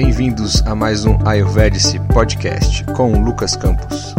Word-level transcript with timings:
bem-vindos 0.00 0.62
a 0.62 0.76
mais 0.76 1.04
um 1.04 1.18
Ayurvedic 1.26 1.98
Podcast 2.14 2.84
com 2.96 3.20
Lucas 3.20 3.56
Campos. 3.56 4.14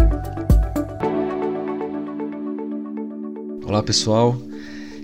Olá 3.63 3.81
pessoal, 3.81 4.35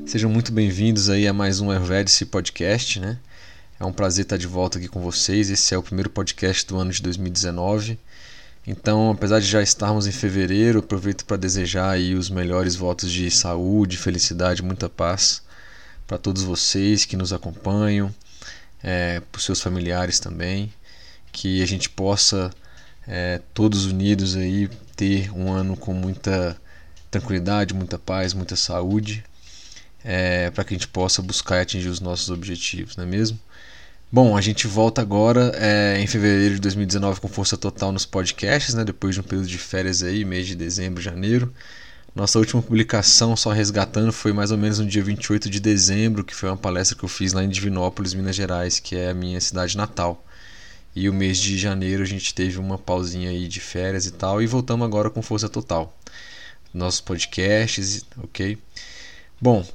sejam 0.05 0.29
muito 0.29 0.51
bem-vindos 0.51 1.09
aí 1.09 1.29
a 1.29 1.33
mais 1.33 1.61
um 1.61 1.71
Ayurvedic 1.71 2.25
Podcast, 2.25 2.99
né? 2.99 3.17
É 3.79 3.85
um 3.85 3.93
prazer 3.93 4.23
estar 4.23 4.35
de 4.35 4.47
volta 4.47 4.77
aqui 4.77 4.89
com 4.89 4.99
vocês. 4.99 5.49
Esse 5.49 5.73
é 5.73 5.77
o 5.77 5.81
primeiro 5.81 6.09
podcast 6.09 6.67
do 6.67 6.77
ano 6.77 6.91
de 6.91 7.01
2019. 7.01 7.97
Então, 8.67 9.11
apesar 9.11 9.39
de 9.39 9.45
já 9.45 9.61
estarmos 9.61 10.07
em 10.07 10.11
fevereiro, 10.11 10.79
aproveito 10.79 11.23
para 11.23 11.37
desejar 11.37 11.91
aí 11.91 12.15
os 12.15 12.29
melhores 12.29 12.75
votos 12.75 13.09
de 13.09 13.31
saúde, 13.31 13.95
felicidade, 13.95 14.61
muita 14.61 14.89
paz 14.89 15.41
para 16.05 16.17
todos 16.17 16.43
vocês 16.43 17.05
que 17.05 17.15
nos 17.15 17.31
acompanham, 17.31 18.13
é, 18.85 19.19
para 19.19 19.39
os 19.39 19.43
seus 19.43 19.59
familiares 19.59 20.19
também, 20.19 20.71
que 21.31 21.63
a 21.63 21.65
gente 21.65 21.89
possa 21.89 22.51
é, 23.07 23.41
todos 23.51 23.85
unidos 23.85 24.35
aí 24.35 24.69
ter 24.95 25.31
um 25.31 25.51
ano 25.51 25.75
com 25.75 25.91
muita 25.91 26.55
tranquilidade, 27.09 27.73
muita 27.73 27.97
paz, 27.97 28.33
muita 28.35 28.55
saúde, 28.55 29.23
é, 30.03 30.51
para 30.51 30.63
que 30.63 30.75
a 30.75 30.77
gente 30.77 30.87
possa 30.87 31.19
buscar 31.23 31.57
e 31.57 31.61
atingir 31.61 31.89
os 31.89 31.99
nossos 31.99 32.29
objetivos, 32.29 32.95
não 32.95 33.05
é 33.05 33.07
mesmo? 33.07 33.39
Bom, 34.11 34.37
a 34.37 34.41
gente 34.41 34.67
volta 34.67 35.01
agora 35.01 35.51
é, 35.55 35.99
em 35.99 36.05
fevereiro 36.05 36.55
de 36.55 36.61
2019 36.61 37.19
com 37.19 37.27
força 37.27 37.57
total 37.57 37.91
nos 37.91 38.05
podcasts, 38.05 38.75
né? 38.75 38.83
Depois 38.83 39.15
de 39.15 39.21
um 39.21 39.23
período 39.23 39.47
de 39.47 39.57
férias 39.57 40.03
aí, 40.03 40.23
mês 40.23 40.45
de 40.45 40.55
dezembro, 40.55 41.01
janeiro. 41.01 41.51
Nossa 42.15 42.39
última 42.39 42.61
publicação, 42.61 43.35
só 43.35 43.51
resgatando, 43.51 44.13
foi 44.13 44.31
mais 44.31 44.49
ou 44.49 44.57
menos 44.57 44.79
no 44.79 44.85
dia 44.85 45.03
28 45.03 45.49
de 45.49 45.59
dezembro, 45.59 46.23
que 46.23 46.33
foi 46.33 46.47
uma 46.47 46.55
palestra 46.55 46.97
que 46.97 47.03
eu 47.03 47.09
fiz 47.09 47.33
lá 47.33 47.43
em 47.43 47.49
Divinópolis, 47.49 48.13
Minas 48.13 48.37
Gerais, 48.37 48.79
que 48.79 48.95
é 48.95 49.09
a 49.09 49.13
minha 49.13 49.41
cidade 49.41 49.75
natal. 49.75 50.23
E 50.95 51.09
o 51.09 51.13
mês 51.13 51.37
de 51.37 51.57
janeiro 51.57 52.01
a 52.01 52.05
gente 52.05 52.33
teve 52.33 52.57
uma 52.57 52.77
pausinha 52.77 53.29
aí 53.29 53.49
de 53.49 53.59
férias 53.59 54.05
e 54.05 54.11
tal, 54.11 54.41
e 54.41 54.47
voltamos 54.47 54.85
agora 54.85 55.09
com 55.09 55.21
força 55.21 55.49
total. 55.49 55.93
Nossos 56.73 57.01
podcasts, 57.01 58.05
ok? 58.23 58.57
Bom, 59.41 59.65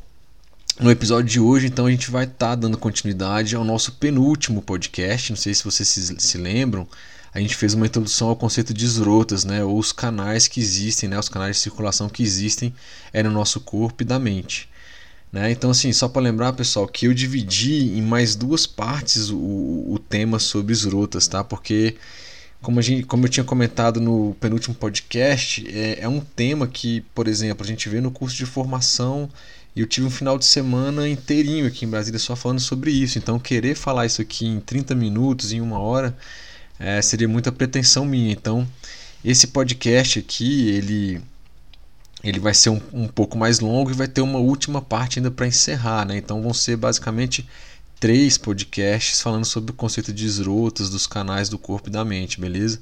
no 0.81 0.91
episódio 0.91 1.31
de 1.31 1.39
hoje, 1.39 1.67
então, 1.67 1.85
a 1.85 1.91
gente 1.91 2.11
vai 2.11 2.25
estar 2.25 2.49
tá 2.49 2.55
dando 2.55 2.79
continuidade 2.79 3.55
ao 3.55 3.65
nosso 3.65 3.93
penúltimo 3.93 4.63
podcast. 4.63 5.31
Não 5.31 5.37
sei 5.37 5.53
se 5.53 5.63
vocês 5.63 5.87
se, 5.87 6.19
se, 6.19 6.39
lembram, 6.39 6.89
a 7.33 7.41
gente 7.41 7.57
fez 7.57 7.75
uma 7.75 7.87
introdução 7.87 8.29
ao 8.29 8.37
conceito 8.37 8.75
de 8.75 8.85
esrotas, 8.85 9.45
né, 9.45 9.65
ou 9.65 9.79
os 9.79 9.93
canais 9.93 10.49
que 10.49 10.61
existem, 10.61 11.09
né, 11.09 11.19
os 11.19 11.29
canais 11.29 11.57
de 11.57 11.63
circulação 11.63 12.09
que 12.09 12.23
existem 12.23 12.75
é 13.13 13.23
no 13.23 13.31
nosso 13.31 13.61
corpo 13.61 14.03
e 14.03 14.07
da 14.07 14.19
mente. 14.19 14.69
Né? 15.33 15.51
Então, 15.53 15.71
assim, 15.71 15.93
só 15.93 16.09
para 16.09 16.23
lembrar, 16.23 16.53
pessoal, 16.55 16.89
que 16.89 17.07
eu 17.07 17.15
dividi 17.15 17.97
em 17.97 18.03
mais 18.03 18.35
duas 18.35 18.67
partes 18.67 19.31
o, 19.31 19.37
o 19.37 19.99
tema 20.09 20.41
sobre 20.41 20.73
esrotas, 20.73 21.29
tá? 21.29 21.45
Porque, 21.45 21.97
como, 22.61 22.81
a 22.81 22.83
gente, 22.83 23.05
como 23.05 23.27
eu 23.27 23.29
tinha 23.29 23.45
comentado 23.45 24.01
no 24.01 24.35
penúltimo 24.41 24.75
podcast, 24.75 25.65
é, 25.73 26.01
é 26.01 26.09
um 26.09 26.19
tema 26.21 26.67
que, 26.67 27.03
por 27.15 27.29
exemplo, 27.29 27.65
a 27.65 27.67
gente 27.67 27.89
vê 27.89 28.01
no 28.01 28.11
curso 28.11 28.37
de 28.37 28.45
formação 28.45 29.31
eu 29.77 29.87
tive 29.87 30.07
um 30.07 30.11
final 30.11 30.37
de 30.37 30.45
semana 30.45 31.09
inteirinho 31.09 31.67
aqui 31.67 31.85
em 31.85 31.89
Brasília 31.89 32.19
só 32.19 32.35
falando 32.35 32.61
sobre 32.61 32.91
isso. 32.91 33.19
Então, 33.19 33.39
querer 33.39 33.75
falar 33.75 34.07
isso 34.07 34.21
aqui 34.21 34.47
em 34.47 34.61
30 34.61 34.95
minutos, 34.95 35.53
em 35.53 35.61
uma 35.61 35.79
hora, 35.79 36.17
é, 36.81 37.01
seria 37.03 37.29
muita 37.29 37.53
pretensão 37.53 38.07
minha. 38.07 38.33
Então, 38.33 38.67
esse 39.23 39.49
podcast 39.49 40.19
aqui, 40.19 40.71
ele, 40.71 41.21
ele 42.25 42.41
vai 42.41 42.55
ser 42.55 42.71
um, 42.71 42.81
um 42.93 43.07
pouco 43.07 43.37
mais 43.37 43.61
longo 43.61 43.91
e 43.91 43.95
vai 43.95 44.09
ter 44.09 44.23
uma 44.23 44.39
última 44.39 44.81
parte 44.81 45.19
ainda 45.19 45.31
para 45.31 45.47
encerrar. 45.47 46.07
Né? 46.07 46.17
Então, 46.17 46.41
vão 46.41 46.55
ser 46.55 46.77
basicamente 46.77 47.47
três 48.01 48.39
podcasts 48.39 49.21
falando 49.21 49.45
sobre 49.45 49.73
o 49.73 49.75
conceito 49.75 50.11
de 50.11 50.25
esrotas 50.25 50.89
dos 50.89 51.07
canais 51.07 51.51
do 51.51 51.59
corpo 51.59 51.91
e 51.91 51.93
da 51.93 52.03
mente, 52.03 52.41
beleza? 52.41 52.81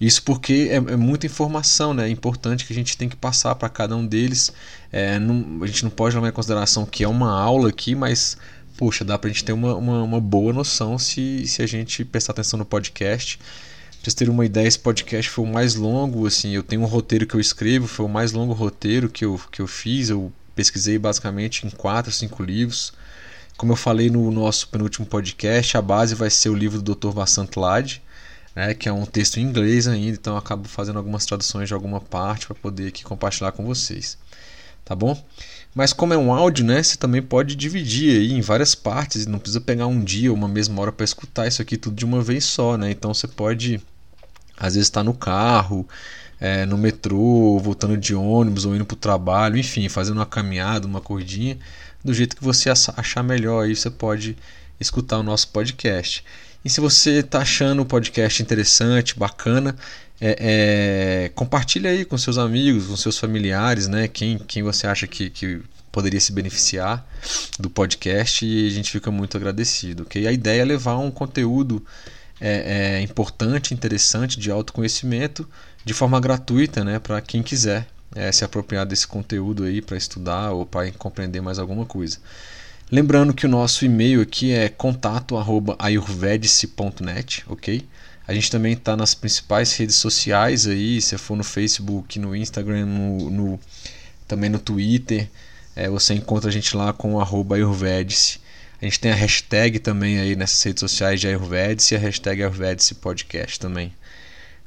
Isso 0.00 0.22
porque 0.22 0.68
é, 0.70 0.76
é, 0.76 0.96
muita 0.96 1.26
informação, 1.26 1.92
né? 1.92 2.06
É 2.06 2.10
importante 2.10 2.64
que 2.64 2.72
a 2.72 2.76
gente 2.76 2.96
tem 2.96 3.08
que 3.08 3.16
passar 3.16 3.54
para 3.56 3.68
cada 3.68 3.96
um 3.96 4.06
deles. 4.06 4.52
É, 4.92 5.18
não, 5.18 5.64
a 5.64 5.66
gente 5.66 5.82
não 5.82 5.90
pode 5.90 6.14
levar 6.14 6.28
em 6.28 6.32
consideração 6.32 6.86
que 6.86 7.02
é 7.02 7.08
uma 7.08 7.32
aula 7.32 7.68
aqui, 7.70 7.94
mas, 7.94 8.36
poxa, 8.78 9.04
dá 9.04 9.18
para 9.18 9.28
a 9.28 9.32
gente 9.32 9.44
ter 9.44 9.52
uma, 9.52 9.74
uma, 9.74 10.02
uma, 10.04 10.20
boa 10.20 10.52
noção 10.52 10.96
se, 10.98 11.44
se 11.48 11.60
a 11.60 11.66
gente 11.66 12.04
prestar 12.04 12.30
atenção 12.30 12.56
no 12.56 12.64
podcast. 12.64 13.36
Pra 13.36 13.46
vocês 14.04 14.14
terem 14.14 14.32
uma 14.32 14.46
ideia, 14.46 14.68
esse 14.68 14.78
podcast 14.78 15.28
foi 15.28 15.44
o 15.44 15.48
mais 15.48 15.74
longo, 15.74 16.24
assim, 16.28 16.52
eu 16.52 16.62
tenho 16.62 16.82
um 16.82 16.86
roteiro 16.86 17.26
que 17.26 17.34
eu 17.34 17.40
escrevo, 17.40 17.88
foi 17.88 18.06
o 18.06 18.08
mais 18.08 18.30
longo 18.30 18.52
roteiro 18.52 19.10
que 19.10 19.24
eu, 19.24 19.38
que 19.50 19.60
eu 19.60 19.66
fiz, 19.66 20.10
eu 20.10 20.32
pesquisei 20.54 20.96
basicamente 20.96 21.66
em 21.66 21.70
quatro, 21.70 22.12
cinco 22.12 22.40
livros. 22.40 22.92
Como 23.56 23.72
eu 23.72 23.76
falei 23.76 24.08
no 24.08 24.30
nosso 24.30 24.68
penúltimo 24.68 25.04
podcast, 25.04 25.76
a 25.76 25.82
base 25.82 26.14
vai 26.14 26.30
ser 26.30 26.48
o 26.48 26.54
livro 26.54 26.80
do 26.80 26.94
Dr. 26.94 27.10
Vassant 27.10 27.56
Lade, 27.56 28.00
né, 28.54 28.74
que 28.74 28.88
é 28.88 28.92
um 28.92 29.04
texto 29.04 29.38
em 29.38 29.42
inglês 29.42 29.88
ainda, 29.88 30.16
então 30.16 30.34
eu 30.34 30.38
acabo 30.38 30.68
fazendo 30.68 30.98
algumas 30.98 31.26
traduções 31.26 31.66
de 31.66 31.74
alguma 31.74 32.00
parte 32.00 32.46
para 32.46 32.54
poder 32.54 32.86
aqui 32.86 33.02
compartilhar 33.02 33.50
com 33.50 33.66
vocês. 33.66 34.16
Tá 34.84 34.94
bom? 34.94 35.20
Mas 35.74 35.92
como 35.92 36.12
é 36.12 36.18
um 36.18 36.32
áudio, 36.32 36.64
né, 36.64 36.82
você 36.82 36.96
também 36.96 37.22
pode 37.22 37.54
dividir 37.54 38.18
aí 38.18 38.32
em 38.32 38.40
várias 38.40 38.74
partes, 38.74 39.26
não 39.26 39.38
precisa 39.38 39.60
pegar 39.60 39.86
um 39.86 40.02
dia 40.02 40.30
ou 40.30 40.36
uma 40.36 40.48
mesma 40.48 40.80
hora 40.80 40.92
para 40.92 41.04
escutar 41.04 41.46
isso 41.46 41.62
aqui 41.62 41.76
tudo 41.76 41.94
de 41.96 42.04
uma 42.04 42.22
vez 42.22 42.44
só, 42.44 42.76
né? 42.76 42.90
Então 42.90 43.14
você 43.14 43.28
pode 43.28 43.80
às 44.56 44.74
vezes 44.74 44.88
estar 44.88 45.00
tá 45.00 45.04
no 45.04 45.14
carro, 45.14 45.86
é, 46.40 46.66
no 46.66 46.76
metrô, 46.76 47.58
voltando 47.58 47.96
de 47.96 48.14
ônibus 48.14 48.64
ou 48.64 48.74
indo 48.74 48.84
para 48.84 48.94
o 48.94 48.98
trabalho, 48.98 49.56
enfim, 49.56 49.88
fazendo 49.88 50.16
uma 50.16 50.26
caminhada, 50.26 50.86
uma 50.86 51.00
corridinha, 51.00 51.58
do 52.04 52.12
jeito 52.14 52.36
que 52.36 52.44
você 52.44 52.70
achar 52.70 53.22
melhor 53.22 53.64
aí 53.64 53.74
você 53.74 53.90
pode 53.90 54.36
escutar 54.80 55.18
o 55.18 55.22
nosso 55.22 55.48
podcast. 55.48 56.24
E 56.64 56.70
se 56.70 56.80
você 56.80 57.20
está 57.20 57.40
achando 57.40 57.82
o 57.82 57.86
podcast 57.86 58.42
interessante, 58.42 59.18
bacana, 59.18 59.76
é, 60.20 61.24
é, 61.24 61.28
compartilha 61.30 61.90
aí 61.90 62.04
com 62.04 62.18
seus 62.18 62.38
amigos, 62.38 62.86
com 62.86 62.96
seus 62.96 63.18
familiares, 63.18 63.86
né? 63.86 64.08
Quem, 64.08 64.38
quem 64.38 64.62
você 64.62 64.86
acha 64.86 65.06
que, 65.06 65.30
que 65.30 65.60
poderia 65.92 66.20
se 66.20 66.32
beneficiar 66.32 67.06
do 67.58 67.70
podcast 67.70 68.44
e 68.44 68.66
a 68.66 68.70
gente 68.70 68.90
fica 68.90 69.10
muito 69.10 69.36
agradecido. 69.36 70.02
Okay? 70.04 70.26
A 70.26 70.32
ideia 70.32 70.62
é 70.62 70.64
levar 70.64 70.96
um 70.98 71.10
conteúdo 71.10 71.84
é, 72.40 72.98
é 72.98 73.02
importante, 73.02 73.74
interessante, 73.74 74.38
de 74.38 74.50
autoconhecimento 74.50 75.48
de 75.84 75.92
forma 75.94 76.20
gratuita 76.20 76.84
né? 76.84 76.98
para 76.98 77.20
quem 77.20 77.42
quiser 77.42 77.86
é, 78.14 78.30
se 78.32 78.44
apropriar 78.44 78.86
desse 78.86 79.06
conteúdo 79.06 79.64
aí 79.64 79.82
para 79.82 79.96
estudar 79.96 80.52
ou 80.52 80.66
para 80.66 80.90
compreender 80.92 81.40
mais 81.40 81.58
alguma 81.58 81.84
coisa. 81.84 82.18
Lembrando 82.90 83.34
que 83.34 83.44
o 83.44 83.48
nosso 83.48 83.84
e-mail 83.84 84.22
aqui 84.22 84.52
é 84.52 84.68
contato@ayurvedice.net, 84.68 87.44
ok? 87.46 87.86
A 88.28 88.34
gente 88.34 88.50
também 88.50 88.74
está 88.74 88.94
nas 88.94 89.14
principais 89.14 89.74
redes 89.74 89.96
sociais 89.96 90.66
aí, 90.66 91.00
se 91.00 91.16
for 91.16 91.34
no 91.34 91.42
Facebook, 91.42 92.18
no 92.18 92.36
Instagram, 92.36 92.84
no, 92.84 93.30
no 93.30 93.60
também 94.28 94.50
no 94.50 94.58
Twitter, 94.58 95.30
é, 95.74 95.88
você 95.88 96.12
encontra 96.12 96.50
a 96.50 96.52
gente 96.52 96.76
lá 96.76 96.92
com 96.92 97.18
arroba 97.18 97.54
Ayurvedice. 97.54 98.38
A 98.82 98.84
gente 98.84 99.00
tem 99.00 99.10
a 99.10 99.14
hashtag 99.14 99.78
também 99.78 100.18
aí 100.18 100.36
nessas 100.36 100.62
redes 100.62 100.80
sociais 100.80 101.18
de 101.18 101.26
Ayurvedice 101.26 101.94
e 101.94 101.96
a 101.96 102.00
hashtag 102.00 102.42
Ayurvedice 102.42 102.96
Podcast 102.96 103.58
também. 103.58 103.94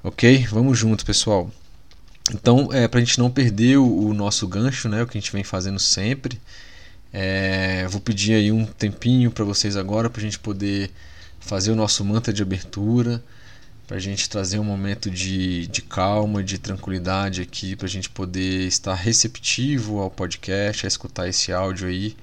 Ok? 0.04 0.48
Vamos 0.50 0.80
junto, 0.80 1.06
pessoal. 1.06 1.52
Então, 2.34 2.70
é, 2.74 2.88
para 2.88 3.00
a 3.00 3.04
gente 3.04 3.20
não 3.20 3.30
perder 3.30 3.78
o, 3.78 4.08
o 4.08 4.14
nosso 4.14 4.48
gancho, 4.48 4.90
né, 4.90 5.04
o 5.04 5.08
que 5.08 5.18
a 5.20 5.22
gente 5.22 5.32
vem 5.32 5.44
fazendo 5.44 5.80
sempre, 5.80 6.42
é, 7.14 7.88
vou 7.88 8.02
pedir 8.02 8.34
aí 8.34 8.52
um 8.52 8.66
tempinho 8.66 9.30
para 9.30 9.46
vocês 9.46 9.78
agora 9.78 10.10
para 10.10 10.20
a 10.20 10.24
gente 10.24 10.40
poder 10.40 10.90
fazer 11.40 11.72
o 11.72 11.76
nosso 11.76 12.04
mantra 12.04 12.34
de 12.34 12.42
abertura, 12.42 13.24
para 13.92 13.98
a 13.98 14.02
gente 14.02 14.30
trazer 14.30 14.58
um 14.58 14.64
momento 14.64 15.12
de, 15.12 15.68
de 15.68 15.82
calma, 15.82 16.42
de 16.42 16.58
tranquilidade 16.58 17.42
aqui, 17.42 17.76
para 17.76 17.88
a 17.88 17.90
gente 17.90 18.10
poder 18.10 18.66
estar 18.66 18.96
receptivo 18.96 20.00
ao 20.00 20.10
podcast, 20.10 20.86
a 20.86 20.88
escutar 20.88 21.28
esse 21.28 21.52
áudio 21.52 21.90
aí, 21.90 22.16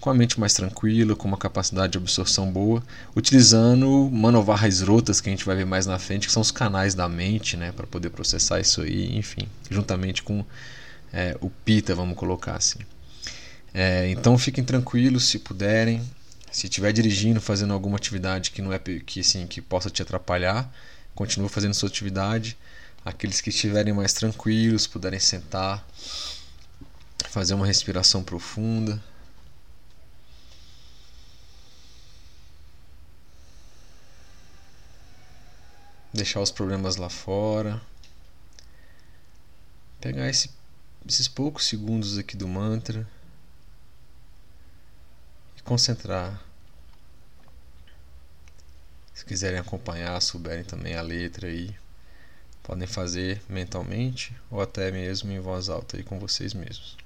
com 0.00 0.10
a 0.10 0.14
mente 0.14 0.40
mais 0.40 0.54
tranquila, 0.54 1.14
com 1.14 1.28
uma 1.28 1.36
capacidade 1.36 1.92
de 1.92 1.98
absorção 1.98 2.50
boa, 2.50 2.82
utilizando 3.14 4.10
manovarras 4.10 4.80
rotas 4.80 5.20
que 5.20 5.28
a 5.28 5.32
gente 5.32 5.44
vai 5.44 5.54
ver 5.54 5.64
mais 5.64 5.86
na 5.86 6.00
frente, 6.00 6.26
que 6.26 6.32
são 6.32 6.42
os 6.42 6.50
canais 6.50 6.96
da 6.96 7.08
mente, 7.08 7.56
né, 7.56 7.70
para 7.70 7.86
poder 7.86 8.10
processar 8.10 8.58
isso 8.58 8.82
aí, 8.82 9.16
enfim, 9.16 9.46
juntamente 9.70 10.20
com 10.20 10.44
é, 11.12 11.36
o 11.40 11.48
pita, 11.48 11.94
vamos 11.94 12.16
colocar 12.16 12.56
assim. 12.56 12.80
É, 13.72 14.08
então 14.10 14.36
fiquem 14.36 14.64
tranquilos 14.64 15.26
se 15.28 15.38
puderem. 15.38 16.02
Se 16.50 16.66
estiver 16.66 16.92
dirigindo, 16.92 17.40
fazendo 17.40 17.72
alguma 17.72 17.96
atividade 17.96 18.50
que 18.50 18.60
não 18.60 18.72
é 18.72 18.80
que 18.80 19.20
assim, 19.20 19.46
que 19.46 19.60
possa 19.60 19.90
te 19.90 20.02
atrapalhar, 20.02 20.68
continue 21.14 21.48
fazendo 21.48 21.74
sua 21.74 21.88
atividade. 21.88 22.56
Aqueles 23.04 23.40
que 23.40 23.50
estiverem 23.50 23.92
mais 23.92 24.12
tranquilos, 24.12 24.86
puderem 24.86 25.20
sentar, 25.20 25.86
fazer 27.28 27.54
uma 27.54 27.66
respiração 27.66 28.22
profunda. 28.22 29.02
Deixar 36.12 36.40
os 36.40 36.50
problemas 36.50 36.96
lá 36.96 37.10
fora. 37.10 37.80
Pegar 40.00 40.28
esse, 40.28 40.50
esses 41.06 41.28
poucos 41.28 41.66
segundos 41.66 42.18
aqui 42.18 42.36
do 42.36 42.46
mantra 42.46 43.06
concentrar 45.64 46.40
Se 49.24 49.28
quiserem 49.28 49.58
acompanhar, 49.58 50.20
souberem 50.20 50.64
também 50.64 50.96
a 50.96 51.00
letra 51.00 51.46
aí, 51.46 51.70
podem 52.62 52.86
fazer 52.86 53.40
mentalmente 53.48 54.36
ou 54.50 54.60
até 54.60 54.90
mesmo 54.90 55.32
em 55.32 55.40
voz 55.40 55.70
alta 55.70 55.96
aí 55.96 56.02
com 56.02 56.18
vocês 56.18 56.52
mesmos. 56.52 56.98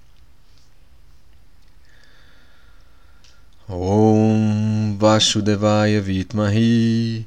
Om 3.68 4.96
Vasudevaya 4.98 6.00
Vitmahi 6.02 7.24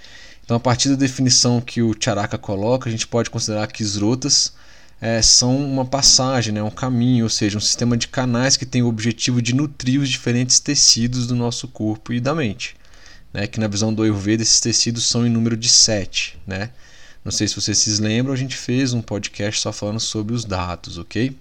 Então, 0.44 0.56
a 0.56 0.60
partir 0.60 0.88
da 0.88 0.94
definição 0.94 1.60
que 1.60 1.82
o 1.82 1.94
Charaka 1.98 2.38
coloca, 2.38 2.88
a 2.88 2.92
gente 2.92 3.06
pode 3.06 3.28
considerar 3.30 3.66
que 3.66 3.82
esrotas 3.82 4.52
é, 5.00 5.22
são 5.22 5.56
uma 5.56 5.84
passagem, 5.84 6.52
né, 6.52 6.62
um 6.62 6.70
caminho, 6.70 7.24
ou 7.24 7.30
seja, 7.30 7.56
um 7.56 7.60
sistema 7.60 7.96
de 7.96 8.06
canais 8.06 8.56
que 8.56 8.66
tem 8.66 8.82
o 8.82 8.88
objetivo 8.88 9.40
de 9.40 9.54
nutrir 9.54 10.00
os 10.00 10.08
diferentes 10.08 10.60
tecidos 10.60 11.26
do 11.26 11.34
nosso 11.34 11.66
corpo 11.68 12.12
e 12.12 12.20
da 12.20 12.34
mente. 12.34 12.76
Né, 13.32 13.46
que 13.46 13.60
na 13.60 13.68
visão 13.68 13.94
do 13.94 14.02
Ayurveda 14.02 14.42
esses 14.42 14.60
tecidos 14.60 15.06
são 15.06 15.24
em 15.24 15.30
número 15.30 15.56
de 15.56 15.68
sete. 15.68 16.36
Né? 16.46 16.70
Não 17.24 17.30
sei 17.30 17.46
se 17.46 17.54
vocês 17.54 17.78
se 17.78 18.00
lembram, 18.00 18.34
a 18.34 18.36
gente 18.36 18.56
fez 18.56 18.92
um 18.92 19.00
podcast 19.00 19.60
só 19.60 19.72
falando 19.72 20.00
sobre 20.00 20.34
os 20.34 20.44
dados, 20.44 20.98
ok? 20.98 21.36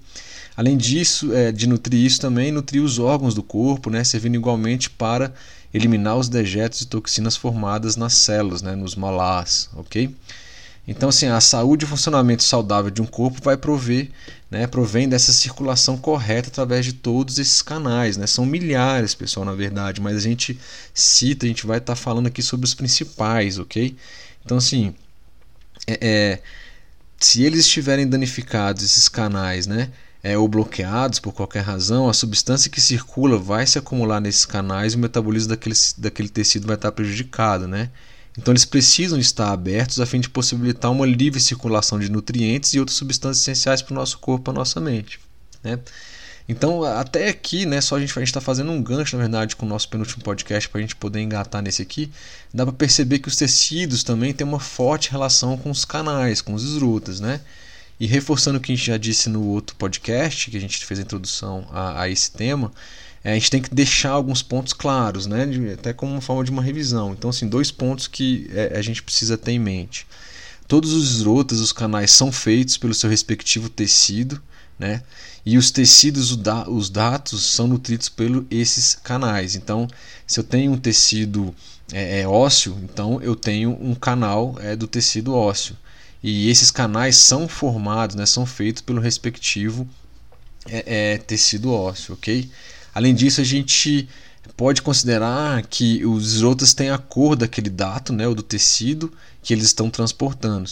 Além 0.59 0.75
disso, 0.75 1.33
é, 1.33 1.53
de 1.53 1.65
nutrir 1.65 2.05
isso 2.05 2.19
também, 2.19 2.51
nutrir 2.51 2.83
os 2.83 2.99
órgãos 2.99 3.33
do 3.33 3.41
corpo, 3.41 3.89
né, 3.89 4.03
servindo 4.03 4.35
igualmente 4.35 4.89
para 4.89 5.33
eliminar 5.73 6.17
os 6.17 6.27
dejetos 6.27 6.81
e 6.81 6.85
toxinas 6.85 7.37
formadas 7.37 7.95
nas 7.95 8.11
células, 8.11 8.61
né, 8.61 8.75
nos 8.75 8.93
malás, 8.93 9.69
ok? 9.73 10.13
Então, 10.85 11.07
assim, 11.07 11.27
a 11.27 11.39
saúde 11.39 11.85
e 11.85 11.87
o 11.87 11.87
funcionamento 11.87 12.43
saudável 12.43 12.91
de 12.91 13.01
um 13.01 13.05
corpo 13.05 13.39
vai 13.41 13.55
prover, 13.55 14.09
né, 14.51 14.67
provém 14.67 15.07
dessa 15.07 15.31
circulação 15.31 15.97
correta 15.97 16.49
através 16.49 16.83
de 16.83 16.91
todos 16.91 17.39
esses 17.39 17.61
canais, 17.61 18.17
né? 18.17 18.27
São 18.27 18.45
milhares, 18.45 19.15
pessoal, 19.15 19.45
na 19.45 19.53
verdade, 19.53 20.01
mas 20.01 20.17
a 20.17 20.19
gente 20.19 20.59
cita, 20.93 21.45
a 21.45 21.47
gente 21.47 21.65
vai 21.65 21.77
estar 21.77 21.95
tá 21.95 21.95
falando 21.95 22.27
aqui 22.27 22.41
sobre 22.41 22.65
os 22.65 22.73
principais, 22.73 23.57
ok? 23.57 23.95
Então, 24.43 24.57
assim, 24.57 24.93
é, 25.87 25.99
é, 26.01 26.39
se 27.17 27.43
eles 27.43 27.61
estiverem 27.61 28.05
danificados, 28.05 28.83
esses 28.83 29.07
canais, 29.07 29.65
né? 29.65 29.89
É, 30.29 30.37
ou 30.37 30.47
bloqueados 30.47 31.19
por 31.19 31.33
qualquer 31.33 31.61
razão, 31.61 32.07
a 32.07 32.13
substância 32.13 32.69
que 32.69 32.79
circula 32.79 33.37
vai 33.37 33.65
se 33.65 33.79
acumular 33.79 34.19
nesses 34.19 34.45
canais 34.45 34.93
e 34.93 34.95
o 34.95 34.99
metabolismo 34.99 35.49
daquele, 35.49 35.75
daquele 35.97 36.29
tecido 36.29 36.67
vai 36.67 36.75
estar 36.75 36.91
prejudicado. 36.91 37.67
Né? 37.67 37.89
Então 38.37 38.51
eles 38.51 38.65
precisam 38.65 39.19
estar 39.19 39.51
abertos 39.51 39.99
a 39.99 40.05
fim 40.05 40.19
de 40.19 40.29
possibilitar 40.29 40.91
uma 40.91 41.05
livre 41.05 41.39
circulação 41.39 41.97
de 41.97 42.11
nutrientes 42.11 42.73
e 42.73 42.79
outras 42.79 42.97
substâncias 42.97 43.41
essenciais 43.41 43.81
para 43.81 43.93
o 43.93 43.95
nosso 43.95 44.19
corpo, 44.19 44.45
para 44.45 44.53
a 44.53 44.55
nossa 44.57 44.79
mente. 44.79 45.19
Né? 45.63 45.79
Então, 46.47 46.83
até 46.83 47.29
aqui, 47.29 47.65
né, 47.65 47.79
só 47.79 47.95
a 47.95 47.99
gente 47.99 48.17
está 48.23 48.41
fazendo 48.41 48.71
um 48.71 48.81
gancho, 48.81 49.15
na 49.15 49.21
verdade, 49.21 49.55
com 49.55 49.67
o 49.67 49.69
nosso 49.69 49.87
penúltimo 49.87 50.23
podcast 50.23 50.67
para 50.67 50.79
a 50.79 50.81
gente 50.81 50.95
poder 50.95 51.21
engatar 51.21 51.61
nesse 51.61 51.83
aqui. 51.83 52.11
Dá 52.51 52.65
para 52.65 52.73
perceber 52.73 53.19
que 53.19 53.27
os 53.27 53.35
tecidos 53.35 54.03
também 54.03 54.33
têm 54.33 54.47
uma 54.47 54.59
forte 54.59 55.11
relação 55.11 55.55
com 55.57 55.69
os 55.69 55.85
canais, 55.85 56.41
com 56.41 56.55
os 56.55 56.63
esrutas, 56.63 57.19
né? 57.19 57.39
E 57.99 58.07
reforçando 58.07 58.57
o 58.57 58.61
que 58.61 58.71
a 58.71 58.75
gente 58.75 58.87
já 58.87 58.97
disse 58.97 59.29
no 59.29 59.43
outro 59.43 59.75
podcast, 59.75 60.49
que 60.49 60.55
a 60.57 60.61
gente 60.61 60.85
fez 60.85 60.99
a 60.99 61.03
introdução 61.03 61.67
a, 61.71 62.03
a 62.03 62.09
esse 62.09 62.31
tema, 62.31 62.71
é, 63.23 63.31
a 63.31 63.33
gente 63.33 63.51
tem 63.51 63.61
que 63.61 63.73
deixar 63.73 64.11
alguns 64.11 64.41
pontos 64.41 64.71
claros, 64.71 65.25
né? 65.25 65.45
De, 65.45 65.71
até 65.71 65.91
como 65.91 66.13
uma 66.13 66.21
forma 66.21 66.43
de 66.43 66.51
uma 66.51 66.61
revisão. 66.61 67.11
Então, 67.11 67.29
assim, 67.29 67.47
dois 67.47 67.71
pontos 67.71 68.07
que 68.07 68.49
é, 68.53 68.77
a 68.77 68.81
gente 68.81 69.03
precisa 69.03 69.37
ter 69.37 69.51
em 69.51 69.59
mente. 69.59 70.07
Todos 70.67 70.93
os 70.93 71.15
esrotas, 71.15 71.59
os 71.59 71.73
canais, 71.73 72.11
são 72.11 72.31
feitos 72.31 72.77
pelo 72.77 72.93
seu 72.93 73.09
respectivo 73.09 73.67
tecido, 73.69 74.41
né? 74.77 75.03
E 75.45 75.57
os 75.57 75.71
tecidos, 75.71 76.31
os 76.67 76.89
dados, 76.89 77.43
são 77.43 77.67
nutridos 77.67 78.07
por 78.07 78.45
esses 78.49 78.95
canais. 78.95 79.55
Então, 79.55 79.87
se 80.25 80.39
eu 80.39 80.43
tenho 80.43 80.71
um 80.71 80.77
tecido 80.77 81.53
é, 81.91 82.21
é, 82.21 82.27
ósseo, 82.27 82.77
então 82.83 83.21
eu 83.21 83.35
tenho 83.35 83.71
um 83.81 83.95
canal 83.95 84.55
é, 84.61 84.75
do 84.75 84.87
tecido 84.87 85.33
ósseo. 85.33 85.75
E 86.21 86.49
esses 86.49 86.69
canais 86.69 87.15
são 87.15 87.47
formados, 87.47 88.15
né, 88.15 88.25
são 88.25 88.45
feitos 88.45 88.81
pelo 88.81 89.01
respectivo 89.01 89.87
é, 90.67 91.13
é, 91.13 91.17
tecido 91.17 91.71
ósseo, 91.71 92.13
ok? 92.13 92.49
Além 92.93 93.15
disso, 93.15 93.39
a 93.39 93.43
gente 93.43 94.07
pode 94.57 94.81
considerar 94.81 95.65
que 95.67 96.05
os 96.05 96.33
isótopos 96.33 96.73
têm 96.73 96.89
a 96.89 96.97
cor 96.97 97.35
daquele 97.35 97.69
dato, 97.69 98.11
né, 98.11 98.27
ou 98.27 98.35
do 98.35 98.43
tecido 98.43 99.11
que 99.41 99.53
eles 99.53 99.65
estão 99.65 99.89
transportando, 99.89 100.69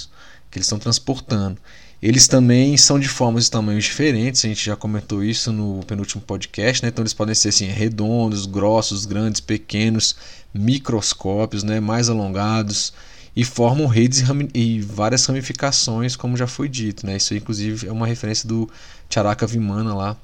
que 0.51 0.57
eles 0.57 0.65
estão 0.65 0.79
transportando. 0.79 1.57
Eles 2.01 2.27
também 2.27 2.77
são 2.77 2.99
de 2.99 3.07
formas 3.07 3.47
e 3.47 3.51
tamanhos 3.51 3.85
diferentes, 3.85 4.45
a 4.45 4.47
gente 4.47 4.63
já 4.63 4.75
comentou 4.75 5.23
isso 5.23 5.51
no 5.51 5.83
penúltimo 5.85 6.21
podcast, 6.21 6.83
né? 6.83 6.89
Então 6.89 7.01
eles 7.01 7.13
podem 7.13 7.33
ser 7.33 7.49
assim, 7.49 7.65
redondos, 7.65 8.45
grossos, 8.45 9.03
grandes, 9.05 9.41
pequenos, 9.41 10.15
microscópios, 10.53 11.63
né? 11.63 11.79
mais 11.79 12.07
alongados, 12.07 12.93
e 13.37 13.43
formam 13.43 13.85
redes 13.85 14.23
e 14.51 14.81
várias 14.81 15.23
ramificações, 15.27 16.15
como 16.15 16.35
já 16.35 16.47
foi 16.47 16.67
dito. 16.67 17.05
Né? 17.05 17.17
Isso, 17.17 17.35
inclusive, 17.35 17.87
é 17.87 17.91
uma 17.91 18.07
referência 18.07 18.49
do 18.49 18.67
Charaka 19.07 19.45
Vimana 19.45 19.93
lá, 19.93 20.17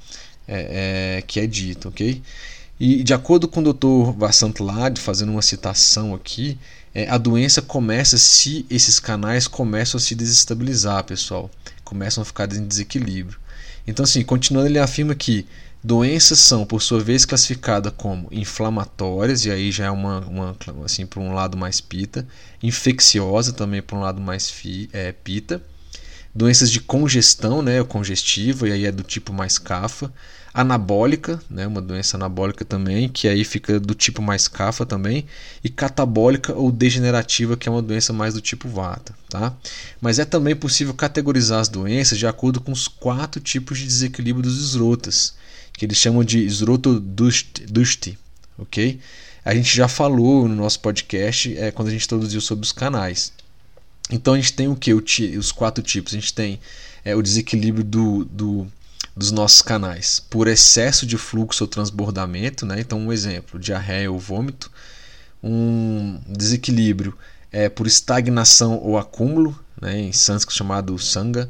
é, 0.47 1.17
é, 1.17 1.21
que 1.21 1.39
é 1.39 1.45
dito. 1.45 1.89
ok? 1.89 2.23
E 2.79 3.03
de 3.03 3.13
acordo 3.13 3.47
com 3.47 3.61
o 3.61 3.71
Dr. 3.71 4.17
Vasant 4.17 4.59
Lad, 4.59 4.99
fazendo 4.99 5.31
uma 5.31 5.43
citação 5.43 6.15
aqui, 6.15 6.57
é, 6.91 7.07
a 7.07 7.19
doença 7.19 7.61
começa 7.61 8.17
se 8.17 8.65
esses 8.67 8.99
canais 8.99 9.47
começam 9.47 9.99
a 9.99 10.01
se 10.01 10.15
desestabilizar, 10.15 11.03
pessoal. 11.03 11.51
Começam 11.83 12.23
a 12.23 12.25
ficar 12.25 12.51
em 12.51 12.65
desequilíbrio. 12.65 13.37
Então, 13.85 14.05
assim, 14.05 14.23
continuando, 14.23 14.69
ele 14.69 14.79
afirma 14.79 15.13
que 15.13 15.45
Doenças 15.83 16.39
são, 16.39 16.65
por 16.65 16.81
sua 16.81 17.01
vez, 17.01 17.25
classificadas 17.25 17.91
como 17.97 18.29
inflamatórias, 18.31 19.45
e 19.45 19.51
aí 19.51 19.69
já 19.69 19.85
é 19.85 19.91
uma, 19.91 20.19
uma 20.21 20.57
assim, 20.85 21.05
por 21.05 21.19
um 21.19 21.33
lado 21.33 21.57
mais 21.57 21.81
pita, 21.81 22.25
infecciosa 22.61 23.51
também 23.51 23.81
por 23.81 23.97
um 23.97 24.01
lado 24.01 24.21
mais 24.21 24.49
fi, 24.49 24.89
é, 24.93 25.11
pita, 25.11 25.61
doenças 26.33 26.71
de 26.71 26.79
congestão, 26.79 27.61
né, 27.61 27.83
congestiva, 27.83 28.69
e 28.69 28.71
aí 28.71 28.85
é 28.85 28.91
do 28.93 29.03
tipo 29.03 29.33
mais 29.33 29.59
cafa, 29.59 30.09
anabólica, 30.53 31.41
né, 31.49 31.65
uma 31.65 31.81
doença 31.81 32.15
anabólica 32.15 32.63
também, 32.63 33.09
que 33.09 33.27
aí 33.27 33.43
fica 33.43 33.79
do 33.79 33.95
tipo 33.95 34.21
mais 34.21 34.47
Kapha 34.47 34.85
também, 34.85 35.25
e 35.63 35.69
catabólica 35.69 36.53
ou 36.53 36.71
degenerativa, 36.71 37.57
que 37.57 37.67
é 37.67 37.71
uma 37.71 37.81
doença 37.81 38.13
mais 38.13 38.35
do 38.35 38.41
tipo 38.41 38.69
Vata, 38.69 39.15
tá? 39.29 39.53
Mas 39.99 40.19
é 40.19 40.25
também 40.25 40.55
possível 40.55 40.93
categorizar 40.93 41.59
as 41.59 41.67
doenças 41.67 42.19
de 42.19 42.27
acordo 42.27 42.61
com 42.61 42.71
os 42.71 42.87
quatro 42.87 43.41
tipos 43.41 43.79
de 43.79 43.85
desequilíbrio 43.85 44.43
dos 44.43 44.63
esrotas, 44.63 45.33
que 45.73 45.85
eles 45.85 45.97
chamam 45.97 46.23
de 46.23 46.39
esrotodushti, 46.39 48.17
ok? 48.57 48.99
A 49.45 49.53
gente 49.53 49.75
já 49.75 49.87
falou 49.87 50.47
no 50.47 50.55
nosso 50.55 50.79
podcast 50.79 51.57
é, 51.57 51.71
quando 51.71 51.89
a 51.89 51.91
gente 51.91 52.05
introduziu 52.05 52.39
sobre 52.39 52.63
os 52.63 52.71
canais. 52.71 53.33
Então 54.09 54.33
a 54.33 54.37
gente 54.37 54.53
tem 54.53 54.67
o 54.67 54.75
que? 54.75 54.93
Os 54.93 55.51
quatro 55.51 55.83
tipos. 55.83 56.13
A 56.13 56.17
gente 56.17 56.33
tem 56.33 56.59
é, 57.03 57.15
o 57.15 57.21
desequilíbrio 57.21 57.83
do, 57.83 58.25
do, 58.25 58.67
dos 59.15 59.31
nossos 59.31 59.61
canais 59.61 60.21
por 60.29 60.47
excesso 60.47 61.05
de 61.05 61.17
fluxo 61.17 61.63
ou 61.63 61.67
transbordamento. 61.67 62.65
Né? 62.65 62.79
Então, 62.79 62.99
um 62.99 63.11
exemplo: 63.11 63.59
diarreia 63.59 64.11
ou 64.11 64.17
vômito. 64.17 64.71
Um 65.43 66.21
desequilíbrio 66.25 67.17
é, 67.51 67.67
por 67.67 67.85
estagnação 67.85 68.77
ou 68.77 68.97
acúmulo, 68.97 69.59
né? 69.81 69.99
em 69.99 70.13
sânscrito 70.13 70.57
chamado 70.57 70.97
sanga. 70.97 71.49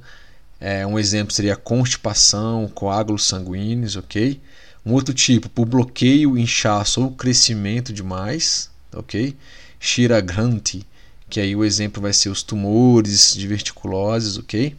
É, 0.66 0.88
um 0.88 0.98
exemplo 0.98 1.34
seria 1.34 1.58
constipação, 1.58 2.72
coágulos 2.74 3.26
sanguíneos, 3.26 3.98
ok? 3.98 4.40
Um 4.86 4.94
outro 4.94 5.14
tipo, 5.14 5.50
por 5.50 5.66
bloqueio, 5.66 6.38
inchaço 6.38 7.04
ou 7.04 7.12
crescimento 7.12 7.92
demais, 7.92 8.70
ok? 8.96 9.36
Shiragranti, 9.78 10.88
que 11.30 11.42
aí 11.42 11.54
o 11.54 11.66
exemplo 11.66 12.02
vai 12.02 12.14
ser 12.14 12.30
os 12.30 12.42
tumores 12.42 13.34
diverticuloses, 13.36 14.38
ok? 14.38 14.74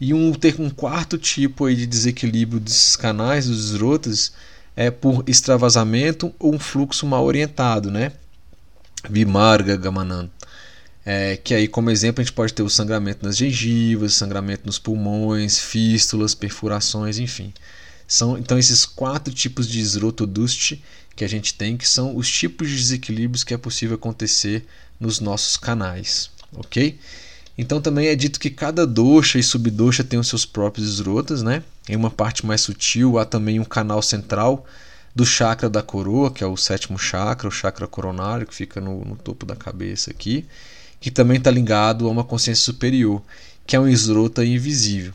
E 0.00 0.12
um, 0.12 0.32
um 0.58 0.70
quarto 0.70 1.16
tipo 1.16 1.66
aí 1.66 1.76
de 1.76 1.86
desequilíbrio 1.86 2.58
desses 2.58 2.96
canais, 2.96 3.46
dos 3.46 3.70
esrotas, 3.70 4.32
é 4.74 4.90
por 4.90 5.22
extravasamento 5.24 6.34
ou 6.40 6.52
um 6.52 6.58
fluxo 6.58 7.06
mal 7.06 7.24
orientado, 7.24 7.92
né? 7.92 8.10
Vimarga 9.08 9.76
Gamanan. 9.76 10.28
É, 11.10 11.38
que 11.38 11.54
aí, 11.54 11.66
como 11.66 11.88
exemplo, 11.88 12.20
a 12.20 12.22
gente 12.22 12.34
pode 12.34 12.52
ter 12.52 12.62
o 12.62 12.68
sangramento 12.68 13.24
nas 13.24 13.34
gengivas, 13.34 14.12
sangramento 14.12 14.66
nos 14.66 14.78
pulmões, 14.78 15.58
fístulas, 15.58 16.34
perfurações, 16.34 17.18
enfim. 17.18 17.50
São 18.06 18.36
então 18.36 18.58
esses 18.58 18.84
quatro 18.84 19.32
tipos 19.32 19.66
de 19.66 19.80
esrotodust 19.80 20.74
que 21.16 21.24
a 21.24 21.28
gente 21.28 21.54
tem, 21.54 21.78
que 21.78 21.88
são 21.88 22.14
os 22.14 22.30
tipos 22.30 22.68
de 22.68 22.76
desequilíbrios 22.76 23.42
que 23.42 23.54
é 23.54 23.56
possível 23.56 23.94
acontecer 23.94 24.66
nos 25.00 25.18
nossos 25.18 25.56
canais, 25.56 26.30
ok? 26.52 26.98
Então 27.56 27.80
também 27.80 28.08
é 28.08 28.14
dito 28.14 28.38
que 28.38 28.50
cada 28.50 28.86
dosha 28.86 29.38
e 29.38 29.42
subdosha 29.42 30.04
tem 30.04 30.18
os 30.18 30.28
seus 30.28 30.44
próprios 30.44 30.86
esrotas, 30.86 31.42
né? 31.42 31.62
Em 31.88 31.96
uma 31.96 32.10
parte 32.10 32.44
mais 32.44 32.60
sutil 32.60 33.18
há 33.18 33.24
também 33.24 33.58
um 33.58 33.64
canal 33.64 34.02
central 34.02 34.66
do 35.14 35.24
chakra 35.24 35.70
da 35.70 35.82
coroa, 35.82 36.30
que 36.30 36.44
é 36.44 36.46
o 36.46 36.54
sétimo 36.54 36.98
chakra, 36.98 37.48
o 37.48 37.50
chakra 37.50 37.86
coronário, 37.86 38.46
que 38.46 38.54
fica 38.54 38.78
no, 38.78 39.02
no 39.06 39.16
topo 39.16 39.46
da 39.46 39.56
cabeça 39.56 40.10
aqui, 40.10 40.44
que 41.00 41.10
também 41.10 41.38
está 41.38 41.50
ligado 41.50 42.06
a 42.06 42.10
uma 42.10 42.24
consciência 42.24 42.64
superior, 42.64 43.22
que 43.66 43.76
é 43.76 43.80
um 43.80 43.88
esrota 43.88 44.44
invisível. 44.44 45.12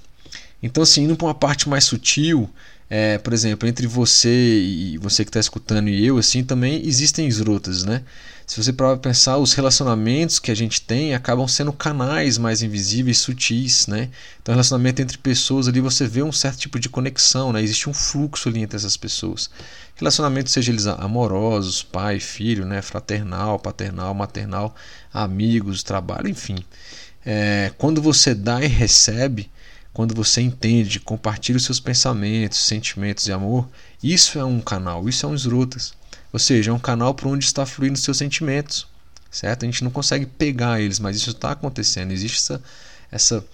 Então, 0.62 0.84
assim, 0.84 1.04
indo 1.04 1.16
para 1.16 1.28
uma 1.28 1.34
parte 1.34 1.68
mais 1.68 1.84
sutil, 1.84 2.50
é, 2.96 3.18
por 3.18 3.34
exemplo, 3.34 3.68
entre 3.68 3.88
você 3.88 4.30
e 4.30 5.00
você 5.00 5.26
que 5.26 5.30
está 5.30 5.40
escutando 5.40 5.90
e 5.90 6.06
eu, 6.06 6.20
assim, 6.20 6.44
também 6.44 6.88
existem 6.88 7.28
esrotas, 7.28 7.84
né? 7.84 8.04
Se 8.46 8.62
você 8.62 8.72
para 8.72 8.96
pensar, 8.98 9.38
os 9.40 9.54
relacionamentos 9.54 10.38
que 10.38 10.52
a 10.52 10.56
gente 10.56 10.80
tem 10.80 11.16
acabam 11.16 11.48
sendo 11.48 11.74
canais 11.74 12.38
mais 12.38 12.62
invisíveis, 12.62 13.18
sutis, 13.18 13.88
né? 13.88 14.10
Então, 14.40 14.54
relacionamento 14.54 15.02
entre 15.02 15.18
pessoas 15.18 15.68
ali 15.68 15.80
você 15.80 16.06
vê 16.06 16.22
um 16.22 16.32
certo 16.32 16.60
tipo 16.60 16.80
de 16.80 16.88
conexão, 16.88 17.52
né? 17.52 17.64
Existe 17.64 17.90
um 17.90 17.96
fluxo 17.96 18.48
ali 18.48 18.62
entre 18.62 18.78
essas 18.78 18.96
pessoas. 18.96 19.50
Relacionamento, 19.96 20.52
seja 20.52 20.72
eles 20.72 20.86
amorosos, 20.86 21.82
pai, 21.82 22.20
filho, 22.20 22.64
né? 22.64 22.80
Fraternal, 22.84 23.58
paternal, 23.58 24.14
maternal, 24.14 24.76
amigos, 25.12 25.82
trabalho, 25.82 26.30
enfim. 26.30 26.64
É, 27.26 27.72
quando 27.76 28.04
você 28.04 28.36
dá 28.36 28.64
e 28.64 28.68
recebe, 28.68 29.50
quando 29.94 30.16
você 30.16 30.42
entende, 30.42 31.00
compartilha 31.00 31.58
os 31.58 31.66
seus 31.66 31.80
pensamentos, 31.80 32.58
sentimentos 32.58 33.28
e 33.28 33.32
amor, 33.32 33.70
isso 34.02 34.40
é 34.40 34.44
um 34.44 34.60
canal, 34.60 35.08
isso 35.08 35.26
é 35.26 35.30
um 35.30 35.36
esrotas. 35.36 35.94
Ou 36.32 36.40
seja, 36.40 36.72
é 36.72 36.74
um 36.74 36.80
canal 36.80 37.14
por 37.14 37.28
onde 37.28 37.46
está 37.46 37.64
fluindo 37.66 37.94
os 37.94 38.04
seus 38.04 38.18
sentimentos. 38.18 38.88
Certo? 39.30 39.64
A 39.64 39.66
gente 39.66 39.84
não 39.84 39.92
consegue 39.92 40.26
pegar 40.26 40.82
eles, 40.82 41.00
mas 41.00 41.16
isso 41.16 41.32
está 41.32 41.52
acontecendo. 41.52 42.12
Existe 42.12 42.38
essa, 42.38 42.62
essa 43.12 43.46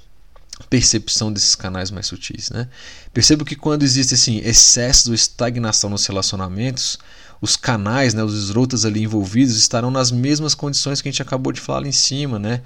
percepção 0.70 1.32
desses 1.32 1.56
canais 1.56 1.92
mais 1.92 2.08
sutis. 2.08 2.50
Né? 2.50 2.68
Percebo 3.14 3.46
que 3.46 3.56
quando 3.56 3.84
existe 3.84 4.14
assim, 4.14 4.40
excesso 4.40 5.10
ou 5.10 5.16
estagnação 5.16 5.90
nos 5.90 6.06
relacionamentos, 6.06 6.98
os 7.42 7.56
canais, 7.56 8.14
né, 8.14 8.24
os 8.24 8.34
esrotas 8.34 8.84
ali 8.86 9.04
envolvidos 9.04 9.56
estarão 9.58 9.90
nas 9.90 10.12
mesmas 10.12 10.54
condições 10.54 11.02
que 11.02 11.08
a 11.08 11.12
gente 11.12 11.22
acabou 11.22 11.54
de 11.54 11.62
falar 11.62 11.80
ali 11.80 11.90
em 11.90 11.94
cima, 11.94 12.38
né? 12.38 12.62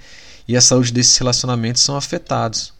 E 0.48 0.58
a 0.58 0.62
saúde 0.62 0.92
desses 0.92 1.15
relacionamentos 1.18 1.84
são 1.84 1.96
afetados. 1.96 2.73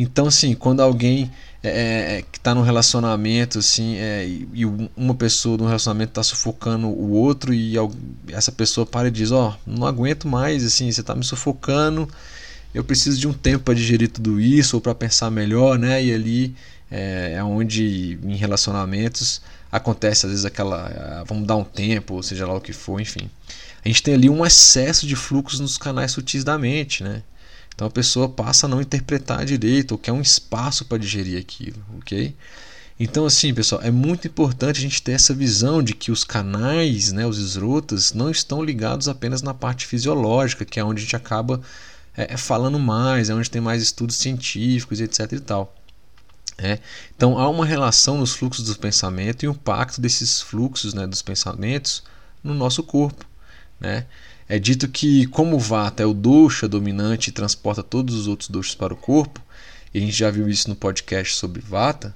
Então, 0.00 0.28
assim, 0.28 0.54
quando 0.54 0.80
alguém 0.80 1.30
é, 1.62 1.68
é, 1.68 2.16
é 2.16 2.22
que 2.22 2.38
está 2.38 2.54
num 2.54 2.62
relacionamento 2.62 3.58
assim 3.58 3.96
é, 3.96 4.26
e, 4.26 4.64
uma 4.96 5.14
pessoa 5.14 5.58
no 5.58 5.66
relacionamento 5.66 6.12
está 6.12 6.22
sufocando 6.22 6.86
o 6.86 7.10
outro 7.10 7.52
e 7.52 7.74
essa 8.28 8.50
pessoa 8.50 8.86
para 8.86 9.08
e 9.08 9.10
diz 9.10 9.30
ó 9.30 9.50
oh, 9.50 9.70
não 9.70 9.86
aguento 9.86 10.26
mais 10.26 10.64
assim 10.64 10.90
você 10.90 11.02
está 11.02 11.14
me 11.14 11.22
sufocando 11.22 12.08
eu 12.72 12.82
preciso 12.82 13.20
de 13.20 13.28
um 13.28 13.34
tempo 13.34 13.64
para 13.64 13.74
digerir 13.74 14.08
tudo 14.10 14.40
isso 14.40 14.76
ou 14.76 14.80
para 14.80 14.94
pensar 14.94 15.30
melhor 15.30 15.78
né? 15.78 16.02
E 16.02 16.14
ali 16.14 16.56
é, 16.90 17.34
é, 17.36 17.44
onde 17.44 18.18
em 18.24 18.36
relacionamentos 18.36 19.42
acontece 19.70 20.24
às 20.24 20.32
vezes 20.32 20.46
aquela 20.46 20.86
ah, 21.20 21.24
vamos 21.26 21.46
dar 21.46 21.56
um 21.56 21.64
tempo 21.64 22.14
ou 22.14 22.22
seja 22.22 22.46
lá 22.46 22.54
o 22.54 22.60
que 22.60 22.72
for 22.72 22.98
enfim. 22.98 23.28
A 23.84 23.88
gente 23.88 24.02
tem 24.02 24.14
ali 24.14 24.30
um 24.30 24.46
excesso 24.46 25.06
de 25.06 25.14
fluxos 25.14 25.60
nos 25.60 25.76
canais 25.76 26.12
sutis 26.12 26.42
da 26.42 26.56
mente 26.58 27.04
né 27.04 27.22
então 27.80 27.88
a 27.88 27.90
pessoa 27.90 28.28
passa 28.28 28.66
a 28.66 28.68
não 28.68 28.82
interpretar 28.82 29.42
direito 29.46 29.92
ou 29.92 29.98
quer 29.98 30.12
um 30.12 30.20
espaço 30.20 30.84
para 30.84 30.98
digerir 30.98 31.40
aquilo, 31.40 31.82
ok? 31.96 32.36
Então, 32.98 33.24
assim, 33.24 33.54
pessoal, 33.54 33.80
é 33.80 33.90
muito 33.90 34.28
importante 34.28 34.76
a 34.76 34.82
gente 34.82 35.00
ter 35.00 35.12
essa 35.12 35.32
visão 35.32 35.82
de 35.82 35.94
que 35.94 36.12
os 36.12 36.22
canais, 36.22 37.10
né, 37.10 37.26
os 37.26 37.38
esrotas, 37.38 38.12
não 38.12 38.30
estão 38.30 38.62
ligados 38.62 39.08
apenas 39.08 39.40
na 39.40 39.54
parte 39.54 39.86
fisiológica, 39.86 40.66
que 40.66 40.78
é 40.78 40.84
onde 40.84 41.00
a 41.00 41.04
gente 41.04 41.16
acaba 41.16 41.62
é, 42.14 42.34
é 42.34 42.36
falando 42.36 42.78
mais, 42.78 43.30
é 43.30 43.34
onde 43.34 43.48
tem 43.48 43.62
mais 43.62 43.82
estudos 43.82 44.16
científicos, 44.16 45.00
etc. 45.00 45.32
e 45.32 45.40
tal. 45.40 45.74
É. 46.58 46.80
Então, 47.16 47.38
há 47.38 47.48
uma 47.48 47.64
relação 47.64 48.18
nos 48.18 48.34
fluxos 48.34 48.66
do 48.66 48.76
pensamento 48.76 49.42
e 49.42 49.48
o 49.48 49.52
impacto 49.52 50.02
desses 50.02 50.42
fluxos 50.42 50.92
né, 50.92 51.06
dos 51.06 51.22
pensamentos 51.22 52.02
no 52.44 52.52
nosso 52.52 52.82
corpo. 52.82 53.24
Né? 53.80 54.04
É 54.52 54.58
dito 54.58 54.88
que, 54.88 55.26
como 55.28 55.54
o 55.54 55.60
Vata 55.60 56.02
é 56.02 56.06
o 56.06 56.12
dosha 56.12 56.66
dominante 56.66 57.30
e 57.30 57.32
transporta 57.32 57.84
todos 57.84 58.16
os 58.16 58.26
outros 58.26 58.48
doshas 58.48 58.74
para 58.74 58.92
o 58.92 58.96
corpo, 58.96 59.40
e 59.94 59.98
a 59.98 60.00
gente 60.00 60.10
já 60.10 60.28
viu 60.28 60.48
isso 60.48 60.68
no 60.68 60.74
podcast 60.74 61.36
sobre 61.36 61.60
Vata. 61.60 62.12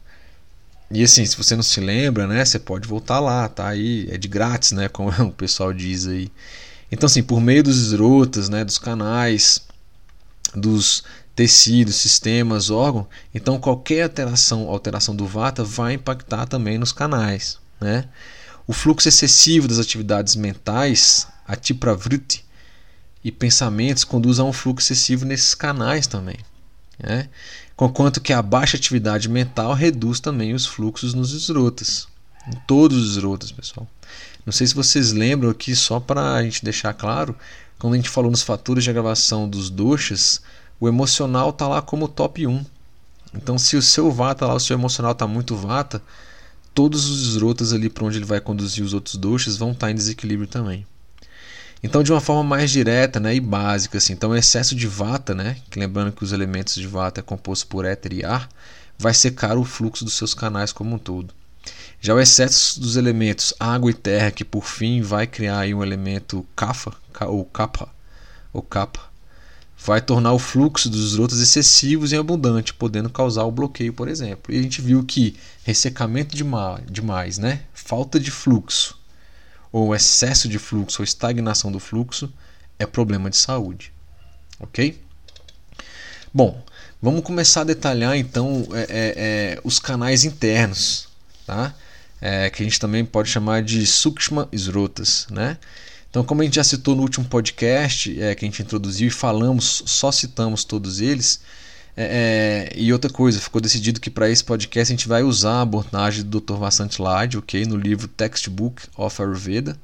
E 0.91 1.05
assim, 1.05 1.25
se 1.25 1.37
você 1.37 1.55
não 1.55 1.63
se 1.63 1.79
lembra, 1.79 2.27
né, 2.27 2.45
você 2.45 2.59
pode 2.59 2.89
voltar 2.89 3.21
lá, 3.21 3.49
tá 3.49 3.69
aí, 3.69 4.09
é 4.11 4.19
de 4.19 4.27
grátis, 4.27 4.73
né, 4.73 4.89
como 4.89 5.11
o 5.23 5.31
pessoal 5.31 5.73
diz 5.73 6.09
aí. 6.09 6.29
Então 6.91 7.07
assim, 7.07 7.23
por 7.23 7.41
meio 7.41 7.63
dos 7.63 7.79
esrotas, 7.79 8.49
né, 8.49 8.65
dos 8.65 8.79
canais, 8.79 9.61
dos 10.53 11.05
tecidos, 11.37 11.95
sistemas, 11.95 12.69
órgãos, 12.69 13.07
então 13.33 13.61
qualquer 13.61 14.03
alteração, 14.03 14.69
alteração 14.69 15.15
do 15.15 15.25
Vata 15.25 15.63
vai 15.63 15.95
impactar 15.95 16.47
também 16.47 16.79
nos 16.79 16.91
canais, 16.91 17.61
né? 17.81 18.09
O 18.67 18.73
fluxo 18.73 19.09
excessivo 19.09 19.69
das 19.69 19.79
atividades 19.79 20.37
mentais 20.37 21.27
a 21.47 21.55
tipravruti 21.55 22.45
e 23.23 23.31
pensamentos 23.31 24.05
conduz 24.05 24.39
a 24.39 24.45
um 24.45 24.53
fluxo 24.53 24.93
excessivo 24.93 25.25
nesses 25.25 25.55
canais 25.55 26.07
também. 26.07 26.39
Né? 26.99 27.29
Conquanto 27.77 28.21
que 28.21 28.33
a 28.33 28.41
baixa 28.41 28.77
atividade 28.77 29.29
mental 29.29 29.75
reduz 29.75 30.21
também 30.21 30.55
os 30.55 30.67
fluxos 30.67 31.13
nos 31.13 31.33
esrotas. 31.33 32.07
Em 32.47 32.57
todos 32.67 32.97
os 32.97 33.17
esrotas, 33.17 33.51
pessoal. 33.51 33.89
Não 34.45 34.53
sei 34.53 34.67
se 34.67 34.75
vocês 34.75 35.13
lembram 35.13 35.51
aqui, 35.51 35.75
só 35.75 35.99
para 35.99 36.35
a 36.35 36.43
gente 36.43 36.63
deixar 36.63 36.93
claro, 36.93 37.35
quando 37.79 37.95
a 37.95 37.97
gente 37.97 38.11
falou 38.11 38.31
nos 38.31 38.43
fatores 38.43 38.85
de 38.85 38.93
gravação 38.93 39.49
dos 39.49 39.71
doshas, 39.71 40.43
o 40.79 40.87
emocional 40.87 41.51
está 41.51 41.67
lá 41.67 41.81
como 41.83 42.07
top 42.07 42.47
1. 42.47 42.65
Então, 43.35 43.59
se 43.59 43.77
o 43.77 43.83
seu 43.83 44.13
vata 44.13 44.47
lá, 44.47 44.55
o 44.55 44.61
seu 44.61 44.77
emocional 44.77 45.13
está 45.13 45.27
muito 45.27 45.57
vata, 45.57 46.01
todos 46.75 47.09
os 47.09 47.29
esrotas 47.29 47.73
ali 47.73 47.89
para 47.89 48.05
onde 48.05 48.19
ele 48.19 48.25
vai 48.25 48.41
conduzir 48.41 48.85
os 48.85 48.93
outros 48.93 49.15
doshas 49.15 49.57
vão 49.57 49.71
estar 49.71 49.87
tá 49.87 49.91
em 49.93 49.95
desequilíbrio 49.95 50.49
também. 50.49 50.85
Então, 51.83 52.03
de 52.03 52.11
uma 52.11 52.21
forma 52.21 52.43
mais 52.43 52.71
direta 52.71 53.21
né, 53.21 53.35
e 53.35 53.41
básica, 53.41 53.99
assim, 53.99 54.15
então 54.15 54.31
o 54.31 54.37
excesso 54.37 54.75
de 54.75 54.87
vata, 54.87 55.35
né, 55.35 55.59
que 55.71 55.79
lembrando 55.79 56.13
que 56.13 56.25
os 56.25 56.33
elementos 56.33 56.75
de 56.75 56.87
vata 56.87 57.21
é 57.21 57.23
composto 57.23 57.67
por 57.67 57.85
éter 57.85 58.13
e 58.15 58.25
ar, 58.25 58.49
vai 58.99 59.13
secar 59.13 59.57
o 59.57 59.65
fluxo 59.65 60.05
dos 60.05 60.15
seus 60.15 60.33
canais 60.35 60.73
como 60.73 60.97
um 60.97 60.99
todo. 60.99 61.35
Já 62.01 62.15
o 62.15 62.21
excesso 62.21 62.81
dos 62.81 62.97
elementos 62.97 63.55
água 63.61 63.91
e 63.91 63.95
terra, 63.95 64.31
que 64.31 64.45
por 64.45 64.65
fim 64.65 65.03
vai 65.03 65.27
criar 65.27 65.67
um 65.75 65.83
elemento 65.83 66.47
kapha, 66.57 66.93
ou 67.27 67.45
kapha, 67.45 67.87
ou 68.53 68.63
kapha, 68.63 69.03
vai 69.85 70.01
tornar 70.01 70.33
o 70.33 70.39
fluxo 70.39 70.89
dos 70.89 71.13
esgotos 71.13 71.41
excessivos 71.41 72.11
e 72.11 72.17
abundante, 72.17 72.73
podendo 72.73 73.11
causar 73.11 73.45
o 73.45 73.53
bloqueio, 73.53 73.93
por 73.93 74.09
exemplo. 74.09 74.53
E 74.53 74.59
a 74.59 74.63
gente 74.63 74.81
viu 74.81 75.05
que 75.05 75.37
ressecamento 75.63 76.35
demais, 76.91 77.39
né? 77.39 77.61
falta 77.75 78.19
de 78.19 78.31
fluxo, 78.31 78.99
ou 79.71 79.95
excesso 79.95 80.49
de 80.49 80.59
fluxo, 80.59 81.03
ou 81.03 81.05
estagnação 81.05 81.71
do 81.71 81.79
fluxo, 81.79 82.33
é 82.79 82.87
problema 82.87 83.29
de 83.29 83.37
saúde. 83.37 83.93
Ok? 84.59 84.99
Bom, 86.33 86.65
vamos 87.01 87.23
começar 87.23 87.61
a 87.61 87.65
detalhar 87.65 88.17
então 88.17 88.67
é, 88.73 88.81
é, 88.81 88.87
é, 88.89 89.61
os 89.63 89.79
canais 89.79 90.25
internos, 90.25 91.09
tá? 91.47 91.75
É, 92.21 92.49
que 92.49 92.63
a 92.63 92.65
gente 92.65 92.81
também 92.81 93.05
pode 93.05 93.29
chamar 93.29 93.63
de 93.63 93.87
Sukshma 93.87 94.49
Srotas, 94.51 95.27
né? 95.31 95.59
Então, 96.15 96.23
como 96.23 96.43
a 96.43 96.45
gente 96.45 96.55
já 96.55 96.63
citou 96.63 96.95
no 96.95 97.03
último 97.03 97.27
podcast 97.27 98.23
é, 98.23 98.37
que 98.37 98.45
a 98.45 98.49
gente 98.49 98.63
introduziu 98.63 99.09
e 99.09 99.11
falamos, 99.11 99.83
só 99.85 100.13
citamos 100.13 100.63
todos 100.63 101.01
eles. 101.01 101.41
É, 101.97 102.71
é, 102.73 102.81
e 102.81 102.93
outra 102.93 103.11
coisa, 103.11 103.41
ficou 103.41 103.61
decidido 103.61 103.99
que 103.99 104.09
para 104.09 104.31
esse 104.31 104.45
podcast 104.45 104.93
a 104.93 104.97
gente 104.97 105.09
vai 105.09 105.25
usar 105.25 105.55
a 105.55 105.63
abordagem 105.63 106.23
do 106.23 106.41
Dr. 106.41 106.55
Vasant 106.55 107.01
Lad, 107.01 107.37
ok? 107.37 107.65
No 107.65 107.77
livro 107.77 108.07
Textbook 108.07 108.85
of 108.97 109.21
Ayurveda, 109.21 109.77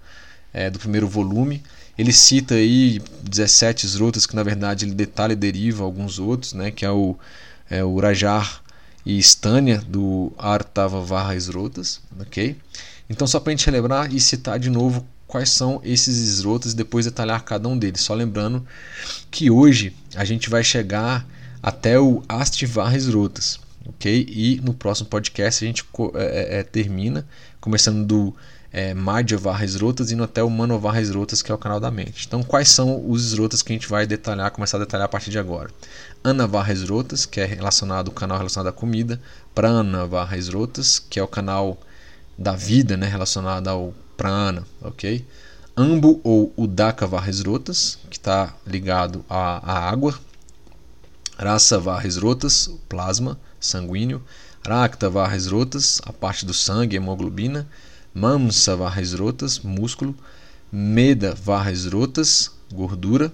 é, 0.54 0.70
do 0.70 0.78
primeiro 0.78 1.08
volume. 1.08 1.64
Ele 1.98 2.12
cita 2.12 2.54
aí 2.54 3.02
17 3.24 3.84
esrotas 3.84 4.24
que 4.24 4.36
na 4.36 4.44
verdade 4.44 4.84
ele 4.84 4.94
detalha 4.94 5.32
e 5.32 5.36
deriva 5.36 5.82
alguns 5.82 6.20
outros, 6.20 6.52
né? 6.52 6.70
Que 6.70 6.84
é 6.84 6.90
o, 6.92 7.18
é, 7.68 7.82
o 7.82 7.98
Rajar 7.98 8.62
e 9.04 9.18
Stânia 9.18 9.78
do 9.78 10.32
Artava 10.38 11.00
Varra 11.00 11.34
Esrotas, 11.34 12.00
ok? 12.20 12.56
Então 13.08 13.26
só 13.26 13.40
para 13.40 13.52
a 13.52 13.56
gente 13.56 13.66
relembrar 13.66 14.14
e 14.14 14.20
citar 14.20 14.60
de 14.60 14.70
novo 14.70 15.04
quais 15.30 15.50
são 15.50 15.80
esses 15.84 16.18
esrotas 16.18 16.72
e 16.72 16.76
depois 16.76 17.04
detalhar 17.04 17.44
cada 17.44 17.68
um 17.68 17.78
deles. 17.78 18.00
Só 18.00 18.14
lembrando 18.14 18.66
que 19.30 19.48
hoje 19.48 19.96
a 20.16 20.24
gente 20.24 20.50
vai 20.50 20.64
chegar 20.64 21.24
até 21.62 22.00
o 22.00 22.22
Astivar 22.28 22.94
esrotas, 22.96 23.60
ok? 23.86 24.26
E 24.28 24.60
no 24.60 24.74
próximo 24.74 25.08
podcast 25.08 25.64
a 25.64 25.68
gente 25.68 25.84
é, 26.14 26.18
é, 26.18 26.58
é, 26.58 26.62
termina, 26.64 27.24
começando 27.60 28.04
do 28.04 28.34
é, 28.72 28.92
Madhya 28.92 29.38
Varras 29.38 29.76
Rotas 29.76 30.10
indo 30.10 30.24
até 30.24 30.42
o 30.42 30.50
Mano 30.50 30.80
Varras 30.80 31.10
Rotas, 31.10 31.42
que 31.42 31.52
é 31.52 31.54
o 31.54 31.58
canal 31.58 31.78
da 31.78 31.92
mente. 31.92 32.26
Então, 32.26 32.42
quais 32.42 32.68
são 32.68 33.08
os 33.08 33.26
esrotas 33.26 33.62
que 33.62 33.72
a 33.72 33.76
gente 33.76 33.88
vai 33.88 34.08
detalhar, 34.08 34.50
começar 34.50 34.78
a 34.78 34.80
detalhar 34.80 35.06
a 35.06 35.08
partir 35.08 35.30
de 35.30 35.38
agora? 35.38 35.70
Ana 36.24 36.44
Varras 36.44 36.82
Rotas, 36.88 37.24
que 37.24 37.40
é 37.40 37.44
relacionado 37.44 38.08
o 38.08 38.12
canal 38.12 38.36
relacionado 38.36 38.68
à 38.68 38.72
comida, 38.72 39.20
Prana 39.54 40.06
Varras 40.06 40.48
Rotas, 40.48 40.98
que 40.98 41.20
é 41.20 41.22
o 41.22 41.28
canal 41.28 41.78
da 42.36 42.56
vida, 42.56 42.96
né, 42.96 43.06
relacionado 43.06 43.68
ao 43.68 43.94
prana, 44.20 44.66
ok? 44.82 45.24
Ambo 45.74 46.20
ou 46.22 46.52
Udaka 46.54 47.06
Varresrotas, 47.06 47.98
que 48.10 48.18
está 48.18 48.54
ligado 48.66 49.24
à, 49.30 49.72
à, 49.72 49.90
água. 49.90 50.14
Rasa 51.38 51.78
Varresrotas, 51.78 52.70
plasma 52.86 53.40
sanguíneo. 53.58 54.20
Rakta 54.62 55.08
Varresrotas, 55.08 56.02
a 56.04 56.12
parte 56.12 56.44
do 56.44 56.52
sangue, 56.52 56.96
hemoglobina. 56.96 57.66
Mamsa 58.12 58.76
Varresrotas, 58.76 59.60
músculo. 59.60 60.14
Meda 60.70 61.34
Varresrotas, 61.34 62.50
gordura. 62.70 63.32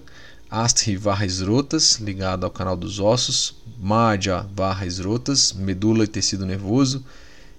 Astri 0.49 0.95
Varresrotas, 0.95 1.99
ligado 1.99 2.45
ao 2.45 2.49
canal 2.49 2.77
dos 2.77 2.97
ossos. 2.97 3.57
Madhya 3.77 4.47
Varresrotas, 4.55 5.51
medula 5.51 6.05
e 6.05 6.07
tecido 6.07 6.45
nervoso. 6.45 7.03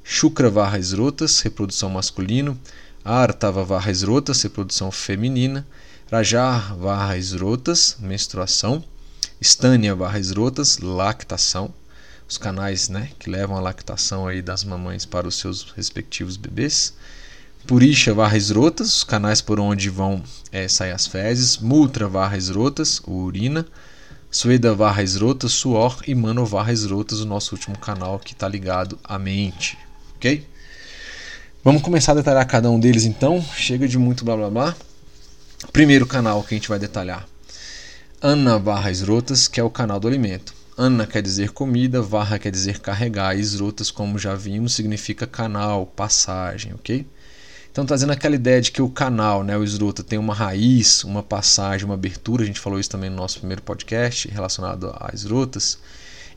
Shukra 0.02 0.48
Varresrotas, 0.48 1.40
reprodução 1.40 1.90
masculino. 1.90 2.58
Artava 3.04 3.64
varras 3.64 4.02
rotas, 4.02 4.42
reprodução 4.42 4.90
feminina. 4.90 5.66
Rajar 6.10 6.76
varras 6.76 7.32
rotas, 7.32 7.96
menstruação. 8.00 8.84
Stânia 9.40 9.94
varras 9.94 10.30
rotas, 10.30 10.78
lactação. 10.78 11.72
Os 12.28 12.36
canais 12.36 12.88
né, 12.88 13.10
que 13.18 13.30
levam 13.30 13.56
a 13.56 13.60
lactação 13.60 14.26
aí 14.26 14.42
das 14.42 14.64
mamães 14.64 15.06
para 15.06 15.26
os 15.26 15.36
seus 15.36 15.70
respectivos 15.72 16.36
bebês. 16.36 16.94
Purisha 17.66 18.12
varras 18.12 18.50
rotas, 18.50 18.96
os 18.96 19.04
canais 19.04 19.40
por 19.40 19.60
onde 19.60 19.88
vão 19.90 20.22
é, 20.50 20.66
sair 20.68 20.92
as 20.92 21.06
fezes. 21.06 21.58
Multra 21.58 22.08
varras 22.08 22.48
rotas, 22.48 23.00
urina. 23.06 23.66
Sueda 24.30 24.74
varras 24.74 25.16
rotas, 25.16 25.52
suor. 25.52 26.02
E 26.06 26.14
Mano 26.14 26.44
varras 26.44 26.84
rotas, 26.84 27.20
o 27.20 27.26
nosso 27.26 27.54
último 27.54 27.78
canal 27.78 28.18
que 28.18 28.32
está 28.32 28.48
ligado 28.48 28.98
à 29.04 29.18
mente. 29.18 29.78
Ok? 30.16 30.46
Vamos 31.68 31.82
começar 31.82 32.12
a 32.12 32.14
detalhar 32.14 32.46
cada 32.46 32.70
um 32.70 32.80
deles 32.80 33.04
então. 33.04 33.44
Chega 33.54 33.86
de 33.86 33.98
muito 33.98 34.24
blá 34.24 34.34
blá 34.34 34.48
blá. 34.48 34.76
Primeiro 35.70 36.06
canal 36.06 36.42
que 36.42 36.54
a 36.54 36.56
gente 36.56 36.66
vai 36.70 36.78
detalhar. 36.78 37.28
Ana 38.22 38.58
barra 38.58 38.90
esrotas, 38.90 39.46
que 39.46 39.60
é 39.60 39.62
o 39.62 39.68
canal 39.68 40.00
do 40.00 40.08
alimento. 40.08 40.54
Ana 40.78 41.06
quer 41.06 41.20
dizer 41.20 41.50
comida, 41.50 42.00
varra 42.00 42.38
quer 42.38 42.50
dizer 42.50 42.78
carregar, 42.78 43.36
e 43.36 43.40
esrotas, 43.40 43.90
como 43.90 44.18
já 44.18 44.34
vimos, 44.34 44.72
significa 44.72 45.26
canal, 45.26 45.84
passagem, 45.84 46.72
ok? 46.72 47.06
Então 47.70 47.84
trazendo 47.84 48.14
aquela 48.14 48.36
ideia 48.36 48.62
de 48.62 48.72
que 48.72 48.80
o 48.80 48.88
canal, 48.88 49.44
né, 49.44 49.54
o 49.54 49.62
esrota, 49.62 50.02
tem 50.02 50.18
uma 50.18 50.32
raiz, 50.32 51.04
uma 51.04 51.22
passagem, 51.22 51.84
uma 51.84 51.96
abertura, 51.96 52.44
a 52.44 52.46
gente 52.46 52.60
falou 52.60 52.80
isso 52.80 52.88
também 52.88 53.10
no 53.10 53.16
nosso 53.16 53.40
primeiro 53.40 53.60
podcast 53.60 54.26
relacionado 54.28 54.90
às 54.98 55.20
esrotas. 55.20 55.78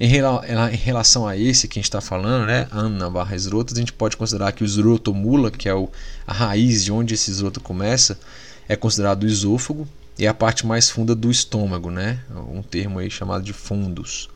Em, 0.04 0.08
relação 0.08 1.28
a 1.28 1.38
esse 1.38 1.68
que 1.68 1.78
a 1.78 1.80
gente 1.80 1.86
está 1.86 2.02
falando, 2.02 2.48
né, 2.48 2.68
Ana 2.72 3.08
barra 3.08 3.36
esrotas, 3.36 3.78
a 3.78 3.80
gente 3.80 3.94
pode 3.94 4.18
considerar 4.18 4.52
que 4.52 4.64
o 4.64 4.66
esrotomula, 4.66 5.52
que 5.52 5.70
é 5.70 5.76
o, 5.76 5.92
a 6.26 6.34
raiz 6.34 6.84
de 6.84 6.92
onde 6.92 7.14
esse 7.14 7.30
esroto 7.30 7.62
começa, 7.62 8.20
é 8.68 8.76
considerado 8.76 9.22
o 9.22 9.28
esôfago 9.28 9.88
e 10.18 10.26
é 10.26 10.28
a 10.28 10.34
parte 10.34 10.66
mais 10.66 10.90
funda 10.90 11.14
do 11.14 11.30
estômago, 11.30 11.92
né, 11.92 12.20
um 12.52 12.64
termo 12.64 12.98
aí 12.98 13.12
chamado 13.12 13.44
de 13.44 13.54
fundos. 13.54 14.28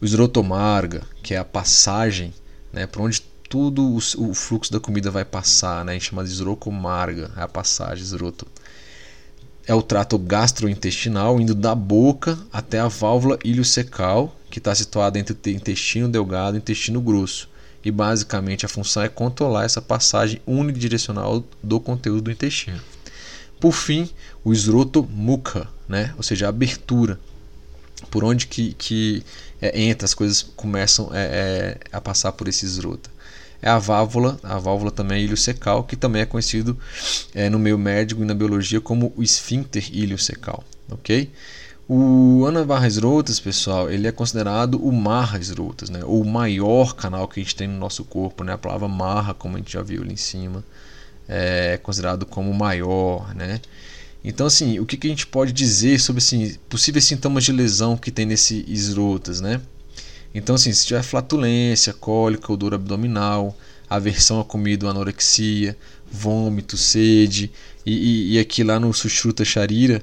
O 0.00 0.04
esrotomarga, 0.04 1.02
que 1.22 1.34
é 1.34 1.38
a 1.38 1.44
passagem, 1.44 2.34
né, 2.72 2.84
por 2.84 3.02
onde 3.02 3.22
tudo 3.48 3.84
o, 3.84 3.98
o, 3.98 4.34
fluxo 4.34 4.72
da 4.72 4.80
comida 4.80 5.08
vai 5.08 5.24
passar, 5.24 5.84
né, 5.84 5.92
a 5.92 5.94
gente 5.94 6.10
chama 6.10 6.24
de 6.24 6.32
esrocomarga, 6.32 7.30
é 7.36 7.42
a 7.42 7.48
passagem 7.48 8.02
esroto 8.02 8.44
é 9.66 9.74
o 9.74 9.82
trato 9.82 10.16
gastrointestinal, 10.16 11.40
indo 11.40 11.54
da 11.54 11.74
boca 11.74 12.38
até 12.52 12.78
a 12.78 12.86
válvula 12.86 13.36
iliocecal, 13.44 14.34
que 14.56 14.60
está 14.60 14.74
situada 14.74 15.18
entre 15.18 15.34
o 15.34 15.50
intestino 15.50 16.08
delgado 16.08 16.56
e 16.56 16.58
o 16.58 16.62
intestino 16.62 16.98
grosso. 16.98 17.46
E 17.84 17.90
basicamente 17.90 18.64
a 18.64 18.68
função 18.70 19.02
é 19.02 19.08
controlar 19.08 19.66
essa 19.66 19.82
passagem 19.82 20.40
unidirecional 20.46 21.44
do 21.62 21.78
conteúdo 21.78 22.22
do 22.22 22.30
intestino. 22.30 22.80
Por 23.60 23.72
fim, 23.72 24.08
o 24.42 24.54
esroto 24.54 25.06
mukha, 25.12 25.68
né? 25.86 26.14
ou 26.16 26.22
seja, 26.22 26.46
a 26.46 26.48
abertura, 26.48 27.20
por 28.10 28.24
onde 28.24 28.46
que, 28.46 28.72
que 28.72 29.22
é, 29.60 29.78
entra, 29.78 30.06
as 30.06 30.14
coisas 30.14 30.42
começam 30.42 31.10
é, 31.12 31.18
é, 31.20 31.78
a 31.92 32.00
passar 32.00 32.32
por 32.32 32.48
esse 32.48 32.64
esrota 32.64 33.10
é 33.60 33.68
a 33.68 33.78
válvula, 33.78 34.38
a 34.42 34.58
válvula 34.58 34.90
também 34.90 35.24
iliocecal, 35.24 35.82
que 35.84 35.96
também 35.96 36.22
é 36.22 36.26
conhecido 36.26 36.78
é, 37.34 37.50
no 37.50 37.58
meio 37.58 37.78
médico 37.78 38.22
e 38.22 38.24
na 38.24 38.34
biologia 38.34 38.80
como 38.80 39.12
o 39.16 39.22
esfíncter 39.22 39.88
iliocecal, 39.92 40.62
ok? 40.90 41.30
O 41.88 42.44
Anavarras 42.46 42.96
Rotas, 42.96 43.38
pessoal, 43.38 43.88
ele 43.88 44.08
é 44.08 44.12
considerado 44.12 44.74
o 44.84 44.90
Marras 44.90 45.50
Rotas, 45.50 45.88
né? 45.88 46.00
o 46.04 46.24
maior 46.24 46.96
canal 46.96 47.28
que 47.28 47.38
a 47.38 47.42
gente 47.44 47.54
tem 47.54 47.68
no 47.68 47.78
nosso 47.78 48.04
corpo, 48.04 48.42
né? 48.42 48.54
A 48.54 48.58
palavra 48.58 48.88
marra, 48.88 49.32
como 49.32 49.54
a 49.54 49.58
gente 49.60 49.72
já 49.72 49.82
viu 49.82 50.02
ali 50.02 50.14
em 50.14 50.16
cima, 50.16 50.64
é 51.28 51.78
considerado 51.80 52.26
como 52.26 52.52
maior, 52.52 53.32
né? 53.36 53.60
Então, 54.24 54.48
assim, 54.48 54.80
o 54.80 54.84
que, 54.84 54.96
que 54.96 55.06
a 55.06 55.10
gente 55.10 55.28
pode 55.28 55.52
dizer 55.52 56.00
sobre 56.00 56.18
assim, 56.18 56.56
possíveis 56.68 57.04
sintomas 57.04 57.44
de 57.44 57.52
lesão 57.52 57.96
que 57.96 58.10
tem 58.10 58.26
nesse 58.26 58.64
esrotas, 58.66 59.40
né? 59.40 59.60
Então, 60.34 60.56
assim, 60.56 60.72
se 60.72 60.86
tiver 60.86 61.04
flatulência, 61.04 61.92
cólica, 61.92 62.52
odor 62.52 62.74
abdominal, 62.74 63.56
aversão 63.88 64.40
à 64.40 64.44
comida, 64.44 64.88
anorexia, 64.88 65.78
vômito, 66.10 66.76
sede, 66.76 67.52
e, 67.84 67.92
e, 67.92 68.32
e 68.34 68.38
aqui 68.40 68.64
lá 68.64 68.80
no 68.80 68.92
Sushruta 68.92 69.44
Sharira, 69.44 70.02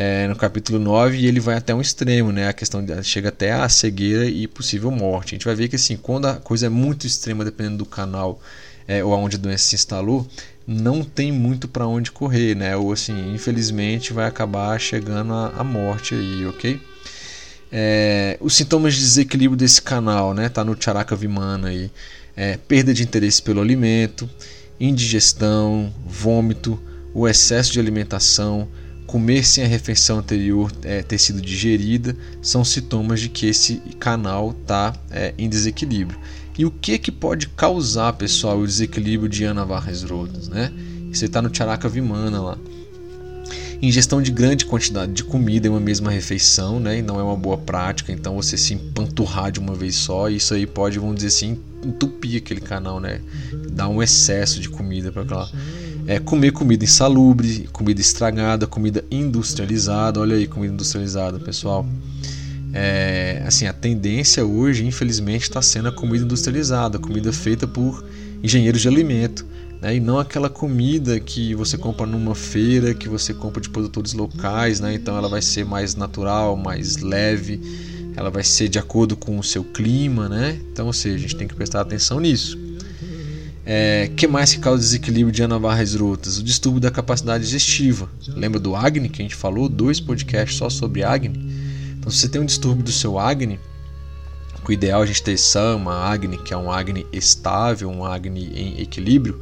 é, 0.00 0.28
no 0.28 0.36
capítulo 0.36 0.78
9, 0.78 1.26
ele 1.26 1.40
vai 1.40 1.56
até 1.56 1.74
um 1.74 1.80
extremo, 1.80 2.30
né? 2.30 2.46
A 2.46 2.52
questão 2.52 2.84
de, 2.84 3.02
chega 3.02 3.30
até 3.30 3.50
a 3.50 3.68
cegueira 3.68 4.26
e 4.26 4.46
possível 4.46 4.92
morte. 4.92 5.34
A 5.34 5.36
gente 5.36 5.44
vai 5.44 5.56
ver 5.56 5.66
que 5.66 5.74
assim, 5.74 5.96
quando 5.96 6.26
a 6.26 6.36
coisa 6.36 6.66
é 6.66 6.68
muito 6.68 7.04
extrema, 7.04 7.44
dependendo 7.44 7.78
do 7.78 7.84
canal 7.84 8.40
é, 8.86 9.02
ou 9.02 9.12
aonde 9.12 9.34
a 9.34 9.40
doença 9.40 9.64
se 9.64 9.74
instalou, 9.74 10.24
não 10.64 11.02
tem 11.02 11.32
muito 11.32 11.66
para 11.66 11.84
onde 11.84 12.12
correr, 12.12 12.54
né? 12.54 12.76
Ou 12.76 12.92
assim, 12.92 13.34
infelizmente 13.34 14.12
vai 14.12 14.28
acabar 14.28 14.78
chegando 14.78 15.34
à 15.34 15.64
morte 15.64 16.14
aí, 16.14 16.46
ok? 16.46 16.80
É, 17.72 18.38
os 18.40 18.54
sintomas 18.54 18.94
de 18.94 19.00
desequilíbrio 19.00 19.58
desse 19.58 19.82
canal, 19.82 20.32
né? 20.32 20.48
Tá 20.48 20.62
no 20.62 20.80
Charaka 20.80 21.16
Vimana 21.16 21.70
aí. 21.70 21.90
É, 22.36 22.56
perda 22.56 22.94
de 22.94 23.02
interesse 23.02 23.42
pelo 23.42 23.60
alimento, 23.60 24.30
indigestão, 24.78 25.92
vômito, 26.06 26.80
o 27.12 27.26
excesso 27.26 27.72
de 27.72 27.80
alimentação, 27.80 28.68
comer 29.08 29.42
sem 29.42 29.64
a 29.64 29.66
refeição 29.66 30.18
anterior 30.18 30.70
é, 30.82 31.02
ter 31.02 31.18
sido 31.18 31.40
digerida, 31.40 32.14
são 32.42 32.62
sintomas 32.62 33.20
de 33.20 33.30
que 33.30 33.46
esse 33.46 33.76
canal 33.98 34.50
está 34.50 34.94
é, 35.10 35.32
em 35.38 35.48
desequilíbrio. 35.48 36.20
E 36.58 36.66
o 36.66 36.70
que, 36.70 36.98
que 36.98 37.10
pode 37.10 37.48
causar, 37.48 38.12
pessoal, 38.12 38.58
o 38.58 38.66
desequilíbrio 38.66 39.26
de 39.26 39.46
Anavarras 39.46 40.02
Rodas, 40.02 40.48
né? 40.48 40.70
Você 41.10 41.24
está 41.24 41.40
no 41.40 41.52
Charaka 41.52 41.88
Vimana 41.88 42.38
lá. 42.38 42.58
ingestão 43.80 44.20
de 44.20 44.30
grande 44.30 44.66
quantidade 44.66 45.12
de 45.12 45.24
comida 45.24 45.66
em 45.66 45.70
uma 45.70 45.80
mesma 45.80 46.10
refeição, 46.10 46.78
né? 46.78 46.98
E 46.98 47.02
não 47.02 47.18
é 47.18 47.22
uma 47.22 47.36
boa 47.36 47.56
prática, 47.56 48.12
então 48.12 48.36
você 48.36 48.58
se 48.58 48.74
empanturrar 48.74 49.50
de 49.50 49.58
uma 49.58 49.74
vez 49.74 49.94
só, 49.94 50.28
isso 50.28 50.52
aí 50.52 50.66
pode, 50.66 50.98
vamos 50.98 51.14
dizer 51.16 51.28
assim, 51.28 51.58
entupir 51.82 52.42
aquele 52.42 52.60
canal, 52.60 53.00
né? 53.00 53.22
Dar 53.70 53.88
um 53.88 54.02
excesso 54.02 54.60
de 54.60 54.68
comida 54.68 55.10
para 55.10 55.22
lá. 55.34 55.50
É, 56.08 56.18
comer 56.18 56.52
comida 56.52 56.84
insalubre, 56.84 57.68
comida 57.70 58.00
estragada, 58.00 58.66
comida 58.66 59.04
industrializada. 59.10 60.18
Olha 60.18 60.36
aí, 60.36 60.46
comida 60.46 60.72
industrializada, 60.72 61.38
pessoal. 61.38 61.86
É, 62.72 63.42
assim, 63.46 63.66
a 63.66 63.74
tendência 63.74 64.42
hoje, 64.42 64.86
infelizmente, 64.86 65.42
está 65.42 65.60
sendo 65.60 65.88
a 65.88 65.92
comida 65.92 66.24
industrializada, 66.24 66.98
comida 66.98 67.30
feita 67.30 67.66
por 67.66 68.02
engenheiros 68.42 68.80
de 68.80 68.88
alimento 68.88 69.44
né? 69.82 69.96
e 69.96 70.00
não 70.00 70.18
aquela 70.18 70.48
comida 70.48 71.20
que 71.20 71.54
você 71.54 71.76
compra 71.76 72.06
numa 72.06 72.34
feira, 72.34 72.94
que 72.94 73.06
você 73.06 73.34
compra 73.34 73.60
de 73.60 73.68
produtores 73.68 74.14
locais, 74.14 74.80
né? 74.80 74.94
então 74.94 75.14
ela 75.14 75.28
vai 75.28 75.42
ser 75.42 75.66
mais 75.66 75.94
natural, 75.94 76.56
mais 76.56 76.96
leve, 76.98 77.60
ela 78.16 78.30
vai 78.30 78.44
ser 78.44 78.68
de 78.68 78.78
acordo 78.78 79.14
com 79.14 79.38
o 79.38 79.42
seu 79.42 79.62
clima, 79.62 80.26
né? 80.26 80.58
então 80.72 80.86
ou 80.86 80.92
seja, 80.94 81.16
a 81.16 81.18
gente 81.18 81.36
tem 81.36 81.46
que 81.46 81.54
prestar 81.54 81.82
atenção 81.82 82.18
nisso. 82.18 82.67
É, 83.70 84.10
que 84.16 84.26
mais 84.26 84.54
que 84.54 84.60
causa 84.60 84.82
desequilíbrio 84.82 85.30
de 85.30 85.42
anavarras 85.42 85.94
rotas? 85.94 86.38
O 86.38 86.42
distúrbio 86.42 86.80
da 86.80 86.90
capacidade 86.90 87.44
digestiva. 87.44 88.08
Lembra 88.28 88.58
do 88.58 88.74
Agni 88.74 89.10
que 89.10 89.20
a 89.20 89.24
gente 89.24 89.34
falou? 89.34 89.68
Dois 89.68 90.00
podcasts 90.00 90.56
só 90.56 90.70
sobre 90.70 91.04
Agni. 91.04 91.38
Então, 91.98 92.10
se 92.10 92.16
você 92.16 92.30
tem 92.30 92.40
um 92.40 92.46
distúrbio 92.46 92.82
do 92.82 92.90
seu 92.90 93.18
Agni, 93.18 93.60
o 94.66 94.72
ideal 94.72 95.02
é 95.02 95.04
a 95.04 95.06
gente 95.06 95.22
ter 95.22 95.36
Sama, 95.36 95.92
Agni, 95.92 96.38
que 96.38 96.54
é 96.54 96.56
um 96.56 96.72
Agni 96.72 97.06
estável, 97.12 97.90
um 97.90 98.06
Agni 98.06 98.50
em 98.54 98.80
equilíbrio, 98.80 99.38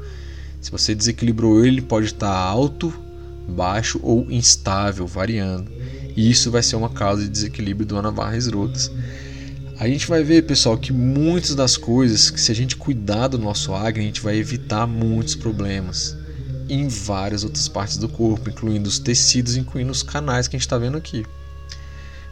se 0.60 0.72
você 0.72 0.92
desequilibrou 0.92 1.60
ele, 1.60 1.76
ele 1.76 1.82
pode 1.82 2.06
estar 2.06 2.36
alto, 2.36 2.92
baixo 3.48 4.00
ou 4.02 4.28
instável, 4.28 5.06
variando. 5.06 5.70
E 6.16 6.28
isso 6.28 6.50
vai 6.50 6.64
ser 6.64 6.74
uma 6.74 6.90
causa 6.90 7.22
de 7.22 7.28
desequilíbrio 7.28 7.86
do 7.86 7.96
anavarres 7.96 8.48
rotas. 8.48 8.90
A 9.78 9.86
gente 9.86 10.06
vai 10.06 10.22
ver, 10.22 10.42
pessoal, 10.46 10.78
que 10.78 10.92
muitas 10.92 11.54
das 11.54 11.76
coisas, 11.76 12.30
que 12.30 12.40
se 12.40 12.50
a 12.50 12.54
gente 12.54 12.76
cuidar 12.76 13.28
do 13.28 13.38
nosso 13.38 13.74
acne, 13.74 14.04
a 14.04 14.06
gente 14.06 14.22
vai 14.22 14.36
evitar 14.36 14.86
muitos 14.86 15.34
problemas 15.34 16.16
em 16.68 16.88
várias 16.88 17.44
outras 17.44 17.68
partes 17.68 17.96
do 17.96 18.08
corpo, 18.08 18.48
incluindo 18.48 18.88
os 18.88 18.98
tecidos, 18.98 19.56
incluindo 19.56 19.92
os 19.92 20.02
canais 20.02 20.48
que 20.48 20.56
a 20.56 20.58
gente 20.58 20.66
está 20.66 20.78
vendo 20.78 20.96
aqui. 20.96 21.24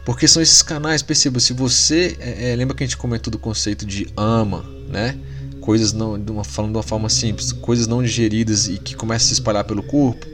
Porque 0.03 0.27
são 0.27 0.41
esses 0.41 0.61
canais, 0.61 1.01
perceba, 1.01 1.39
se 1.39 1.53
você. 1.53 2.17
É, 2.19 2.51
é, 2.51 2.55
lembra 2.55 2.75
que 2.75 2.83
a 2.83 2.87
gente 2.87 2.97
comentou 2.97 3.31
do 3.31 3.39
conceito 3.39 3.85
de 3.85 4.07
ama, 4.17 4.65
né? 4.89 5.17
coisas 5.65 5.93
não, 5.93 6.19
de 6.19 6.31
uma, 6.31 6.43
falando 6.43 6.73
de 6.73 6.77
uma 6.77 6.83
forma 6.83 7.09
simples, 7.09 7.51
coisas 7.51 7.87
não 7.87 8.03
digeridas 8.03 8.67
e 8.67 8.77
que 8.77 8.95
começam 8.95 9.25
a 9.25 9.27
se 9.29 9.33
espalhar 9.33 9.63
pelo 9.63 9.81
corpo, 9.81 10.27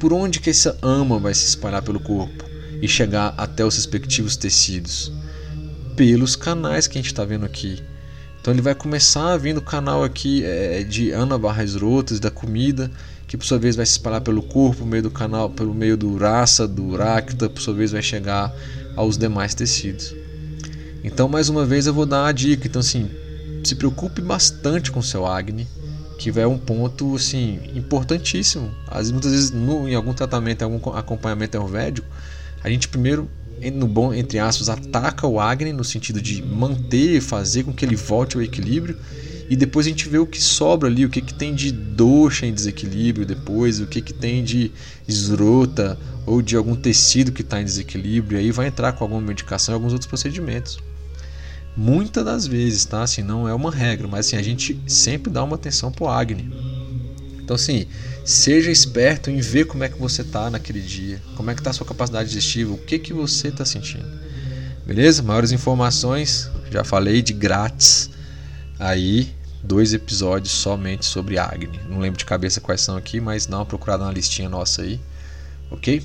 por 0.00 0.12
onde 0.12 0.40
que 0.40 0.50
essa 0.50 0.76
ama 0.82 1.16
vai 1.16 1.32
se 1.32 1.46
espalhar 1.46 1.80
pelo 1.80 2.00
corpo 2.00 2.44
e 2.82 2.88
chegar 2.88 3.32
até 3.38 3.64
os 3.64 3.76
respectivos 3.76 4.36
tecidos? 4.36 5.12
Pelos 5.96 6.34
canais 6.34 6.86
que 6.86 6.98
a 6.98 7.00
gente 7.00 7.12
está 7.12 7.24
vendo 7.24 7.46
aqui. 7.46 7.82
Então 8.40 8.52
ele 8.52 8.60
vai 8.60 8.74
começar 8.74 9.36
vindo 9.36 9.58
o 9.58 9.62
canal 9.62 10.04
aqui 10.04 10.44
é, 10.44 10.82
de 10.82 11.10
Ana 11.12 11.38
Barras 11.38 11.74
Rotas, 11.74 12.20
da 12.20 12.30
comida, 12.30 12.90
que 13.26 13.36
por 13.36 13.46
sua 13.46 13.58
vez 13.58 13.74
vai 13.74 13.86
se 13.86 13.92
espalhar 13.92 14.20
pelo 14.20 14.42
corpo, 14.42 14.78
por 14.78 14.86
meio 14.86 15.02
do 15.02 15.10
canal, 15.10 15.48
pelo 15.48 15.72
meio 15.72 15.96
do 15.96 16.16
raça, 16.16 16.68
do 16.68 16.94
racta, 16.94 17.48
por 17.48 17.62
sua 17.62 17.72
vez 17.72 17.92
vai 17.92 18.02
chegar 18.02 18.52
aos 18.96 19.16
demais 19.16 19.54
tecidos. 19.54 20.14
Então 21.02 21.28
mais 21.28 21.48
uma 21.48 21.64
vez 21.64 21.86
eu 21.86 21.94
vou 21.94 22.04
dar 22.04 22.26
a 22.26 22.32
dica. 22.32 22.66
Então 22.66 22.80
assim, 22.80 23.08
se 23.64 23.74
preocupe 23.74 24.20
bastante 24.20 24.90
com 24.90 25.00
seu 25.00 25.26
acne, 25.26 25.66
que 26.18 26.28
é 26.38 26.46
um 26.46 26.58
ponto 26.58 27.16
assim 27.16 27.60
importantíssimo. 27.74 28.70
Às 28.88 29.10
muitas 29.10 29.32
vezes 29.32 29.50
no, 29.52 29.88
em 29.88 29.94
algum 29.94 30.12
tratamento, 30.12 30.62
em 30.62 30.64
algum 30.64 30.90
acompanhamento 30.90 31.56
ayurvédico, 31.56 32.06
a 32.62 32.68
gente 32.68 32.88
primeiro 32.88 33.28
no 33.70 33.86
bom 33.86 34.12
entre 34.12 34.38
aspas 34.38 34.68
ataca 34.68 35.26
o 35.26 35.40
acne 35.40 35.72
no 35.72 35.84
sentido 35.84 36.20
de 36.20 36.42
manter, 36.42 37.20
fazer 37.20 37.64
com 37.64 37.72
que 37.72 37.84
ele 37.84 37.96
volte 37.96 38.36
ao 38.36 38.42
equilíbrio 38.42 38.96
e 39.48 39.56
depois 39.56 39.86
a 39.86 39.90
gente 39.90 40.08
vê 40.08 40.18
o 40.18 40.26
que 40.26 40.42
sobra 40.42 40.88
ali, 40.88 41.04
o 41.04 41.10
que, 41.10 41.20
que 41.20 41.34
tem 41.34 41.54
de 41.54 41.70
doxa 41.70 42.46
em 42.46 42.54
desequilíbrio 42.54 43.26
depois, 43.26 43.80
o 43.80 43.86
que, 43.86 44.00
que 44.00 44.12
tem 44.12 44.42
de 44.42 44.72
esrota 45.06 45.98
ou 46.26 46.40
de 46.40 46.56
algum 46.56 46.74
tecido 46.74 47.30
que 47.30 47.42
está 47.42 47.60
em 47.60 47.64
desequilíbrio, 47.64 48.38
e 48.38 48.44
aí 48.44 48.50
vai 48.50 48.68
entrar 48.68 48.92
com 48.92 49.04
alguma 49.04 49.20
medicação 49.20 49.74
e 49.74 49.76
alguns 49.76 49.92
outros 49.92 50.08
procedimentos. 50.08 50.78
Muitas 51.76 52.24
das 52.24 52.46
vezes, 52.46 52.84
tá? 52.84 53.02
Assim, 53.02 53.22
não 53.22 53.48
é 53.48 53.52
uma 53.52 53.70
regra, 53.70 54.06
mas 54.06 54.26
assim, 54.26 54.36
a 54.36 54.42
gente 54.42 54.80
sempre 54.86 55.30
dá 55.30 55.42
uma 55.42 55.56
atenção 55.56 55.90
pro 55.90 56.08
Agni. 56.08 56.50
Então, 57.44 57.54
assim, 57.54 57.86
seja 58.24 58.70
esperto 58.70 59.30
em 59.30 59.38
ver 59.38 59.66
como 59.66 59.84
é 59.84 59.88
que 59.90 59.98
você 59.98 60.24
tá 60.24 60.48
naquele 60.48 60.80
dia, 60.80 61.22
como 61.36 61.50
é 61.50 61.54
que 61.54 61.62
tá 61.62 61.70
a 61.70 61.72
sua 61.74 61.86
capacidade 61.86 62.30
digestiva, 62.30 62.72
o 62.72 62.78
que 62.78 62.98
que 62.98 63.12
você 63.12 63.50
tá 63.50 63.66
sentindo. 63.66 64.06
Beleza? 64.86 65.22
Maiores 65.22 65.52
informações, 65.52 66.50
já 66.70 66.82
falei 66.82 67.20
de 67.20 67.34
grátis. 67.34 68.08
Aí, 68.78 69.30
dois 69.62 69.92
episódios 69.92 70.54
somente 70.54 71.04
sobre 71.04 71.38
Agni. 71.38 71.78
Não 71.86 71.98
lembro 71.98 72.18
de 72.18 72.24
cabeça 72.24 72.62
quais 72.62 72.80
são 72.80 72.96
aqui, 72.96 73.20
mas 73.20 73.44
dá 73.44 73.58
uma 73.58 73.66
procurada 73.66 74.04
na 74.06 74.10
listinha 74.10 74.48
nossa 74.48 74.80
aí. 74.80 74.98
OK? 75.70 76.02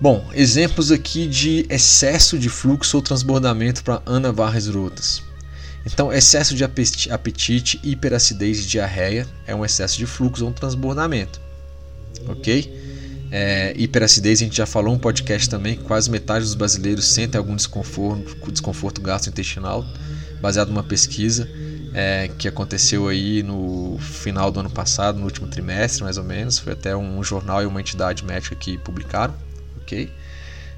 Bom, 0.00 0.24
exemplos 0.32 0.92
aqui 0.92 1.26
de 1.26 1.66
excesso 1.68 2.38
de 2.38 2.48
fluxo 2.48 2.98
ou 2.98 3.02
transbordamento 3.02 3.82
para 3.82 4.00
anavarres 4.06 4.68
rotas. 4.68 5.25
Então, 5.86 6.12
excesso 6.12 6.54
de 6.54 6.64
apetite, 6.64 7.80
hiperacidez 7.82 8.60
e 8.60 8.66
diarreia 8.66 9.26
é 9.46 9.54
um 9.54 9.64
excesso 9.64 9.96
de 9.96 10.04
fluxo 10.04 10.44
ou 10.44 10.50
um 10.50 10.52
transbordamento. 10.52 11.40
Ok? 12.26 12.84
É, 13.30 13.72
hiperacidez, 13.76 14.40
a 14.40 14.44
gente 14.44 14.56
já 14.56 14.66
falou 14.66 14.92
um 14.92 14.98
podcast 14.98 15.48
também, 15.48 15.76
quase 15.76 16.10
metade 16.10 16.44
dos 16.44 16.54
brasileiros 16.54 17.06
sentem 17.06 17.38
algum 17.38 17.54
desconforto, 17.54 18.50
desconforto 18.50 19.00
gastrointestinal, 19.00 19.84
baseado 20.40 20.68
numa 20.68 20.82
pesquisa 20.82 21.48
é, 21.94 22.30
que 22.36 22.46
aconteceu 22.46 23.08
aí 23.08 23.42
no 23.42 23.96
final 24.00 24.50
do 24.50 24.60
ano 24.60 24.70
passado, 24.70 25.18
no 25.18 25.24
último 25.24 25.46
trimestre 25.46 26.02
mais 26.02 26.18
ou 26.18 26.24
menos. 26.24 26.58
Foi 26.58 26.72
até 26.72 26.96
um 26.96 27.22
jornal 27.22 27.62
e 27.62 27.66
uma 27.66 27.80
entidade 27.80 28.24
médica 28.24 28.54
que 28.54 28.76
publicaram 28.78 29.34
ok? 29.86 30.10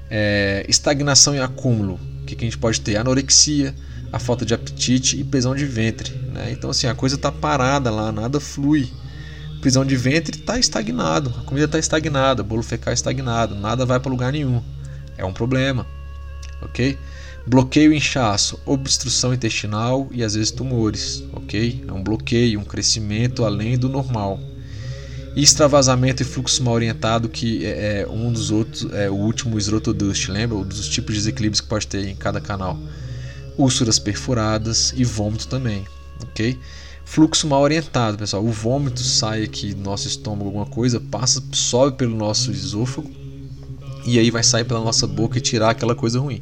É, 0.09 0.65
estagnação 0.69 1.35
e 1.35 1.39
acúmulo, 1.39 1.99
o 2.21 2.25
que, 2.25 2.35
que, 2.35 2.45
a 2.45 2.47
gente 2.47 2.57
pode 2.57 2.79
ter? 2.81 2.95
Anorexia, 2.95 3.75
a 4.11 4.19
falta 4.19 4.45
de 4.45 4.53
apetite 4.53 5.19
e 5.19 5.23
prisão 5.23 5.55
de 5.55 5.65
ventre. 5.65 6.13
Né? 6.33 6.51
Então, 6.51 6.69
assim, 6.69 6.87
a 6.87 6.95
coisa 6.95 7.15
está 7.15 7.31
parada 7.31 7.89
lá, 7.91 8.11
nada 8.11 8.39
flui. 8.39 8.89
Prisão 9.61 9.85
de 9.85 9.95
ventre 9.95 10.37
está 10.37 10.57
estagnado, 10.57 11.33
a 11.37 11.43
comida 11.43 11.65
está 11.65 11.77
estagnada, 11.77 12.41
bolo 12.41 12.63
fecal 12.63 12.93
estagnado, 12.93 13.55
nada 13.55 13.85
vai 13.85 13.99
para 13.99 14.09
lugar 14.09 14.31
nenhum. 14.31 14.61
É 15.17 15.25
um 15.25 15.33
problema, 15.33 15.85
ok? 16.61 16.97
Bloqueio, 17.45 17.93
inchaço, 17.93 18.59
obstrução 18.65 19.33
intestinal 19.33 20.07
e 20.11 20.23
às 20.23 20.35
vezes 20.35 20.51
tumores, 20.51 21.23
ok? 21.33 21.83
É 21.85 21.91
um 21.91 22.01
bloqueio, 22.01 22.59
um 22.59 22.63
crescimento 22.63 23.43
além 23.43 23.77
do 23.77 23.89
normal 23.89 24.39
extravasamento 25.35 26.21
e 26.21 26.25
fluxo 26.25 26.63
mal 26.63 26.73
orientado, 26.73 27.29
que 27.29 27.65
é, 27.65 28.01
é 28.01 28.07
um 28.07 28.31
dos 28.31 28.51
outros, 28.51 28.91
é 28.93 29.09
o 29.09 29.13
último 29.13 29.57
esrotodust, 29.57 30.29
lembra? 30.29 30.57
Um 30.57 30.63
dos 30.63 30.87
tipos 30.87 31.13
de 31.13 31.21
desequilíbrios 31.21 31.61
que 31.61 31.67
pode 31.67 31.87
ter 31.87 32.05
em 32.07 32.15
cada 32.15 32.41
canal. 32.41 32.77
Úlceras 33.59 33.99
perfuradas 33.99 34.93
e 34.95 35.03
vômito 35.03 35.47
também, 35.47 35.85
ok? 36.21 36.57
Fluxo 37.05 37.47
mal 37.47 37.61
orientado, 37.61 38.17
pessoal. 38.17 38.43
O 38.43 38.51
vômito 38.51 39.01
sai 39.01 39.43
aqui 39.43 39.73
do 39.73 39.81
nosso 39.81 40.07
estômago, 40.07 40.45
alguma 40.45 40.65
coisa, 40.65 40.99
passa, 40.99 41.43
sobe 41.51 41.97
pelo 41.97 42.15
nosso 42.15 42.51
esôfago 42.51 43.11
e 44.05 44.17
aí 44.17 44.31
vai 44.31 44.43
sair 44.43 44.63
pela 44.63 44.79
nossa 44.79 45.05
boca 45.05 45.37
e 45.37 45.41
tirar 45.41 45.71
aquela 45.71 45.93
coisa 45.93 46.19
ruim. 46.19 46.41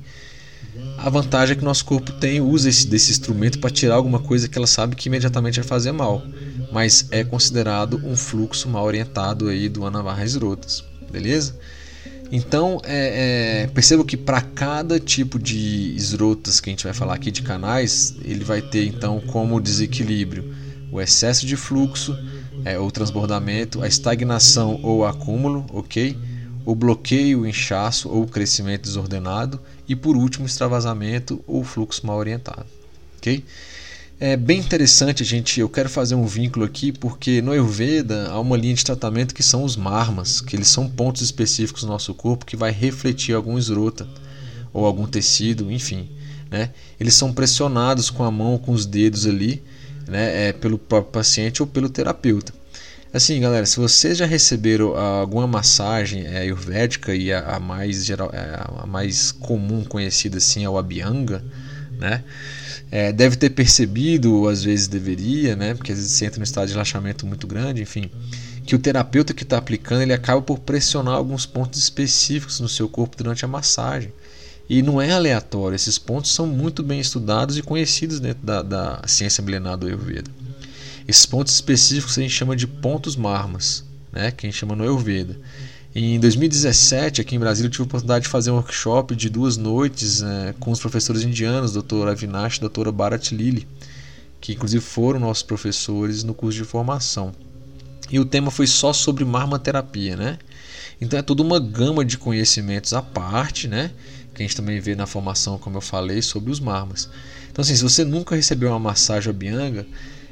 A 0.97 1.09
vantagem 1.09 1.55
é 1.55 1.57
que 1.57 1.65
nosso 1.65 1.83
corpo 1.85 2.11
tem 2.11 2.39
usa 2.39 2.69
esse, 2.69 2.87
desse 2.87 3.11
instrumento 3.11 3.59
para 3.59 3.69
tirar 3.69 3.95
alguma 3.95 4.19
coisa 4.19 4.47
que 4.47 4.57
ela 4.57 4.67
sabe 4.67 4.95
que 4.95 5.09
imediatamente 5.09 5.59
vai 5.59 5.67
fazer 5.67 5.91
mal 5.91 6.23
mas 6.71 7.07
é 7.11 7.23
considerado 7.23 8.01
um 8.03 8.15
fluxo 8.15 8.67
mal 8.69 8.85
orientado 8.85 9.47
aí 9.47 9.69
do 9.69 9.85
anavarras 9.85 10.35
rotas, 10.35 10.83
beleza? 11.11 11.57
Então, 12.31 12.81
é, 12.83 13.63
é, 13.63 13.67
perceba 13.67 14.03
que 14.03 14.17
para 14.17 14.41
cada 14.41 14.99
tipo 14.99 15.39
de 15.39 15.95
esrotas 15.95 16.59
que 16.59 16.69
a 16.69 16.71
gente 16.71 16.83
vai 16.83 16.93
falar 16.93 17.13
aqui 17.13 17.31
de 17.31 17.41
canais, 17.41 18.15
ele 18.23 18.43
vai 18.43 18.61
ter 18.61 18.85
então 18.85 19.21
como 19.21 19.61
desequilíbrio 19.61 20.53
o 20.91 21.01
excesso 21.01 21.45
de 21.45 21.55
fluxo, 21.55 22.17
é, 22.65 22.77
ou 22.77 22.89
transbordamento, 22.91 23.81
a 23.81 23.87
estagnação 23.87 24.79
ou 24.83 25.05
acúmulo, 25.05 25.65
ok? 25.71 26.17
O 26.65 26.75
bloqueio, 26.75 27.41
o 27.41 27.47
inchaço 27.47 28.09
ou 28.09 28.23
o 28.23 28.27
crescimento 28.27 28.83
desordenado 28.83 29.59
e 29.87 29.95
por 29.95 30.17
último 30.17 30.45
o 30.45 30.47
extravasamento 30.47 31.41
ou 31.47 31.63
fluxo 31.63 32.05
mal 32.05 32.17
orientado, 32.17 32.65
ok? 33.17 33.43
É 34.19 34.35
bem 34.35 34.59
interessante, 34.59 35.23
gente. 35.23 35.59
Eu 35.59 35.69
quero 35.69 35.87
fazer 35.87 36.15
um 36.15 36.25
vínculo 36.25 36.65
aqui 36.65 36.91
porque 36.91 37.39
no 37.39 37.51
Ayurveda 37.51 38.29
há 38.31 38.39
uma 38.39 38.57
linha 38.57 38.73
de 38.73 38.83
tratamento 38.83 39.35
que 39.35 39.43
são 39.43 39.63
os 39.63 39.75
marmas, 39.75 40.41
que 40.41 40.55
eles 40.55 40.69
são 40.69 40.89
pontos 40.89 41.21
específicos 41.21 41.83
no 41.83 41.89
nosso 41.89 42.15
corpo 42.15 42.43
que 42.43 42.57
vai 42.57 42.71
refletir 42.71 43.35
algum 43.35 43.59
esrota 43.59 44.07
ou 44.73 44.85
algum 44.87 45.05
tecido, 45.05 45.71
enfim. 45.71 46.09
Né? 46.49 46.71
Eles 46.99 47.13
são 47.13 47.31
pressionados 47.31 48.09
com 48.09 48.23
a 48.23 48.31
mão 48.31 48.57
com 48.57 48.71
os 48.71 48.87
dedos 48.87 49.27
ali, 49.27 49.61
né? 50.07 50.47
É, 50.47 50.53
pelo 50.53 50.79
próprio 50.79 51.11
paciente 51.11 51.61
ou 51.61 51.67
pelo 51.67 51.87
terapeuta. 51.87 52.51
Assim, 53.13 53.39
galera, 53.39 53.67
se 53.67 53.77
vocês 53.77 54.17
já 54.17 54.25
receberam 54.25 54.97
alguma 54.97 55.45
massagem 55.45 56.25
é, 56.25 56.39
ayurvédica 56.39 57.13
e 57.13 57.31
a, 57.31 57.55
a 57.55 57.59
mais 57.59 58.03
geral, 58.03 58.31
é, 58.33 58.63
a 58.81 58.85
mais 58.87 59.31
comum 59.31 59.83
conhecida 59.83 60.37
assim 60.37 60.63
é 60.63 60.69
o 60.69 60.77
abhyanga, 60.77 61.43
né? 61.99 62.23
É, 62.89 63.11
deve 63.11 63.35
ter 63.35 63.49
percebido, 63.49 64.33
ou 64.33 64.47
às 64.47 64.63
vezes 64.63 64.87
deveria, 64.87 65.55
né? 65.55 65.73
Porque 65.73 65.91
às 65.91 65.97
vezes 65.97 66.13
você 66.13 66.25
entra 66.25 66.39
num 66.39 66.43
estado 66.43 66.67
de 66.67 66.73
relaxamento 66.73 67.25
muito 67.25 67.45
grande, 67.45 67.81
enfim, 67.81 68.09
que 68.65 68.75
o 68.75 68.79
terapeuta 68.79 69.33
que 69.33 69.43
está 69.43 69.57
aplicando 69.57 70.01
ele 70.01 70.13
acaba 70.13 70.41
por 70.41 70.59
pressionar 70.59 71.15
alguns 71.15 71.45
pontos 71.45 71.81
específicos 71.81 72.59
no 72.59 72.69
seu 72.69 72.87
corpo 72.87 73.17
durante 73.17 73.43
a 73.43 73.47
massagem. 73.47 74.11
E 74.69 74.81
não 74.81 75.01
é 75.01 75.11
aleatório, 75.11 75.75
esses 75.75 75.97
pontos 75.97 76.33
são 76.33 76.45
muito 76.45 76.83
bem 76.83 76.99
estudados 76.99 77.57
e 77.57 77.61
conhecidos 77.61 78.19
dentro 78.19 78.45
da, 78.45 78.61
da 78.61 79.01
ciência 79.07 79.41
milenar 79.41 79.77
do 79.77 79.87
Ayurveda. 79.87 80.29
Esses 81.07 81.25
pontos 81.25 81.53
específicos 81.53 82.17
a 82.17 82.21
gente 82.21 82.33
chama 82.33 82.55
de 82.55 82.67
pontos 82.67 83.15
marmas, 83.15 83.85
né, 84.11 84.31
que 84.31 84.45
a 84.45 84.49
gente 84.49 84.59
chama 84.59 84.75
no 84.75 84.83
Ayurveda. 84.83 85.37
Em 85.99 86.19
2017, 86.19 87.21
aqui 87.21 87.35
em 87.35 87.39
Brasília, 87.39 87.65
eu 87.65 87.71
tive 87.71 87.81
a 87.81 87.85
oportunidade 87.85 88.25
de 88.25 88.29
fazer 88.29 88.51
um 88.51 88.57
workshop 88.57 89.15
de 89.15 89.31
duas 89.31 89.57
noites 89.57 90.21
né, 90.21 90.53
com 90.59 90.69
os 90.69 90.79
professores 90.79 91.23
indianos, 91.23 91.73
Dr. 91.73 92.07
Avinash 92.07 92.57
e 92.57 92.69
Dra. 92.69 92.91
Bharat 92.91 93.31
Lili, 93.31 93.67
que 94.39 94.53
inclusive 94.53 94.83
foram 94.85 95.19
nossos 95.19 95.41
professores 95.41 96.23
no 96.23 96.35
curso 96.35 96.55
de 96.55 96.65
formação. 96.65 97.33
E 98.11 98.19
o 98.19 98.25
tema 98.25 98.51
foi 98.51 98.67
só 98.67 98.93
sobre 98.93 99.25
marmaterapia, 99.25 100.15
né? 100.15 100.37
Então 101.01 101.17
é 101.17 101.23
toda 101.23 101.41
uma 101.41 101.59
gama 101.59 102.05
de 102.05 102.15
conhecimentos 102.15 102.93
à 102.93 103.01
parte, 103.01 103.67
né? 103.67 103.89
Que 104.35 104.43
a 104.43 104.45
gente 104.45 104.55
também 104.55 104.79
vê 104.79 104.93
na 104.93 105.07
formação, 105.07 105.57
como 105.57 105.77
eu 105.77 105.81
falei, 105.81 106.21
sobre 106.21 106.51
os 106.51 106.59
marmas. 106.59 107.09
Então, 107.51 107.63
assim, 107.63 107.75
se 107.75 107.81
você 107.81 108.05
nunca 108.05 108.35
recebeu 108.35 108.69
uma 108.69 108.77
massagem 108.77 109.31
abianga, 109.31 109.83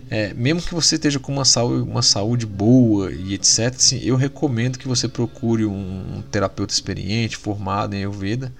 é, 0.09 0.33
mesmo 0.33 0.61
que 0.61 0.73
você 0.73 0.95
esteja 0.95 1.19
com 1.19 1.31
uma 1.31 1.45
saúde, 1.45 1.89
uma 1.89 2.01
saúde 2.01 2.45
boa 2.45 3.11
e 3.11 3.33
etc., 3.33 3.73
assim, 3.75 3.99
eu 4.03 4.15
recomendo 4.15 4.77
que 4.77 4.87
você 4.87 5.07
procure 5.07 5.65
um, 5.65 6.17
um 6.17 6.21
terapeuta 6.21 6.73
experiente, 6.73 7.37
formado 7.37 7.95
em 7.95 7.99
Ayurveda. 7.99 8.53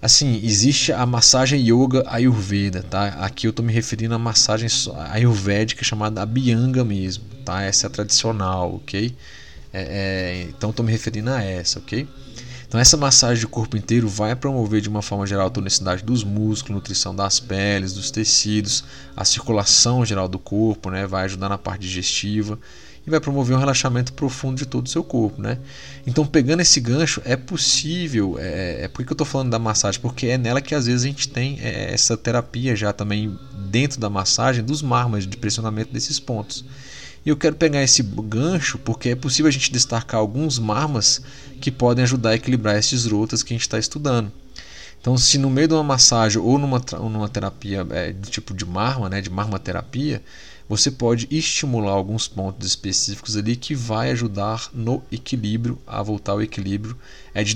Assim, 0.00 0.40
existe 0.44 0.92
a 0.92 1.06
massagem 1.06 1.60
yoga 1.60 2.02
Ayurveda, 2.06 2.82
tá? 2.82 3.08
Aqui 3.20 3.46
eu 3.46 3.50
estou 3.50 3.64
me 3.64 3.72
referindo 3.72 4.14
à 4.14 4.18
massagem 4.18 4.68
ayurvédica 5.10 5.84
chamada 5.84 6.22
Abhyanga 6.22 6.84
mesmo, 6.84 7.24
tá? 7.44 7.62
Essa 7.62 7.86
é 7.86 7.88
a 7.88 7.90
tradicional, 7.90 8.74
ok? 8.76 9.14
É, 9.72 9.80
é, 9.80 10.42
então 10.48 10.70
estou 10.70 10.84
me 10.84 10.90
referindo 10.90 11.30
a 11.30 11.42
essa, 11.42 11.78
ok? 11.78 12.06
Então 12.72 12.80
essa 12.80 12.96
massagem 12.96 13.42
do 13.42 13.50
corpo 13.50 13.76
inteiro 13.76 14.08
vai 14.08 14.34
promover 14.34 14.80
de 14.80 14.88
uma 14.88 15.02
forma 15.02 15.26
geral 15.26 15.48
a 15.48 15.50
tonicidade 15.50 16.02
dos 16.02 16.24
músculos, 16.24 16.76
nutrição 16.76 17.14
das 17.14 17.38
peles, 17.38 17.92
dos 17.92 18.10
tecidos, 18.10 18.82
a 19.14 19.26
circulação 19.26 20.06
geral 20.06 20.26
do 20.26 20.38
corpo, 20.38 20.88
né? 20.88 21.06
vai 21.06 21.26
ajudar 21.26 21.50
na 21.50 21.58
parte 21.58 21.82
digestiva 21.82 22.58
e 23.06 23.10
vai 23.10 23.20
promover 23.20 23.54
um 23.54 23.58
relaxamento 23.60 24.14
profundo 24.14 24.56
de 24.56 24.64
todo 24.64 24.86
o 24.86 24.88
seu 24.88 25.04
corpo. 25.04 25.42
Né? 25.42 25.58
Então 26.06 26.24
pegando 26.24 26.60
esse 26.60 26.80
gancho, 26.80 27.20
é 27.26 27.36
possível, 27.36 28.38
é, 28.38 28.84
é 28.84 28.88
por 28.88 29.04
que 29.04 29.12
eu 29.12 29.14
estou 29.14 29.26
falando 29.26 29.50
da 29.50 29.58
massagem? 29.58 30.00
Porque 30.00 30.28
é 30.28 30.38
nela 30.38 30.62
que 30.62 30.74
às 30.74 30.86
vezes 30.86 31.04
a 31.04 31.08
gente 31.08 31.28
tem 31.28 31.58
é, 31.60 31.92
essa 31.92 32.16
terapia 32.16 32.74
já 32.74 32.90
também 32.90 33.38
dentro 33.68 34.00
da 34.00 34.08
massagem 34.08 34.64
dos 34.64 34.80
marmas 34.80 35.26
de 35.26 35.36
pressionamento 35.36 35.92
desses 35.92 36.18
pontos. 36.18 36.64
E 37.24 37.28
eu 37.28 37.36
quero 37.36 37.54
pegar 37.54 37.82
esse 37.82 38.02
gancho 38.02 38.78
porque 38.78 39.10
é 39.10 39.14
possível 39.14 39.48
a 39.48 39.52
gente 39.52 39.70
destacar 39.70 40.18
alguns 40.18 40.58
marmas 40.58 41.22
que 41.62 41.70
podem 41.70 42.02
ajudar 42.02 42.30
a 42.30 42.34
equilibrar 42.34 42.76
esses 42.76 43.06
rotas 43.06 43.42
que 43.42 43.54
a 43.54 43.56
gente 43.56 43.62
está 43.62 43.78
estudando. 43.78 44.30
Então, 45.00 45.16
se 45.16 45.38
no 45.38 45.48
meio 45.48 45.68
de 45.68 45.74
uma 45.74 45.82
massagem 45.82 46.40
ou 46.40 46.58
numa, 46.58 46.80
numa 47.00 47.28
terapia 47.28 47.86
é, 47.90 48.12
do 48.12 48.28
tipo 48.28 48.52
de 48.52 48.64
marma, 48.64 49.08
né, 49.08 49.20
de 49.20 49.30
marmaterapia, 49.30 50.22
você 50.68 50.90
pode 50.90 51.26
estimular 51.30 51.92
alguns 51.92 52.28
pontos 52.28 52.66
específicos 52.66 53.36
ali 53.36 53.56
que 53.56 53.74
vai 53.74 54.10
ajudar 54.10 54.70
no 54.72 55.02
equilíbrio, 55.10 55.78
a 55.86 56.02
voltar 56.02 56.32
ao 56.32 56.42
equilíbrio 56.42 56.96
é 57.34 57.42
de, 57.44 57.54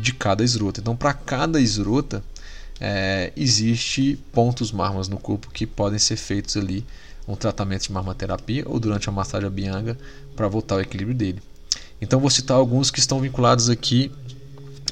de 0.00 0.12
cada 0.14 0.42
esrota. 0.42 0.80
Então, 0.80 0.96
para 0.96 1.12
cada 1.12 1.60
esrota, 1.60 2.22
é, 2.80 3.32
existe 3.36 4.18
pontos 4.32 4.72
marmas 4.72 5.08
no 5.08 5.18
corpo 5.18 5.50
que 5.50 5.66
podem 5.66 5.98
ser 5.98 6.16
feitos 6.16 6.56
ali 6.56 6.84
um 7.26 7.34
tratamento 7.34 7.84
de 7.84 7.92
marmaterapia 7.92 8.64
ou 8.66 8.78
durante 8.78 9.08
a 9.08 9.12
massagem 9.12 9.50
bianga 9.50 9.96
para 10.36 10.48
voltar 10.48 10.76
ao 10.76 10.80
equilíbrio 10.80 11.16
dele. 11.16 11.42
Então 12.04 12.20
vou 12.20 12.28
citar 12.28 12.58
alguns 12.58 12.90
que 12.90 12.98
estão 12.98 13.18
vinculados 13.18 13.70
aqui 13.70 14.12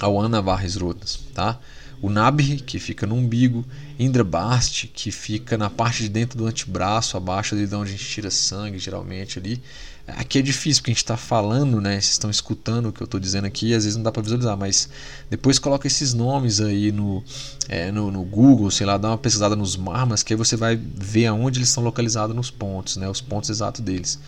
ao 0.00 0.18
Anavarres 0.18 0.76
Rotas, 0.76 1.20
tá? 1.34 1.60
O 2.00 2.08
Nabhi, 2.08 2.56
que 2.56 2.78
fica 2.78 3.06
no 3.06 3.14
umbigo, 3.14 3.64
Indrabasti, 3.98 4.88
que 4.88 5.12
fica 5.12 5.58
na 5.58 5.68
parte 5.68 6.02
de 6.02 6.08
dentro 6.08 6.38
do 6.38 6.46
antebraço, 6.46 7.18
abaixo 7.18 7.54
de 7.54 7.62
onde 7.74 7.90
a 7.90 7.92
gente 7.92 8.04
tira 8.08 8.30
sangue, 8.30 8.78
geralmente 8.78 9.38
ali. 9.38 9.62
Aqui 10.08 10.38
é 10.38 10.42
difícil 10.42 10.80
porque 10.80 10.90
a 10.90 10.94
gente 10.94 11.02
está 11.02 11.18
falando, 11.18 11.82
né? 11.82 11.92
Vocês 11.92 12.12
estão 12.12 12.30
escutando 12.30 12.88
o 12.88 12.92
que 12.92 13.02
eu 13.02 13.04
estou 13.04 13.20
dizendo 13.20 13.44
aqui, 13.44 13.74
às 13.74 13.84
vezes 13.84 13.94
não 13.94 14.02
dá 14.02 14.10
para 14.10 14.22
visualizar, 14.22 14.56
mas 14.56 14.88
depois 15.28 15.58
coloca 15.58 15.86
esses 15.86 16.14
nomes 16.14 16.62
aí 16.62 16.90
no, 16.90 17.22
é, 17.68 17.92
no, 17.92 18.10
no, 18.10 18.22
Google, 18.22 18.70
sei 18.70 18.86
lá, 18.86 18.96
dá 18.96 19.08
uma 19.08 19.18
pesquisada 19.18 19.54
nos 19.54 19.76
marmas, 19.76 20.22
que 20.22 20.32
aí 20.32 20.36
você 20.36 20.56
vai 20.56 20.76
ver 20.76 21.26
aonde 21.26 21.58
eles 21.58 21.68
estão 21.68 21.84
localizados 21.84 22.34
nos 22.34 22.50
pontos, 22.50 22.96
né? 22.96 23.06
Os 23.06 23.20
pontos 23.20 23.50
exatos 23.50 23.82
deles. 23.82 24.18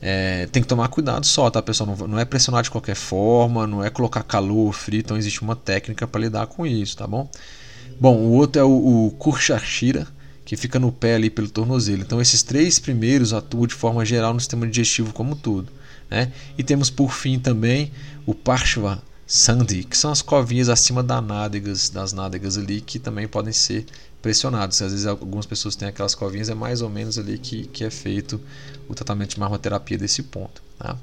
É, 0.00 0.46
tem 0.52 0.62
que 0.62 0.68
tomar 0.68 0.88
cuidado 0.88 1.24
só, 1.24 1.50
tá, 1.50 1.62
pessoal? 1.62 1.96
Não, 1.98 2.08
não, 2.08 2.18
é 2.18 2.24
pressionar 2.24 2.62
de 2.62 2.70
qualquer 2.70 2.94
forma, 2.94 3.66
não 3.66 3.82
é 3.82 3.90
colocar 3.90 4.22
calor, 4.22 4.72
frio, 4.72 5.00
então 5.00 5.16
existe 5.16 5.42
uma 5.42 5.56
técnica 5.56 6.06
para 6.06 6.20
lidar 6.20 6.46
com 6.46 6.66
isso, 6.66 6.96
tá 6.96 7.06
bom? 7.06 7.28
Bom, 7.98 8.16
o 8.16 8.32
outro 8.32 8.60
é 8.60 8.64
o, 8.64 9.06
o 9.06 9.10
Kurshashira, 9.12 10.06
que 10.44 10.56
fica 10.56 10.78
no 10.78 10.92
pé 10.92 11.14
ali 11.14 11.30
pelo 11.30 11.48
tornozelo. 11.48 12.02
Então 12.02 12.20
esses 12.20 12.42
três 12.42 12.78
primeiros 12.78 13.32
atuam 13.32 13.66
de 13.66 13.74
forma 13.74 14.04
geral 14.04 14.34
no 14.34 14.40
sistema 14.40 14.66
digestivo 14.66 15.12
como 15.12 15.32
um 15.32 15.36
todo. 15.36 15.72
Né? 16.10 16.30
E 16.56 16.62
temos 16.62 16.90
por 16.90 17.12
fim 17.12 17.38
também 17.38 17.90
o 18.24 18.34
Parshva 18.34 19.02
Sandhi, 19.26 19.82
que 19.82 19.98
são 19.98 20.12
as 20.12 20.22
covinhas 20.22 20.68
acima 20.68 21.02
das 21.02 21.24
nádegas, 21.24 21.88
das 21.88 22.12
nádegas 22.12 22.56
ali, 22.56 22.80
que 22.80 22.98
também 22.98 23.26
podem 23.26 23.52
ser 23.52 23.86
pressionados. 24.26 24.82
Às 24.82 24.90
vezes 24.90 25.06
algumas 25.06 25.46
pessoas 25.46 25.76
têm 25.76 25.86
aquelas 25.86 26.16
covinhas, 26.16 26.48
é 26.48 26.54
mais 26.54 26.82
ou 26.82 26.90
menos 26.90 27.16
ali 27.16 27.38
que, 27.38 27.68
que 27.68 27.84
é 27.84 27.90
feito 27.90 28.40
o 28.88 28.94
tratamento 28.94 29.30
de 29.30 29.38
marmoterapia 29.38 29.96
desse 29.96 30.20
ponto. 30.24 30.60
Tá? 30.76 30.96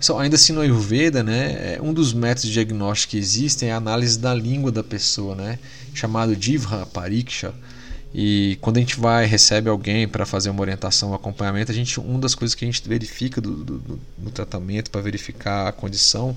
Só, 0.00 0.20
ainda 0.20 0.36
assim 0.36 0.52
no 0.52 0.60
Ayurveda, 0.60 1.24
né, 1.24 1.74
é, 1.74 1.82
um 1.82 1.92
dos 1.92 2.12
métodos 2.12 2.44
de 2.44 2.52
diagnóstico 2.52 3.10
que 3.10 3.16
existem 3.16 3.70
é 3.70 3.72
a 3.72 3.76
análise 3.78 4.16
da 4.16 4.32
língua 4.32 4.70
da 4.70 4.84
pessoa, 4.84 5.34
né, 5.34 5.58
chamado 5.92 6.40
Jivha 6.40 6.86
Pariksha, 6.86 7.52
e 8.14 8.58
quando 8.60 8.76
a 8.76 8.80
gente 8.80 9.00
vai 9.00 9.26
recebe 9.26 9.68
alguém 9.68 10.06
para 10.06 10.24
fazer 10.24 10.50
uma 10.50 10.60
orientação, 10.60 11.10
um 11.10 11.14
acompanhamento, 11.14 11.72
a 11.72 11.74
gente 11.74 11.98
uma 11.98 12.20
das 12.20 12.34
coisas 12.34 12.54
que 12.54 12.64
a 12.64 12.68
gente 12.70 12.86
verifica 12.86 13.40
do, 13.40 13.64
do, 13.64 13.78
do, 13.78 14.00
no 14.18 14.30
tratamento 14.30 14.88
para 14.90 15.00
verificar 15.00 15.66
a 15.66 15.72
condição 15.72 16.36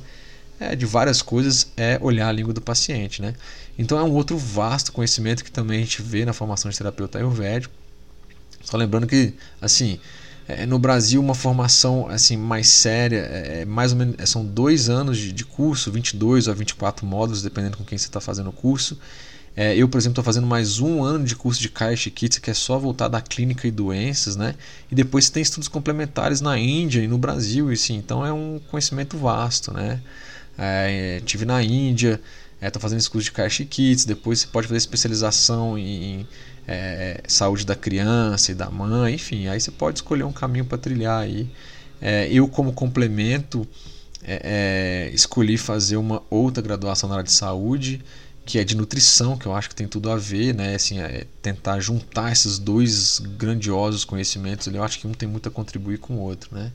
é, 0.60 0.76
de 0.76 0.86
várias 0.86 1.22
coisas 1.22 1.68
é 1.76 2.00
olhar 2.02 2.30
a 2.30 2.32
língua 2.32 2.54
do 2.54 2.62
paciente, 2.62 3.22
né? 3.22 3.36
Então 3.78 3.98
é 4.00 4.04
um 4.04 4.12
outro 4.12 4.38
vasto 4.38 4.92
conhecimento 4.92 5.44
que 5.44 5.52
também 5.52 5.82
a 5.82 5.84
gente 5.84 6.02
vê 6.02 6.26
na 6.26 6.34
formação 6.34 6.72
de 6.72 6.78
terapeuta 6.78 7.18
ayurvédico. 7.18 7.74
Só 8.64 8.78
lembrando 8.78 9.06
que 9.06 9.34
assim 9.62 10.00
é, 10.48 10.66
no 10.66 10.80
Brasil 10.80 11.22
uma 11.22 11.36
formação 11.36 12.08
assim 12.08 12.38
mais 12.38 12.68
séria 12.68 13.28
é, 13.30 13.62
é 13.62 13.66
mais 13.66 13.92
ou 13.92 13.98
menos 13.98 14.30
são 14.30 14.46
dois 14.46 14.90
anos 14.90 15.18
de, 15.18 15.32
de 15.32 15.46
curso 15.46 15.92
22 15.92 16.48
a 16.48 16.54
24 16.54 17.06
módulos 17.06 17.42
dependendo 17.42 17.78
com 17.78 17.84
quem 17.84 17.98
você 17.98 18.06
está 18.06 18.22
fazendo 18.22 18.50
o 18.50 18.54
curso 18.54 18.98
é, 19.56 19.74
eu, 19.74 19.88
por 19.88 19.98
exemplo, 19.98 20.12
estou 20.12 20.24
fazendo 20.24 20.46
mais 20.46 20.80
um 20.80 21.02
ano 21.02 21.24
de 21.24 21.34
curso 21.34 21.62
de 21.62 21.70
Kaya 21.70 21.96
Chikitsa, 21.96 22.42
que 22.42 22.52
é 22.52 22.54
só 22.54 22.78
voltado 22.78 23.16
à 23.16 23.22
clínica 23.22 23.66
e 23.66 23.72
doenças, 23.72 24.36
né? 24.36 24.54
E 24.92 24.96
depois 24.96 25.30
tem 25.30 25.42
estudos 25.42 25.70
complementares 25.70 26.42
na 26.42 26.60
Índia 26.60 27.02
e 27.02 27.08
no 27.08 27.18
Brasil, 27.18 27.72
e 27.72 27.78
sim, 27.78 27.96
então 27.96 28.26
é 28.26 28.34
um 28.34 28.60
conhecimento 28.70 29.18
vasto, 29.18 29.74
né? 29.74 30.02
É, 30.58 31.22
tive 31.26 31.46
na 31.46 31.64
Índia, 31.64 32.20
é, 32.62 32.72
fazendo 32.80 33.00
esse 33.00 33.10
curso 33.10 33.26
de 33.26 33.32
Kaya 33.32 33.50
Chikitsa, 33.50 34.08
depois 34.08 34.40
você 34.40 34.48
pode 34.48 34.68
fazer 34.68 34.78
especialização 34.78 35.78
em 35.78 36.28
é, 36.68 37.22
saúde 37.28 37.66
da 37.66 37.76
criança 37.76 38.52
e 38.52 38.56
da 38.56 38.70
mãe, 38.70 39.16
enfim, 39.16 39.48
aí 39.48 39.60
você 39.60 39.72
pode 39.72 40.00
escolher 40.00 40.24
um 40.24 40.32
caminho 40.32 40.66
para 40.66 40.78
trilhar 40.78 41.22
aí. 41.22 41.50
É, 42.02 42.28
eu, 42.32 42.48
como 42.48 42.74
complemento, 42.74 43.68
é, 44.24 45.10
escolhi 45.14 45.58
fazer 45.58 45.98
uma 45.98 46.22
outra 46.30 46.62
graduação 46.62 47.08
na 47.08 47.16
área 47.16 47.26
de 47.26 47.32
saúde, 47.32 48.02
que 48.46 48.60
é 48.60 48.64
de 48.64 48.76
nutrição, 48.76 49.38
que 49.38 49.46
eu 49.46 49.56
acho 49.56 49.70
que 49.70 49.76
tem 49.76 49.88
tudo 49.88 50.12
a 50.12 50.16
ver, 50.16 50.54
né? 50.54 50.76
Assim, 50.76 51.00
é 51.00 51.26
tentar 51.42 51.80
juntar 51.80 52.32
esses 52.32 52.60
dois 52.60 53.20
grandiosos 53.38 54.06
conhecimentos, 54.06 54.68
eu 54.68 54.84
acho 54.84 55.00
que 55.00 55.08
um 55.08 55.14
tem 55.14 55.28
muito 55.28 55.50
a 55.50 55.52
contribuir 55.52 55.98
com 55.98 56.16
o 56.16 56.20
outro, 56.20 56.56
né? 56.56 56.72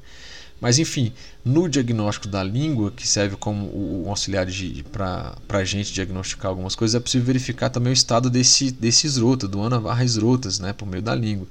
Mas 0.60 0.78
enfim, 0.78 1.12
no 1.44 1.68
diagnóstico 1.68 2.28
da 2.28 2.44
língua, 2.44 2.90
que 2.90 3.08
serve 3.08 3.34
como 3.36 3.66
o, 3.66 4.04
auxiliar 4.08 4.46
para 4.92 5.34
a 5.48 5.64
gente 5.64 5.92
diagnosticar 5.92 6.50
algumas 6.50 6.74
coisas, 6.74 6.94
é 6.94 7.00
possível 7.00 7.26
verificar 7.26 7.70
também 7.70 7.92
o 7.92 7.94
estado 7.94 8.28
desse, 8.28 8.70
desse 8.70 9.06
esrota, 9.06 9.48
do 9.48 9.62
anavarra 9.62 10.04
esrotas, 10.04 10.58
né, 10.58 10.72
por 10.72 10.86
meio 10.86 11.02
da 11.02 11.14
língua. 11.14 11.46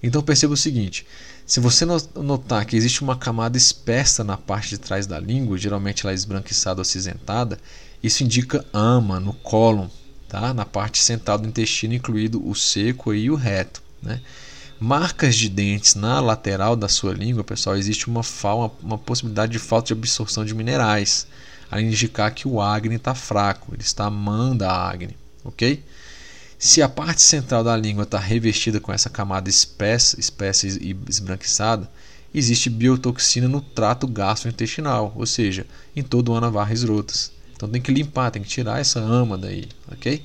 Então 0.00 0.22
perceba 0.22 0.54
o 0.54 0.56
seguinte: 0.56 1.04
se 1.44 1.58
você 1.58 1.84
notar 1.84 2.64
que 2.64 2.76
existe 2.76 3.02
uma 3.02 3.16
camada 3.16 3.56
espessa 3.56 4.22
na 4.22 4.36
parte 4.36 4.70
de 4.70 4.78
trás 4.78 5.06
da 5.06 5.18
língua, 5.18 5.58
geralmente 5.58 6.04
ela 6.04 6.12
é 6.12 6.14
esbranquiçada 6.14 6.80
ou 6.80 6.82
acinzentada, 6.82 7.58
isso 8.02 8.22
indica 8.22 8.64
ama 8.72 9.18
no 9.18 9.32
cólon, 9.32 9.88
tá? 10.28 10.54
na 10.54 10.64
parte 10.64 11.02
central 11.02 11.38
do 11.38 11.48
intestino, 11.48 11.94
incluído 11.94 12.46
o 12.48 12.54
seco 12.54 13.12
e 13.12 13.28
o 13.28 13.34
reto. 13.34 13.82
Né? 14.00 14.20
Marcas 14.82 15.36
de 15.36 15.48
dentes 15.48 15.94
na 15.94 16.18
lateral 16.18 16.74
da 16.74 16.88
sua 16.88 17.14
língua, 17.14 17.44
pessoal, 17.44 17.76
existe 17.76 18.08
uma, 18.08 18.22
uma, 18.42 18.72
uma 18.82 18.98
possibilidade 18.98 19.52
de 19.52 19.60
falta 19.60 19.86
de 19.86 19.92
absorção 19.92 20.44
de 20.44 20.52
minerais, 20.52 21.28
a 21.70 21.80
indicar 21.80 22.34
que 22.34 22.48
o 22.48 22.60
acne 22.60 22.96
está 22.96 23.14
fraco, 23.14 23.72
ele 23.72 23.82
está 23.82 24.06
amando 24.06 24.64
a 24.64 24.90
acne, 24.90 25.16
ok? 25.44 25.82
Se 26.58 26.82
a 26.82 26.88
parte 26.88 27.22
central 27.22 27.62
da 27.62 27.76
língua 27.76 28.02
está 28.02 28.18
revestida 28.18 28.80
com 28.80 28.92
essa 28.92 29.08
camada 29.08 29.48
espessa, 29.48 30.18
espessa 30.18 30.66
e 30.66 30.96
esbranquiçada, 31.08 31.88
existe 32.34 32.68
biotoxina 32.68 33.46
no 33.46 33.60
trato 33.60 34.08
gastrointestinal, 34.08 35.12
ou 35.16 35.26
seja, 35.26 35.64
em 35.94 36.02
todo 36.02 36.32
o 36.32 36.36
anavarres 36.36 36.82
rotas. 36.82 37.30
Então 37.54 37.68
tem 37.68 37.80
que 37.80 37.92
limpar, 37.92 38.32
tem 38.32 38.42
que 38.42 38.48
tirar 38.48 38.80
essa 38.80 38.98
ama 38.98 39.38
daí, 39.38 39.68
ok? 39.92 40.20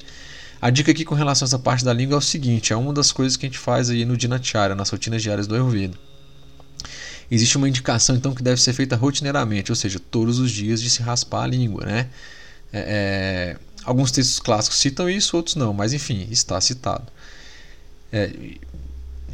A 0.62 0.70
dica 0.70 0.92
aqui 0.92 1.06
com 1.06 1.16
relação 1.16 1.46
a 1.46 1.48
essa 1.48 1.60
parte 1.60 1.86
da 1.86 1.94
língua 1.94 2.16
é 2.16 2.18
o 2.18 2.22
seguinte: 2.22 2.74
é 2.74 2.76
uma 2.76 2.94
das 2.94 3.12
coisas 3.12 3.38
que 3.38 3.46
a 3.46 3.50
gente 3.50 3.60
faz 3.60 3.90
aí 3.90 4.06
no 4.06 4.18
Dinacharya, 4.18 4.76
nas 4.76 4.90
rotinas 4.90 5.22
diárias 5.22 5.48
do 5.48 5.56
Ayurveda. 5.56 5.98
Existe 7.30 7.58
uma 7.58 7.68
indicação 7.68 8.16
então 8.16 8.34
que 8.34 8.42
deve 8.42 8.62
ser 8.62 8.74
feita 8.74 8.96
rotineiramente, 8.96 9.72
ou 9.72 9.76
seja, 9.76 10.00
todos 10.00 10.40
os 10.40 10.50
dias 10.50 10.82
de 10.82 10.90
se 10.90 11.02
raspar 11.02 11.44
a 11.44 11.48
língua, 11.48 11.86
né? 11.86 12.10
É, 12.72 13.56
é 13.56 13.68
alguns 13.84 14.12
textos 14.12 14.40
clássicos 14.40 14.80
citam 14.80 15.10
isso, 15.10 15.38
outros 15.38 15.56
não, 15.56 15.74
mas 15.74 15.94
enfim, 15.94 16.28
está 16.30 16.60
citado. 16.60 17.06
É, 18.12 18.32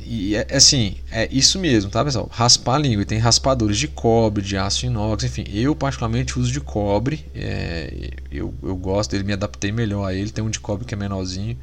e 0.05 0.35
é, 0.35 0.45
é, 0.49 0.57
assim, 0.57 0.95
é 1.11 1.27
isso 1.31 1.59
mesmo, 1.59 1.89
tá 1.89 2.03
pessoal? 2.03 2.29
Raspar 2.31 2.75
a 2.75 2.79
língua. 2.79 3.03
E 3.03 3.05
tem 3.05 3.17
raspadores 3.17 3.77
de 3.77 3.87
cobre, 3.87 4.43
de 4.43 4.57
aço 4.57 4.85
inox, 4.85 5.23
enfim. 5.23 5.45
Eu 5.51 5.75
particularmente 5.75 6.37
uso 6.39 6.51
de 6.51 6.59
cobre. 6.59 7.25
É, 7.33 8.11
eu, 8.31 8.53
eu 8.61 8.75
gosto 8.75 9.11
dele, 9.11 9.23
me 9.23 9.33
adaptei 9.33 9.71
melhor 9.71 10.05
a 10.05 10.13
ele. 10.13 10.29
Tem 10.29 10.43
um 10.43 10.49
de 10.49 10.59
cobre 10.59 10.85
que 10.85 10.93
é 10.93 10.97
menorzinho. 10.97 11.57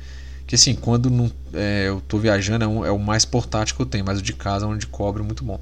Que 0.46 0.54
assim, 0.56 0.74
quando 0.74 1.08
não, 1.10 1.30
é, 1.54 1.84
eu 1.88 1.98
estou 1.98 2.18
viajando 2.18 2.64
é, 2.64 2.68
um, 2.68 2.84
é, 2.84 2.90
o 2.90 2.98
mais 2.98 3.24
portátil 3.24 3.76
que 3.76 3.82
eu 3.82 3.86
tenho, 3.86 4.04
mas 4.04 4.18
o 4.18 4.22
de 4.22 4.32
casa 4.32 4.64
é 4.66 4.68
um 4.68 4.76
de 4.76 4.86
cobre 4.86 5.22
muito 5.22 5.44
bom. 5.44 5.60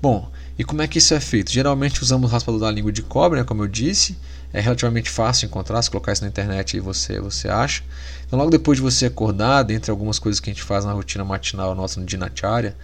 Bom, 0.00 0.30
e 0.58 0.64
como 0.64 0.82
é 0.82 0.86
que 0.86 0.98
isso 0.98 1.14
é 1.14 1.20
feito? 1.20 1.50
Geralmente 1.50 2.02
usamos 2.02 2.30
raspador 2.30 2.60
da 2.60 2.70
língua 2.70 2.92
de 2.92 3.02
cobre, 3.02 3.38
né, 3.38 3.44
como 3.44 3.62
eu 3.62 3.68
disse. 3.68 4.16
É 4.52 4.60
relativamente 4.60 5.08
fácil 5.08 5.46
encontrar, 5.46 5.80
se 5.82 5.90
colocar 5.90 6.12
isso 6.12 6.22
na 6.22 6.28
internet 6.28 6.76
aí 6.76 6.80
você, 6.80 7.18
você 7.20 7.48
acha. 7.48 7.82
Então, 8.26 8.38
logo 8.38 8.50
depois 8.50 8.76
de 8.76 8.82
você 8.82 9.06
acordar, 9.06 9.62
dentre 9.62 9.90
algumas 9.90 10.18
coisas 10.18 10.40
que 10.40 10.50
a 10.50 10.52
gente 10.52 10.62
faz 10.62 10.84
na 10.84 10.92
rotina 10.92 11.24
matinal 11.24 11.74
nossa 11.74 11.98
no 11.98 12.06
Dinacharya, 12.06 12.76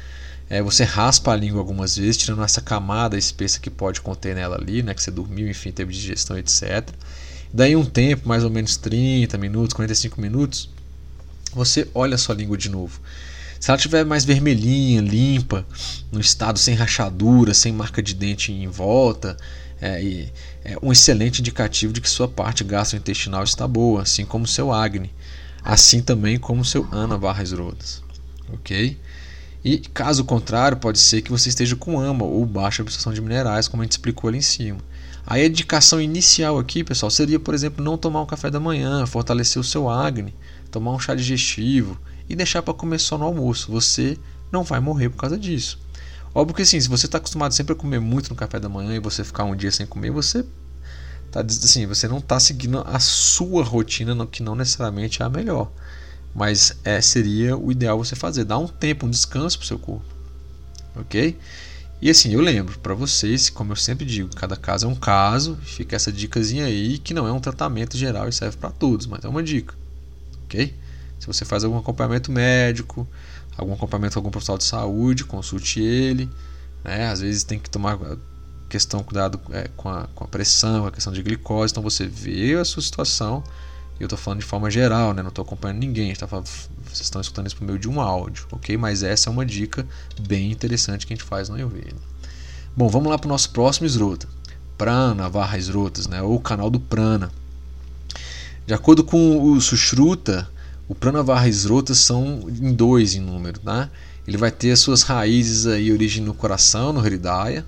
é, 0.51 0.63
você 0.63 0.83
raspa 0.83 1.33
a 1.33 1.37
língua 1.37 1.61
algumas 1.61 1.97
vezes, 1.97 2.17
tirando 2.17 2.43
essa 2.43 2.61
camada 2.61 3.19
espessa 3.19 3.61
que 3.61 3.69
pode 3.69 4.01
conter 4.01 4.35
nela 4.35 4.57
ali, 4.57 4.83
né, 4.83 4.95
que 4.95 5.03
você 5.03 5.11
dormiu, 5.11 5.49
enfim, 5.49 5.71
teve 5.71 5.93
digestão, 5.93 6.39
etc. 6.39 6.89
Daí 7.53 7.77
um 7.77 7.85
tempo, 7.85 8.27
mais 8.27 8.45
ou 8.45 8.51
menos 8.51 8.77
30 8.77 9.37
minutos, 9.37 9.75
45 9.75 10.21
minutos, 10.21 10.71
você 11.53 11.89
olha 11.95 12.15
a 12.15 12.19
sua 12.19 12.35
língua 12.35 12.57
de 12.57 12.69
novo. 12.69 13.01
Se 13.61 13.71
ela 13.71 13.77
estiver 13.77 14.05
mais 14.05 14.25
vermelhinha, 14.25 15.01
limpa, 15.01 15.67
no 16.13 16.21
estado 16.21 16.59
sem 16.59 16.75
rachadura, 16.75 17.53
sem 17.53 17.73
marca 17.73 18.03
de 18.03 18.15
dente 18.15 18.53
em 18.53 18.69
volta, 18.69 19.37
é, 19.81 20.29
é 20.65 20.77
um 20.83 20.93
excelente 20.93 21.41
indicativo 21.41 21.93
de 21.93 22.01
que 22.01 22.09
sua 22.09 22.29
parte 22.29 22.65
gastrointestinal 22.65 23.45
está 23.45 23.67
boa, 23.67 24.03
assim 24.03 24.25
como 24.25 24.47
seu 24.47 24.73
acne, 24.73 25.11
assim 25.63 26.03
também 26.03 26.39
como 26.39 26.65
seu 26.65 26.87
ana 26.91 27.17
barras 27.17 27.53
rodas, 27.53 28.03
ok? 28.53 28.99
E 29.65 29.79
caso 29.79 30.25
contrário, 30.25 30.79
pode 30.79 30.99
ser 30.99 31.21
que 31.23 31.31
você 31.31 31.49
esteja 31.49 31.77
com 31.77 31.99
ama 31.99 32.25
ou 32.25 32.47
baixa 32.47 32.83
absorção 32.83 33.13
de 33.13 33.21
minerais, 33.21 33.69
como 33.69 33.83
a 33.83 33.85
gente 33.85 33.93
explicou 33.93 34.29
ali 34.29 34.39
em 34.39 34.43
cima. 34.43 34.79
A 35.27 35.39
indicação 35.39 36.01
inicial 36.01 36.59
aqui, 36.59 36.83
pessoal, 36.83 37.11
seria, 37.11 37.39
por 37.39 37.53
exemplo, 37.53 37.85
não 37.85 37.99
tomar 37.99 38.23
um 38.23 38.27
café 38.27 38.51
da 38.51 38.59
manhã, 38.59 39.05
fortalecer 39.05 39.61
o 39.61 39.65
seu 39.65 39.91
acne, 39.91 40.35
tomar 40.71 40.93
um 40.93 40.99
chá 40.99 41.15
digestivo 41.15 41.99
e 42.29 42.35
deixar 42.35 42.63
para 42.63 42.73
comer 42.73 42.99
só 42.99 43.19
no 43.19 43.25
almoço. 43.25 43.71
Você 43.71 44.17
não 44.51 44.63
vai 44.63 44.81
morrer 44.81 45.11
por 45.11 45.19
causa 45.19 45.37
disso. 45.37 45.79
Óbvio 46.35 46.55
que 46.55 46.63
assim, 46.63 46.81
se 46.81 46.89
você 46.89 47.07
está 47.07 47.19
acostumado 47.19 47.53
sempre 47.53 47.73
a 47.73 47.77
comer 47.77 48.01
muito 48.01 48.31
no 48.31 48.37
café 48.37 48.61
da 48.61 48.69
manhã 48.69 48.95
e 48.95 49.01
você 49.01 49.25
ficar 49.25 49.45
um 49.45 49.57
dia 49.57 49.73
sem 49.73 49.87
comer, 49.87 50.11
você 50.11 50.45
tá 51.31 51.41
assim, 51.41 51.87
você 51.87 52.07
não 52.07 52.19
está 52.19 52.39
seguindo 52.39 52.81
a 52.87 52.99
sua 52.99 53.63
rotina, 53.65 54.27
que 54.27 54.43
não 54.43 54.55
necessariamente 54.55 55.23
é 55.23 55.25
a 55.25 55.29
melhor. 55.29 55.71
Mas 56.35 56.77
é, 56.85 57.01
seria 57.01 57.57
o 57.57 57.73
ideal 57.73 57.99
você 57.99 58.15
fazer, 58.15 58.45
dar 58.45 58.59
um 58.59 58.69
tempo, 58.69 59.07
um 59.07 59.11
descanso 59.11 59.59
para 59.59 59.65
o 59.65 59.67
seu 59.69 59.79
corpo. 59.79 60.07
Ok? 60.95 61.39
E 62.01 62.09
assim, 62.11 62.33
eu 62.33 62.41
lembro 62.41 62.79
para 62.79 62.95
vocês, 62.95 63.51
como 63.51 63.73
eu 63.73 63.77
sempre 63.77 64.07
digo, 64.07 64.35
cada 64.37 64.57
caso 64.57 64.87
é 64.87 64.89
um 64.89 64.95
caso, 64.95 65.59
fica 65.65 65.97
essa 65.97 66.13
dicasinha 66.13 66.65
aí 66.65 66.99
que 66.99 67.13
não 67.13 67.27
é 67.27 67.33
um 67.33 67.41
tratamento 67.41 67.97
geral 67.97 68.29
e 68.29 68.33
serve 68.33 68.57
para 68.57 68.71
todos, 68.71 69.07
mas 69.07 69.25
é 69.25 69.29
uma 69.29 69.43
dica. 69.43 69.75
Ok? 70.45 70.75
Se 71.19 71.27
você 71.27 71.45
faz 71.45 71.65
algum 71.65 71.77
acompanhamento 71.77 72.31
médico, 72.31 73.07
algum 73.59 73.75
acompanhamento 73.75 74.15
com 74.15 74.21
algum 74.21 74.31
profissional 74.31 74.57
de 74.57 74.65
saúde, 74.65 75.25
consulte 75.25 75.81
ele. 75.81 76.31
Né? 76.85 77.09
Às 77.09 77.21
vezes 77.21 77.43
tem 77.43 77.59
que 77.59 77.69
tomar 77.69 77.99
questão 78.69 79.03
cuidado 79.03 79.41
é, 79.51 79.69
com, 79.77 79.89
a, 79.89 80.07
com 80.15 80.25
a 80.25 80.29
pressão, 80.29 80.87
a 80.87 80.93
questão 80.93 81.13
de 81.13 81.23
glicose. 81.23 81.73
Então 81.73 81.83
você 81.83 82.07
vê 82.07 82.55
a 82.55 82.65
sua 82.65 82.83
situação. 82.83 83.43
Eu 83.99 84.07
estou 84.07 84.17
falando 84.17 84.41
de 84.41 84.47
forma 84.47 84.71
geral, 84.71 85.13
né? 85.13 85.23
não 85.23 85.29
estou 85.29 85.45
acompanhando 85.45 85.81
ninguém. 85.81 86.15
Tá 86.15 86.29
falando, 86.29 86.47
vocês 86.47 87.01
estão 87.01 87.21
escutando 87.21 87.49
isso 87.49 87.57
por 87.57 87.65
meio 87.65 87.79
de 87.79 87.89
um 87.89 88.01
áudio, 88.01 88.47
ok? 88.53 88.77
Mas 88.77 89.03
essa 89.03 89.29
é 89.29 89.31
uma 89.33 89.45
dica 89.45 89.85
bem 90.21 90.53
interessante 90.53 91.05
que 91.05 91.13
a 91.13 91.17
gente 91.17 91.27
faz 91.27 91.49
no 91.49 91.57
Ayurveda. 91.57 91.97
Bom, 92.77 92.89
vamos 92.89 93.11
lá 93.11 93.19
para 93.19 93.27
o 93.27 93.29
nosso 93.29 93.51
próximo 93.51 93.87
esrota. 93.87 94.29
Prana, 94.77 95.29
Varra 95.29 95.59
Esrotas, 95.59 96.07
né? 96.07 96.23
ou 96.23 96.39
canal 96.39 96.71
do 96.71 96.79
Prana. 96.79 97.33
De 98.65 98.73
acordo 98.73 99.03
com 99.03 99.51
o 99.51 99.61
Sushruta, 99.61 100.49
o 100.89 100.95
Pranavarrisrotas 100.95 101.99
são 101.99 102.49
em 102.49 102.73
dois 102.73 103.15
em 103.15 103.21
número, 103.21 103.61
tá? 103.61 103.91
Ele 104.27 104.37
vai 104.37 104.51
ter 104.51 104.71
as 104.73 104.81
suas 104.81 105.03
raízes 105.03 105.67
aí, 105.67 105.93
origem 105.93 106.23
no 106.25 106.35
coração, 106.35 106.93
no 106.93 107.01
Hridaya, 107.01 107.65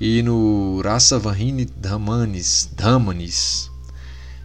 e 0.00 0.22
no 0.22 0.80
Rasavahini 0.82 1.66
Dhamanis, 1.66 2.70
Dhamanis, 2.74 3.70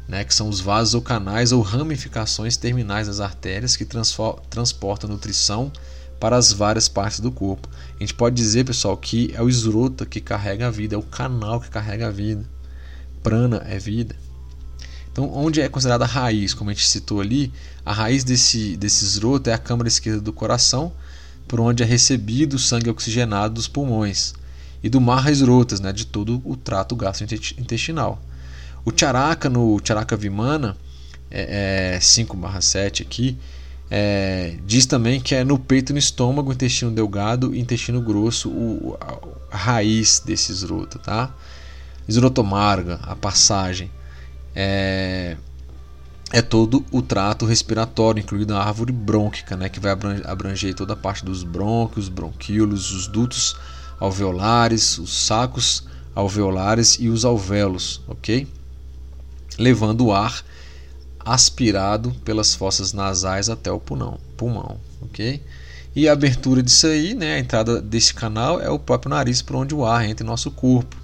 né, 0.07 0.23
que 0.23 0.33
são 0.33 0.49
os 0.49 0.59
vasos 0.59 0.93
ou 0.93 1.01
canais 1.01 1.53
ou 1.53 1.61
ramificações 1.61 2.57
terminais 2.57 3.07
das 3.07 3.21
artérias 3.21 3.77
que 3.77 3.87
transportam 4.49 5.09
nutrição 5.09 5.71
para 6.19 6.35
as 6.35 6.51
várias 6.51 6.89
partes 6.89 7.19
do 7.21 7.31
corpo. 7.31 7.69
A 7.95 7.99
gente 7.99 8.13
pode 8.13 8.35
dizer, 8.35 8.65
pessoal, 8.65 8.97
que 8.97 9.31
é 9.33 9.41
o 9.41 9.47
esrota 9.47 10.05
que 10.05 10.19
carrega 10.19 10.67
a 10.67 10.71
vida, 10.71 10.95
é 10.95 10.97
o 10.97 11.03
canal 11.03 11.61
que 11.61 11.69
carrega 11.69 12.07
a 12.07 12.11
vida. 12.11 12.45
Prana 13.23 13.63
é 13.65 13.79
vida. 13.79 14.15
Então, 15.11 15.31
onde 15.33 15.61
é 15.61 15.69
considerada 15.69 16.05
raiz, 16.05 16.53
como 16.53 16.69
a 16.69 16.73
gente 16.73 16.87
citou 16.87 17.21
ali, 17.21 17.51
a 17.85 17.93
raiz 17.93 18.23
desse, 18.23 18.75
desse 18.75 19.05
esroto 19.05 19.49
é 19.49 19.53
a 19.53 19.57
câmara 19.57 19.87
esquerda 19.87 20.19
do 20.19 20.33
coração, 20.33 20.91
por 21.47 21.59
onde 21.59 21.83
é 21.83 21.85
recebido 21.85 22.55
o 22.55 22.59
sangue 22.59 22.89
oxigenado 22.89 23.53
dos 23.53 23.67
pulmões, 23.67 24.33
e 24.83 24.89
do 24.89 24.99
marra 24.99 25.31
esrotas, 25.31 25.79
né, 25.79 25.93
de 25.93 26.05
todo 26.05 26.41
o 26.43 26.55
trato 26.55 26.95
gastrointestinal. 26.95 28.19
O 28.83 28.91
charaka, 28.95 29.49
no 29.49 29.79
charaka 29.83 30.17
vimana, 30.17 30.75
é, 31.29 31.95
é 31.95 31.99
5/7 31.99 33.03
aqui, 33.03 33.37
é, 33.89 34.55
diz 34.65 34.87
também 34.87 35.19
que 35.19 35.35
é 35.35 35.43
no 35.43 35.59
peito 35.59 35.93
no 35.93 35.99
estômago, 35.99 36.51
intestino 36.51 36.91
delgado 36.91 37.53
e 37.53 37.59
intestino 37.59 38.01
grosso, 38.01 38.49
o, 38.49 38.97
a, 38.99 39.55
a 39.55 39.57
raiz 39.57 40.21
desse 40.25 40.51
esroto, 40.51 40.97
tá? 40.97 41.33
Esrotomarga, 42.07 42.99
a 43.03 43.15
passagem 43.15 43.91
é, 44.55 45.37
é 46.35 46.41
todo 46.41 46.83
o 46.91 47.01
trato 47.01 47.45
respiratório, 47.45 48.19
incluindo 48.19 48.53
a 48.53 48.61
árvore 48.61 48.91
brônquica, 48.91 49.55
né, 49.55 49.69
que 49.69 49.79
vai 49.79 49.93
abranger 50.25 50.75
toda 50.75 50.91
a 50.91 50.97
parte 50.97 51.23
dos 51.23 51.43
brônquios, 51.43 52.09
bronquíolos, 52.09 52.91
os 52.91 53.07
dutos 53.07 53.55
alveolares, 54.01 54.97
os 54.97 55.15
sacos 55.15 55.87
alveolares 56.13 56.97
e 56.99 57.07
os 57.07 57.23
alvéolos, 57.23 58.01
ok? 58.05 58.45
Levando 59.57 60.07
o 60.07 60.13
ar 60.13 60.43
aspirado 61.23 62.11
pelas 62.25 62.53
fossas 62.53 62.91
nasais 62.91 63.47
até 63.47 63.71
o 63.71 63.79
pulmão, 63.79 64.19
pulmão, 64.35 64.77
ok? 65.03 65.41
E 65.95 66.09
a 66.09 66.11
abertura 66.11 66.61
disso 66.61 66.87
aí, 66.87 67.13
né, 67.13 67.35
a 67.35 67.39
entrada 67.39 67.81
desse 67.81 68.13
canal 68.13 68.59
é 68.59 68.69
o 68.69 68.77
próprio 68.77 69.09
nariz 69.09 69.41
por 69.41 69.55
onde 69.55 69.73
o 69.73 69.85
ar 69.85 70.03
entra 70.05 70.25
em 70.25 70.27
nosso 70.27 70.51
corpo 70.51 70.97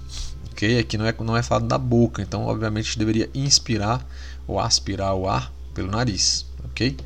ok? 0.62 0.78
Aqui 0.78 0.96
não 0.96 1.06
é, 1.06 1.14
não 1.20 1.36
é 1.36 1.42
falado 1.42 1.66
da 1.66 1.78
boca, 1.78 2.22
então 2.22 2.46
obviamente 2.46 2.98
deveria 2.98 3.28
inspirar 3.34 4.06
ou 4.46 4.60
aspirar 4.60 5.14
o 5.14 5.28
ar 5.28 5.52
pelo 5.74 5.90
nariz, 5.90 6.46
ok? 6.64 6.96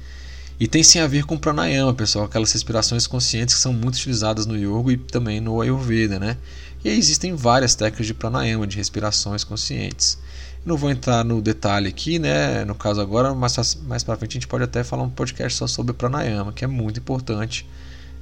E 0.59 0.67
tem 0.67 0.83
sim 0.83 0.99
a 0.99 1.07
ver 1.07 1.25
com 1.25 1.37
pranayama, 1.37 1.93
pessoal, 1.93 2.25
aquelas 2.25 2.51
respirações 2.51 3.07
conscientes 3.07 3.55
que 3.55 3.61
são 3.61 3.73
muito 3.75 3.97
utilizadas 3.97 4.47
no 4.47 4.57
yoga 4.57 4.93
e 4.93 4.97
também 4.97 5.39
no 5.39 5.61
ayurveda, 5.61 6.19
né? 6.19 6.39
E 6.83 6.89
existem 6.89 7.35
várias 7.35 7.75
técnicas 7.75 8.07
de 8.07 8.15
pranayama, 8.15 8.67
de 8.67 8.77
respirações 8.77 9.45
conscientes. 9.45 10.19
Não 10.65 10.77
vou 10.77 10.91
entrar 10.91 11.25
no 11.25 11.43
detalhe 11.43 11.89
aqui, 11.89 12.19
né? 12.19 12.65
No 12.65 12.75
caso 12.75 13.01
agora, 13.01 13.35
mas 13.35 13.75
mais 13.87 14.03
para 14.03 14.17
frente 14.17 14.33
a 14.33 14.35
gente 14.35 14.49
pode 14.49 14.65
até 14.65 14.83
falar 14.83 15.03
um 15.03 15.11
podcast 15.11 15.59
só 15.59 15.67
sobre 15.67 15.93
pranayama, 15.93 16.53
que 16.53 16.65
é 16.65 16.67
muito 16.67 17.01
importante, 17.01 17.69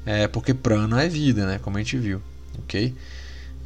é, 0.05 0.27
porque 0.27 0.53
prana 0.53 1.03
é 1.03 1.09
vida, 1.09 1.47
né? 1.47 1.61
Como 1.62 1.77
a 1.77 1.81
gente 1.81 1.97
viu, 1.97 2.21
ok? 2.59 2.93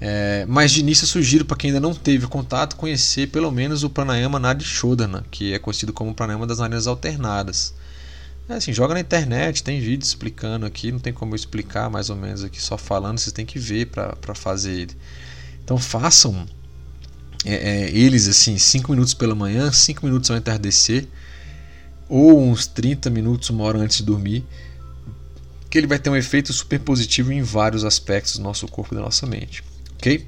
É, 0.00 0.44
mas 0.48 0.70
de 0.70 0.80
início 0.80 1.04
eu 1.04 1.08
sugiro 1.08 1.44
para 1.44 1.56
quem 1.56 1.70
ainda 1.70 1.80
não 1.80 1.92
teve 1.92 2.26
contato 2.28 2.76
conhecer 2.76 3.28
pelo 3.28 3.50
menos 3.50 3.82
o 3.82 3.90
pranayama 3.90 4.38
Nadi 4.38 4.64
Shodhana, 4.64 5.24
que 5.30 5.52
é 5.52 5.58
conhecido 5.58 5.92
como 5.92 6.14
pranayama 6.14 6.46
das 6.46 6.58
narinas 6.58 6.86
alternadas. 6.86 7.74
É 8.48 8.54
assim, 8.54 8.72
joga 8.72 8.94
na 8.94 9.00
internet, 9.00 9.62
tem 9.62 9.80
vídeo 9.80 10.04
explicando 10.04 10.64
aqui, 10.64 10.90
não 10.90 10.98
tem 10.98 11.12
como 11.12 11.32
eu 11.32 11.36
explicar 11.36 11.90
mais 11.90 12.08
ou 12.08 12.16
menos 12.16 12.42
aqui 12.42 12.62
só 12.62 12.78
falando, 12.78 13.18
vocês 13.18 13.32
têm 13.32 13.44
que 13.44 13.58
ver 13.58 13.86
para 13.86 14.34
fazer 14.34 14.72
ele. 14.72 14.96
Então 15.62 15.76
façam 15.76 16.46
é, 17.44 17.54
é, 17.54 17.90
eles 17.90 18.26
assim, 18.26 18.56
5 18.56 18.90
minutos 18.90 19.12
pela 19.12 19.34
manhã, 19.34 19.70
5 19.70 20.04
minutos 20.06 20.30
ao 20.30 20.36
entardecer, 20.36 21.06
ou 22.08 22.40
uns 22.40 22.66
30 22.66 23.10
minutos, 23.10 23.50
uma 23.50 23.64
hora 23.64 23.78
antes 23.78 23.98
de 23.98 24.04
dormir, 24.04 24.44
que 25.68 25.76
ele 25.76 25.86
vai 25.86 25.98
ter 25.98 26.08
um 26.08 26.16
efeito 26.16 26.52
super 26.52 26.80
positivo 26.80 27.30
em 27.30 27.42
vários 27.42 27.84
aspectos 27.84 28.38
do 28.38 28.42
nosso 28.42 28.66
corpo 28.66 28.94
e 28.94 28.96
da 28.96 29.02
nossa 29.02 29.26
mente. 29.26 29.62
Ok? 29.98 30.26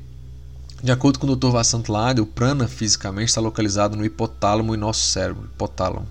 De 0.82 0.90
acordo 0.90 1.18
com 1.18 1.26
o 1.26 1.36
Dr. 1.36 1.50
Vasant 1.50 1.88
Lade, 1.88 2.20
o 2.20 2.26
prana 2.26 2.66
fisicamente 2.66 3.28
está 3.28 3.40
localizado 3.40 3.96
no 3.96 4.04
hipotálamo 4.04 4.74
e 4.74 4.76
nosso 4.76 5.06
cérebro, 5.06 5.44
hipotálamo, 5.44 6.08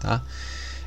tá? 0.00 0.22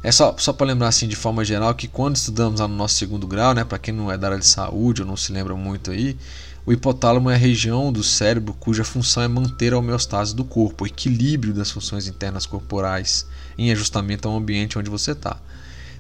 É 0.01 0.11
só, 0.11 0.35
só 0.37 0.53
para 0.53 0.67
lembrar 0.67 0.87
assim 0.87 1.07
de 1.07 1.15
forma 1.15 1.43
geral 1.43 1.73
que 1.75 1.87
quando 1.87 2.15
estudamos 2.15 2.59
lá 2.59 2.67
no 2.67 2.75
nosso 2.75 2.95
segundo 2.95 3.27
grau, 3.27 3.53
né, 3.53 3.63
para 3.63 3.77
quem 3.77 3.93
não 3.93 4.11
é 4.11 4.17
da 4.17 4.27
área 4.27 4.39
de 4.39 4.45
saúde 4.45 5.01
ou 5.01 5.07
não 5.07 5.17
se 5.17 5.31
lembra 5.31 5.55
muito 5.55 5.91
aí, 5.91 6.17
o 6.65 6.71
hipotálamo 6.71 7.29
é 7.29 7.35
a 7.35 7.37
região 7.37 7.91
do 7.91 8.03
cérebro 8.03 8.53
cuja 8.53 8.83
função 8.83 9.23
é 9.23 9.27
manter 9.27 9.73
a 9.73 9.77
homeostase 9.77 10.35
do 10.35 10.43
corpo, 10.45 10.83
o 10.83 10.87
equilíbrio 10.87 11.53
das 11.53 11.69
funções 11.69 12.07
internas 12.07 12.45
corporais 12.45 13.25
em 13.57 13.71
ajustamento 13.71 14.27
ao 14.27 14.37
ambiente 14.37 14.79
onde 14.79 14.89
você 14.89 15.11
está, 15.11 15.37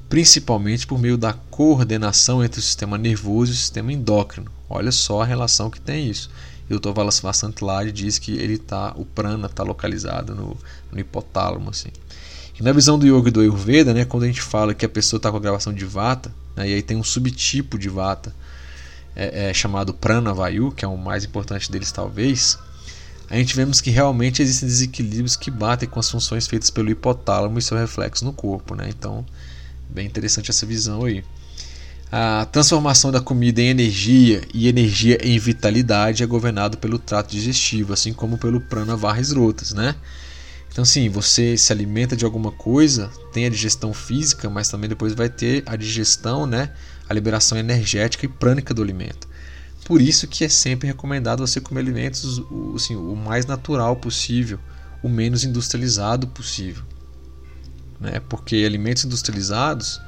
principalmente 0.07 0.87
por 0.87 0.99
meio 0.99 1.17
da 1.17 1.33
coordenação 1.33 2.43
entre 2.43 2.59
o 2.59 2.63
sistema 2.63 2.97
nervoso 2.97 3.51
e 3.51 3.55
o 3.55 3.57
sistema 3.57 3.91
endócrino. 3.91 4.56
Olha 4.69 4.91
só 4.91 5.21
a 5.21 5.25
relação 5.25 5.69
que 5.69 5.79
tem 5.79 6.09
isso. 6.09 6.29
E 6.69 6.73
o 6.75 6.79
Dr. 6.79 6.91
Vasantladi 7.21 7.91
diz 7.91 8.19
que 8.19 8.33
ele 8.33 8.57
tá, 8.57 8.93
o 8.97 9.05
prana 9.05 9.47
está 9.47 9.63
localizado 9.63 10.35
no, 10.35 10.57
no 10.91 10.99
hipotálamo. 10.99 11.69
Assim. 11.69 11.89
E 12.59 12.63
na 12.63 12.73
visão 12.73 12.99
do 12.99 13.05
yoga 13.05 13.29
e 13.29 13.31
do 13.31 13.39
Ayurveda, 13.39 13.93
né, 13.93 14.03
quando 14.03 14.23
a 14.23 14.27
gente 14.27 14.41
fala 14.41 14.73
que 14.73 14.85
a 14.85 14.89
pessoa 14.89 15.17
está 15.17 15.31
com 15.31 15.37
a 15.37 15.39
gravação 15.39 15.71
de 15.71 15.85
vata, 15.85 16.33
né, 16.55 16.69
e 16.69 16.73
aí 16.73 16.81
tem 16.81 16.97
um 16.97 17.03
subtipo 17.03 17.77
de 17.77 17.87
vata 17.87 18.35
é, 19.15 19.49
é, 19.49 19.53
chamado 19.53 19.93
pranavayu, 19.93 20.71
que 20.71 20.83
é 20.83 20.87
o 20.87 20.97
mais 20.97 21.23
importante 21.23 21.71
deles 21.71 21.91
talvez, 21.91 22.57
a 23.29 23.35
gente 23.35 23.55
vemos 23.55 23.81
que 23.81 23.89
realmente 23.89 24.41
existem 24.41 24.67
desequilíbrios 24.67 25.35
que 25.35 25.51
batem 25.51 25.87
com 25.87 25.99
as 25.99 26.09
funções 26.09 26.47
feitas 26.47 26.69
pelo 26.69 26.89
hipotálamo 26.89 27.59
e 27.59 27.61
seu 27.61 27.77
reflexo 27.77 28.23
no 28.23 28.31
corpo. 28.31 28.73
Né? 28.73 28.87
Então, 28.89 29.25
bem 29.89 30.07
interessante 30.07 30.49
essa 30.49 30.65
visão 30.65 31.03
aí. 31.03 31.23
A 32.09 32.45
transformação 32.45 33.11
da 33.11 33.19
comida 33.19 33.61
em 33.61 33.67
energia 33.67 34.41
e 34.53 34.69
energia 34.69 35.17
em 35.21 35.37
vitalidade 35.37 36.23
é 36.23 36.25
governado 36.25 36.77
pelo 36.77 36.97
trato 36.97 37.31
digestivo, 37.31 37.91
assim 37.91 38.13
como 38.13 38.37
pelo 38.37 38.61
prana 38.61 38.95
varres 38.95 39.33
rotas, 39.33 39.73
né? 39.73 39.93
Então, 40.71 40.85
sim, 40.85 41.09
você 41.09 41.57
se 41.57 41.73
alimenta 41.73 42.15
de 42.15 42.23
alguma 42.23 42.51
coisa, 42.51 43.11
tem 43.33 43.45
a 43.45 43.49
digestão 43.49 43.93
física, 43.93 44.49
mas 44.49 44.69
também 44.69 44.87
depois 44.87 45.13
vai 45.13 45.27
ter 45.27 45.63
a 45.65 45.75
digestão, 45.75 46.45
né? 46.45 46.71
A 47.09 47.13
liberação 47.13 47.57
energética 47.57 48.25
e 48.25 48.29
prânica 48.29 48.73
do 48.73 48.81
alimento. 48.81 49.27
Por 49.83 50.01
isso 50.01 50.27
que 50.27 50.45
é 50.45 50.49
sempre 50.49 50.87
recomendado 50.87 51.45
você 51.45 51.59
comer 51.59 51.81
alimentos 51.81 52.41
assim, 52.75 52.95
o 52.95 53.15
mais 53.15 53.45
natural 53.45 53.95
possível, 53.97 54.59
o 55.03 55.09
menos 55.09 55.43
industrializado 55.43 56.27
possível. 56.27 56.83
Né? 57.99 58.21
Porque 58.29 58.55
alimentos 58.57 59.03
industrializados 59.03 59.99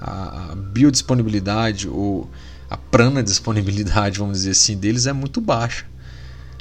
a, 0.00 0.54
biodisponibilidade 0.54 1.88
ou 1.88 2.28
a 2.70 2.76
prana 2.76 3.22
disponibilidade, 3.22 4.18
vamos 4.18 4.38
dizer 4.38 4.50
assim, 4.50 4.76
deles 4.76 5.06
é 5.06 5.12
muito 5.12 5.40
baixa. 5.40 5.86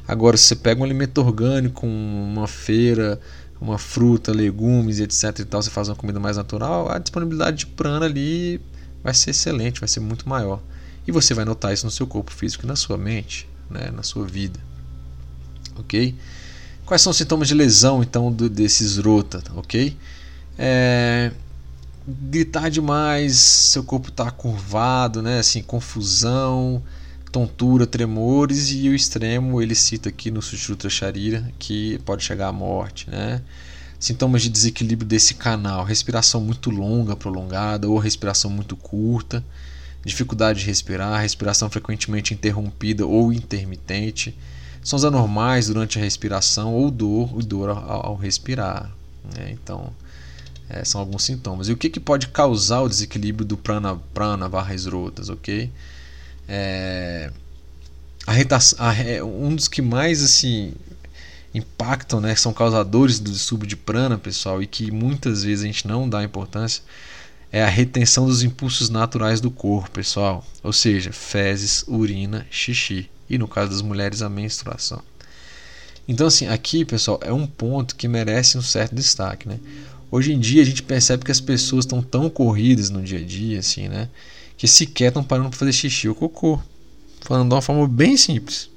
Agora, 0.08 0.38
se 0.38 0.44
você 0.46 0.56
pega 0.56 0.80
um 0.80 0.84
alimento 0.84 1.18
orgânico, 1.18 1.86
uma 1.86 2.48
feira, 2.48 3.20
uma 3.60 3.78
fruta, 3.78 4.32
legumes, 4.32 5.00
etc. 5.00 5.40
e 5.40 5.46
tal, 5.46 5.62
você 5.62 5.70
faz 5.70 5.90
uma 5.90 5.96
comida 5.96 6.20
mais 6.20 6.38
natural, 6.38 6.90
a 6.90 6.98
disponibilidade 6.98 7.58
de 7.58 7.66
prana 7.68 8.06
ali 8.06 8.62
vai 9.04 9.14
ser 9.14 9.32
excelente, 9.32 9.80
vai 9.80 9.90
ser 9.90 10.00
muito 10.00 10.28
maior. 10.28 10.62
E 11.06 11.12
você 11.12 11.34
vai 11.34 11.46
notar 11.46 11.74
isso 11.74 11.86
no 11.86 11.92
seu 11.92 12.08
corpo 12.08 12.32
físico 12.32 12.66
e 12.66 12.68
na 12.68 12.76
sua 12.76 12.98
mente, 12.98 13.48
né, 13.70 13.92
na 13.92 14.04
sua 14.04 14.26
vida. 14.26 14.60
Ok? 15.78 16.16
Quais 16.86 17.02
são 17.02 17.12
os 17.12 17.18
sintomas 17.18 17.48
de 17.48 17.54
lesão, 17.54 18.02
então, 18.02 18.32
do, 18.32 18.50
desses 18.50 18.98
rota? 18.98 19.44
Ok? 19.56 19.96
É, 20.58 21.32
gritar 22.08 22.70
demais, 22.70 23.36
seu 23.36 23.84
corpo 23.84 24.10
está 24.10 24.32
curvado, 24.32 25.22
né? 25.22 25.40
Assim, 25.40 25.62
confusão, 25.62 26.82
tontura, 27.32 27.86
tremores 27.86 28.72
e 28.72 28.88
o 28.88 28.96
extremo 28.96 29.62
ele 29.62 29.76
cita 29.76 30.08
aqui 30.08 30.32
no 30.32 30.42
Sushruta 30.42 30.90
Sharira 30.90 31.52
que 31.60 32.00
pode 32.06 32.24
chegar 32.24 32.48
à 32.48 32.54
morte, 32.54 33.10
né? 33.10 33.42
Sintomas 34.00 34.44
de 34.44 34.50
desequilíbrio 34.50 35.08
desse 35.08 35.34
canal, 35.34 35.84
respiração 35.84 36.40
muito 36.40 36.70
longa, 36.70 37.16
prolongada 37.16 37.90
ou 37.90 37.98
respiração 37.98 38.50
muito 38.50 38.76
curta, 38.78 39.44
dificuldade 40.06 40.60
de 40.60 40.66
respirar, 40.68 41.22
respiração 41.22 41.70
frequentemente 41.70 42.34
interrompida 42.34 43.06
ou 43.06 43.34
intermitente, 43.34 44.38
sons 44.84 45.04
anormais 45.04 45.68
durante 45.68 46.00
a 46.00 46.02
respiração 46.02 46.74
ou 46.74 46.90
dor, 46.90 47.42
dor 47.44 47.70
ao, 47.70 48.06
ao 48.06 48.16
respirar. 48.16 48.92
Né? 49.36 49.52
Então, 49.52 49.92
é, 50.70 50.84
são 50.84 51.00
alguns 51.02 51.24
sintomas. 51.24 51.70
E 51.70 51.72
o 51.72 51.78
que, 51.78 51.90
que 51.90 52.00
pode 52.00 52.28
causar 52.28 52.82
o 52.82 52.90
desequilíbrio 52.90 53.46
do 53.46 53.58
prana, 53.58 53.96
prana 54.14 54.50
barra 54.50 54.74
esrotas, 54.74 55.30
ok? 55.30 55.72
É, 56.48 57.32
a 58.26 58.34
a, 58.34 59.24
um 59.24 59.56
dos 59.56 59.68
que 59.68 59.82
mais 59.82 60.22
assim 60.24 60.74
impactam, 61.54 62.20
né, 62.20 62.36
são 62.36 62.54
causadores 62.54 63.20
do 63.20 63.32
distúrbio 63.32 63.68
de 63.68 63.76
prana, 63.76 64.18
pessoal, 64.18 64.62
e 64.62 64.68
que 64.68 64.92
muitas 64.92 65.44
vezes 65.44 65.64
a 65.64 65.68
gente 65.68 65.88
não 65.88 66.08
dá 66.08 66.24
importância, 66.24 66.84
é 67.52 67.64
a 67.64 67.68
retenção 67.68 68.26
dos 68.26 68.44
impulsos 68.44 68.90
naturais 68.90 69.40
do 69.40 69.50
corpo, 69.50 69.90
pessoal. 69.92 70.46
Ou 70.62 70.74
seja, 70.74 71.12
fezes, 71.12 71.84
urina, 71.88 72.46
xixi. 72.52 73.10
E 73.30 73.38
no 73.38 73.48
caso 73.48 73.72
das 73.72 73.82
mulheres, 73.82 74.22
a 74.22 74.30
menstruação. 74.30 75.02
Então, 76.08 76.28
assim, 76.28 76.48
aqui, 76.48 76.86
pessoal, 76.86 77.20
é 77.24 77.32
um 77.32 77.48
ponto 77.48 77.96
que 77.96 78.08
merece 78.08 78.58
um 78.58 78.62
certo 78.62 78.94
destaque, 78.94 79.48
né? 79.48 79.60
Hoje 80.10 80.34
em 80.34 80.40
dia 80.40 80.62
a 80.62 80.66
gente 80.66 80.82
percebe 80.84 81.26
que 81.26 81.32
as 81.32 81.42
pessoas 81.42 81.84
estão 81.84 82.02
tão 82.02 82.30
corridas 82.30 82.90
no 82.90 83.02
dia 83.02 83.20
a 83.20 83.24
dia, 83.24 83.60
assim, 83.60 83.90
né? 83.90 84.08
Que 84.58 84.68
sequer 84.68 85.10
estão 85.10 85.24
parando 85.24 85.50
para 85.50 85.60
fazer 85.60 85.74
xixi 85.74 86.08
ou 86.08 86.16
cocô. 86.16 86.60
Falando 87.22 87.50
de 87.50 87.56
uma 87.56 87.62
forma 87.62 87.88
bem 87.88 88.16
simples. 88.16 88.70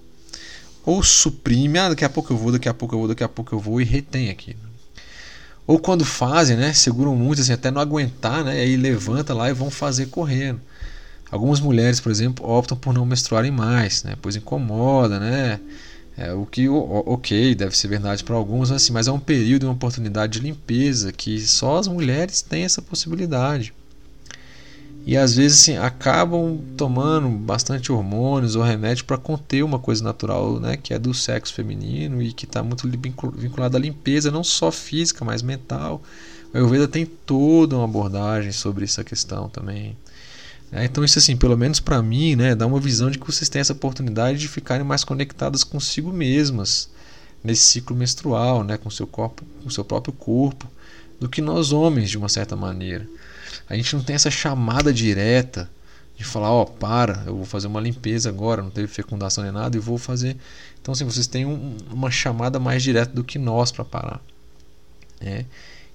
Ou 0.84 1.02
suprime, 1.02 1.78
ah, 1.78 1.90
daqui 1.90 2.04
a 2.04 2.08
pouco 2.08 2.32
eu 2.32 2.36
vou, 2.36 2.50
daqui 2.50 2.68
a 2.68 2.74
pouco 2.74 2.94
eu 2.94 2.98
vou, 2.98 3.08
daqui 3.08 3.22
a 3.22 3.28
pouco 3.28 3.54
eu 3.54 3.60
vou 3.60 3.80
e 3.80 3.84
retém 3.84 4.28
aqui. 4.28 4.56
Ou 5.66 5.78
quando 5.78 6.04
fazem, 6.04 6.56
né? 6.56 6.72
Seguram 6.72 7.14
muito, 7.14 7.40
assim, 7.40 7.52
até 7.52 7.70
não 7.70 7.80
aguentar, 7.80 8.42
né? 8.42 8.56
E 8.56 8.60
aí 8.60 8.76
levanta 8.76 9.32
lá 9.32 9.48
e 9.48 9.52
vão 9.52 9.70
fazer 9.70 10.06
correndo. 10.06 10.60
Algumas 11.30 11.60
mulheres, 11.60 12.00
por 12.00 12.10
exemplo, 12.10 12.44
optam 12.44 12.76
por 12.76 12.92
não 12.92 13.06
menstruarem 13.06 13.52
mais, 13.52 14.02
né? 14.02 14.16
Pois 14.20 14.34
incomoda, 14.34 15.20
né? 15.20 15.60
É, 16.20 16.34
o 16.34 16.44
que, 16.44 16.68
ok, 16.68 17.54
deve 17.54 17.74
ser 17.74 17.88
verdade 17.88 18.22
para 18.22 18.36
alguns, 18.36 18.70
assim, 18.70 18.92
mas 18.92 19.08
é 19.08 19.12
um 19.12 19.18
período, 19.18 19.64
uma 19.64 19.72
oportunidade 19.72 20.34
de 20.34 20.40
limpeza 20.40 21.10
que 21.12 21.40
só 21.40 21.78
as 21.78 21.88
mulheres 21.88 22.42
têm 22.42 22.64
essa 22.64 22.82
possibilidade. 22.82 23.72
E 25.06 25.16
às 25.16 25.34
vezes 25.34 25.62
assim, 25.62 25.78
acabam 25.78 26.60
tomando 26.76 27.26
bastante 27.30 27.90
hormônios 27.90 28.54
ou 28.54 28.62
remédio 28.62 29.06
para 29.06 29.16
conter 29.16 29.62
uma 29.62 29.78
coisa 29.78 30.04
natural 30.04 30.60
né, 30.60 30.76
que 30.76 30.92
é 30.92 30.98
do 30.98 31.14
sexo 31.14 31.54
feminino 31.54 32.20
e 32.20 32.34
que 32.34 32.44
está 32.44 32.62
muito 32.62 32.86
vinculada 33.34 33.78
à 33.78 33.80
limpeza, 33.80 34.30
não 34.30 34.44
só 34.44 34.70
física, 34.70 35.24
mas 35.24 35.40
mental. 35.40 36.02
O 36.52 36.56
Ayurveda 36.58 36.86
tem 36.86 37.06
toda 37.06 37.76
uma 37.76 37.84
abordagem 37.84 38.52
sobre 38.52 38.84
essa 38.84 39.02
questão 39.02 39.48
também. 39.48 39.96
É, 40.72 40.84
então 40.84 41.04
isso 41.04 41.18
assim, 41.18 41.36
pelo 41.36 41.56
menos 41.56 41.80
para 41.80 42.00
mim, 42.00 42.36
né, 42.36 42.54
dá 42.54 42.66
uma 42.66 42.78
visão 42.78 43.10
de 43.10 43.18
que 43.18 43.26
vocês 43.26 43.48
têm 43.48 43.60
essa 43.60 43.72
oportunidade 43.72 44.38
de 44.38 44.48
ficarem 44.48 44.84
mais 44.84 45.02
conectadas 45.02 45.64
consigo 45.64 46.12
mesmas 46.12 46.88
nesse 47.42 47.62
ciclo 47.62 47.96
menstrual, 47.96 48.62
né, 48.62 48.76
com 48.76 48.88
seu 48.90 49.06
corpo, 49.06 49.44
com 49.62 49.70
seu 49.70 49.84
próprio 49.84 50.12
corpo, 50.12 50.70
do 51.18 51.28
que 51.28 51.40
nós 51.40 51.72
homens 51.72 52.08
de 52.10 52.16
uma 52.16 52.28
certa 52.28 52.54
maneira. 52.54 53.06
A 53.68 53.74
gente 53.74 53.96
não 53.96 54.02
tem 54.02 54.14
essa 54.14 54.30
chamada 54.30 54.92
direta 54.92 55.68
de 56.16 56.24
falar, 56.24 56.52
ó, 56.52 56.62
oh, 56.62 56.66
para, 56.66 57.24
eu 57.26 57.34
vou 57.34 57.46
fazer 57.46 57.66
uma 57.66 57.80
limpeza 57.80 58.28
agora, 58.28 58.62
não 58.62 58.70
teve 58.70 58.86
fecundação 58.86 59.42
nem 59.42 59.52
nada 59.52 59.76
e 59.76 59.80
vou 59.80 59.98
fazer. 59.98 60.36
Então 60.80 60.92
assim, 60.92 61.04
vocês 61.04 61.26
têm 61.26 61.46
um, 61.46 61.76
uma 61.90 62.10
chamada 62.10 62.60
mais 62.60 62.82
direta 62.82 63.12
do 63.12 63.24
que 63.24 63.38
nós 63.38 63.72
para 63.72 63.84
parar. 63.84 64.20
É. 65.20 65.44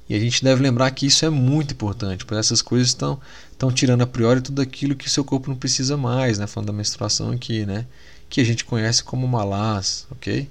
E 0.08 0.16
a 0.16 0.20
gente 0.20 0.44
deve 0.44 0.62
lembrar 0.62 0.92
que 0.92 1.08
isso 1.08 1.26
é 1.26 1.30
muito 1.30 1.74
importante, 1.74 2.26
porque 2.26 2.40
essas 2.40 2.62
coisas 2.62 2.90
estão 2.90 3.20
estão 3.52 3.72
tirando 3.72 4.02
a 4.02 4.08
priori 4.08 4.42
tudo 4.42 4.62
aquilo 4.62 4.96
que 4.96 5.08
o 5.08 5.10
seu 5.10 5.24
corpo 5.24 5.50
não 5.50 5.58
precisa 5.58 5.96
mais, 5.98 6.38
né? 6.38 6.46
Falando 6.46 6.68
da 6.68 6.74
menstruação 6.74 7.32
aqui, 7.32 7.66
né? 7.66 7.86
Que 8.30 8.42
a 8.42 8.44
gente 8.44 8.66
conhece 8.66 9.04
como 9.04 9.28
malás, 9.28 10.06
ok? 10.12 10.50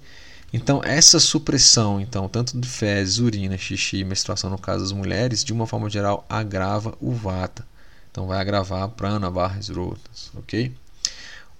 Então 0.52 0.80
essa 0.84 1.20
supressão, 1.20 2.00
então, 2.00 2.28
tanto 2.28 2.58
de 2.58 2.68
fezes, 2.68 3.18
urina, 3.18 3.58
xixi 3.58 4.04
menstruação 4.04 4.50
no 4.50 4.58
caso 4.58 4.84
das 4.84 4.92
mulheres, 4.92 5.44
de 5.44 5.52
uma 5.52 5.66
forma 5.66 5.90
geral, 5.90 6.24
agrava 6.28 6.96
o 7.00 7.12
vata. 7.12 7.66
Então 8.10 8.26
vai 8.26 8.38
agravar 8.38 8.88
prana 8.90 9.30
barras 9.30 9.68
rotas, 9.68 10.30
ok? 10.36 10.72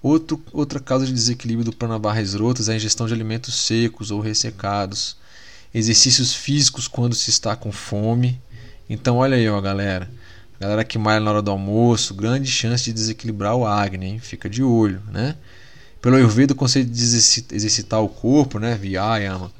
Outro, 0.01 0.41
outra 0.53 0.79
causa 0.79 1.07
de 1.07 1.13
desequilíbrio 1.13 1.65
do 1.65 1.73
prana 1.73 1.99
barras 1.99 2.35
rotas 2.35 2.69
é 2.69 2.73
a 2.75 2.77
ingestão 2.77 3.07
de 3.07 3.15
alimentos 3.15 3.55
secos 3.55 4.11
ou 4.11 4.21
ressecados, 4.21 5.17
exercícios 5.75 6.35
físicos 6.35 6.89
quando 6.89 7.15
se 7.15 7.31
está 7.31 7.57
com 7.57 7.73
fome. 7.73 8.41
Então 8.89 9.17
olha 9.17 9.37
aí, 9.37 9.49
ó, 9.49 9.61
galera 9.61 10.09
Galera 10.65 10.85
que 10.85 10.97
malha 10.97 11.21
na 11.21 11.31
hora 11.31 11.43
do 11.43 11.51
almoço, 11.51 12.15
grande 12.15 12.51
chance 12.51 12.85
de 12.85 12.93
desequilibrar 12.93 13.57
o 13.57 13.67
Agni, 13.67 14.07
hein? 14.07 14.19
fica 14.19 14.49
de 14.49 14.63
olho, 14.63 15.03
né? 15.13 15.37
Pelo 16.01 16.17
Ayurveda, 16.17 16.53
o 16.53 16.57
conceito 16.57 16.91
de 16.91 17.03
exercitar 17.03 18.01
o 18.01 18.09
corpo, 18.09 18.59
né, 18.59 18.75
Vyayama, 18.75 19.51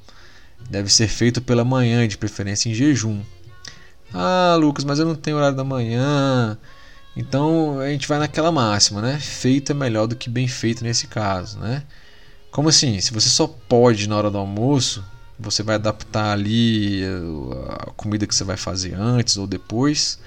deve 0.71 0.93
ser 0.93 1.09
feito 1.09 1.43
pela 1.43 1.65
manhã, 1.65 2.07
de 2.07 2.17
preferência 2.17 2.69
em 2.69 2.75
jejum. 2.75 3.21
Ah, 4.13 4.57
Lucas, 4.59 4.85
mas 4.85 4.99
eu 4.99 5.07
não 5.07 5.15
tenho 5.15 5.37
horário 5.37 5.57
da 5.57 5.65
manhã. 5.65 6.57
Então 7.17 7.81
a 7.81 7.89
gente 7.89 8.07
vai 8.07 8.19
naquela 8.19 8.53
máxima, 8.53 9.03
né? 9.03 9.19
Feito 9.19 9.73
é 9.73 9.75
melhor 9.75 10.07
do 10.07 10.17
que 10.17 10.31
bem 10.31 10.47
feito 10.47 10.85
nesse 10.85 11.07
caso, 11.07 11.59
né? 11.59 11.83
Como 12.51 12.69
assim? 12.69 13.01
Se 13.01 13.13
você 13.13 13.29
só 13.29 13.47
pode 13.47 14.09
na 14.09 14.17
hora 14.17 14.31
do 14.31 14.39
almoço, 14.39 15.05
você 15.39 15.63
vai 15.63 15.75
adaptar 15.75 16.33
ali 16.33 17.03
a 17.69 17.91
comida 17.93 18.27
que 18.27 18.35
você 18.35 18.45
vai 18.45 18.57
fazer 18.57 18.95
antes 18.95 19.37
ou 19.37 19.47
depois, 19.47 20.19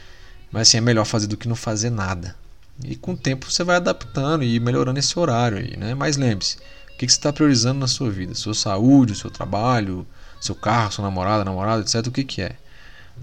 mas 0.52 0.68
assim, 0.68 0.78
é 0.78 0.82
melhor 0.82 1.06
fazer 1.06 1.28
do 1.28 1.38
que 1.38 1.48
não 1.48 1.56
fazer 1.56 1.90
nada. 1.90 2.36
E 2.84 2.96
com 2.96 3.14
o 3.14 3.18
tempo 3.18 3.50
você 3.50 3.64
vai 3.64 3.78
adaptando 3.78 4.44
e 4.44 4.60
melhorando 4.60 5.00
esse 5.00 5.18
horário 5.18 5.58
aí, 5.58 5.76
né? 5.78 5.96
Mas 5.96 6.18
lembre-se, 6.18 6.58
o 6.94 6.98
que 6.98 7.08
você 7.08 7.18
está 7.18 7.34
priorizando 7.34 7.80
na 7.80 7.88
sua 7.88 8.10
vida? 8.10 8.36
Sua 8.36 8.54
saúde, 8.54 9.16
seu 9.16 9.32
trabalho, 9.32 10.06
seu 10.40 10.56
carro, 10.56 10.92
sua 10.92 11.06
namorada, 11.06 11.44
namorado, 11.44 11.82
etc. 11.82 12.06
O 12.08 12.12
que, 12.12 12.24
que 12.24 12.42
é? 12.42 12.56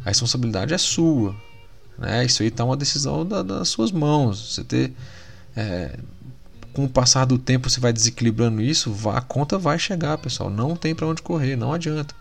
A 0.04 0.08
responsabilidade 0.08 0.74
é 0.74 0.78
sua. 0.78 1.36
Né? 1.98 2.24
Isso 2.24 2.42
aí 2.42 2.48
está 2.48 2.64
uma 2.64 2.76
decisão 2.76 3.24
da, 3.24 3.42
das 3.42 3.68
suas 3.68 3.92
mãos. 3.92 4.54
Você 4.54 4.64
ter, 4.64 4.92
é, 5.56 5.98
com 6.74 6.84
o 6.84 6.88
passar 6.88 7.24
do 7.24 7.38
tempo, 7.38 7.70
você 7.70 7.80
vai 7.80 7.92
desequilibrando 7.92 8.60
isso, 8.60 8.92
a 9.08 9.20
conta 9.20 9.56
vai 9.56 9.78
chegar, 9.78 10.18
pessoal. 10.18 10.50
Não 10.50 10.74
tem 10.74 10.94
para 10.94 11.06
onde 11.06 11.22
correr, 11.22 11.56
não 11.56 11.72
adianta. 11.72 12.14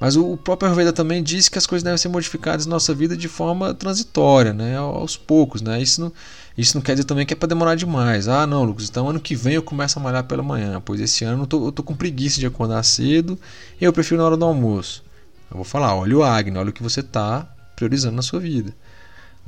Mas 0.00 0.16
o 0.16 0.36
próprio 0.36 0.68
Ayurveda 0.68 0.92
também 0.92 1.22
diz 1.22 1.48
que 1.48 1.58
as 1.58 1.66
coisas 1.66 1.82
devem 1.82 1.98
ser 1.98 2.08
modificadas 2.08 2.66
na 2.66 2.76
nossa 2.76 2.94
vida 2.94 3.16
de 3.16 3.26
forma 3.26 3.74
transitória, 3.74 4.52
né? 4.52 4.76
aos 4.76 5.16
poucos. 5.16 5.60
Né? 5.60 5.82
Isso, 5.82 6.00
não, 6.00 6.12
isso 6.56 6.76
não 6.76 6.82
quer 6.82 6.92
dizer 6.92 7.04
também 7.04 7.26
que 7.26 7.32
é 7.32 7.36
para 7.36 7.48
demorar 7.48 7.74
demais. 7.74 8.28
Ah, 8.28 8.46
não, 8.46 8.62
Lucas, 8.62 8.88
então 8.88 9.08
ano 9.08 9.18
que 9.18 9.34
vem 9.34 9.54
eu 9.54 9.62
começo 9.62 9.98
a 9.98 10.02
malhar 10.02 10.22
pela 10.24 10.42
manhã, 10.42 10.80
pois 10.84 11.00
esse 11.00 11.24
ano 11.24 11.42
eu 11.42 11.46
tô, 11.48 11.66
eu 11.66 11.72
tô 11.72 11.82
com 11.82 11.96
preguiça 11.96 12.38
de 12.38 12.46
acordar 12.46 12.82
cedo 12.84 13.36
e 13.80 13.84
eu 13.84 13.92
prefiro 13.92 14.18
na 14.18 14.26
hora 14.26 14.36
do 14.36 14.44
almoço. 14.44 15.02
Eu 15.50 15.56
vou 15.56 15.64
falar, 15.64 15.94
olha 15.96 16.16
o 16.16 16.22
Agni, 16.22 16.56
olha 16.56 16.70
o 16.70 16.72
que 16.72 16.82
você 16.82 17.00
está 17.00 17.48
priorizando 17.74 18.14
na 18.14 18.22
sua 18.22 18.38
vida. 18.38 18.72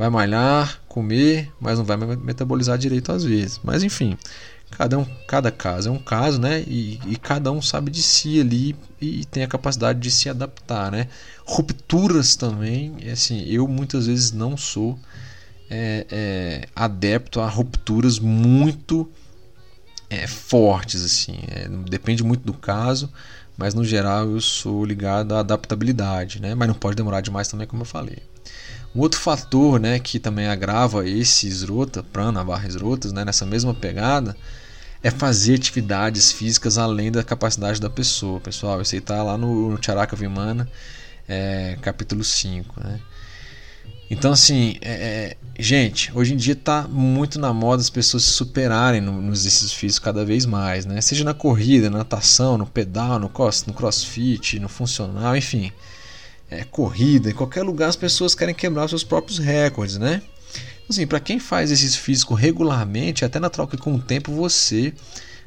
Vai 0.01 0.09
malhar, 0.09 0.81
comer, 0.89 1.53
mas 1.61 1.77
não 1.77 1.85
vai 1.85 1.99
metabolizar 1.99 2.79
direito 2.79 3.13
às 3.13 3.23
vezes. 3.23 3.61
Mas 3.63 3.83
enfim, 3.83 4.17
cada, 4.71 4.99
um, 4.99 5.05
cada 5.29 5.51
caso 5.51 5.91
é 5.91 5.93
um 5.93 5.99
caso, 5.99 6.41
né? 6.41 6.65
E, 6.67 6.99
e 7.07 7.17
cada 7.17 7.53
um 7.53 7.61
sabe 7.61 7.91
de 7.91 8.03
si 8.03 8.41
ali 8.41 8.75
e, 8.99 9.21
e, 9.21 9.25
tem 9.27 9.43
a 9.43 9.47
capacidade 9.47 10.01
de 10.01 10.11
se 10.11 10.31
adaptar, 10.31 10.91
né? 10.91 11.07
Rupturas 11.45 12.35
também, 12.35 12.97
assim, 13.13 13.45
eu 13.45 13.69
muitas 13.69 14.07
vezes 14.07 14.33
não 14.33 14.57
sou 14.57 14.99
é, 15.69 16.07
é, 16.11 16.69
adepto 16.75 17.39
a 17.39 17.47
rupturas 17.47 18.19
muito 18.19 19.07
é, 20.09 20.27
fortes, 20.27 21.05
assim. 21.05 21.41
É, 21.47 21.69
depende 21.69 22.25
muito 22.25 22.43
do 22.43 22.55
caso 22.55 23.13
mas 23.61 23.75
no 23.75 23.85
geral 23.85 24.27
eu 24.31 24.41
sou 24.41 24.83
ligado 24.87 25.35
à 25.35 25.41
adaptabilidade, 25.41 26.41
né? 26.41 26.55
Mas 26.55 26.67
não 26.67 26.75
pode 26.75 26.97
demorar 26.97 27.21
demais 27.21 27.47
também, 27.47 27.67
como 27.67 27.83
eu 27.83 27.87
falei. 27.87 28.17
Um 28.95 29.01
outro 29.01 29.21
fator, 29.21 29.79
né, 29.79 29.99
que 29.99 30.19
também 30.19 30.47
agrava 30.47 31.09
esse 31.09 31.47
esrota, 31.47 32.03
prana 32.03 32.45
barra 32.45 32.67
esrotas, 32.67 33.13
né, 33.13 33.25
nessa 33.25 33.47
mesma 33.47 33.73
pegada, 33.73 34.37
é 35.03 35.11
fazer 35.11 35.55
atividades 35.55 36.33
físicas 36.33 36.77
além 36.77 37.11
da 37.11 37.23
capacidade 37.23 37.81
da 37.81 37.89
pessoa, 37.89 38.41
pessoal. 38.41 38.83
Isso 38.83 38.95
aí 38.95 39.01
tá 39.01 39.23
lá 39.23 39.39
no, 39.39 39.71
no 39.71 39.83
Charaka 39.83 40.17
Vimana, 40.17 40.69
é, 41.29 41.79
capítulo 41.81 42.25
5, 42.25 42.81
né? 42.83 43.01
Então, 44.11 44.33
assim, 44.33 44.77
é, 44.81 44.91
é, 44.91 45.37
gente, 45.57 46.11
hoje 46.13 46.35
em 46.35 46.37
dia 46.37 46.55
está 46.55 46.83
muito 46.89 47.39
na 47.39 47.55
moda 47.55 47.81
as 47.81 47.89
pessoas 47.89 48.25
se 48.25 48.31
superarem 48.33 49.01
no, 49.01 49.23
nos 49.23 49.41
exercícios 49.41 49.73
físicos 49.73 50.05
cada 50.05 50.25
vez 50.25 50.45
mais, 50.45 50.85
né? 50.85 51.01
Seja 51.01 51.23
na 51.23 51.33
corrida, 51.33 51.89
na 51.89 51.99
natação, 51.99 52.59
no 52.59 52.67
pedal, 52.67 53.21
no, 53.21 53.29
cross, 53.29 53.65
no 53.67 53.73
crossfit, 53.73 54.59
no 54.59 54.69
funcional, 54.69 55.37
enfim. 55.37 55.71
É, 56.51 56.65
corrida, 56.65 57.31
em 57.31 57.35
qualquer 57.35 57.63
lugar 57.63 57.89
as 57.89 57.97
pessoas 57.97 58.35
querem 58.35 58.55
quebrar 58.55 58.89
seus 58.89 59.05
próprios 59.05 59.39
recordes, 59.39 59.99
né? 59.99 60.21
Assim, 60.89 61.07
para 61.07 61.21
quem 61.21 61.39
faz 61.39 61.71
exercício 61.71 62.01
físico 62.01 62.35
regularmente, 62.35 63.23
é 63.23 63.27
até 63.27 63.39
natural 63.39 63.69
que 63.69 63.77
com 63.77 63.95
o 63.95 64.03
tempo 64.03 64.33
você 64.33 64.93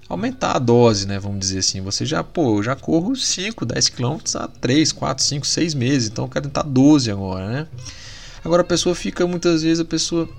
aumentar 0.07 0.53
a 0.53 0.59
dose, 0.59 1.05
né? 1.05 1.19
Vamos 1.19 1.39
dizer 1.39 1.59
assim. 1.59 1.81
Você 1.81 2.05
já, 2.05 2.23
pô, 2.23 2.59
eu 2.59 2.63
já 2.63 2.75
corro 2.75 3.15
5, 3.15 3.65
10 3.65 3.89
km 3.89 4.17
há 4.35 4.47
3, 4.47 4.91
4, 4.93 5.23
5, 5.23 5.45
6 5.45 5.73
meses, 5.73 6.09
então 6.09 6.25
eu 6.25 6.29
quero 6.29 6.45
tentar 6.45 6.63
12 6.63 7.11
agora, 7.11 7.49
né? 7.49 7.67
Agora 8.43 8.61
a 8.61 8.65
pessoa 8.65 8.95
fica 8.95 9.25
muitas 9.27 9.63
vezes 9.63 9.79
a 9.79 9.85
pessoa 9.85 10.29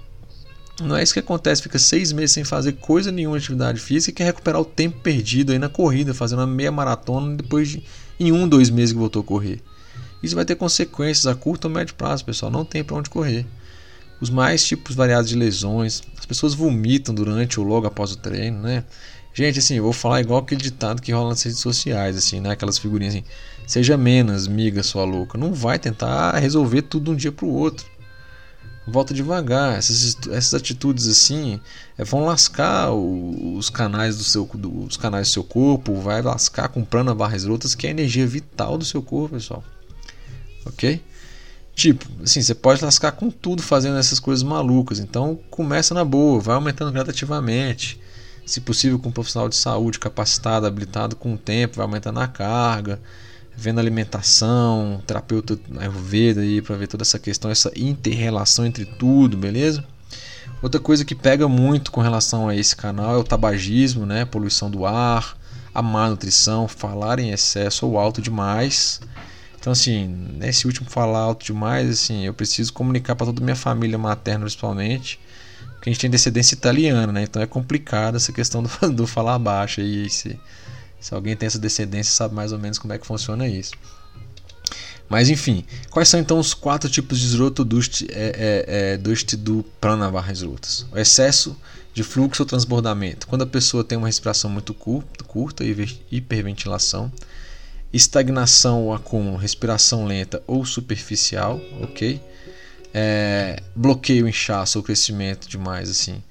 não 0.82 0.96
é 0.96 1.02
isso 1.02 1.12
que 1.12 1.20
acontece, 1.20 1.62
fica 1.62 1.78
seis 1.78 2.12
meses 2.12 2.32
sem 2.32 2.42
fazer 2.42 2.72
coisa 2.72 3.12
nenhuma 3.12 3.38
de 3.38 3.44
atividade 3.44 3.78
física 3.80 4.10
e 4.10 4.14
quer 4.14 4.24
recuperar 4.24 4.60
o 4.60 4.64
tempo 4.64 4.98
perdido 5.00 5.52
aí 5.52 5.58
na 5.58 5.68
corrida, 5.68 6.12
fazendo 6.12 6.40
uma 6.40 6.46
meia 6.46 6.72
maratona 6.72 7.36
depois 7.36 7.68
de 7.68 7.84
em 8.18 8.32
um, 8.32 8.48
dois 8.48 8.70
meses 8.70 8.92
que 8.92 8.98
voltou 8.98 9.22
a 9.22 9.24
correr. 9.24 9.60
Isso 10.24 10.34
vai 10.34 10.44
ter 10.44 10.56
consequências 10.56 11.26
a 11.26 11.34
curto 11.34 11.66
ou 11.66 11.70
médio 11.70 11.94
prazo, 11.94 12.24
pessoal. 12.24 12.50
Não 12.50 12.64
tem 12.64 12.82
para 12.82 12.96
onde 12.96 13.10
correr. 13.10 13.46
Os 14.20 14.30
mais 14.30 14.64
tipos 14.64 14.94
variados 14.94 15.28
de 15.28 15.36
lesões, 15.36 16.02
as 16.18 16.24
pessoas 16.24 16.54
vomitam 16.54 17.14
durante 17.14 17.60
ou 17.60 17.66
logo 17.66 17.86
após 17.86 18.12
o 18.12 18.16
treino, 18.16 18.62
né? 18.62 18.84
Gente, 19.34 19.58
assim, 19.58 19.74
eu 19.74 19.82
vou 19.82 19.92
falar 19.92 20.20
igual 20.20 20.40
aquele 20.40 20.62
ditado 20.62 21.02
que 21.02 21.12
rola 21.12 21.30
nas 21.30 21.42
redes 21.42 21.58
sociais, 21.58 22.16
assim, 22.16 22.40
né? 22.40 22.50
Aquelas 22.50 22.78
figurinhas 22.78 23.14
assim, 23.14 23.24
seja 23.66 23.96
menos, 23.96 24.46
miga 24.46 24.82
sua 24.82 25.04
louca. 25.04 25.36
Não 25.36 25.52
vai 25.52 25.78
tentar 25.78 26.38
resolver 26.38 26.82
tudo 26.82 27.06
de 27.06 27.10
um 27.10 27.16
dia 27.16 27.32
para 27.32 27.44
o 27.44 27.52
outro 27.52 27.84
volta 28.86 29.14
devagar. 29.14 29.76
Essas, 29.76 30.16
essas 30.28 30.54
atitudes 30.54 31.08
assim 31.08 31.60
é, 31.96 32.04
vão 32.04 32.24
lascar 32.24 32.92
o, 32.92 33.56
os 33.56 33.70
canais 33.70 34.16
do 34.16 34.24
seu 34.24 34.44
do, 34.54 34.84
os 34.84 34.96
canais 34.96 35.28
do 35.28 35.32
seu 35.32 35.44
corpo, 35.44 35.94
vai 36.00 36.22
lascar 36.22 36.68
com 36.68 36.84
prana 36.84 37.14
barras 37.14 37.44
rotas, 37.44 37.74
que 37.74 37.86
é 37.86 37.90
a 37.90 37.92
energia 37.92 38.26
vital 38.26 38.76
do 38.78 38.84
seu 38.84 39.02
corpo, 39.02 39.34
pessoal. 39.36 39.62
Ok? 40.66 41.02
Tipo, 41.74 42.06
assim, 42.22 42.40
você 42.40 42.54
pode 42.54 42.84
lascar 42.84 43.12
com 43.12 43.30
tudo 43.30 43.62
fazendo 43.62 43.98
essas 43.98 44.20
coisas 44.20 44.42
malucas. 44.42 44.98
Então 44.98 45.38
começa 45.50 45.94
na 45.94 46.04
boa, 46.04 46.40
vai 46.40 46.54
aumentando 46.54 46.92
gradativamente. 46.92 48.00
Se 48.46 48.60
possível, 48.60 48.98
com 48.98 49.08
um 49.08 49.12
profissional 49.12 49.48
de 49.48 49.56
saúde 49.56 49.98
capacitado, 49.98 50.66
habilitado 50.66 51.16
com 51.16 51.34
o 51.34 51.38
tempo, 51.38 51.76
vai 51.76 51.86
aumentando 51.86 52.20
a 52.20 52.28
carga 52.28 53.00
vendo 53.56 53.78
alimentação, 53.78 55.02
terapeuta 55.06 55.58
Ayurveda 55.78 56.40
aí 56.40 56.60
para 56.60 56.76
ver 56.76 56.86
toda 56.86 57.02
essa 57.02 57.18
questão, 57.18 57.50
essa 57.50 57.70
interrelação 57.76 58.66
entre 58.66 58.84
tudo, 58.84 59.36
beleza? 59.36 59.84
Outra 60.60 60.80
coisa 60.80 61.04
que 61.04 61.14
pega 61.14 61.46
muito 61.46 61.92
com 61.92 62.00
relação 62.00 62.48
a 62.48 62.56
esse 62.56 62.74
canal 62.74 63.14
é 63.14 63.18
o 63.18 63.24
tabagismo, 63.24 64.06
né? 64.06 64.24
Poluição 64.24 64.70
do 64.70 64.86
ar, 64.86 65.36
a 65.74 65.82
má 65.82 66.08
nutrição, 66.08 66.66
falar 66.66 67.18
em 67.18 67.30
excesso 67.30 67.86
ou 67.86 67.98
alto 67.98 68.20
demais. 68.20 69.00
Então 69.64 69.72
assim, 69.72 70.06
nesse 70.06 70.66
último 70.66 70.90
falar 70.90 71.20
alto 71.20 71.42
demais, 71.42 71.88
assim, 71.88 72.26
eu 72.26 72.34
preciso 72.34 72.70
comunicar 72.70 73.16
para 73.16 73.28
toda 73.28 73.40
a 73.40 73.42
minha 73.42 73.56
família 73.56 73.96
materna 73.96 74.44
principalmente, 74.44 75.18
porque 75.76 75.88
a 75.88 75.90
gente 75.90 76.02
tem 76.02 76.10
descendência 76.10 76.54
italiana, 76.54 77.10
né? 77.10 77.22
Então 77.22 77.40
é 77.40 77.46
complicado 77.46 78.18
essa 78.18 78.30
questão 78.30 78.62
do, 78.62 78.68
do 78.92 79.06
falar 79.06 79.38
baixo 79.38 79.80
aí, 79.80 80.04
esse, 80.04 80.38
se 81.00 81.14
alguém 81.14 81.34
tem 81.34 81.46
essa 81.46 81.58
descendência, 81.58 82.12
sabe 82.12 82.34
mais 82.34 82.52
ou 82.52 82.58
menos 82.58 82.78
como 82.78 82.92
é 82.92 82.98
que 82.98 83.06
funciona 83.06 83.48
isso. 83.48 83.72
Mas 85.08 85.30
enfim, 85.30 85.64
quais 85.88 86.10
são 86.10 86.20
então 86.20 86.38
os 86.38 86.52
quatro 86.52 86.90
tipos 86.90 87.18
de 87.18 87.24
esroto 87.24 87.66
é, 88.10 88.12
é, 88.12 88.92
é, 88.92 89.36
do 89.38 89.64
pranavar 89.80 90.30
esrotas? 90.30 90.84
O 90.92 90.98
excesso 90.98 91.56
de 91.94 92.04
fluxo 92.04 92.42
ou 92.42 92.46
transbordamento, 92.46 93.26
quando 93.26 93.40
a 93.40 93.46
pessoa 93.46 93.82
tem 93.82 93.96
uma 93.96 94.08
respiração 94.08 94.50
muito 94.50 94.74
curta, 94.74 95.24
curta 95.24 95.64
hiperventilação, 96.10 97.10
estagnação 97.96 98.82
ou 98.82 98.92
acúmulo, 98.92 99.36
respiração 99.36 100.04
lenta 100.04 100.42
ou 100.46 100.64
superficial, 100.66 101.60
ok? 101.80 102.20
É, 102.92 103.62
bloqueio, 103.74 104.28
inchaço 104.28 104.78
ou 104.78 104.84
crescimento 104.84 105.48
demais, 105.48 105.88
assim. 105.88 106.22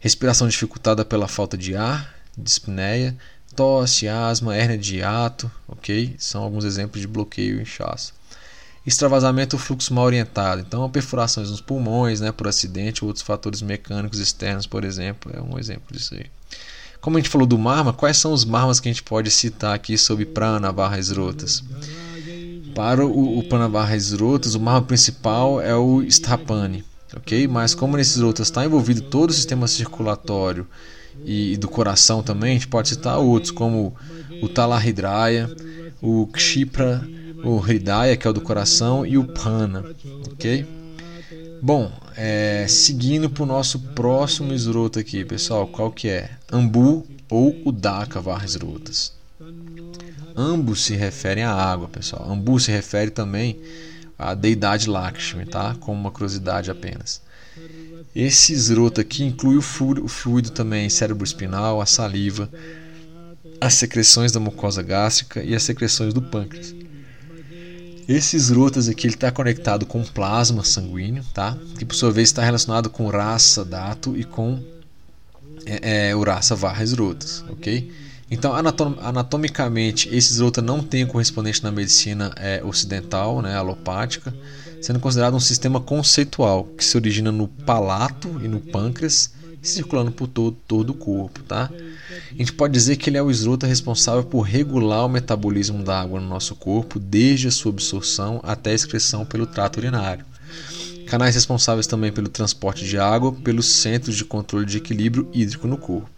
Respiração 0.00 0.48
dificultada 0.48 1.04
pela 1.04 1.28
falta 1.28 1.56
de 1.56 1.76
ar, 1.76 2.14
dispneia, 2.36 3.16
tosse, 3.54 4.08
asma, 4.08 4.56
hérnia 4.56 4.78
de 4.78 4.96
hiato, 4.96 5.50
ok? 5.68 6.16
São 6.18 6.42
alguns 6.42 6.64
exemplos 6.64 7.00
de 7.00 7.06
bloqueio 7.06 7.58
e 7.58 7.62
inchaço. 7.62 8.14
Extravasamento 8.86 9.58
fluxo 9.58 9.94
mal 9.94 10.06
orientado, 10.06 10.60
então 10.60 10.90
perfurações 10.90 11.50
nos 11.50 11.60
pulmões, 11.60 12.20
né, 12.20 12.32
por 12.32 12.48
acidente 12.48 13.04
ou 13.04 13.08
outros 13.08 13.24
fatores 13.24 13.62
mecânicos 13.62 14.18
externos, 14.18 14.66
por 14.66 14.82
exemplo, 14.82 15.30
é 15.32 15.40
um 15.40 15.58
exemplo 15.58 15.96
disso 15.96 16.14
aí. 16.14 16.26
Como 17.02 17.16
a 17.16 17.20
gente 17.20 17.28
falou 17.28 17.48
do 17.48 17.58
marma, 17.58 17.92
quais 17.92 18.16
são 18.16 18.32
os 18.32 18.44
marmas 18.44 18.78
que 18.78 18.88
a 18.88 18.92
gente 18.92 19.02
pode 19.02 19.28
citar 19.28 19.74
aqui 19.74 19.98
sobre 19.98 20.24
prana 20.24 20.70
barra 20.70 21.00
esrotas? 21.00 21.62
Para 22.76 23.04
o, 23.04 23.40
o 23.40 23.42
prana 23.42 23.68
barra 23.68 23.96
esrotas, 23.96 24.54
o 24.54 24.60
marma 24.60 24.82
principal 24.82 25.60
é 25.60 25.74
o 25.74 26.00
strapani, 26.04 26.84
ok? 27.16 27.48
Mas 27.48 27.74
como 27.74 27.96
nesses 27.96 28.18
outros 28.18 28.46
está 28.46 28.64
envolvido 28.64 29.02
todo 29.02 29.30
o 29.30 29.32
sistema 29.32 29.66
circulatório 29.66 30.64
e, 31.24 31.56
do 31.56 31.66
coração 31.68 32.22
também, 32.22 32.50
a 32.50 32.54
gente 32.54 32.68
pode 32.68 32.90
citar 32.90 33.18
outros, 33.18 33.50
como 33.50 33.96
o 34.40 34.48
Talahridraya, 34.48 35.50
o 36.00 36.28
Kshipra, 36.28 37.04
o 37.42 37.58
Hridaya, 37.58 38.16
que 38.16 38.28
é 38.28 38.30
o 38.30 38.32
do 38.32 38.40
coração, 38.40 39.04
e 39.04 39.18
o 39.18 39.24
Prana. 39.24 39.84
ok? 40.32 40.64
Bom, 41.60 41.90
é, 42.16 42.64
seguindo 42.68 43.28
para 43.28 43.42
o 43.42 43.46
nosso 43.46 43.80
próximo 43.80 44.52
esroto 44.52 45.00
aqui, 45.00 45.24
pessoal, 45.24 45.66
qual 45.66 45.90
que 45.90 46.08
é? 46.08 46.30
Ambu 46.52 47.06
ou 47.30 47.56
Udaka 47.64 48.20
Varras 48.20 48.56
Rotas. 48.56 49.14
Ambos 50.36 50.84
se 50.84 50.94
referem 50.94 51.44
à 51.44 51.52
água, 51.52 51.88
pessoal. 51.88 52.30
Ambu 52.30 52.60
se 52.60 52.70
refere 52.70 53.10
também 53.10 53.58
à 54.18 54.34
deidade 54.34 54.88
Lakshmi, 54.88 55.46
tá? 55.46 55.74
Como 55.80 55.98
uma 55.98 56.10
curiosidade 56.10 56.70
apenas. 56.70 57.22
Esse 58.14 58.52
esroto 58.52 59.00
aqui 59.00 59.24
inclui 59.24 59.56
o 59.56 59.62
fluido, 59.62 60.50
também 60.50 60.90
cérebro 60.90 61.24
espinal, 61.24 61.80
a 61.80 61.86
saliva, 61.86 62.50
as 63.58 63.72
secreções 63.74 64.30
da 64.30 64.38
mucosa 64.38 64.82
gástrica 64.82 65.42
e 65.42 65.54
as 65.54 65.62
secreções 65.62 66.12
do 66.12 66.20
pâncreas. 66.20 66.74
Esse 68.06 68.36
esrotas 68.36 68.88
aqui 68.88 69.06
está 69.06 69.30
conectado 69.30 69.86
com 69.86 70.04
plasma 70.04 70.64
sanguíneo, 70.64 71.24
tá? 71.32 71.56
que 71.78 71.84
por 71.84 71.94
sua 71.94 72.10
vez 72.10 72.28
está 72.28 72.42
relacionado 72.42 72.90
com 72.90 73.08
raça 73.08 73.64
dato 73.64 74.14
e 74.14 74.24
com 74.24 74.62
é, 75.66 76.08
é, 76.10 76.16
Urasa 76.16 76.54
Varras 76.54 76.92
Rotas, 76.92 77.44
ok? 77.48 77.92
Então, 78.30 78.54
anatom 78.54 78.96
anatomicamente, 79.02 80.08
esse 80.08 80.32
esrota 80.32 80.62
não 80.62 80.82
tem 80.82 81.06
correspondente 81.06 81.62
na 81.62 81.70
medicina 81.70 82.32
é, 82.36 82.62
ocidental, 82.64 83.42
né, 83.42 83.54
alopática, 83.54 84.34
sendo 84.80 84.98
considerado 84.98 85.34
um 85.34 85.40
sistema 85.40 85.80
conceitual 85.80 86.64
que 86.64 86.84
se 86.84 86.96
origina 86.96 87.30
no 87.30 87.46
palato 87.46 88.40
e 88.42 88.48
no 88.48 88.58
pâncreas, 88.58 89.32
circulando 89.60 90.10
por 90.10 90.26
todo, 90.26 90.56
todo 90.66 90.90
o 90.90 90.94
corpo. 90.94 91.42
Tá? 91.42 91.70
A 92.30 92.34
gente 92.34 92.54
pode 92.54 92.72
dizer 92.72 92.96
que 92.96 93.10
ele 93.10 93.18
é 93.18 93.22
o 93.22 93.30
esrota 93.30 93.66
responsável 93.66 94.24
por 94.24 94.40
regular 94.40 95.04
o 95.04 95.10
metabolismo 95.10 95.84
da 95.84 96.00
água 96.00 96.18
no 96.18 96.26
nosso 96.26 96.54
corpo, 96.56 96.98
desde 96.98 97.48
a 97.48 97.50
sua 97.50 97.70
absorção 97.70 98.40
até 98.42 98.70
a 98.70 98.74
excreção 98.74 99.24
pelo 99.24 99.46
trato 99.46 99.76
urinário. 99.76 100.24
Canais 101.12 101.34
responsáveis 101.34 101.86
também 101.86 102.10
pelo 102.10 102.26
transporte 102.26 102.86
de 102.86 102.96
água 102.96 103.34
pelos 103.34 103.66
centros 103.66 104.16
de 104.16 104.24
controle 104.24 104.64
de 104.64 104.78
equilíbrio 104.78 105.28
hídrico 105.30 105.68
no 105.68 105.76
corpo. 105.76 106.08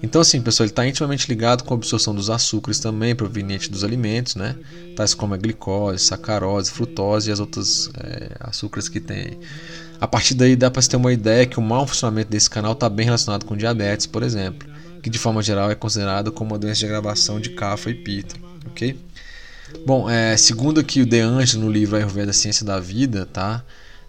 Então, 0.00 0.20
assim, 0.20 0.40
pessoal, 0.40 0.64
ele 0.64 0.70
está 0.70 0.86
intimamente 0.86 1.26
ligado 1.28 1.64
com 1.64 1.74
a 1.74 1.76
absorção 1.76 2.14
dos 2.14 2.30
açúcares 2.30 2.78
também 2.78 3.16
provenientes 3.16 3.66
dos 3.66 3.82
alimentos, 3.82 4.36
né? 4.36 4.54
Tais 4.94 5.12
como 5.12 5.34
a 5.34 5.36
glicose, 5.36 6.04
sacarose, 6.04 6.70
frutose 6.70 7.30
e 7.30 7.32
as 7.32 7.40
outras 7.40 7.90
é, 7.98 8.30
açúcares 8.38 8.88
que 8.88 9.00
tem. 9.00 9.40
A 10.00 10.06
partir 10.06 10.34
daí 10.34 10.54
dá 10.54 10.70
para 10.70 10.82
se 10.82 10.88
ter 10.88 10.96
uma 10.96 11.12
ideia 11.12 11.44
que 11.44 11.58
o 11.58 11.62
mau 11.62 11.84
funcionamento 11.84 12.30
desse 12.30 12.48
canal 12.48 12.74
está 12.74 12.88
bem 12.88 13.06
relacionado 13.06 13.44
com 13.44 13.56
diabetes, 13.56 14.06
por 14.06 14.22
exemplo, 14.22 14.68
que 15.02 15.10
de 15.10 15.18
forma 15.18 15.42
geral 15.42 15.68
é 15.68 15.74
considerado 15.74 16.30
como 16.30 16.52
uma 16.52 16.60
doença 16.60 16.78
de 16.78 16.86
agravação 16.86 17.40
de 17.40 17.50
cafa 17.50 17.90
e 17.90 17.94
pita, 17.94 18.36
ok? 18.68 18.96
Bom, 19.84 20.08
é, 20.08 20.36
segundo 20.36 20.78
aqui 20.78 21.00
o 21.00 21.06
De 21.06 21.18
Ange 21.18 21.58
no 21.58 21.68
livro 21.68 21.96
Ayurveda 21.96 22.32
Ciência 22.32 22.64
da 22.64 22.78
Vida, 22.78 23.26
tá? 23.26 23.64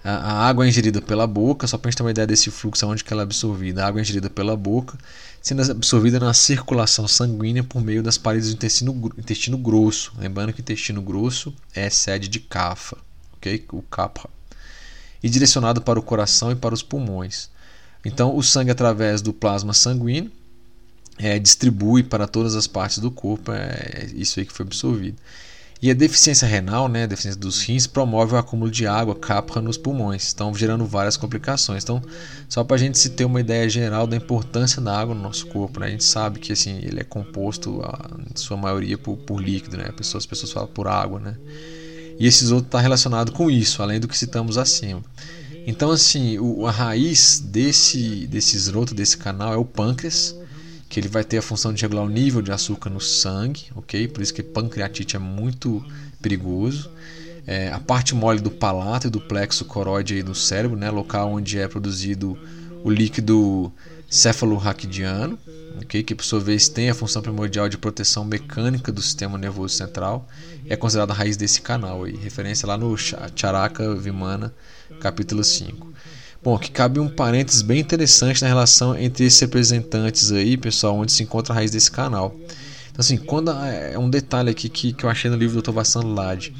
A 0.10 0.48
água 0.48 0.66
é 0.66 0.70
ingerida 0.70 1.02
pela 1.02 1.28
boca, 1.28 1.68
só 1.68 1.78
para 1.78 1.90
a 1.90 1.92
gente 1.92 1.98
ter 1.98 2.04
uma 2.04 2.12
ideia 2.12 2.26
desse 2.26 2.50
fluxo, 2.50 2.88
onde 2.88 3.04
que 3.04 3.12
ela 3.12 3.24
é 3.24 3.26
absorvida. 3.26 3.84
A 3.84 3.88
água 3.88 4.00
é 4.00 4.04
ingerida 4.04 4.30
pela 4.30 4.56
boca, 4.56 4.98
sendo 5.42 5.70
absorvida 5.70 6.18
na 6.18 6.34
circulação 6.34 7.06
sanguínea 7.10 7.62
por 7.62 7.82
meio 7.82 8.02
das 8.02 8.18
paredes 8.18 8.48
do 8.48 8.56
intestino, 8.56 9.12
intestino 9.18 9.58
grosso. 9.58 10.14
Lembrando 10.18 10.54
que 10.54 10.62
o 10.62 10.64
intestino 10.64 11.02
grosso 11.02 11.54
é 11.76 11.90
sede 11.90 12.30
de 12.30 12.40
Kapha, 12.40 12.96
ok? 13.34 13.66
O 13.74 13.82
Kapha. 13.82 14.30
E 15.22 15.28
direcionado 15.28 15.82
para 15.82 16.00
o 16.00 16.04
coração 16.04 16.54
e 16.54 16.56
para 16.56 16.74
os 16.74 16.82
pulmões. 16.82 17.50
Então, 18.06 18.34
o 18.34 18.42
sangue, 18.42 18.72
através 18.72 19.22
do 19.22 19.34
plasma 19.34 19.74
sanguíneo, 19.74 20.32
é, 21.18 21.38
distribui 21.38 22.02
para 22.02 22.26
todas 22.30 22.56
as 22.56 22.66
partes 22.66 23.00
do 23.00 23.12
corpo, 23.12 23.52
é 23.52 24.08
isso 24.14 24.40
aí 24.40 24.46
que 24.46 24.54
foi 24.54 24.66
absorvido. 24.66 25.18
E 25.80 25.92
a 25.92 25.94
deficiência 25.94 26.48
renal, 26.48 26.88
né, 26.88 27.04
a 27.04 27.06
deficiência 27.06 27.40
dos 27.40 27.62
rins, 27.62 27.86
promove 27.86 28.34
o 28.34 28.38
acúmulo 28.38 28.72
de 28.72 28.88
água 28.88 29.14
capra 29.14 29.62
nos 29.62 29.78
pulmões, 29.78 30.24
estão 30.24 30.54
gerando 30.54 30.86
várias 30.86 31.16
complicações. 31.16 31.84
Então, 31.84 32.02
só 32.50 32.64
para 32.64 32.76
a 32.76 32.80
gente 32.80 32.98
se 32.98 33.12
ter 33.12 33.26
uma 33.26 33.40
ideia 33.40 33.70
geral 33.70 34.08
da 34.08 34.16
importância 34.16 34.82
da 34.82 34.98
água 34.98 35.14
no 35.14 35.22
nosso 35.22 35.46
corpo, 35.48 35.80
né, 35.80 35.88
a 35.88 35.90
gente 35.90 36.04
sabe 36.04 36.40
que 36.40 36.52
assim 36.52 36.78
ele 36.78 37.00
é 37.00 37.04
composto, 37.04 37.82
a, 37.84 38.10
em 38.32 38.36
sua 38.36 38.58
maioria, 38.58 38.98
por, 38.98 39.18
por 39.18 39.40
líquido, 39.40 39.78
né, 39.78 39.86
as 39.90 39.96
pessoas, 39.96 40.24
as 40.24 40.28
pessoas 40.28 40.52
falam 40.52 40.70
por 40.70 40.88
água, 40.88 41.20
né. 41.20 41.36
E 42.20 42.26
esses 42.26 42.50
outros 42.50 42.70
está 42.70 42.80
relacionado 42.80 43.32
com 43.32 43.52
isso, 43.52 43.84
além 43.84 44.00
do 44.00 44.08
que 44.08 44.18
citamos 44.18 44.58
acima. 44.58 45.04
Então, 45.68 45.92
assim, 45.92 46.40
o, 46.40 46.66
a 46.66 46.72
raiz 46.72 47.40
desse, 47.40 48.26
desse 48.26 48.56
esroto, 48.56 48.96
desse 48.96 49.18
canal, 49.18 49.54
é 49.54 49.58
o 49.58 49.66
pâncreas 49.66 50.36
que 50.90 51.00
ele 51.00 51.08
vai 51.08 51.24
ter 51.24 51.38
a 51.38 51.42
função 51.42 51.74
de 51.74 51.82
regular 51.82 52.06
o 52.06 52.10
nível 52.10 52.42
de 52.42 52.52
açúcar 52.52 52.90
no 52.90 53.02
sangue, 53.02 53.66
ok? 53.76 54.08
Por 54.08 54.22
isso 54.22 54.34
que 54.34 54.42
pancreatite 54.42 55.16
é 55.16 55.20
muito 55.20 55.84
perigoso. 56.22 56.90
É, 57.46 57.72
a 57.72 57.80
parte 57.80 58.14
mole 58.14 58.40
do 58.40 58.52
palato 58.52 59.08
e 59.08 59.10
do 59.10 59.22
plexo 59.22 59.66
coroide 59.66 60.22
do 60.22 60.36
cérebro, 60.36 60.78
né? 60.78 60.90
Local 60.90 61.32
onde 61.32 61.58
é 61.60 61.68
produzido 61.68 62.38
o 62.84 62.90
líquido 62.90 63.72
cefalorraquidiano, 64.10 65.38
okay? 65.82 66.02
que 66.02 66.16
por 66.16 66.24
sua 66.24 66.40
vez 66.40 66.70
tem 66.70 66.90
a 66.90 66.96
função 66.96 67.22
primordial 67.22 67.68
de 67.68 67.78
proteção 67.78 68.24
mecânica 68.24 68.92
do 68.92 69.02
sistema 69.02 69.38
nervoso 69.38 69.76
central, 69.76 70.28
é 70.66 70.76
considerada 70.76 71.14
a 71.14 71.16
raiz 71.16 71.36
desse 71.36 71.62
canal, 71.62 72.04
aí, 72.04 72.16
referência 72.16 72.68
lá 72.68 72.78
no 72.78 72.96
Charaka 72.98 73.96
Vimana, 73.96 74.54
capítulo 75.00 75.44
5. 75.44 75.94
Bom, 76.44 76.56
aqui 76.56 76.72
cabe 76.72 77.00
um 77.00 77.10
parênteses 77.10 77.62
bem 77.62 77.80
interessante 77.80 78.42
na 78.42 78.48
relação 78.48 78.98
entre 78.98 79.26
esses 79.26 79.40
representantes 79.40 80.32
aí, 80.32 80.56
pessoal, 80.56 80.96
onde 80.96 81.12
se 81.12 81.24
encontra 81.24 81.54
a 81.54 81.56
raiz 81.56 81.72
desse 81.72 81.92
canal. 81.92 82.36
Então, 82.90 83.00
assim, 83.00 83.18
quando 83.18 83.52
é 83.52 83.98
um 83.98 84.10
detalhe 84.10 84.50
aqui 84.50 84.70
que, 84.70 84.94
que 84.94 85.04
eu 85.04 85.10
achei 85.10 85.30
no 85.30 85.38
livro 85.38 85.62
do 85.62 85.62
Dr. 85.62 85.72
Vassano 85.72 86.14
Lade. 86.14 86.54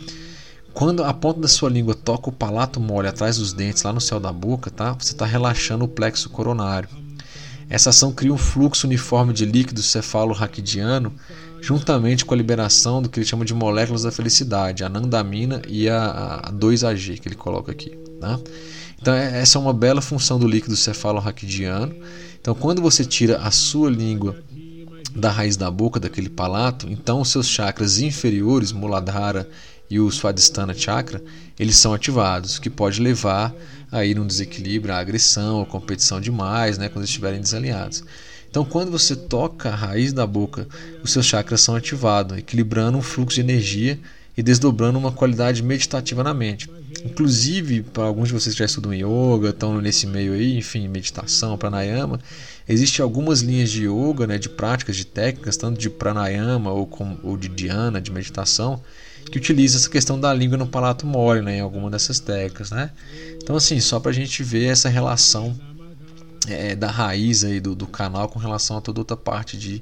Quando 0.74 1.04
a 1.04 1.12
ponta 1.12 1.40
da 1.40 1.48
sua 1.48 1.70
língua 1.70 1.96
toca 1.96 2.30
o 2.30 2.32
palato 2.32 2.80
mole 2.80 3.08
atrás 3.08 3.38
dos 3.38 3.52
dentes, 3.52 3.82
lá 3.82 3.92
no 3.92 4.00
céu 4.00 4.20
da 4.20 4.32
boca, 4.32 4.70
tá? 4.70 4.94
Você 4.94 5.14
está 5.14 5.26
relaxando 5.26 5.86
o 5.86 5.88
plexo 5.88 6.30
coronário. 6.30 6.88
Essa 7.70 7.90
ação 7.90 8.12
cria 8.12 8.32
um 8.32 8.38
fluxo 8.38 8.86
uniforme 8.86 9.34
de 9.34 9.46
líquido 9.46 9.82
cefalo-raquidiano, 9.82 11.12
juntamente 11.60 12.24
com 12.24 12.34
a 12.34 12.38
liberação 12.38 13.02
do 13.02 13.10
que 13.10 13.20
ele 13.20 13.26
chama 13.26 13.44
de 13.44 13.54
moléculas 13.54 14.04
da 14.04 14.12
felicidade, 14.12 14.84
a 14.84 14.90
nandamina 14.90 15.62
e 15.68 15.90
a, 15.90 16.42
a 16.44 16.52
2AG 16.52 17.20
que 17.20 17.28
ele 17.28 17.36
coloca 17.36 17.72
aqui. 17.72 17.98
Tá? 18.22 18.40
Então, 19.00 19.14
é, 19.14 19.40
essa 19.42 19.58
é 19.58 19.62
uma 19.62 19.74
bela 19.74 20.02
função 20.02 20.40
do 20.40 20.48
líquido 20.48 20.76
cefalorraquidiano. 20.76 21.96
Então, 22.40 22.56
quando 22.56 22.82
você 22.82 23.06
tira 23.06 23.38
a 23.38 23.52
sua 23.52 23.90
língua 23.90 24.38
da 25.16 25.32
raiz 25.32 25.58
da 25.58 25.70
boca, 25.72 26.00
daquele 26.00 26.30
palato, 26.30 26.88
então 26.90 27.22
os 27.22 27.30
seus 27.30 27.48
chakras 27.48 28.00
inferiores, 28.00 28.72
Muladhara 28.72 29.50
e 29.90 30.00
o 30.00 30.12
Swadhisthana 30.12 30.74
Chakra, 30.74 31.24
eles 31.58 31.78
são 31.78 31.94
ativados, 31.94 32.60
que 32.60 32.70
pode 32.70 33.02
levar 33.02 33.54
a 33.92 34.06
ir 34.06 34.20
um 34.20 34.28
desequilíbrio, 34.28 34.94
a 34.94 35.00
agressão, 35.00 35.62
a 35.62 35.66
competição 35.66 36.20
demais, 36.20 36.78
né, 36.78 36.90
quando 36.90 37.06
estiverem 37.06 37.42
desalinhados. 37.42 38.04
Então, 38.50 38.64
quando 38.64 38.92
você 38.92 39.16
toca 39.16 39.70
a 39.70 39.76
raiz 39.76 40.14
da 40.14 40.26
boca, 40.26 40.68
os 41.04 41.12
seus 41.12 41.26
chakras 41.26 41.62
são 41.62 41.76
ativados, 41.76 42.38
equilibrando 42.38 42.98
um 42.98 43.02
fluxo 43.02 43.36
de 43.36 43.42
energia 43.42 44.00
e 44.38 44.44
desdobrando 44.44 45.00
uma 45.00 45.12
qualidade 45.12 45.64
meditativa 45.64 46.24
na 46.24 46.34
mente. 46.34 46.70
Inclusive, 47.08 47.84
para 47.84 48.04
alguns 48.04 48.28
de 48.28 48.34
vocês 48.34 48.54
que 48.54 48.60
já 48.60 48.66
estudam 48.66 48.94
yoga, 48.94 49.50
estão 49.50 49.80
nesse 49.82 50.06
meio 50.06 50.34
aí, 50.34 50.58
enfim, 50.58 50.90
meditação, 50.90 51.58
pranayama, 51.58 52.20
existem 52.68 53.02
algumas 53.02 53.40
linhas 53.40 53.70
de 53.70 53.88
yoga, 53.88 54.28
né, 54.28 54.38
de 54.38 54.50
práticas, 54.50 54.98
de 54.98 55.06
técnicas, 55.06 55.56
tanto 55.56 55.80
de 55.80 55.90
pranayama 55.90 56.70
ou, 56.70 56.86
com, 56.86 57.18
ou 57.24 57.38
de 57.38 57.48
dhyana, 57.48 58.02
de 58.02 58.12
meditação, 58.12 58.84
que 59.32 59.38
utiliza 59.38 59.78
essa 59.78 59.90
questão 59.90 60.20
da 60.20 60.34
língua 60.34 60.58
no 60.58 60.68
palato 60.68 61.08
mole, 61.08 61.42
né, 61.42 61.58
em 61.58 61.62
alguma 61.62 61.90
dessas 61.90 62.20
técnicas, 62.20 62.72
né? 62.72 62.92
Então, 63.42 63.56
assim, 63.56 63.80
só 63.80 64.02
para 64.02 64.12
a 64.12 64.14
gente 64.14 64.44
ver 64.44 64.66
essa 64.66 64.90
relação 64.90 65.58
é, 66.46 66.76
da 66.76 66.92
raiz 66.92 67.46
aí 67.46 67.62
do, 67.62 67.74
do 67.74 67.88
canal 67.88 68.28
com 68.28 68.38
relação 68.38 68.78
a 68.78 68.82
toda 68.82 69.00
outra 69.00 69.16
parte 69.16 69.58
de 69.58 69.82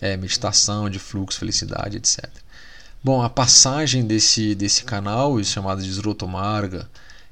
é, 0.00 0.16
meditação, 0.16 0.88
de 0.88 0.98
fluxo, 0.98 1.38
felicidade, 1.38 1.98
etc. 1.98 2.30
Bom, 3.04 3.20
a 3.20 3.28
passagem 3.28 4.06
desse, 4.06 4.54
desse 4.54 4.84
canal, 4.84 5.42
chamado 5.42 5.82
de 5.82 5.88
esrotomarga, 5.90 6.88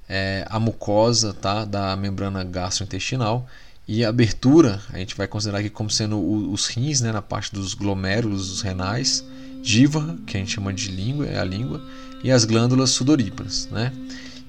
é 0.09 0.45
a 0.51 0.59
mucosa 0.59 1.33
tá, 1.33 1.65
da 1.65 1.95
membrana 1.95 2.43
gastrointestinal 2.43 3.47
e 3.87 4.05
a 4.05 4.09
abertura 4.09 4.83
a 4.93 4.99
gente 4.99 5.17
vai 5.17 5.29
considerar 5.29 5.59
aqui 5.59 5.71
como 5.71 5.89
sendo 5.89 6.19
os 6.51 6.67
rins, 6.67 7.01
né, 7.01 7.13
na 7.13 7.23
parte 7.23 7.55
dos 7.55 7.75
glomérulos 7.75 8.51
os 8.51 8.63
renais, 8.63 9.25
jiva, 9.63 10.19
que 10.27 10.37
a 10.37 10.41
gente 10.41 10.53
chama 10.53 10.73
de 10.73 10.91
língua, 10.91 11.27
é 11.27 11.39
a 11.39 11.45
língua, 11.45 11.81
e 12.25 12.33
as 12.33 12.45
glândulas 12.45 12.91
sudoríparas. 12.91 13.69
Né? 13.71 13.93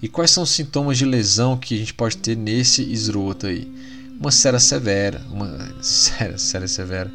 E 0.01 0.07
quais 0.07 0.31
são 0.31 0.41
os 0.41 0.49
sintomas 0.49 0.97
de 0.97 1.05
lesão 1.05 1.55
que 1.55 1.75
a 1.75 1.77
gente 1.77 1.93
pode 1.93 2.17
ter 2.17 2.35
nesse 2.35 2.81
esroto 2.81 3.45
aí? 3.45 3.71
Uma 4.19 4.31
cera 4.31 4.59
severa, 4.59 5.21
uma 5.29 5.71
cera, 5.83 6.39
cera 6.39 6.67
severa, 6.67 7.11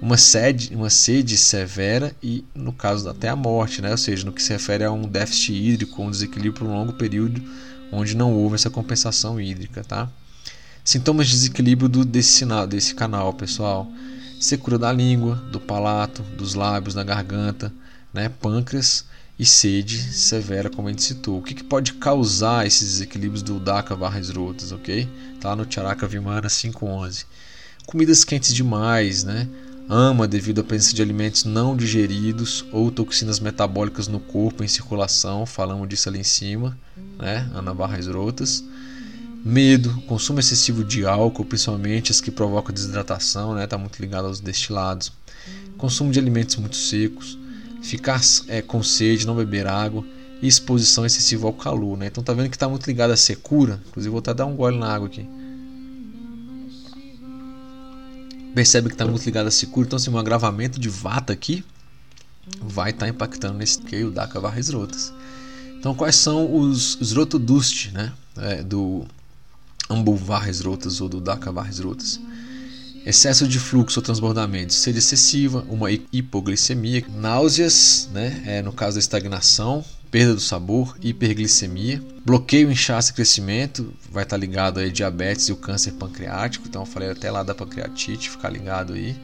uma 0.00 0.16
sede, 0.16 0.74
uma 0.74 0.90
sede 0.90 1.36
severa 1.36 2.14
e, 2.22 2.44
no 2.54 2.72
caso, 2.72 3.08
até 3.08 3.28
a 3.28 3.36
morte, 3.36 3.80
né? 3.80 3.90
ou 3.90 3.96
seja, 3.96 4.24
no 4.24 4.32
que 4.32 4.42
se 4.42 4.52
refere 4.52 4.84
a 4.84 4.92
um 4.92 5.02
déficit 5.02 5.52
hídrico, 5.52 6.02
um 6.02 6.10
desequilíbrio 6.10 6.52
por 6.52 6.66
um 6.66 6.74
longo 6.74 6.92
período 6.92 7.42
onde 7.90 8.16
não 8.16 8.32
houve 8.32 8.56
essa 8.56 8.70
compensação 8.70 9.40
hídrica. 9.40 9.82
Tá? 9.84 10.08
Sintomas 10.84 11.26
de 11.28 11.34
desequilíbrio 11.34 11.88
do, 11.88 12.04
desse, 12.04 12.32
sinal, 12.32 12.66
desse 12.66 12.94
canal, 12.94 13.32
pessoal: 13.32 13.90
secura 14.40 14.78
da 14.78 14.92
língua, 14.92 15.36
do 15.50 15.60
palato, 15.60 16.22
dos 16.22 16.54
lábios, 16.54 16.94
da 16.94 17.02
garganta, 17.02 17.72
né? 18.12 18.28
pâncreas 18.28 19.04
e 19.38 19.44
sede 19.44 19.98
severa, 19.98 20.70
como 20.70 20.88
a 20.88 20.90
gente 20.90 21.02
citou. 21.02 21.38
O 21.38 21.42
que, 21.42 21.54
que 21.54 21.64
pode 21.64 21.94
causar 21.94 22.66
esses 22.66 22.92
desequilíbrios 22.92 23.42
do 23.42 23.58
Daka 23.58 23.94
Varras 23.94 24.30
Rotas, 24.30 24.72
ok? 24.72 25.08
Tá 25.40 25.54
no 25.54 25.70
Charaka 25.70 26.06
Vimana 26.06 26.48
511. 26.48 27.24
Comidas 27.86 28.24
quentes 28.24 28.54
demais, 28.54 29.24
né? 29.24 29.46
Ama 29.88 30.26
devido 30.26 30.60
à 30.60 30.64
presença 30.64 30.94
de 30.94 31.02
alimentos 31.02 31.44
não 31.44 31.76
digeridos 31.76 32.64
ou 32.72 32.90
toxinas 32.90 33.38
metabólicas 33.38 34.08
no 34.08 34.18
corpo 34.18 34.64
em 34.64 34.68
circulação, 34.68 35.46
falamos 35.46 35.88
disso 35.88 36.08
ali 36.08 36.18
em 36.18 36.24
cima, 36.24 36.76
né? 37.18 37.48
Ana 37.54 37.72
Barras 37.72 38.06
Rotas. 38.06 38.64
Medo, 39.44 40.02
consumo 40.08 40.40
excessivo 40.40 40.82
de 40.82 41.06
álcool, 41.06 41.44
principalmente 41.44 42.10
as 42.10 42.20
que 42.20 42.32
provocam 42.32 42.74
desidratação, 42.74 43.54
né? 43.54 43.66
Tá 43.66 43.78
muito 43.78 44.00
ligado 44.00 44.26
aos 44.26 44.40
destilados. 44.40 45.12
Consumo 45.78 46.10
de 46.10 46.18
alimentos 46.18 46.56
muito 46.56 46.74
secos, 46.74 47.38
ficar 47.80 48.20
é, 48.48 48.60
com 48.60 48.82
sede, 48.82 49.26
não 49.26 49.36
beber 49.36 49.68
água 49.68 50.04
e 50.42 50.48
exposição 50.48 51.06
excessiva 51.06 51.46
ao 51.46 51.52
calor, 51.52 51.96
né? 51.96 52.06
Então 52.06 52.24
tá 52.24 52.32
vendo 52.32 52.50
que 52.50 52.58
tá 52.58 52.68
muito 52.68 52.86
ligado 52.86 53.12
à 53.12 53.16
secura. 53.16 53.80
Inclusive 53.88 54.10
vou 54.10 54.18
até 54.18 54.34
dar 54.34 54.46
um 54.46 54.56
gole 54.56 54.78
na 54.78 54.88
água 54.88 55.06
aqui 55.06 55.28
percebe 58.56 58.88
que 58.88 58.94
está 58.94 59.04
muito 59.04 59.22
ligado 59.22 59.48
a 59.48 59.50
Secura, 59.50 59.86
então 59.86 59.98
assim, 59.98 60.08
um 60.08 60.16
agravamento 60.16 60.80
de 60.80 60.88
vata 60.88 61.30
aqui 61.30 61.62
vai 62.58 62.88
estar 62.88 63.04
tá 63.04 63.10
impactando 63.10 63.58
nesse 63.58 63.82
que 63.82 64.02
o 64.02 64.10
Daka 64.10 64.40
Varres 64.40 64.70
Rotas. 64.70 65.12
Então 65.78 65.94
quais 65.94 66.16
são 66.16 66.58
os, 66.58 66.98
os 66.98 67.12
né, 67.92 68.14
é, 68.38 68.62
do 68.62 69.06
Ambu 69.90 70.16
Varres 70.16 70.62
Rotas 70.62 71.02
ou 71.02 71.08
do 71.08 71.20
Daka 71.20 71.52
Varres 71.52 71.80
Rotas? 71.80 72.18
Excesso 73.04 73.46
de 73.46 73.58
fluxo 73.58 73.98
ou 73.98 74.02
transbordamento, 74.02 74.72
sede 74.72 75.00
excessiva, 75.00 75.62
uma 75.68 75.92
hipoglicemia, 75.92 77.04
náuseas, 77.10 78.08
né, 78.10 78.42
é, 78.46 78.62
no 78.62 78.72
caso 78.72 78.94
da 78.94 79.00
estagnação, 79.00 79.84
perda 80.16 80.34
do 80.34 80.40
sabor, 80.40 80.96
hiperglicemia, 81.02 82.02
bloqueio, 82.24 82.72
inchaço 82.72 83.10
e 83.10 83.14
crescimento, 83.14 83.92
vai 84.10 84.22
estar 84.22 84.38
ligado 84.38 84.80
aí 84.80 84.90
diabetes 84.90 85.46
e 85.50 85.52
o 85.52 85.56
câncer 85.56 85.92
pancreático, 85.92 86.66
então 86.66 86.80
eu 86.80 86.86
falei 86.86 87.10
até 87.10 87.30
lá 87.30 87.42
da 87.42 87.54
pancreatite, 87.54 88.30
ficar 88.30 88.48
ligado 88.48 88.94
aí. 88.94 89.14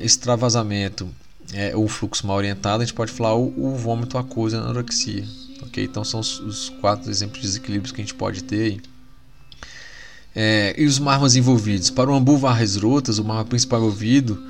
Extravasamento 0.00 1.08
é 1.52 1.74
o 1.74 1.88
fluxo 1.88 2.24
mal 2.24 2.36
orientado, 2.36 2.84
a 2.84 2.86
gente 2.86 2.94
pode 2.94 3.10
falar 3.10 3.34
o, 3.34 3.52
o 3.56 3.76
vômito 3.76 4.16
e 4.16 4.54
a 4.54 4.58
anorexia, 4.60 5.24
ok? 5.64 5.82
Então 5.82 6.04
são 6.04 6.20
os, 6.20 6.38
os, 6.38 6.68
quatro 6.80 7.10
exemplos 7.10 7.40
de 7.40 7.48
desequilíbrios 7.48 7.90
que 7.90 8.00
a 8.00 8.04
gente 8.04 8.14
pode 8.14 8.44
ter 8.44 8.62
aí. 8.62 8.80
É, 10.36 10.74
e 10.78 10.86
os 10.86 11.00
marmas 11.00 11.34
envolvidos? 11.34 11.90
Para 11.90 12.12
o 12.12 12.14
ambu 12.14 12.38
varres 12.38 12.76
rotas, 12.76 13.18
o 13.18 13.24
marma 13.24 13.44
principal 13.44 13.80
envolvido, 13.80 14.40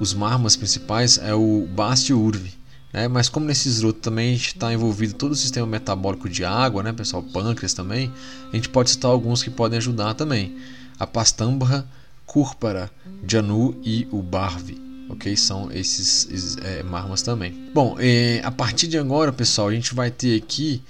os 0.00 0.14
marmas 0.14 0.56
principais 0.56 1.18
é 1.18 1.34
o 1.34 1.68
baste 1.70 2.14
urve. 2.14 2.59
Né? 2.92 3.08
Mas 3.08 3.28
como 3.28 3.46
nesse 3.46 3.68
esgoto 3.68 4.00
também 4.00 4.34
está 4.34 4.72
envolvido 4.72 5.14
todo 5.14 5.32
o 5.32 5.36
sistema 5.36 5.66
metabólico 5.66 6.28
de 6.28 6.44
água, 6.44 6.82
né, 6.82 6.92
pessoal, 6.92 7.22
pâncreas 7.22 7.74
também, 7.74 8.12
a 8.52 8.56
gente 8.56 8.68
pode 8.68 8.90
citar 8.90 9.10
alguns 9.10 9.42
que 9.42 9.50
podem 9.50 9.78
ajudar 9.78 10.14
também. 10.14 10.56
A 10.98 11.06
pastambra, 11.06 11.86
cúrpara, 12.26 12.90
janu 13.26 13.76
e 13.82 14.06
o 14.10 14.22
barve. 14.22 14.80
Ok? 15.08 15.36
São 15.36 15.72
esses, 15.72 16.28
esses 16.30 16.56
é, 16.58 16.82
marmas 16.82 17.22
também. 17.22 17.70
Bom, 17.74 17.96
é, 17.98 18.40
a 18.44 18.50
partir 18.50 18.86
de 18.86 18.96
agora, 18.96 19.32
pessoal, 19.32 19.68
a 19.68 19.74
gente 19.74 19.94
vai 19.94 20.10
ter 20.10 20.36
aqui 20.36 20.82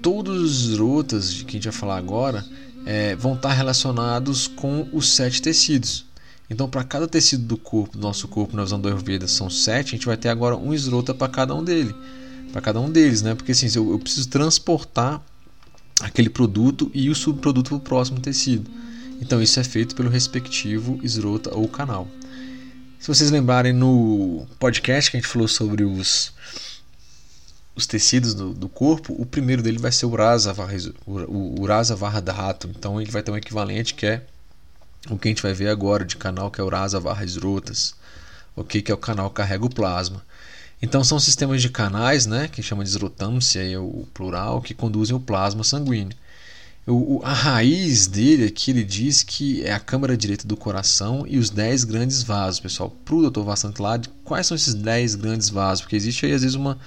todos 0.00 0.66
os 0.68 0.78
rotas 0.78 1.42
que 1.42 1.50
a 1.50 1.52
gente 1.52 1.64
vai 1.64 1.72
falar 1.72 1.96
agora 1.96 2.44
é, 2.86 3.16
vão 3.16 3.34
estar 3.34 3.52
relacionados 3.52 4.46
com 4.46 4.88
os 4.92 5.08
sete 5.10 5.42
tecidos. 5.42 6.05
Então, 6.48 6.68
para 6.68 6.84
cada 6.84 7.08
tecido 7.08 7.44
do 7.44 7.56
corpo, 7.56 7.98
do 7.98 8.02
nosso 8.02 8.28
corpo, 8.28 8.56
visão 8.56 8.80
do 8.80 8.88
Ayurveda, 8.88 9.26
são 9.26 9.50
sete, 9.50 9.88
a 9.88 9.96
gente 9.96 10.06
vai 10.06 10.16
ter 10.16 10.28
agora 10.28 10.56
um 10.56 10.72
esrota 10.72 11.12
para 11.12 11.28
cada 11.28 11.54
um 11.54 11.62
dele, 11.62 11.94
para 12.52 12.60
cada 12.60 12.80
um 12.80 12.90
deles, 12.90 13.20
né? 13.20 13.34
Porque 13.34 13.52
assim, 13.52 13.66
eu, 13.74 13.90
eu 13.90 13.98
preciso 13.98 14.28
transportar 14.28 15.20
aquele 16.00 16.30
produto 16.30 16.90
e 16.94 17.10
o 17.10 17.14
subproduto 17.14 17.70
para 17.70 17.78
o 17.78 17.80
próximo 17.80 18.20
tecido. 18.20 18.70
Então, 19.20 19.42
isso 19.42 19.58
é 19.58 19.64
feito 19.64 19.96
pelo 19.96 20.08
respectivo 20.08 21.00
esrota 21.02 21.54
ou 21.54 21.66
canal. 21.66 22.06
Se 22.98 23.08
vocês 23.08 23.30
lembrarem 23.30 23.72
no 23.72 24.46
podcast 24.58 25.10
que 25.10 25.16
a 25.16 25.20
gente 25.20 25.28
falou 25.28 25.48
sobre 25.48 25.84
os, 25.84 26.32
os 27.74 27.86
tecidos 27.86 28.34
do, 28.34 28.52
do 28.52 28.68
corpo, 28.68 29.14
o 29.18 29.26
primeiro 29.26 29.62
dele 29.62 29.78
vai 29.78 29.90
ser 29.90 30.06
o 30.06 30.14
Rasa, 30.14 30.54
o, 31.06 31.60
o 31.60 31.66
Rasa 31.66 31.96
Vardhato. 31.96 32.68
Então, 32.68 33.00
ele 33.00 33.10
vai 33.10 33.22
ter 33.22 33.30
um 33.30 33.36
equivalente 33.36 33.94
que 33.94 34.06
é 34.06 34.26
o 35.10 35.18
que 35.18 35.28
a 35.28 35.30
gente 35.30 35.42
vai 35.42 35.52
ver 35.52 35.68
agora 35.68 36.04
de 36.04 36.16
canal 36.16 36.50
que 36.50 36.60
é 36.60 36.64
o 36.64 36.68
Rasa 36.68 37.00
Varras 37.00 37.36
Rotas, 37.36 37.94
ok? 38.54 38.82
Que 38.82 38.90
é 38.90 38.94
o 38.94 38.98
canal 38.98 39.30
que 39.30 39.36
carrega 39.36 39.64
o 39.64 39.70
plasma. 39.70 40.22
Então 40.80 41.02
são 41.02 41.18
sistemas 41.18 41.62
de 41.62 41.70
canais, 41.70 42.26
né, 42.26 42.48
que 42.48 42.62
chama 42.62 42.84
de 42.84 42.90
esrotância, 42.90 43.60
é 43.60 43.78
o 43.78 44.06
plural, 44.12 44.60
que 44.60 44.74
conduzem 44.74 45.16
o 45.16 45.20
plasma 45.20 45.64
sanguíneo. 45.64 46.16
O, 46.86 47.20
a 47.24 47.32
raiz 47.32 48.06
dele 48.06 48.44
aqui 48.44 48.70
ele 48.70 48.84
diz 48.84 49.24
que 49.24 49.64
é 49.64 49.72
a 49.72 49.80
câmara 49.80 50.16
direita 50.16 50.46
do 50.46 50.56
coração 50.56 51.24
e 51.26 51.36
os 51.36 51.50
10 51.50 51.82
grandes 51.82 52.22
vasos, 52.22 52.60
pessoal. 52.60 52.90
Para 53.04 53.14
o 53.16 53.28
Dr. 53.28 53.40
Vasantlad, 53.40 54.06
quais 54.22 54.46
são 54.46 54.54
esses 54.54 54.72
10 54.72 55.16
grandes 55.16 55.48
vasos? 55.48 55.80
Porque 55.82 55.96
existe 55.96 56.26
aí 56.26 56.32
às 56.32 56.42
vezes 56.42 56.54
uma, 56.54 56.78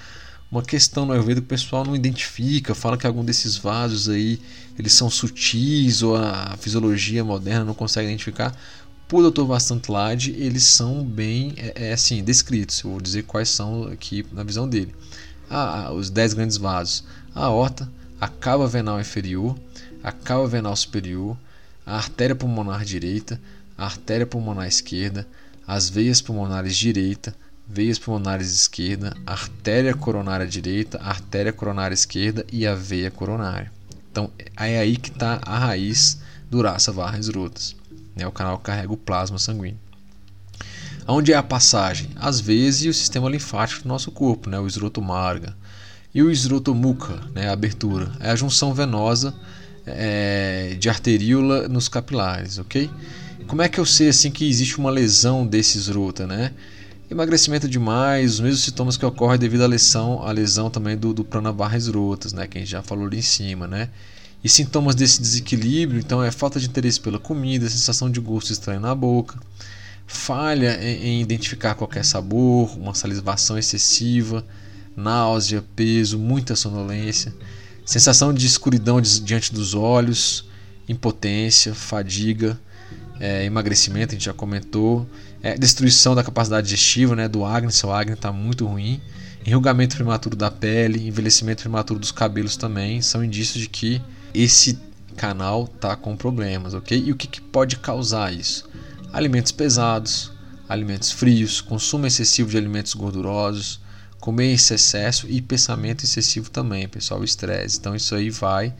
uma 0.50 0.62
questão 0.62 1.04
no 1.04 1.12
Ayurveda 1.12 1.42
que 1.42 1.46
o 1.46 1.48
pessoal 1.48 1.84
não 1.84 1.94
identifica, 1.94 2.74
fala 2.74 2.96
que 2.96 3.06
algum 3.06 3.22
desses 3.22 3.58
vasos 3.58 4.08
aí 4.08 4.40
eles 4.80 4.94
são 4.94 5.10
sutis 5.10 6.02
ou 6.02 6.16
a 6.16 6.56
fisiologia 6.58 7.22
moderna 7.22 7.64
não 7.64 7.74
consegue 7.74 8.08
identificar. 8.08 8.56
Por 9.06 9.28
Dr. 9.28 9.42
Vastantlad, 9.44 10.28
eles 10.28 10.62
são 10.64 11.04
bem 11.04 11.54
é, 11.56 11.88
é, 11.88 11.92
assim 11.92 12.24
descritos. 12.24 12.80
Eu 12.82 12.90
vou 12.90 13.00
dizer 13.00 13.24
quais 13.24 13.48
são 13.48 13.84
aqui 13.84 14.24
na 14.32 14.42
visão 14.42 14.68
dele. 14.68 14.94
Ah, 15.50 15.92
os 15.92 16.08
10 16.10 16.34
grandes 16.34 16.56
vasos: 16.56 17.04
a 17.34 17.44
aorta, 17.44 17.90
a 18.20 18.26
cava 18.28 18.66
venal 18.66 19.00
inferior, 19.00 19.58
a 20.02 20.12
cava 20.12 20.46
venal 20.46 20.74
superior, 20.74 21.36
a 21.84 21.96
artéria 21.96 22.34
pulmonar 22.34 22.84
direita, 22.84 23.40
a 23.76 23.84
artéria 23.84 24.26
pulmonar 24.26 24.66
esquerda, 24.66 25.26
as 25.66 25.90
veias 25.90 26.22
pulmonares 26.22 26.76
direita, 26.76 27.34
veias 27.68 27.98
pulmonares 27.98 28.52
esquerda, 28.52 29.14
artéria 29.26 29.94
coronária 29.94 30.46
direita, 30.46 30.98
artéria 31.02 31.52
coronária 31.52 31.94
esquerda 31.94 32.46
e 32.50 32.66
a 32.66 32.74
veia 32.74 33.10
coronária. 33.10 33.70
Então 34.10 34.30
é 34.56 34.78
aí 34.78 34.96
que 34.96 35.10
está 35.10 35.40
a 35.44 35.58
raiz 35.58 36.20
do 36.50 36.62
Raça 36.62 36.90
Varras 36.90 37.28
Rotas. 37.28 37.76
Né? 38.16 38.26
O 38.26 38.32
canal 38.32 38.58
carrega 38.58 38.92
o 38.92 38.96
plasma 38.96 39.38
sanguíneo. 39.38 39.78
Onde 41.06 41.32
é 41.32 41.36
a 41.36 41.42
passagem? 41.42 42.10
As 42.16 42.40
veias 42.40 42.82
e 42.82 42.88
o 42.88 42.94
sistema 42.94 43.28
linfático 43.28 43.82
do 43.82 43.88
nosso 43.88 44.10
corpo, 44.10 44.50
né? 44.50 44.58
o 44.58 44.66
esrotomarga. 44.66 45.56
E 46.14 46.22
o 46.22 46.30
esrotomuca, 46.30 47.20
né? 47.34 47.48
a 47.48 47.52
abertura, 47.52 48.12
é 48.20 48.30
a 48.30 48.36
junção 48.36 48.74
venosa 48.74 49.34
é, 49.86 50.76
de 50.78 50.88
arteríola 50.88 51.68
nos 51.68 51.88
capilares, 51.88 52.58
ok? 52.58 52.90
Como 53.46 53.62
é 53.62 53.68
que 53.68 53.80
eu 53.80 53.86
sei 53.86 54.08
assim 54.08 54.30
que 54.30 54.48
existe 54.48 54.78
uma 54.78 54.90
lesão 54.90 55.46
desse 55.46 55.78
esrota, 55.78 56.26
né? 56.26 56.52
Emagrecimento 57.10 57.68
demais, 57.68 58.34
os 58.34 58.40
mesmos 58.40 58.62
sintomas 58.62 58.96
que 58.96 59.04
ocorrem 59.04 59.36
devido 59.36 59.64
à 59.64 59.66
lesão, 59.66 60.22
à 60.22 60.30
lesão 60.30 60.70
também 60.70 60.96
do, 60.96 61.12
do 61.12 61.24
pranavarras 61.24 61.88
rotas, 61.88 62.32
né, 62.32 62.46
que 62.46 62.56
a 62.56 62.60
gente 62.60 62.70
já 62.70 62.82
falou 62.82 63.04
ali 63.04 63.18
em 63.18 63.22
cima, 63.22 63.66
né? 63.66 63.88
E 64.44 64.48
sintomas 64.48 64.94
desse 64.94 65.20
desequilíbrio, 65.20 65.98
então 65.98 66.22
é 66.22 66.30
falta 66.30 66.60
de 66.60 66.68
interesse 66.68 67.00
pela 67.00 67.18
comida, 67.18 67.68
sensação 67.68 68.08
de 68.08 68.20
gosto 68.20 68.52
estranho 68.52 68.78
na 68.78 68.94
boca, 68.94 69.36
falha 70.06 70.78
em, 70.80 71.04
em 71.04 71.20
identificar 71.20 71.74
qualquer 71.74 72.04
sabor, 72.04 72.78
uma 72.78 72.94
salivação 72.94 73.58
excessiva, 73.58 74.46
náusea, 74.96 75.64
peso, 75.74 76.16
muita 76.16 76.54
sonolência, 76.54 77.34
sensação 77.84 78.32
de 78.32 78.46
escuridão 78.46 79.00
diante 79.00 79.52
dos 79.52 79.74
olhos, 79.74 80.48
impotência, 80.88 81.74
fadiga, 81.74 82.56
é, 83.18 83.44
emagrecimento, 83.44 84.12
a 84.12 84.14
gente 84.14 84.24
já 84.26 84.32
comentou, 84.32 85.06
é, 85.42 85.56
destruição 85.56 86.14
da 86.14 86.22
capacidade 86.22 86.68
digestiva 86.68 87.16
né, 87.16 87.28
do 87.28 87.44
acne, 87.44 87.72
seu 87.72 87.92
acne 87.92 88.14
está 88.14 88.32
muito 88.32 88.66
ruim, 88.66 89.00
enrugamento 89.44 89.96
prematuro 89.96 90.36
da 90.36 90.50
pele, 90.50 91.06
envelhecimento 91.06 91.62
prematuro 91.62 91.98
dos 91.98 92.12
cabelos 92.12 92.56
também, 92.56 93.00
são 93.00 93.24
indícios 93.24 93.62
de 93.62 93.68
que 93.68 94.02
esse 94.34 94.78
canal 95.16 95.64
está 95.64 95.96
com 95.96 96.16
problemas, 96.16 96.74
ok? 96.74 97.02
E 97.04 97.12
o 97.12 97.16
que, 97.16 97.26
que 97.26 97.40
pode 97.40 97.76
causar 97.76 98.32
isso? 98.32 98.68
Alimentos 99.12 99.52
pesados, 99.52 100.32
alimentos 100.68 101.10
frios, 101.10 101.60
consumo 101.60 102.06
excessivo 102.06 102.50
de 102.50 102.56
alimentos 102.56 102.94
gordurosos, 102.94 103.80
comer 104.20 104.52
esse 104.52 104.74
excesso 104.74 105.26
e 105.28 105.40
pensamento 105.40 106.04
excessivo 106.04 106.50
também, 106.50 106.86
pessoal, 106.86 107.24
estresse. 107.24 107.78
Então 107.78 107.96
isso 107.96 108.14
aí 108.14 108.30
vai 108.30 108.72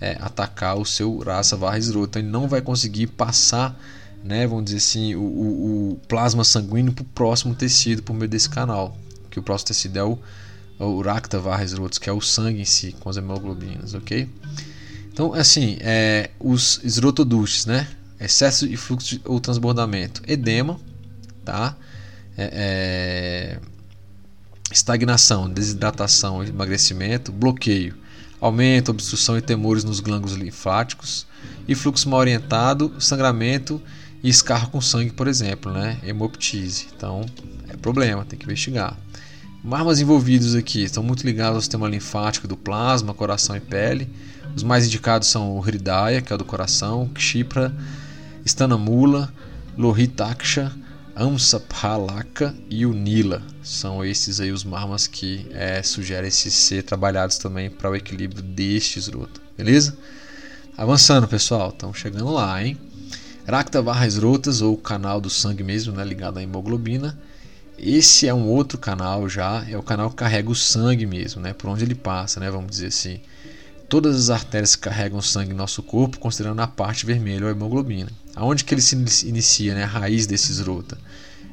é, 0.00 0.16
atacar 0.20 0.76
o 0.76 0.84
seu 0.84 1.18
raça 1.18 1.56
varres 1.56 1.88
Então 1.88 2.20
ele 2.20 2.28
não 2.28 2.48
vai 2.48 2.60
conseguir 2.60 3.06
passar, 3.06 3.78
né, 4.22 4.46
vamos 4.46 4.64
dizer 4.66 4.78
assim, 4.78 5.14
o, 5.14 5.20
o, 5.20 5.92
o 5.92 6.00
plasma 6.06 6.44
sanguíneo 6.44 6.92
para 6.92 7.02
o 7.02 7.06
próximo 7.06 7.54
tecido 7.54 8.02
por 8.02 8.14
meio 8.14 8.28
desse 8.28 8.48
canal. 8.48 8.96
Que 9.30 9.38
o 9.38 9.42
próximo 9.42 9.68
tecido 9.68 9.98
é 9.98 10.04
o, 10.04 10.18
o 10.78 11.00
Racta 11.02 11.38
varres 11.38 11.74
que 12.00 12.10
é 12.10 12.12
o 12.12 12.20
sangue 12.20 12.60
em 12.60 12.64
si, 12.64 12.92
com 13.00 13.08
as 13.08 13.16
hemoglobinas, 13.16 13.94
ok? 13.94 14.28
Então, 15.12 15.34
assim, 15.34 15.76
é, 15.80 16.30
os 16.38 16.80
esrotodustes, 16.84 17.66
né? 17.66 17.88
Excesso 18.18 18.68
de 18.68 18.76
fluxo 18.76 19.20
ou 19.24 19.40
transbordamento. 19.40 20.22
Edema, 20.26 20.78
tá? 21.44 21.76
É, 22.36 22.50
é, 22.52 23.60
estagnação, 24.70 25.48
desidratação, 25.48 26.44
emagrecimento, 26.44 27.32
bloqueio, 27.32 27.96
aumento, 28.40 28.90
obstrução 28.90 29.36
e 29.36 29.42
temores 29.42 29.84
nos 29.84 30.00
glândulos 30.00 30.36
linfáticos 30.36 31.26
e 31.66 31.74
fluxo 31.74 32.08
mal 32.08 32.20
orientado, 32.20 32.94
sangramento 32.98 33.80
e 34.22 34.28
escarro 34.28 34.70
com 34.70 34.80
sangue, 34.80 35.12
por 35.12 35.26
exemplo, 35.26 35.72
né? 35.72 35.98
hemoptise. 36.02 36.86
Então, 36.94 37.24
é 37.68 37.76
problema, 37.76 38.24
tem 38.24 38.38
que 38.38 38.44
investigar. 38.44 38.96
Marmas 39.62 40.00
envolvidos 40.00 40.54
aqui 40.54 40.84
estão 40.84 41.02
muito 41.02 41.24
ligados 41.24 41.56
ao 41.56 41.60
sistema 41.60 41.88
linfático 41.88 42.48
do 42.48 42.56
plasma, 42.56 43.12
coração 43.12 43.56
e 43.56 43.60
pele. 43.60 44.08
Os 44.56 44.62
mais 44.62 44.86
indicados 44.86 45.28
são 45.28 45.56
o 45.56 45.60
Hridaya, 45.60 46.22
que 46.22 46.32
é 46.32 46.34
o 46.34 46.38
do 46.38 46.44
coração, 46.44 47.08
Kshipra, 47.08 47.74
Stanamula, 48.44 49.32
Lohitaksha, 49.76 50.72
Amsaphalaka 51.14 52.54
e 52.70 52.86
o 52.86 52.94
Nila. 52.94 53.42
São 53.62 54.02
esses 54.02 54.40
aí 54.40 54.50
os 54.50 54.64
marmas 54.64 55.06
que 55.06 55.46
é, 55.50 55.82
sugerem-se 55.82 56.50
ser 56.50 56.82
trabalhados 56.82 57.36
também 57.36 57.68
para 57.68 57.90
o 57.90 57.94
equilíbrio 57.94 58.42
deste 58.42 58.98
esroto. 58.98 59.42
Beleza? 59.56 59.96
Avançando, 60.76 61.28
pessoal. 61.28 61.68
Estamos 61.68 61.98
chegando 61.98 62.32
lá, 62.32 62.64
hein? 62.64 62.78
Rakta 63.50 63.82
Varras 63.82 64.16
Rotas, 64.16 64.62
ou 64.62 64.76
canal 64.76 65.20
do 65.20 65.28
sangue 65.28 65.64
mesmo, 65.64 65.92
né, 65.92 66.04
ligado 66.04 66.38
à 66.38 66.42
hemoglobina. 66.42 67.18
Esse 67.76 68.28
é 68.28 68.32
um 68.32 68.46
outro 68.46 68.78
canal 68.78 69.28
já, 69.28 69.66
é 69.68 69.76
o 69.76 69.82
canal 69.82 70.08
que 70.08 70.16
carrega 70.16 70.48
o 70.48 70.54
sangue 70.54 71.04
mesmo, 71.04 71.42
né, 71.42 71.52
por 71.52 71.68
onde 71.68 71.82
ele 71.82 71.96
passa, 71.96 72.38
né, 72.38 72.48
vamos 72.48 72.70
dizer 72.70 72.86
assim. 72.86 73.18
Todas 73.88 74.14
as 74.14 74.30
artérias 74.30 74.76
que 74.76 74.82
carregam 74.82 75.20
sangue 75.20 75.50
no 75.50 75.56
nosso 75.56 75.82
corpo, 75.82 76.20
considerando 76.20 76.60
a 76.60 76.66
parte 76.68 77.04
vermelha 77.04 77.48
a 77.48 77.50
hemoglobina. 77.50 78.12
Aonde 78.36 78.62
que 78.62 78.72
ele 78.72 78.80
se 78.80 78.94
inicia, 79.26 79.74
né, 79.74 79.82
a 79.82 79.88
raiz 79.88 80.28
desse 80.28 80.52
esrota? 80.52 80.96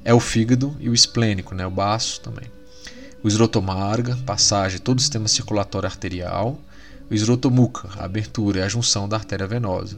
É 0.05 0.13
o 0.13 0.19
fígado 0.19 0.77
e 0.79 0.89
o 0.89 0.93
esplênico, 0.93 1.55
né, 1.55 1.65
o 1.65 1.71
baço 1.71 2.21
também. 2.21 2.45
O 3.23 3.27
esrotomarga, 3.27 4.15
passagem 4.17 4.79
todo 4.79 4.99
o 4.99 5.01
sistema 5.01 5.27
circulatório 5.27 5.89
arterial. 5.89 6.59
O 7.09 7.13
esrotomuca, 7.15 7.89
a 7.97 8.05
abertura, 8.05 8.59
é 8.59 8.63
a 8.63 8.69
junção 8.69 9.09
da 9.09 9.17
artéria 9.17 9.47
venosa. 9.47 9.97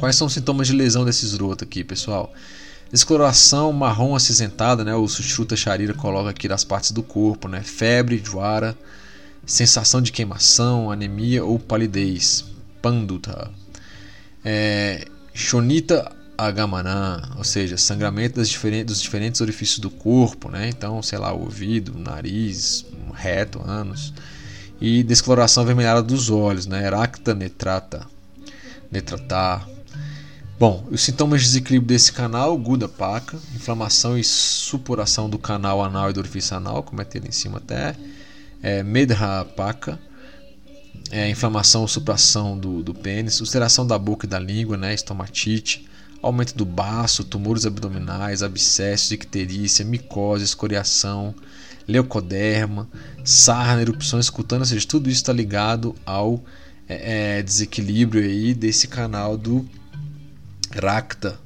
Quais 0.00 0.16
são 0.16 0.28
os 0.28 0.32
sintomas 0.32 0.66
de 0.66 0.72
lesão 0.72 1.04
desse 1.04 1.26
esroto 1.26 1.62
aqui, 1.62 1.84
pessoal? 1.84 2.32
Descoloração 2.90 3.70
marrom 3.70 4.16
acinzentada, 4.16 4.82
né? 4.82 4.94
O 4.94 5.06
Sushruta 5.06 5.54
Charira 5.54 5.92
coloca 5.92 6.30
aqui 6.30 6.48
das 6.48 6.64
partes 6.64 6.90
do 6.90 7.02
corpo, 7.02 7.46
né? 7.48 7.60
Febre, 7.60 8.16
juara, 8.24 8.74
sensação 9.44 10.00
de 10.00 10.10
queimação, 10.10 10.90
anemia 10.90 11.44
ou 11.44 11.58
palidez. 11.58 12.46
Panduta. 12.80 13.50
É, 14.42 15.06
Shonita 15.34 16.10
Agamanã, 16.38 17.20
ou 17.36 17.44
seja, 17.44 17.76
sangramento 17.76 18.36
das 18.36 18.48
diferentes, 18.48 18.94
dos 18.94 19.02
diferentes 19.02 19.42
orifícios 19.42 19.80
do 19.80 19.90
corpo, 19.90 20.48
né? 20.48 20.70
Então, 20.70 21.02
sei 21.02 21.18
lá, 21.18 21.30
ouvido, 21.30 21.92
nariz, 21.98 22.86
reto, 23.12 23.60
ânus. 23.62 24.14
E 24.80 25.02
descoloração 25.02 25.62
avermelhada 25.62 26.02
dos 26.02 26.30
olhos, 26.30 26.64
né? 26.64 26.86
Eracta 26.86 27.34
netrata. 27.34 28.06
Netrata. 28.90 29.78
Bom, 30.60 30.86
os 30.90 31.00
sintomas 31.00 31.40
de 31.40 31.46
desequilíbrio 31.46 31.88
desse 31.88 32.12
canal, 32.12 32.54
Guda 32.58 32.86
Paca, 32.86 33.38
inflamação 33.56 34.18
e 34.18 34.22
supuração 34.22 35.30
do 35.30 35.38
canal 35.38 35.82
anal 35.82 36.10
e 36.10 36.12
do 36.12 36.20
orifício 36.20 36.54
anal, 36.54 36.82
como 36.82 37.00
é 37.00 37.04
ter 37.06 37.26
em 37.26 37.32
cima 37.32 37.56
até, 37.56 37.96
é, 38.62 38.84
Paca, 39.56 39.98
é, 41.10 41.30
inflamação 41.30 41.80
ou 41.80 41.88
supração 41.88 42.58
do, 42.58 42.82
do 42.82 42.92
pênis, 42.92 43.40
ulceração 43.40 43.86
da 43.86 43.98
boca 43.98 44.26
e 44.26 44.28
da 44.28 44.38
língua, 44.38 44.76
né, 44.76 44.92
estomatite, 44.92 45.88
aumento 46.20 46.54
do 46.54 46.66
baço, 46.66 47.24
tumores 47.24 47.64
abdominais, 47.64 48.42
abscessos, 48.42 49.12
icterícia, 49.12 49.82
micose, 49.82 50.44
escoriação, 50.44 51.34
leucoderma, 51.88 52.86
sarna, 53.24 53.80
erupções 53.80 54.28
cutâneas, 54.28 54.68
ou 54.68 54.74
seja, 54.74 54.86
tudo 54.86 55.08
isso 55.08 55.22
está 55.22 55.32
ligado 55.32 55.94
ao 56.04 56.44
é, 56.86 57.38
é, 57.38 57.42
desequilíbrio 57.42 58.22
aí 58.22 58.52
desse 58.52 58.86
canal 58.88 59.38
do 59.38 59.66
racta, 60.70 61.38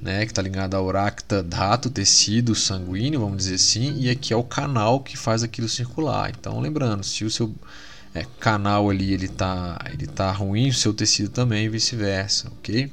né, 0.00 0.24
que 0.24 0.32
está 0.32 0.42
ligado 0.42 0.74
ao 0.74 0.90
racta 0.90 1.42
dhato, 1.42 1.90
tecido 1.90 2.54
sanguíneo, 2.54 3.20
vamos 3.20 3.38
dizer 3.38 3.54
assim, 3.54 3.98
e 3.98 4.10
aqui 4.10 4.32
é 4.32 4.36
o 4.36 4.44
canal 4.44 5.00
que 5.00 5.16
faz 5.16 5.42
aquilo 5.42 5.68
circular. 5.68 6.30
Então, 6.30 6.60
lembrando, 6.60 7.02
se 7.02 7.24
o 7.24 7.30
seu 7.30 7.54
é, 8.14 8.24
canal 8.40 8.88
ali 8.88 9.12
ele 9.12 9.26
está 9.26 9.78
ele 9.92 10.06
tá 10.06 10.30
ruim, 10.30 10.68
o 10.68 10.74
seu 10.74 10.94
tecido 10.94 11.28
também 11.28 11.66
e 11.66 11.68
vice-versa, 11.68 12.48
ok? 12.58 12.90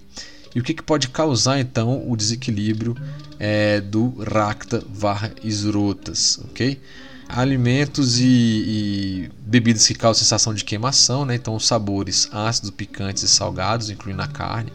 E 0.55 0.59
o 0.59 0.63
que, 0.63 0.73
que 0.73 0.83
pode 0.83 1.07
causar 1.09 1.59
então 1.59 2.09
o 2.09 2.15
desequilíbrio 2.15 2.95
é, 3.39 3.81
do 3.81 4.09
racta 4.23 4.83
varra 4.87 5.33
esrotas, 5.43 6.39
ok? 6.45 6.79
Alimentos 7.27 8.19
e, 8.19 8.25
e, 8.25 9.29
bebidas 9.39 9.87
que 9.87 9.95
causam 9.95 10.19
sensação 10.19 10.53
de 10.53 10.63
queimação, 10.63 11.25
né? 11.25 11.33
então 11.33 11.59
sabores 11.59 12.29
ácidos, 12.31 12.69
picantes 12.69 13.23
e 13.23 13.27
salgados, 13.27 13.89
incluindo 13.89 14.21
a 14.21 14.27
carne 14.27 14.71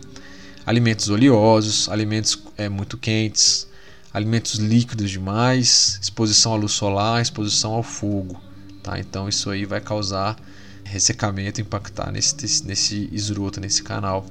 alimentos 0.69 1.09
oleosos, 1.09 1.89
alimentos 1.89 2.39
é, 2.59 2.69
muito 2.69 2.99
quentes, 2.99 3.66
alimentos 4.12 4.57
líquidos 4.57 5.11
demais, 5.11 5.99
exposição 6.03 6.53
à 6.53 6.57
luz 6.57 6.73
solar, 6.73 7.23
exposição 7.23 7.73
ao 7.73 7.83
fogo. 7.83 8.39
Tá? 8.83 8.99
Então 8.99 9.27
isso 9.31 9.49
aí 9.49 9.64
vai 9.64 9.81
causar 9.81 10.37
ressecamento, 10.85 11.59
impactar 11.59 12.12
nesse, 12.12 12.66
nesse 12.66 13.09
esroto, 13.11 13.62
nesse 13.62 13.83
canal. 13.83 14.27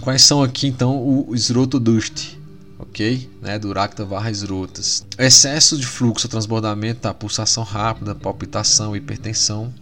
Quais 0.00 0.22
são 0.22 0.42
aqui 0.42 0.66
então 0.66 0.96
o 0.96 1.34
esroto 1.34 1.78
dust? 1.78 2.38
ok? 2.78 3.30
Né, 3.42 3.58
do 3.58 3.74
varra 4.08 4.30
esrotas. 4.30 5.04
Excesso 5.18 5.76
de 5.76 5.86
fluxo, 5.86 6.28
transbordamento, 6.28 7.00
tá? 7.00 7.12
pulsação 7.12 7.62
rápida, 7.62 8.14
palpitação, 8.14 8.96
hipertensão, 8.96 9.72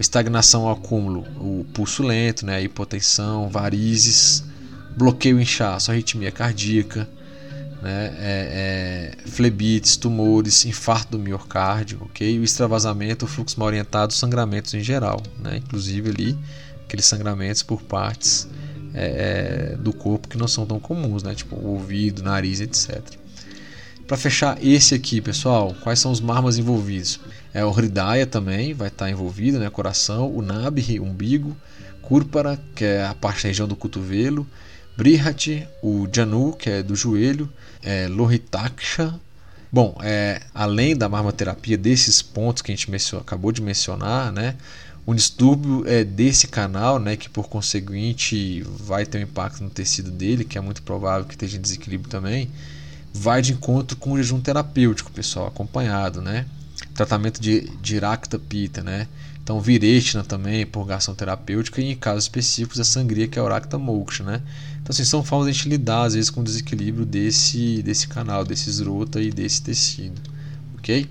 estagnação 0.00 0.66
ao 0.66 0.72
acúmulo, 0.72 1.26
o 1.36 1.64
pulso 1.72 2.02
lento, 2.02 2.44
né, 2.46 2.62
hipotensão, 2.62 3.48
varizes, 3.48 4.44
bloqueio 4.96 5.40
inchaço, 5.40 5.90
arritmia 5.90 6.30
cardíaca, 6.30 7.08
né, 7.82 8.14
é, 8.18 9.14
é, 9.24 9.28
flebites, 9.28 9.96
tumores, 9.96 10.64
infarto 10.64 11.12
do 11.12 11.18
miocárdio, 11.18 11.98
ok? 12.02 12.38
O 12.38 12.44
extravasamento, 12.44 13.24
o 13.24 13.28
fluxo 13.28 13.58
mal 13.58 13.68
orientado, 13.68 14.12
sangramentos 14.12 14.74
em 14.74 14.80
geral, 14.80 15.22
né, 15.38 15.58
inclusive 15.58 16.10
ali 16.10 16.38
aqueles 16.84 17.06
sangramentos 17.06 17.62
por 17.62 17.82
partes 17.82 18.48
é, 18.92 19.72
é, 19.72 19.76
do 19.76 19.92
corpo 19.92 20.28
que 20.28 20.36
não 20.36 20.48
são 20.48 20.66
tão 20.66 20.80
comuns, 20.80 21.22
né, 21.22 21.34
tipo 21.34 21.56
ouvido, 21.56 22.22
nariz, 22.22 22.60
etc. 22.60 23.00
Para 24.06 24.16
fechar 24.16 24.58
esse 24.60 24.94
aqui, 24.94 25.20
pessoal, 25.20 25.74
quais 25.84 26.00
são 26.00 26.10
os 26.10 26.20
marmas 26.20 26.58
envolvidos? 26.58 27.20
É 27.52 27.64
o 27.64 27.70
Hridaya 27.70 28.26
também 28.26 28.74
vai 28.74 28.88
estar 28.88 29.10
envolvido, 29.10 29.58
né? 29.58 29.68
Coração, 29.70 30.30
o 30.32 30.40
Nabhi, 30.40 31.00
umbigo, 31.00 31.56
Kurpara, 32.02 32.60
que 32.74 32.84
é 32.84 33.06
a 33.06 33.14
parte 33.14 33.42
da 33.42 33.48
região 33.48 33.66
do 33.66 33.76
cotovelo, 33.76 34.46
Brihat, 34.96 35.66
o 35.82 36.06
Janu, 36.12 36.52
que 36.52 36.68
é 36.68 36.82
do 36.82 36.94
joelho, 36.94 37.50
é, 37.82 38.06
Lohitaksha. 38.06 39.18
Bom, 39.72 39.96
é, 40.02 40.42
além 40.54 40.96
da 40.96 41.08
marmoterapia 41.08 41.78
desses 41.78 42.20
pontos 42.20 42.62
que 42.62 42.70
a 42.70 42.74
gente 42.74 42.90
mencionou, 42.90 43.22
acabou 43.22 43.52
de 43.52 43.62
mencionar, 43.62 44.32
né? 44.32 44.56
Um 45.06 45.14
distúrbio 45.14 45.84
é 45.86 46.04
desse 46.04 46.46
canal, 46.46 46.98
né, 46.98 47.16
que 47.16 47.28
por 47.28 47.48
conseguinte 47.48 48.62
vai 48.62 49.06
ter 49.06 49.18
um 49.18 49.22
impacto 49.22 49.64
no 49.64 49.70
tecido 49.70 50.10
dele, 50.10 50.44
que 50.44 50.58
é 50.58 50.60
muito 50.60 50.82
provável 50.82 51.24
que 51.24 51.34
esteja 51.34 51.56
em 51.56 51.60
desequilíbrio 51.60 52.10
também, 52.10 52.50
vai 53.12 53.40
de 53.40 53.52
encontro 53.52 53.96
com 53.96 54.12
o 54.12 54.16
jejum 54.18 54.40
terapêutico, 54.40 55.10
pessoal, 55.10 55.46
acompanhado, 55.46 56.20
né? 56.20 56.46
Tratamento 56.94 57.40
de, 57.40 57.68
de 57.80 58.00
Pita, 58.48 58.82
né? 58.82 59.06
Então, 59.42 59.60
viretina 59.60 60.22
também, 60.22 60.64
purgação 60.66 61.14
terapêutica, 61.14 61.80
e 61.80 61.92
em 61.92 61.96
casos 61.96 62.24
específicos 62.24 62.78
a 62.78 62.84
sangria, 62.84 63.26
que 63.26 63.38
é 63.38 63.42
o 63.42 63.48
Racta 63.48 63.78
Moksha, 63.78 64.22
né? 64.22 64.42
Então, 64.80 64.90
assim, 64.90 65.04
são 65.04 65.24
formas 65.24 65.46
de 65.46 65.50
a 65.50 65.54
gente 65.54 65.68
lidar, 65.68 66.04
às 66.04 66.14
vezes, 66.14 66.30
com 66.30 66.40
o 66.40 66.44
desequilíbrio 66.44 67.04
desse, 67.04 67.82
desse 67.82 68.06
canal, 68.06 68.44
desse 68.44 68.70
esrota 68.70 69.20
e 69.20 69.30
desse 69.30 69.62
tecido, 69.62 70.20
ok? 70.78 71.08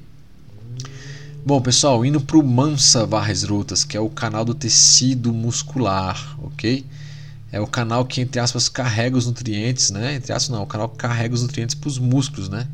Bom, 1.45 1.61
pessoal, 1.61 2.05
indo 2.05 2.21
para 2.21 2.37
o 2.37 2.43
Mansa 2.43 3.05
Varres 3.05 3.43
Rotas, 3.43 3.83
que 3.83 3.97
é 3.97 3.99
o 3.99 4.09
canal 4.09 4.45
do 4.45 4.53
tecido 4.53 5.33
muscular, 5.33 6.37
ok? 6.43 6.85
É 7.51 7.59
o 7.59 7.65
canal 7.65 8.05
que, 8.05 8.21
entre 8.21 8.39
aspas, 8.39 8.69
carrega 8.69 9.17
os 9.17 9.25
nutrientes, 9.25 9.89
né? 9.89 10.15
Entre 10.15 10.31
aspas, 10.31 10.49
não, 10.49 10.63
o 10.63 10.67
canal 10.67 10.87
que 10.87 10.97
carrega 10.97 11.33
os 11.33 11.41
nutrientes 11.41 11.75
para 11.75 11.87
os 11.87 11.97
músculos, 11.97 12.49
né? 12.49 12.67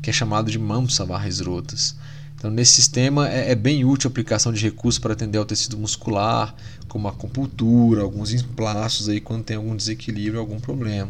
Que 0.00 0.10
é 0.10 0.12
chamado 0.12 0.50
de 0.50 0.58
Mansa 0.58 1.04
Varres 1.04 1.40
Rotas. 1.40 1.94
Então, 2.42 2.50
nesse 2.50 2.72
sistema 2.72 3.30
é, 3.30 3.52
é, 3.52 3.54
bem 3.54 3.84
útil 3.84 4.08
a 4.08 4.10
aplicação 4.10 4.52
de 4.52 4.60
recursos 4.60 4.98
para 4.98 5.12
atender 5.12 5.38
ao 5.38 5.44
tecido 5.44 5.78
muscular, 5.78 6.52
como 6.88 7.06
a 7.06 7.12
acupuntura, 7.12 8.02
alguns 8.02 8.32
emplastos 8.32 9.08
aí 9.08 9.20
quando 9.20 9.44
tem 9.44 9.56
algum 9.56 9.76
desequilíbrio, 9.76 10.40
algum 10.40 10.58
problema. 10.58 11.08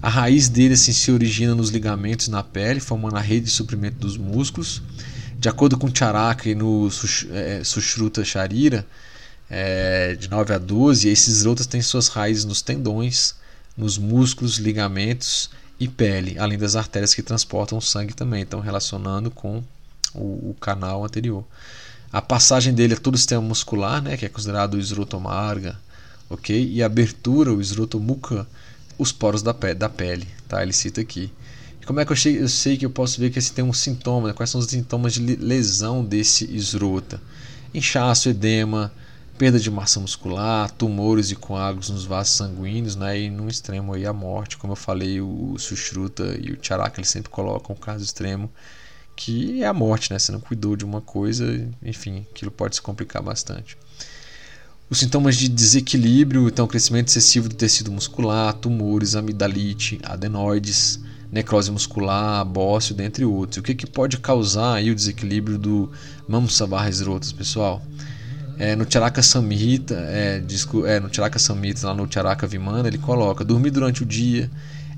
A 0.00 0.08
raiz 0.08 0.48
dele 0.48 0.72
assim, 0.72 0.90
se 0.90 1.12
origina 1.12 1.54
nos 1.54 1.68
ligamentos 1.68 2.28
na 2.28 2.42
pele, 2.42 2.80
formando 2.80 3.18
a 3.18 3.20
rede 3.20 3.44
de 3.44 3.50
suprimento 3.50 3.98
dos 3.98 4.16
músculos. 4.16 4.80
De 5.38 5.50
acordo 5.50 5.76
com 5.76 5.94
Charaka 5.94 6.48
e 6.48 6.54
no 6.54 6.88
é, 7.30 7.62
Sushruta 7.62 8.24
Charira, 8.24 8.86
é, 9.50 10.14
de 10.14 10.30
9 10.30 10.54
a 10.54 10.58
12, 10.58 11.10
esses 11.10 11.44
outros 11.44 11.66
têm 11.66 11.82
suas 11.82 12.08
raízes 12.08 12.46
nos 12.46 12.62
tendões, 12.62 13.34
nos 13.76 13.98
músculos, 13.98 14.56
ligamentos 14.56 15.50
e 15.78 15.86
pele, 15.86 16.38
além 16.38 16.56
das 16.56 16.74
artérias 16.74 17.12
que 17.12 17.22
transportam 17.22 17.78
sangue 17.82 18.14
também, 18.14 18.40
então 18.40 18.60
relacionando 18.60 19.30
com 19.30 19.62
o, 20.14 20.50
o 20.50 20.56
canal 20.60 21.04
anterior. 21.04 21.44
A 22.12 22.22
passagem 22.22 22.72
dele 22.72 22.94
é 22.94 22.96
todo 22.96 23.14
o 23.14 23.18
sistema 23.18 23.42
muscular, 23.42 24.00
né, 24.00 24.16
que 24.16 24.24
é 24.24 24.28
considerado 24.28 24.74
o 24.74 24.78
esrotomarga, 24.78 25.76
ok? 26.30 26.70
E 26.70 26.82
a 26.82 26.86
abertura, 26.86 27.52
o 27.52 27.60
esrotomuca, 27.60 28.46
os 28.96 29.10
poros 29.10 29.42
da 29.42 29.52
pele, 29.52 29.74
da 29.74 29.88
pele, 29.88 30.28
tá? 30.46 30.62
Ele 30.62 30.72
cita 30.72 31.00
aqui. 31.00 31.32
E 31.82 31.84
como 31.84 32.00
é 32.00 32.04
que 32.04 32.12
eu 32.12 32.32
eu 32.34 32.48
sei 32.48 32.76
que 32.76 32.86
eu 32.86 32.90
posso 32.90 33.20
ver 33.20 33.30
que 33.30 33.38
esse 33.38 33.52
tem 33.52 33.64
um 33.64 33.72
sintoma? 33.72 34.28
Né? 34.28 34.34
Quais 34.34 34.48
são 34.48 34.60
os 34.60 34.66
sintomas 34.66 35.14
de 35.14 35.20
lesão 35.20 36.04
desse 36.04 36.44
esrota? 36.54 37.20
Inchaço, 37.74 38.28
edema, 38.28 38.92
perda 39.36 39.58
de 39.58 39.70
massa 39.70 39.98
muscular, 39.98 40.70
tumores 40.70 41.32
e 41.32 41.34
coágulos 41.34 41.90
nos 41.90 42.04
vasos 42.04 42.34
sanguíneos, 42.34 42.94
né? 42.94 43.18
E 43.18 43.28
no 43.28 43.48
extremo 43.48 43.92
aí 43.92 44.06
a 44.06 44.12
morte, 44.12 44.56
como 44.56 44.72
eu 44.72 44.76
falei, 44.76 45.20
o 45.20 45.56
Sushruta 45.58 46.38
e 46.40 46.52
o 46.52 46.58
Charaka 46.62 47.00
eles 47.00 47.10
sempre 47.10 47.30
colocam 47.30 47.74
o 47.74 47.78
caso 47.78 48.04
extremo 48.04 48.48
que 49.16 49.62
é 49.62 49.66
a 49.66 49.72
morte, 49.72 50.12
né? 50.12 50.18
Você 50.18 50.32
não 50.32 50.40
cuidou 50.40 50.76
de 50.76 50.84
uma 50.84 51.00
coisa, 51.00 51.44
enfim, 51.82 52.26
aquilo 52.30 52.50
pode 52.50 52.76
se 52.76 52.82
complicar 52.82 53.22
bastante. 53.22 53.76
Os 54.90 54.98
sintomas 54.98 55.36
de 55.36 55.48
desequilíbrio, 55.48 56.46
então 56.46 56.66
crescimento 56.66 57.08
excessivo 57.08 57.48
do 57.48 57.54
tecido 57.54 57.90
muscular, 57.90 58.52
tumores, 58.52 59.14
amidalite, 59.14 59.98
adenoides, 60.02 61.00
necrose 61.32 61.70
muscular, 61.70 62.44
bócio, 62.44 62.94
dentre 62.94 63.24
outros. 63.24 63.58
O 63.58 63.62
que, 63.62 63.74
que 63.74 63.86
pode 63.86 64.18
causar 64.18 64.74
aí 64.74 64.90
o 64.90 64.94
desequilíbrio 64.94 65.58
do 65.58 65.90
Mamsa 66.28 66.66
barra 66.66 66.88
esrotas, 66.88 67.32
pessoal? 67.32 67.82
É, 68.56 68.76
no 68.76 68.86
Charaka 68.88 69.20
Samhita, 69.20 69.94
é, 69.94 70.40
é, 70.86 71.00
no 71.00 71.12
Charaka 71.12 71.38
Samhita, 71.38 71.86
lá 71.88 71.94
no 71.94 72.10
Charaka 72.10 72.46
Vimana, 72.46 72.86
ele 72.86 72.98
coloca 72.98 73.44
dormir 73.44 73.70
durante 73.70 74.04
o 74.04 74.06
dia, 74.06 74.48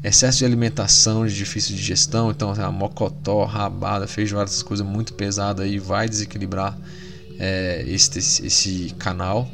excesso 0.09 0.39
de 0.39 0.45
alimentação 0.45 1.27
de 1.27 1.35
difícil 1.35 1.75
digestão, 1.75 2.31
então 2.31 2.53
a 2.53 2.71
mocotó, 2.71 3.45
rabada, 3.45 4.07
feijoada, 4.07 4.49
essas 4.49 4.63
coisas 4.63 4.87
muito 4.87 5.13
pesadas 5.15 5.65
aí 5.65 5.79
vai 5.79 6.09
desequilibrar 6.09 6.79
é, 7.39 7.85
esse, 7.87 8.19
esse 8.47 8.95
canal. 8.99 9.51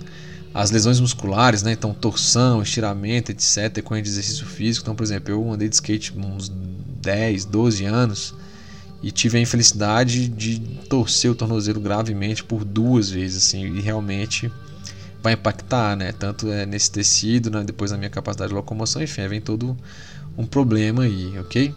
As 0.55 0.71
lesões 0.71 1.01
musculares, 1.01 1.63
né? 1.63 1.73
Então 1.73 1.95
torção, 1.95 2.63
estiramento, 2.63 3.33
etc. 3.33 3.83
com 3.83 3.97
exercício 3.97 4.45
físico. 4.45 4.85
Então, 4.85 4.95
por 4.95 5.03
exemplo, 5.03 5.33
eu 5.33 5.51
andei 5.51 5.67
de 5.67 5.77
skate 5.77 6.13
uns 6.15 6.51
10, 7.01 7.47
12 7.47 7.87
anos 7.87 8.35
e 9.03 9.11
tive 9.11 9.39
a 9.39 9.41
infelicidade 9.41 10.29
de 10.29 10.59
torcer 10.91 11.31
o 11.31 11.35
tornozelo 11.35 11.81
gravemente 11.81 12.45
por 12.45 12.65
duas 12.65 13.09
vezes, 13.09 13.45
assim, 13.45 13.65
e 13.65 13.81
realmente 13.81 14.53
vai 15.23 15.33
impactar, 15.33 15.97
né? 15.97 16.13
Tanto 16.13 16.51
é 16.51 16.67
nesse 16.67 16.91
tecido, 16.91 17.51
né? 17.51 17.65
depois 17.65 17.91
na 17.91 17.97
minha 17.97 18.11
capacidade 18.11 18.51
de 18.51 18.55
locomoção, 18.55 19.03
enfim, 19.03 19.27
vem 19.29 19.41
todo 19.41 19.77
um 20.37 20.47
problema 20.47 21.05
aí, 21.05 21.39
ok? 21.39 21.75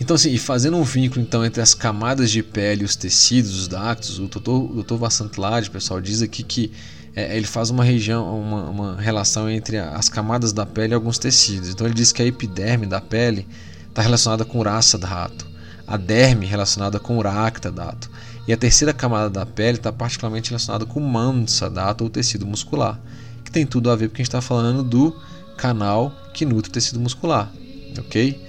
Então, 0.00 0.16
assim, 0.16 0.36
fazendo 0.36 0.76
um 0.76 0.82
vínculo 0.82 1.20
então 1.20 1.44
entre 1.44 1.62
as 1.62 1.74
camadas 1.74 2.30
de 2.30 2.42
pele 2.42 2.82
e 2.82 2.84
os 2.84 2.96
tecidos, 2.96 3.56
os 3.56 3.68
dactos, 3.68 4.18
o 4.18 4.26
Dr. 4.26 4.50
O 4.50 4.82
Dr. 4.82 4.96
Vassantlade, 4.96 5.70
pessoal, 5.70 6.00
diz 6.00 6.22
aqui 6.22 6.42
que 6.42 6.72
é, 7.14 7.36
ele 7.36 7.46
faz 7.46 7.70
uma 7.70 7.84
região, 7.84 8.40
uma, 8.40 8.70
uma, 8.70 9.00
relação 9.00 9.48
entre 9.48 9.78
as 9.78 10.08
camadas 10.08 10.52
da 10.52 10.66
pele 10.66 10.92
e 10.92 10.94
alguns 10.94 11.18
tecidos. 11.18 11.68
Então 11.68 11.86
ele 11.86 11.94
diz 11.94 12.10
que 12.10 12.22
a 12.22 12.26
epiderme 12.26 12.86
da 12.86 13.00
pele 13.00 13.46
está 13.88 14.02
relacionada 14.02 14.44
com 14.44 14.60
raça 14.62 14.98
do 14.98 15.06
rato, 15.06 15.46
a 15.86 15.96
derme 15.96 16.46
relacionada 16.46 16.98
com 16.98 17.18
o 17.18 17.22
racta 17.22 17.70
dato, 17.70 18.10
e 18.48 18.52
a 18.52 18.56
terceira 18.56 18.92
camada 18.92 19.30
da 19.30 19.46
pele 19.46 19.76
está 19.76 19.92
particularmente 19.92 20.50
relacionada 20.50 20.86
com 20.86 20.98
mansa 20.98 21.68
dato 21.68 22.02
ou 22.02 22.10
tecido 22.10 22.46
muscular, 22.46 22.98
que 23.44 23.52
tem 23.52 23.66
tudo 23.66 23.90
a 23.90 23.94
ver 23.94 24.08
porque 24.08 24.22
a 24.22 24.24
gente 24.24 24.28
está 24.30 24.40
falando 24.40 24.82
do 24.82 25.14
canal 25.56 26.12
que 26.32 26.44
nutre 26.44 26.70
o 26.70 26.72
tecido 26.72 27.00
muscular, 27.00 27.52
ok? 27.98 28.40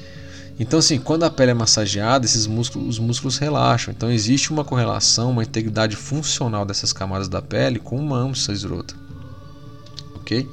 Então, 0.60 0.80
assim, 0.80 1.00
quando 1.00 1.24
a 1.24 1.30
pele 1.30 1.52
é 1.52 1.54
massageada, 1.54 2.26
esses 2.26 2.46
músculos, 2.46 2.88
os 2.88 3.00
músculos 3.00 3.38
relaxam. 3.38 3.92
Então, 3.92 4.12
existe 4.12 4.52
uma 4.52 4.64
correlação, 4.64 5.32
uma 5.32 5.44
integridade 5.44 5.96
funcional 5.96 6.64
dessas 6.66 6.94
camadas 6.94 7.28
da 7.28 7.42
pele 7.42 7.80
com 7.80 7.98
o 7.98 8.04
mamsa 8.04 8.52
esrota, 8.52 8.96
ok? 10.16 10.48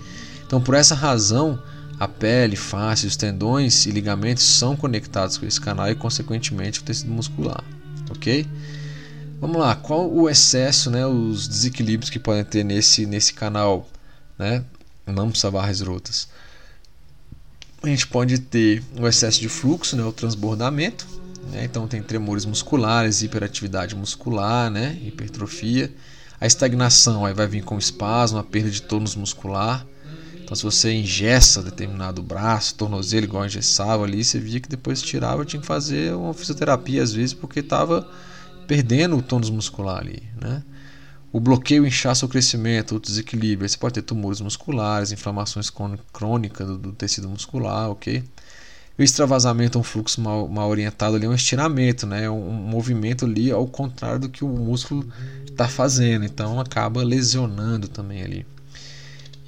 Então, 0.46 0.60
por 0.60 0.74
essa 0.74 0.94
razão, 0.94 1.62
a 1.98 2.08
pele, 2.08 2.56
face, 2.56 3.06
os 3.06 3.14
tendões 3.14 3.84
e 3.84 3.90
ligamentos 3.90 4.42
são 4.42 4.74
conectados 4.74 5.36
com 5.36 5.46
esse 5.46 5.60
canal 5.60 5.88
e, 5.90 5.94
consequentemente, 5.94 6.80
o 6.80 6.82
tecido 6.82 7.12
muscular, 7.12 7.62
ok? 8.10 8.46
Vamos 9.38 9.58
lá, 9.58 9.76
qual 9.76 10.10
o 10.10 10.28
excesso, 10.28 10.90
né, 10.90 11.06
os 11.06 11.46
desequilíbrios 11.46 12.10
que 12.10 12.18
podem 12.18 12.44
ter 12.44 12.64
nesse, 12.64 13.06
nesse 13.06 13.32
canal, 13.32 13.88
né, 14.38 14.64
mamsa 15.06 15.50
barras 15.50 15.80
rotas? 15.80 16.28
a 17.82 17.88
gente 17.88 18.06
pode 18.06 18.38
ter 18.38 18.82
o 18.98 19.06
excesso 19.06 19.40
de 19.40 19.48
fluxo, 19.48 19.96
né, 19.96 20.04
o 20.04 20.12
transbordamento, 20.12 21.06
né, 21.50 21.64
então 21.64 21.88
tem 21.88 22.02
tremores 22.02 22.44
musculares, 22.44 23.22
hiperatividade 23.22 23.96
muscular, 23.96 24.70
né, 24.70 24.98
hipertrofia. 25.02 25.90
A 26.38 26.46
estagnação 26.46 27.24
aí 27.24 27.32
vai 27.32 27.46
vir 27.46 27.62
com 27.62 27.78
espasmo, 27.78 28.38
a 28.38 28.44
perda 28.44 28.70
de 28.70 28.82
tônus 28.82 29.14
muscular. 29.14 29.86
Então, 30.42 30.56
se 30.56 30.62
você 30.62 30.92
engessa 30.92 31.62
determinado 31.62 32.22
braço, 32.22 32.74
tornozelo, 32.74 33.24
igual 33.24 33.46
engessava 33.46 34.04
ali, 34.04 34.24
você 34.24 34.38
via 34.38 34.58
que 34.58 34.68
depois 34.68 35.00
tirava, 35.00 35.44
tinha 35.44 35.60
que 35.60 35.66
fazer 35.66 36.12
uma 36.14 36.34
fisioterapia 36.34 37.02
às 37.02 37.12
vezes, 37.12 37.32
porque 37.32 37.60
estava 37.60 38.10
perdendo 38.66 39.16
o 39.16 39.22
tônus 39.22 39.48
muscular 39.48 39.98
ali, 39.98 40.22
né? 40.40 40.62
O 41.32 41.38
bloqueio, 41.38 41.86
inchaço 41.86 42.24
ou 42.24 42.28
crescimento, 42.28 42.96
o 42.96 43.00
desequilíbrio. 43.00 43.68
Você 43.68 43.76
pode 43.76 43.94
ter 43.94 44.02
tumores 44.02 44.40
musculares, 44.40 45.12
inflamações 45.12 45.70
crônicas 46.12 46.66
do, 46.66 46.78
do 46.78 46.92
tecido 46.92 47.28
muscular, 47.28 47.90
ok? 47.90 48.24
O 48.98 49.02
extravasamento 49.02 49.78
é 49.78 49.80
um 49.80 49.84
fluxo 49.84 50.20
mal, 50.20 50.46
mal 50.46 50.68
orientado 50.68 51.16
ali, 51.16 51.24
é 51.24 51.28
um 51.28 51.34
estiramento, 51.34 52.06
né? 52.06 52.28
um, 52.28 52.50
um 52.50 52.52
movimento 52.52 53.24
ali 53.24 53.50
ao 53.50 53.66
contrário 53.66 54.20
do 54.20 54.28
que 54.28 54.44
o 54.44 54.48
músculo 54.48 55.10
está 55.46 55.66
fazendo, 55.66 56.24
então 56.24 56.60
acaba 56.60 57.02
lesionando 57.02 57.88
também 57.88 58.22
ali. 58.22 58.46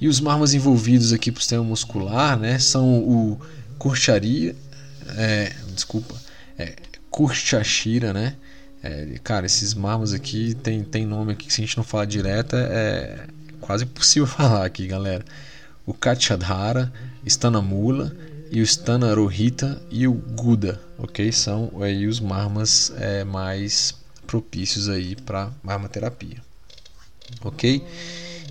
E 0.01 0.07
os 0.07 0.19
marmas 0.19 0.53
envolvidos 0.53 1.13
aqui 1.13 1.31
para 1.31 1.37
o 1.37 1.41
sistema 1.41 1.63
muscular 1.63 2.37
né, 2.37 2.57
são 2.57 2.97
o 2.97 3.39
Kurcharia, 3.77 4.55
é, 5.17 5.53
desculpa, 5.73 6.15
é, 6.57 6.75
né? 8.11 8.35
É, 8.83 9.17
cara, 9.23 9.45
esses 9.45 9.73
marmos 9.73 10.13
aqui 10.13 10.53
tem, 10.55 10.83
tem 10.83 11.05
nome 11.05 11.31
aqui 11.31 11.47
que 11.47 11.53
se 11.53 11.61
a 11.61 11.65
gente 11.65 11.77
não 11.77 11.85
falar 11.85 12.03
direto 12.03 12.57
é 12.57 13.27
quase 13.61 13.85
impossível 13.85 14.27
falar 14.27 14.65
aqui, 14.65 14.85
galera. 14.85 15.23
O 15.85 15.93
Kachadhara, 15.93 16.91
Stanamula 17.25 18.13
e 18.51 18.59
o 18.61 18.63
Stanarohita 18.63 19.81
e 19.89 20.05
o 20.05 20.13
Guda, 20.13 20.81
ok? 20.97 21.31
São 21.31 21.71
aí 21.81 22.05
os 22.05 22.19
marmas 22.19 22.93
é, 22.97 23.23
mais 23.23 23.95
propícios 24.27 24.89
aí 24.89 25.15
para 25.15 25.51
marmaterapia, 25.63 26.37
ok? 27.43 27.83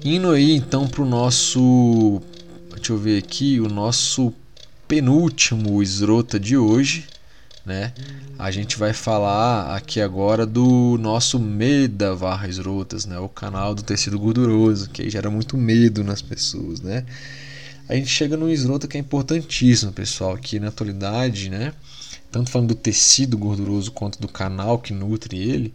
Indo 0.05 0.31
aí 0.31 0.53
então 0.53 0.89
para 0.89 1.03
o 1.03 1.07
nosso, 1.07 2.21
deixa 2.75 2.93
eu 2.93 2.99
ver 2.99 3.19
aqui, 3.19 3.61
o 3.61 3.69
nosso 3.69 4.33
penúltimo 4.89 5.83
esrota 5.83 6.41
de 6.41 6.57
hoje, 6.57 7.07
né? 7.65 7.93
A 8.39 8.51
gente 8.51 8.77
vai 8.77 8.93
falar 8.93 9.77
aqui 9.77 10.01
agora 10.01 10.45
do 10.45 10.99
nosso 10.99 11.39
Meda 11.39 12.15
Varras 12.15 12.59
Rotas, 12.59 13.07
né? 13.07 13.19
O 13.19 13.29
canal 13.29 13.75
do 13.75 13.83
tecido 13.83 14.19
gorduroso, 14.19 14.91
que 14.91 15.09
gera 15.09 15.31
muito 15.31 15.57
medo 15.57 16.03
nas 16.03 16.21
pessoas, 16.21 16.81
né? 16.81 17.05
A 17.89 17.95
gente 17.95 18.09
chega 18.09 18.37
num 18.37 18.49
esrota 18.49 18.89
que 18.89 18.97
é 18.97 19.01
importantíssimo, 19.01 19.93
pessoal, 19.93 20.33
aqui 20.33 20.59
na 20.59 20.69
atualidade, 20.69 21.51
né? 21.51 21.73
Tanto 22.31 22.51
falando 22.51 22.69
do 22.69 22.75
tecido 22.75 23.37
gorduroso 23.37 23.93
quanto 23.93 24.21
do 24.21 24.29
canal 24.29 24.79
que 24.79 24.93
nutre 24.93 25.39
ele, 25.39 25.75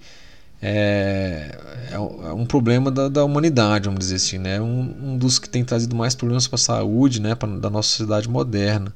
é, 0.61 1.55
é 1.91 1.99
um 1.99 2.41
é 2.41 2.45
problema 2.45 2.89
da, 2.89 3.07
da, 3.07 3.23
humanidade, 3.23 3.85
vamos 3.85 3.99
dizer 3.99 4.15
assim, 4.15 4.39
né? 4.39 4.59
Um, 4.59 5.13
um 5.13 5.17
dos 5.17 5.37
que 5.37 5.47
tem 5.47 5.63
trazido 5.63 5.95
mais 5.95 6.15
problemas 6.15 6.47
para 6.47 6.55
a 6.55 6.59
saúde, 6.59 7.21
né? 7.21 7.35
Pra, 7.35 7.47
da 7.47 7.69
nossa 7.69 7.89
sociedade 7.89 8.27
moderna 8.27 8.93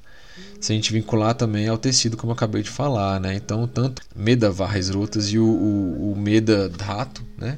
se 0.62 0.72
a 0.72 0.76
gente 0.76 0.94
vincular 0.94 1.34
também 1.34 1.68
ao 1.68 1.78
tecido, 1.78 2.16
como 2.16 2.32
eu 2.32 2.36
acabei 2.36 2.62
de 2.62 2.70
falar, 2.70 3.20
né? 3.20 3.34
Então, 3.34 3.68
tanto 3.68 4.04
Meda 4.16 4.52
Varras 4.52 4.90
Rotas 4.90 5.26
e 5.34 5.40
o, 5.40 5.44
o, 5.44 6.14
o 6.14 6.16
Meda 6.16 6.70
Dhato, 6.70 7.24
né? 7.36 7.58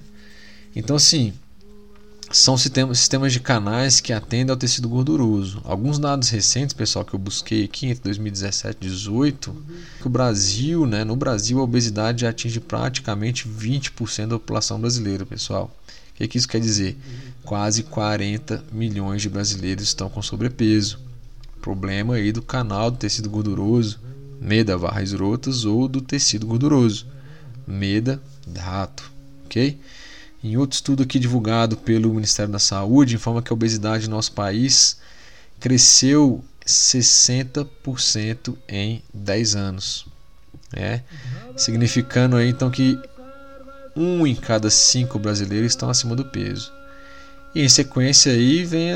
Então, 0.74 0.96
assim, 0.96 1.34
são 2.32 2.58
sistemas, 2.58 3.34
de 3.34 3.42
canais 3.42 4.00
que 4.00 4.14
atendem 4.14 4.52
ao 4.52 4.58
tecido 4.58 4.88
gorduroso. 4.88 5.62
Alguns 5.66 6.00
dados 6.00 6.30
recentes, 6.30 6.74
pessoal, 6.74 7.04
que 7.04 7.14
eu 7.14 7.20
busquei 7.20 7.66
aqui 7.66 7.88
entre 7.88 8.06
2017 8.06 8.78
e 8.78 8.88
2018, 8.88 9.56
que 10.00 10.08
o 10.08 10.10
Brasil, 10.10 10.88
né, 10.88 11.04
no 11.04 11.18
Brasil, 11.18 11.60
a 11.60 11.64
obesidade 11.64 12.26
atinge 12.26 12.62
praticamente 12.62 13.50
20% 13.50 14.28
da 14.28 14.40
população 14.40 14.80
brasileira, 14.80 15.26
pessoal. 15.26 15.70
O 16.12 16.16
que, 16.16 16.28
que 16.28 16.38
isso 16.38 16.48
quer 16.48 16.62
dizer? 16.62 16.98
Quase 17.44 17.84
40 17.84 18.64
milhões 18.72 19.22
de 19.22 19.30
brasileiros 19.30 19.84
estão 19.84 20.10
com 20.10 20.22
sobrepeso 20.22 21.00
problema 21.64 22.16
aí 22.16 22.34
do 22.34 22.42
canal 22.42 22.92
do 22.92 22.98
tecido 22.98 23.30
gorduroso, 23.30 23.98
meda 24.40 24.78
varras 24.78 25.14
rotas 25.14 25.64
ou 25.64 25.88
do 25.88 26.02
tecido 26.02 26.46
gorduroso, 26.46 27.08
meda 27.66 28.22
rato, 28.58 29.10
ok? 29.46 29.80
Em 30.44 30.58
outro 30.58 30.76
estudo 30.76 31.04
aqui 31.04 31.18
divulgado 31.18 31.78
pelo 31.78 32.14
Ministério 32.14 32.52
da 32.52 32.60
Saúde, 32.60 33.16
informa 33.16 33.42
que 33.42 33.52
a 33.52 33.56
obesidade 33.56 34.10
no 34.10 34.16
nosso 34.18 34.34
país 34.34 34.98
cresceu 35.58 36.44
60% 36.68 38.58
em 38.68 39.02
10 39.14 39.56
anos. 39.56 40.06
Né? 40.76 41.02
Significando 41.56 42.36
aí 42.36 42.50
então 42.50 42.70
que 42.70 43.00
um 43.96 44.28
em 44.28 44.36
cada 44.36 44.70
cinco 44.70 45.18
brasileiros 45.18 45.72
estão 45.72 45.90
acima 45.90 46.14
do 46.14 46.26
peso. 46.26 46.74
E 47.56 47.62
em 47.62 47.70
sequência 47.70 48.32
aí 48.32 48.64
vem 48.66 48.92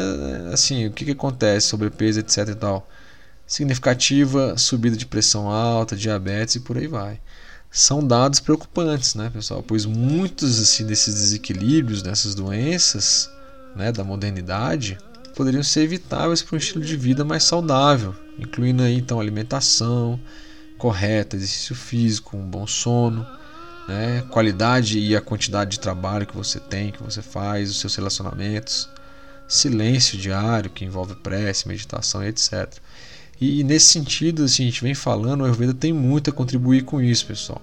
assim, 0.51 0.87
o 0.87 0.91
que, 0.91 1.05
que 1.05 1.11
acontece, 1.11 1.67
sobrepeso, 1.67 2.19
etc 2.19 2.49
e 2.49 2.55
tal. 2.55 2.89
Significativa 3.45 4.57
subida 4.57 4.97
de 4.97 5.05
pressão 5.05 5.49
alta, 5.49 5.95
diabetes 5.95 6.55
e 6.55 6.59
por 6.59 6.77
aí 6.77 6.87
vai. 6.87 7.19
São 7.71 8.05
dados 8.05 8.39
preocupantes, 8.39 9.13
né, 9.15 9.29
pessoal? 9.29 9.61
Pois 9.61 9.85
muitos 9.85 10.59
assim 10.59 10.85
desses 10.85 11.13
desequilíbrios, 11.13 12.01
dessas 12.01 12.33
doenças, 12.33 13.29
né, 13.75 13.91
da 13.91 14.03
modernidade, 14.03 14.97
poderiam 15.35 15.63
ser 15.63 15.81
evitáveis 15.81 16.41
por 16.41 16.55
um 16.55 16.57
estilo 16.57 16.83
de 16.83 16.97
vida 16.97 17.23
mais 17.23 17.43
saudável, 17.43 18.15
incluindo 18.39 18.81
aí 18.81 18.95
então 18.95 19.19
alimentação 19.19 20.19
correta, 20.77 21.35
exercício 21.35 21.75
físico, 21.75 22.37
um 22.37 22.49
bom 22.49 22.65
sono, 22.65 23.25
né? 23.87 24.23
qualidade 24.29 24.99
e 24.99 25.15
a 25.15 25.21
quantidade 25.21 25.71
de 25.71 25.79
trabalho 25.79 26.27
que 26.27 26.35
você 26.35 26.59
tem, 26.59 26.91
que 26.91 27.01
você 27.01 27.21
faz, 27.21 27.69
os 27.69 27.79
seus 27.79 27.95
relacionamentos, 27.95 28.89
silêncio 29.47 30.17
diário 30.17 30.69
que 30.69 30.83
envolve 30.83 31.15
prece, 31.15 31.67
meditação 31.67 32.23
etc. 32.23 32.73
E, 33.39 33.59
e 33.59 33.63
nesse 33.63 33.87
sentido, 33.87 34.43
assim, 34.43 34.63
a 34.63 34.65
gente 34.65 34.83
vem 34.83 34.93
falando, 34.93 35.41
o 35.41 35.43
Ayurveda 35.45 35.73
tem 35.73 35.93
muito 35.93 36.29
a 36.29 36.33
contribuir 36.33 36.83
com 36.83 37.01
isso, 37.01 37.25
pessoal. 37.25 37.61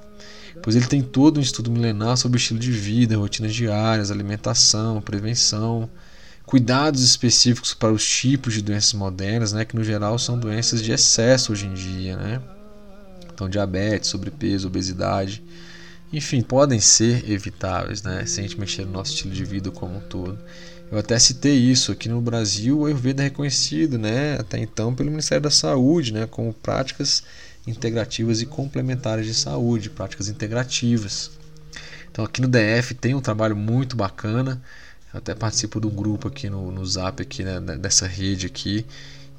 Pois 0.62 0.76
ele 0.76 0.86
tem 0.86 1.02
todo 1.02 1.38
um 1.38 1.42
estudo 1.42 1.70
milenar 1.70 2.16
sobre 2.16 2.38
estilo 2.38 2.60
de 2.60 2.70
vida, 2.70 3.16
rotinas 3.16 3.54
diárias, 3.54 4.10
alimentação, 4.10 5.00
prevenção, 5.00 5.90
cuidados 6.46 7.02
específicos 7.02 7.74
para 7.74 7.92
os 7.92 8.06
tipos 8.06 8.54
de 8.54 8.62
doenças 8.62 8.92
modernas, 8.92 9.52
né, 9.52 9.64
que 9.64 9.74
no 9.74 9.82
geral 9.82 10.18
são 10.18 10.38
doenças 10.38 10.82
de 10.82 10.92
excesso 10.92 11.52
hoje 11.52 11.66
em 11.66 11.74
dia, 11.74 12.16
né? 12.16 12.40
Então, 13.32 13.48
diabetes, 13.48 14.10
sobrepeso, 14.10 14.68
obesidade, 14.68 15.42
enfim, 16.16 16.42
podem 16.42 16.80
ser 16.80 17.28
evitáveis, 17.30 18.02
né? 18.02 18.24
Se 18.26 18.40
a 18.40 18.42
gente 18.42 18.58
mexer 18.58 18.84
no 18.84 18.92
nosso 18.92 19.12
estilo 19.12 19.34
de 19.34 19.44
vida 19.44 19.70
como 19.70 19.96
um 19.96 20.00
todo. 20.00 20.38
Eu 20.90 20.98
até 20.98 21.18
citei 21.18 21.56
isso 21.56 21.90
aqui 21.90 22.08
no 22.08 22.20
Brasil, 22.20 22.78
o 22.78 22.86
Ayurveda 22.86 23.22
é 23.22 23.24
reconhecido, 23.24 23.98
né, 23.98 24.36
até 24.38 24.58
então 24.58 24.94
pelo 24.94 25.10
Ministério 25.10 25.42
da 25.42 25.50
Saúde, 25.50 26.12
né, 26.12 26.26
como 26.26 26.52
práticas 26.52 27.24
integrativas 27.66 28.42
e 28.42 28.46
complementares 28.46 29.26
de 29.26 29.34
saúde, 29.34 29.90
práticas 29.90 30.28
integrativas. 30.28 31.30
Então 32.12 32.24
aqui 32.24 32.40
no 32.40 32.46
DF 32.46 32.94
tem 32.94 33.14
um 33.14 33.20
trabalho 33.20 33.56
muito 33.56 33.96
bacana. 33.96 34.62
Eu 35.12 35.18
até 35.18 35.34
participo 35.34 35.80
de 35.80 35.86
um 35.86 35.90
grupo 35.90 36.28
aqui 36.28 36.48
no, 36.48 36.70
no 36.70 36.84
Zap 36.86 37.20
aqui 37.20 37.42
né, 37.42 37.60
dessa 37.76 38.06
rede 38.06 38.46
aqui 38.46 38.86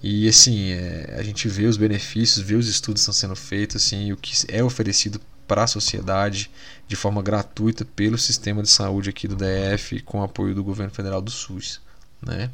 e 0.04 0.28
assim 0.28 0.72
é, 0.72 1.16
a 1.18 1.24
gente 1.24 1.48
vê 1.48 1.66
os 1.66 1.78
benefícios, 1.78 2.46
vê 2.46 2.56
os 2.56 2.68
estudos 2.68 3.02
que 3.02 3.12
estão 3.12 3.14
sendo 3.14 3.36
feitos, 3.36 3.78
assim, 3.78 4.12
o 4.12 4.18
que 4.18 4.34
é 4.50 4.64
oferecido 4.64 5.22
para 5.48 5.64
a 5.64 5.68
sociedade 5.68 6.50
de 6.88 6.96
forma 6.96 7.22
gratuita 7.22 7.86
pelo 7.86 8.18
sistema 8.18 8.62
de 8.62 8.70
saúde 8.70 9.10
aqui 9.10 9.28
do 9.28 9.36
DF 9.36 10.02
com 10.02 10.22
apoio 10.22 10.54
do 10.56 10.64
governo 10.64 10.93
federal 10.93 11.22
do 11.22 11.32
SUS, 11.32 11.82
né? 12.22 12.50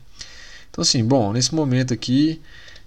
Então 0.69 0.81
assim, 0.81 1.03
bom, 1.03 1.33
nesse 1.33 1.53
momento 1.53 1.93
aqui 1.93 2.41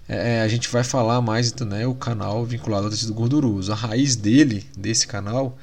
é, 0.07 0.41
a 0.41 0.47
gente 0.47 0.69
vai 0.69 0.83
falar 0.83 1.21
mais 1.21 1.51
então, 1.51 1.67
né, 1.67 1.85
o 1.87 1.95
canal 1.95 2.45
vinculado 2.45 2.85
ao 2.85 2.91
tecido 2.91 3.13
gorduroso. 3.13 3.71
A 3.71 3.75
raiz 3.75 4.15
dele, 4.15 4.65
desse 4.77 5.07
canal, 5.07 5.57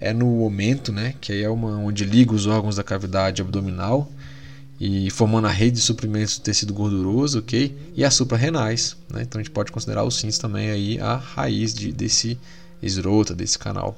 é 0.00 0.12
no 0.12 0.42
aumento, 0.42 0.92
né, 0.92 1.14
que 1.20 1.32
aí 1.32 1.42
é 1.42 1.48
uma 1.48 1.76
onde 1.78 2.04
liga 2.04 2.34
os 2.34 2.46
órgãos 2.46 2.76
da 2.76 2.82
cavidade 2.82 3.42
abdominal 3.42 4.10
e 4.80 5.10
formando 5.10 5.46
a 5.46 5.50
rede 5.50 5.76
de 5.76 5.82
suprimentos 5.82 6.38
do 6.38 6.42
tecido 6.42 6.74
gorduroso, 6.74 7.38
ok? 7.38 7.72
E 7.94 8.04
as 8.04 8.14
suprarrenais, 8.14 8.96
né? 9.08 9.22
Então 9.22 9.40
a 9.40 9.44
gente 9.44 9.52
pode 9.52 9.70
considerar 9.70 10.02
os 10.02 10.20
rins 10.20 10.38
também 10.38 10.70
aí 10.70 10.98
a 10.98 11.14
raiz 11.14 11.72
de, 11.72 11.92
desse 11.92 12.36
esrota 12.82 13.34
desse 13.34 13.58
canal. 13.58 13.96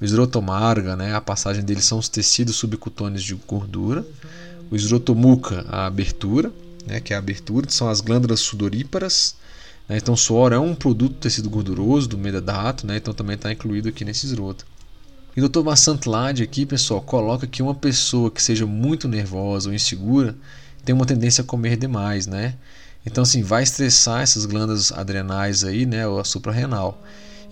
O 0.00 0.04
esrotomarga, 0.04 0.96
né, 0.96 1.14
a 1.14 1.20
passagem 1.20 1.64
dele 1.64 1.80
são 1.80 1.98
os 1.98 2.08
tecidos 2.08 2.56
subcutâneos 2.56 3.22
de 3.22 3.34
gordura. 3.34 4.04
O 4.70 4.76
esrotomuca, 4.76 5.64
a 5.68 5.86
abertura, 5.86 6.50
né, 6.86 7.00
que 7.00 7.12
é 7.12 7.16
a 7.16 7.18
abertura, 7.18 7.70
são 7.70 7.88
as 7.88 8.00
glândulas 8.00 8.40
sudoríparas. 8.40 9.36
Né, 9.88 9.98
então, 9.98 10.14
o 10.14 10.16
suor 10.16 10.52
é 10.52 10.58
um 10.58 10.74
produto 10.74 11.12
do 11.12 11.18
tecido 11.18 11.48
gorduroso 11.48 12.08
do 12.08 12.18
medato, 12.18 12.86
né, 12.86 12.96
então 12.96 13.14
também 13.14 13.36
está 13.36 13.52
incluído 13.52 13.88
aqui 13.88 14.04
nesse 14.04 14.26
esroto. 14.26 14.66
E 15.36 15.42
o 15.42 15.48
Dr. 15.48 15.62
Vassant 15.62 16.06
Lade 16.06 16.42
aqui, 16.42 16.64
pessoal, 16.64 17.00
coloca 17.00 17.46
que 17.46 17.62
uma 17.62 17.74
pessoa 17.74 18.30
que 18.30 18.42
seja 18.42 18.66
muito 18.66 19.08
nervosa 19.08 19.68
ou 19.68 19.74
insegura 19.74 20.36
tem 20.84 20.94
uma 20.94 21.06
tendência 21.06 21.42
a 21.42 21.44
comer 21.44 21.76
demais, 21.76 22.26
né? 22.26 22.54
Então, 23.06 23.22
assim, 23.22 23.42
vai 23.42 23.62
estressar 23.62 24.22
essas 24.22 24.46
glândulas 24.46 24.92
adrenais 24.92 25.64
aí, 25.64 25.84
né, 25.86 26.06
ou 26.06 26.20
a 26.20 26.24
suprarrenal. 26.24 27.02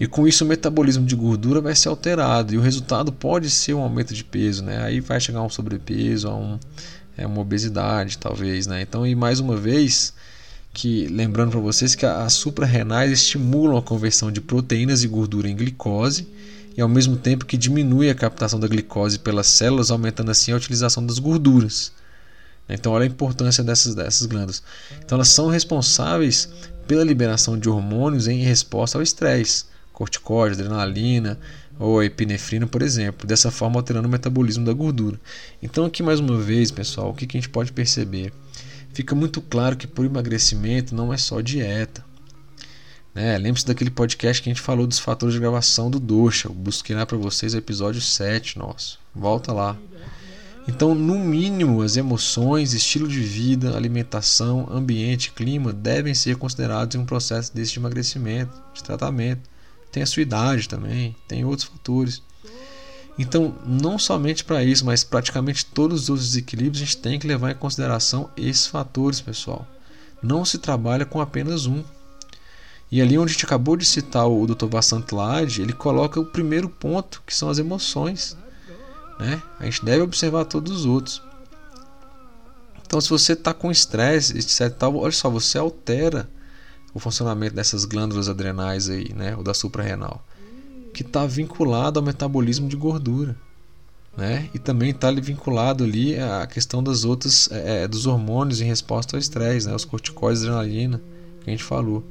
E 0.01 0.07
com 0.07 0.27
isso 0.27 0.45
o 0.45 0.49
metabolismo 0.49 1.05
de 1.05 1.15
gordura 1.15 1.61
vai 1.61 1.75
ser 1.75 1.89
alterado 1.89 2.55
e 2.55 2.59
o 2.59 2.61
resultado 2.61 3.13
pode 3.13 3.51
ser 3.51 3.75
um 3.75 3.81
aumento 3.81 4.15
de 4.15 4.25
peso, 4.25 4.65
né? 4.65 4.83
Aí 4.83 5.01
vai 5.01 5.21
chegar 5.21 5.41
a 5.41 5.45
um 5.45 5.51
sobrepeso, 5.51 6.29
a 6.29 6.35
um, 6.35 6.59
é, 7.17 7.27
uma 7.27 7.41
obesidade, 7.41 8.19
talvez, 8.19 8.67
né? 8.67 8.83
Então, 8.83 9.07
e 9.07 9.15
mais 9.15 9.39
uma 9.39 9.57
vez, 9.57 10.13
que 10.73 11.07
lembrando 11.07 11.51
para 11.51 11.61
vocês 11.61 11.95
que 11.95 12.07
as 12.07 12.33
suprarrenais 12.33 13.13
estimulam 13.13 13.77
a 13.77 13.83
conversão 13.83 14.33
de 14.33 14.41
proteínas 14.41 15.05
e 15.05 15.09
gordura 15.09 15.49
em 15.49 15.57
glicose 15.57 16.27
e 16.77 16.81
ao 16.81 16.89
mesmo 16.89 17.17
tempo 17.17 17.45
que 17.45 17.57
diminui 17.57 18.09
a 18.09 18.15
captação 18.15 18.59
da 18.59 18.67
glicose 18.67 19.19
pelas 19.19 19.47
células, 19.47 19.91
aumentando 19.91 20.31
assim 20.31 20.53
a 20.53 20.57
utilização 20.57 21.05
das 21.05 21.19
gorduras. 21.19 21.93
Então, 22.69 22.93
olha 22.93 23.05
a 23.05 23.07
importância 23.07 23.63
dessas, 23.63 23.95
dessas 23.95 24.27
glândulas. 24.27 24.63
Então, 25.05 25.17
elas 25.17 25.29
são 25.29 25.49
responsáveis 25.49 26.49
pela 26.87 27.05
liberação 27.05 27.59
de 27.59 27.69
hormônios 27.69 28.27
em 28.27 28.43
resposta 28.43 28.97
ao 28.97 29.03
estresse 29.03 29.67
corticóide, 30.03 30.61
adrenalina 30.61 31.39
ou 31.79 32.03
epinefrina, 32.03 32.67
por 32.67 32.83
exemplo, 32.83 33.27
dessa 33.27 33.53
forma 33.53 33.79
alterando 33.79 34.09
o 34.09 34.11
metabolismo 34.11 34.65
da 34.65 34.73
gordura. 34.73 35.19
Então, 35.63 35.85
aqui 35.85 36.03
mais 36.03 36.19
uma 36.19 36.39
vez, 36.39 36.73
pessoal, 36.73 37.11
o 37.11 37.15
que, 37.15 37.25
a 37.25 37.41
gente 37.41 37.49
pode 37.49 37.73
perceber? 37.73 38.33
Fica 38.93 39.15
muito 39.15 39.41
claro 39.41 39.77
que 39.77 39.87
por 39.87 40.05
emagrecimento 40.05 40.95
não 40.95 41.13
é 41.13 41.17
só 41.17 41.41
dieta. 41.41 42.05
Né? 43.15 43.39
Lembre-se 43.39 43.67
daquele 43.67 43.91
podcast 43.91 44.43
que 44.43 44.51
a 44.51 44.53
gente 44.53 44.63
falou 44.63 44.87
dos 44.87 44.99
fatores 44.99 45.35
de 45.35 45.41
gravação 45.41 45.89
do 45.89 46.01
Doxa. 46.01 46.49
Eu 46.49 46.53
busquei 46.53 46.97
lá 46.97 47.07
para 47.07 47.17
vocês 47.17 47.55
o 47.55 47.59
episódio 47.59 48.01
7 48.01 48.59
nosso. 48.59 48.99
Volta 49.15 49.53
lá. 49.53 49.77
Então, 50.67 50.95
no 50.95 51.19
mínimo, 51.19 51.83
as 51.83 51.97
emoções, 51.97 52.73
estilo 52.73 53.07
de 53.09 53.21
vida, 53.21 53.77
alimentação, 53.77 54.69
ambiente, 54.71 55.33
clima 55.33 55.73
devem 55.73 56.15
ser 56.15 56.37
considerados 56.37 56.97
em 56.97 56.99
um 56.99 57.07
processo 57.07 57.55
desse 57.55 57.73
de 57.73 57.79
emagrecimento, 57.79 58.53
de 58.75 58.83
tratamento 58.83 59.52
tem 59.93 60.03
a 60.03 60.07
sua 60.07 60.23
idade 60.23 60.69
também, 60.69 61.15
tem 61.29 61.45
outros 61.45 61.69
fatores. 61.69 62.23
Então, 63.19 63.55
não 63.67 63.99
somente 63.99 64.43
para 64.43 64.65
isso, 64.65 64.87
mas 64.87 65.05
praticamente 65.05 65.67
todos 65.67 66.09
os 66.09 66.29
desequilíbrios, 66.29 66.83
a 66.83 66.87
gente 66.87 66.97
tem 66.97 67.19
que 67.19 67.27
levar 67.27 67.51
em 67.51 67.55
consideração 67.55 68.31
esses 68.35 68.67
fatores, 68.67 69.21
pessoal. 69.21 69.67
Não 70.23 70.45
se 70.47 70.57
trabalha 70.59 71.05
com 71.05 71.21
apenas 71.21 71.67
um. 71.67 71.85
E 72.91 73.03
ali 73.03 73.19
onde 73.19 73.31
a 73.31 73.33
gente 73.35 73.45
acabou 73.45 73.77
de 73.77 73.85
citar 73.85 74.27
o 74.27 74.47
Dr. 74.47 74.67
Vassant 74.67 75.13
Lade, 75.13 75.61
ele 75.61 75.75
coloca 75.75 76.19
o 76.19 76.25
primeiro 76.25 76.71
ponto, 76.71 77.23
que 77.27 77.35
são 77.35 77.51
as 77.51 77.59
emoções. 77.59 78.37
Né? 79.19 79.43
A 79.61 79.65
gente 79.67 79.85
deve 79.85 80.03
observar 80.03 80.47
todos 80.47 80.73
os 80.73 80.87
outros. 80.87 81.23
Então, 82.87 83.01
se 83.01 83.11
você 83.11 83.35
está 83.35 83.53
com 83.53 83.71
estresse, 83.71 84.37
etc., 84.37 84.75
olha 84.83 85.13
só, 85.13 85.29
você 85.29 85.59
altera 85.59 86.29
o 86.95 86.99
funcionamento 86.99 87.55
dessas 87.55 87.85
glândulas 87.85 88.29
adrenais 88.29 88.89
aí, 88.89 89.13
né, 89.15 89.37
ou 89.37 89.43
da 89.43 89.55
suprarrenal, 89.55 90.25
que 90.93 91.03
está 91.03 91.27
vinculado 91.27 91.99
ao 91.99 92.05
metabolismo 92.05 92.69
de 92.69 92.77
gordura, 92.77 93.37
né, 94.17 94.51
e 94.53 94.59
também 94.59 94.91
está 94.91 95.11
vinculado 95.11 95.85
ali 95.85 96.19
à 96.19 96.47
questão 96.47 96.83
das 96.83 97.05
outras, 97.05 97.49
é, 97.51 97.85
é, 97.85 97.89
dos 97.89 98.07
hormônios 98.07 98.61
em 98.61 98.65
resposta 98.65 99.17
ao 99.17 99.21
estresse, 99.21 99.67
né, 99.67 99.75
os 99.75 99.85
corticóides, 99.85 100.43
adrenalina, 100.43 101.01
que 101.43 101.51
a 101.51 101.53
gente 101.53 101.65
falou. 101.65 102.05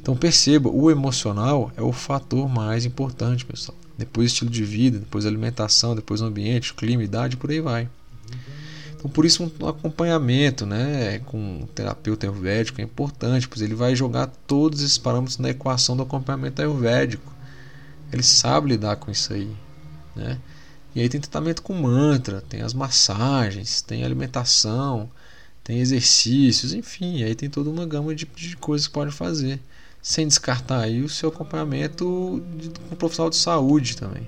Então 0.00 0.16
perceba, 0.16 0.68
o 0.68 0.90
emocional 0.90 1.72
é 1.76 1.82
o 1.82 1.92
fator 1.92 2.48
mais 2.48 2.84
importante, 2.84 3.46
pessoal. 3.46 3.78
Depois 3.96 4.32
estilo 4.32 4.50
de 4.50 4.64
vida, 4.64 4.98
depois 4.98 5.24
alimentação, 5.24 5.94
depois 5.94 6.20
ambiente, 6.20 6.74
clima, 6.74 7.04
idade, 7.04 7.36
por 7.36 7.50
aí 7.50 7.60
vai. 7.60 7.88
Então, 9.02 9.10
por 9.10 9.24
isso, 9.24 9.52
um 9.60 9.66
acompanhamento 9.66 10.64
né, 10.64 11.18
com 11.26 11.36
um 11.36 11.66
terapeuta 11.66 12.24
ayurvédico 12.24 12.80
é 12.80 12.84
importante, 12.84 13.48
pois 13.48 13.60
ele 13.60 13.74
vai 13.74 13.96
jogar 13.96 14.28
todos 14.46 14.80
esses 14.80 14.96
parâmetros 14.96 15.38
na 15.38 15.50
equação 15.50 15.96
do 15.96 16.04
acompanhamento 16.04 16.62
ayurvédico. 16.62 17.34
Ele 18.12 18.22
sabe 18.22 18.68
lidar 18.68 18.94
com 18.94 19.10
isso 19.10 19.32
aí. 19.32 19.50
Né? 20.14 20.38
E 20.94 21.00
aí 21.00 21.08
tem 21.08 21.20
tratamento 21.20 21.62
com 21.62 21.74
mantra, 21.74 22.42
tem 22.42 22.62
as 22.62 22.72
massagens, 22.72 23.82
tem 23.82 24.04
alimentação, 24.04 25.10
tem 25.64 25.80
exercícios, 25.80 26.72
enfim, 26.72 27.24
aí 27.24 27.34
tem 27.34 27.50
toda 27.50 27.70
uma 27.70 27.84
gama 27.84 28.14
de, 28.14 28.24
de 28.24 28.56
coisas 28.56 28.86
que 28.86 28.92
pode 28.92 29.10
fazer. 29.10 29.58
Sem 30.00 30.28
descartar 30.28 30.80
aí 30.80 31.02
o 31.02 31.08
seu 31.08 31.28
acompanhamento 31.28 32.40
de, 32.56 32.68
com 32.68 32.94
um 32.94 32.96
profissional 32.96 33.30
de 33.30 33.36
saúde 33.36 33.96
também. 33.96 34.24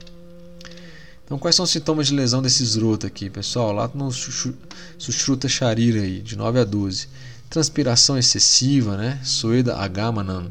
Então, 1.24 1.38
quais 1.38 1.56
são 1.56 1.64
os 1.64 1.70
sintomas 1.70 2.08
de 2.08 2.14
lesão 2.14 2.42
desse 2.42 2.62
esroto 2.62 3.06
aqui, 3.06 3.30
pessoal? 3.30 3.72
Lá 3.72 3.90
no 3.94 4.10
Sushruta 4.12 5.48
Sharira 5.48 6.02
aí, 6.02 6.20
de 6.20 6.36
9 6.36 6.60
a 6.60 6.64
12. 6.64 7.08
transpiração 7.48 8.18
excessiva, 8.18 8.96
né? 8.96 9.20
Soeda 9.22 9.76
agamanan, 9.76 10.48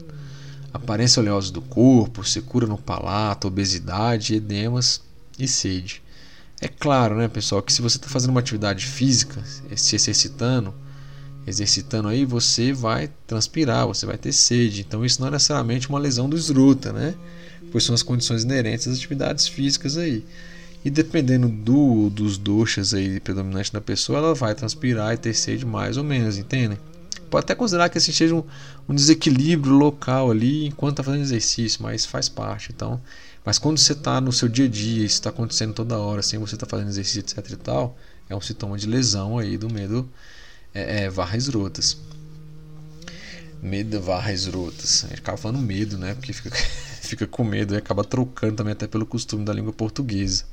aparência 0.73 1.19
oleosa 1.19 1.51
do 1.51 1.61
corpo, 1.61 2.23
secura 2.23 2.65
no 2.65 2.77
palato, 2.77 3.47
obesidade, 3.47 4.35
edemas 4.35 5.01
e 5.37 5.47
sede. 5.47 6.01
É 6.61 6.67
claro, 6.67 7.17
né, 7.17 7.27
pessoal, 7.27 7.61
que 7.61 7.73
se 7.73 7.81
você 7.81 7.97
está 7.97 8.07
fazendo 8.07 8.29
uma 8.29 8.39
atividade 8.39 8.85
física, 8.85 9.43
se 9.75 9.95
exercitando, 9.95 10.73
exercitando 11.45 12.07
aí, 12.07 12.23
você 12.23 12.71
vai 12.71 13.11
transpirar, 13.27 13.85
você 13.85 14.05
vai 14.05 14.17
ter 14.17 14.31
sede. 14.31 14.81
Então 14.81 15.03
isso 15.03 15.19
não 15.19 15.27
é 15.27 15.31
necessariamente 15.31 15.89
uma 15.89 15.99
lesão 15.99 16.29
do 16.29 16.37
esruta, 16.37 16.93
né? 16.93 17.15
Pois 17.69 17.83
são 17.83 17.93
as 17.93 18.01
condições 18.01 18.43
inerentes 18.43 18.87
às 18.87 18.97
atividades 18.97 19.45
físicas 19.47 19.97
aí. 19.97 20.23
E 20.83 20.89
dependendo 20.89 21.47
do, 21.47 22.09
dos 22.09 22.37
doxas 22.37 22.93
aí 22.93 23.19
predominantes 23.19 23.71
da 23.71 23.79
pessoa, 23.79 24.19
ela 24.19 24.35
vai 24.35 24.53
transpirar 24.53 25.13
e 25.13 25.17
ter 25.17 25.33
sede 25.33 25.65
mais 25.65 25.95
ou 25.95 26.03
menos, 26.03 26.37
entendem? 26.37 26.77
Pode 27.29 27.45
até 27.45 27.55
considerar 27.55 27.89
que 27.89 27.97
esse 27.97 28.11
seja 28.11 28.35
um, 28.35 28.43
um 28.87 28.93
desequilíbrio 28.93 29.73
local 29.73 30.29
ali 30.29 30.67
enquanto 30.67 30.93
está 30.93 31.03
fazendo 31.03 31.21
exercício, 31.21 31.81
mas 31.81 32.05
faz 32.05 32.27
parte. 32.29 32.71
Então, 32.71 33.01
mas 33.45 33.57
quando 33.57 33.77
você 33.77 33.93
está 33.93 34.21
no 34.21 34.31
seu 34.31 34.47
dia 34.47 34.65
a 34.65 34.67
dia, 34.67 35.05
isso 35.05 35.15
está 35.15 35.29
acontecendo 35.29 35.73
toda 35.73 35.97
hora, 35.97 36.21
sem 36.21 36.37
você 36.37 36.55
estar 36.55 36.65
tá 36.65 36.69
fazendo 36.69 36.89
exercício, 36.89 37.21
etc 37.21 37.49
e 37.51 37.55
tal, 37.55 37.97
é 38.29 38.35
um 38.35 38.41
sintoma 38.41 38.77
de 38.77 38.87
lesão 38.87 39.37
aí 39.37 39.57
do 39.57 39.69
medo 39.69 40.07
é, 40.73 41.03
é, 41.03 41.09
varras 41.09 41.47
rotas. 41.47 41.97
Medo 43.61 44.01
varras 44.01 44.45
rotas. 44.47 45.05
Acaba 45.17 45.37
falando 45.37 45.59
medo, 45.59 45.97
né? 45.97 46.13
Porque 46.15 46.33
fica, 46.33 46.51
fica 47.07 47.27
com 47.27 47.43
medo 47.43 47.73
e 47.73 47.77
acaba 47.77 48.03
trocando 48.03 48.55
também 48.55 48.73
até 48.73 48.87
pelo 48.87 49.05
costume 49.05 49.43
da 49.43 49.53
língua 49.53 49.73
portuguesa. 49.73 50.45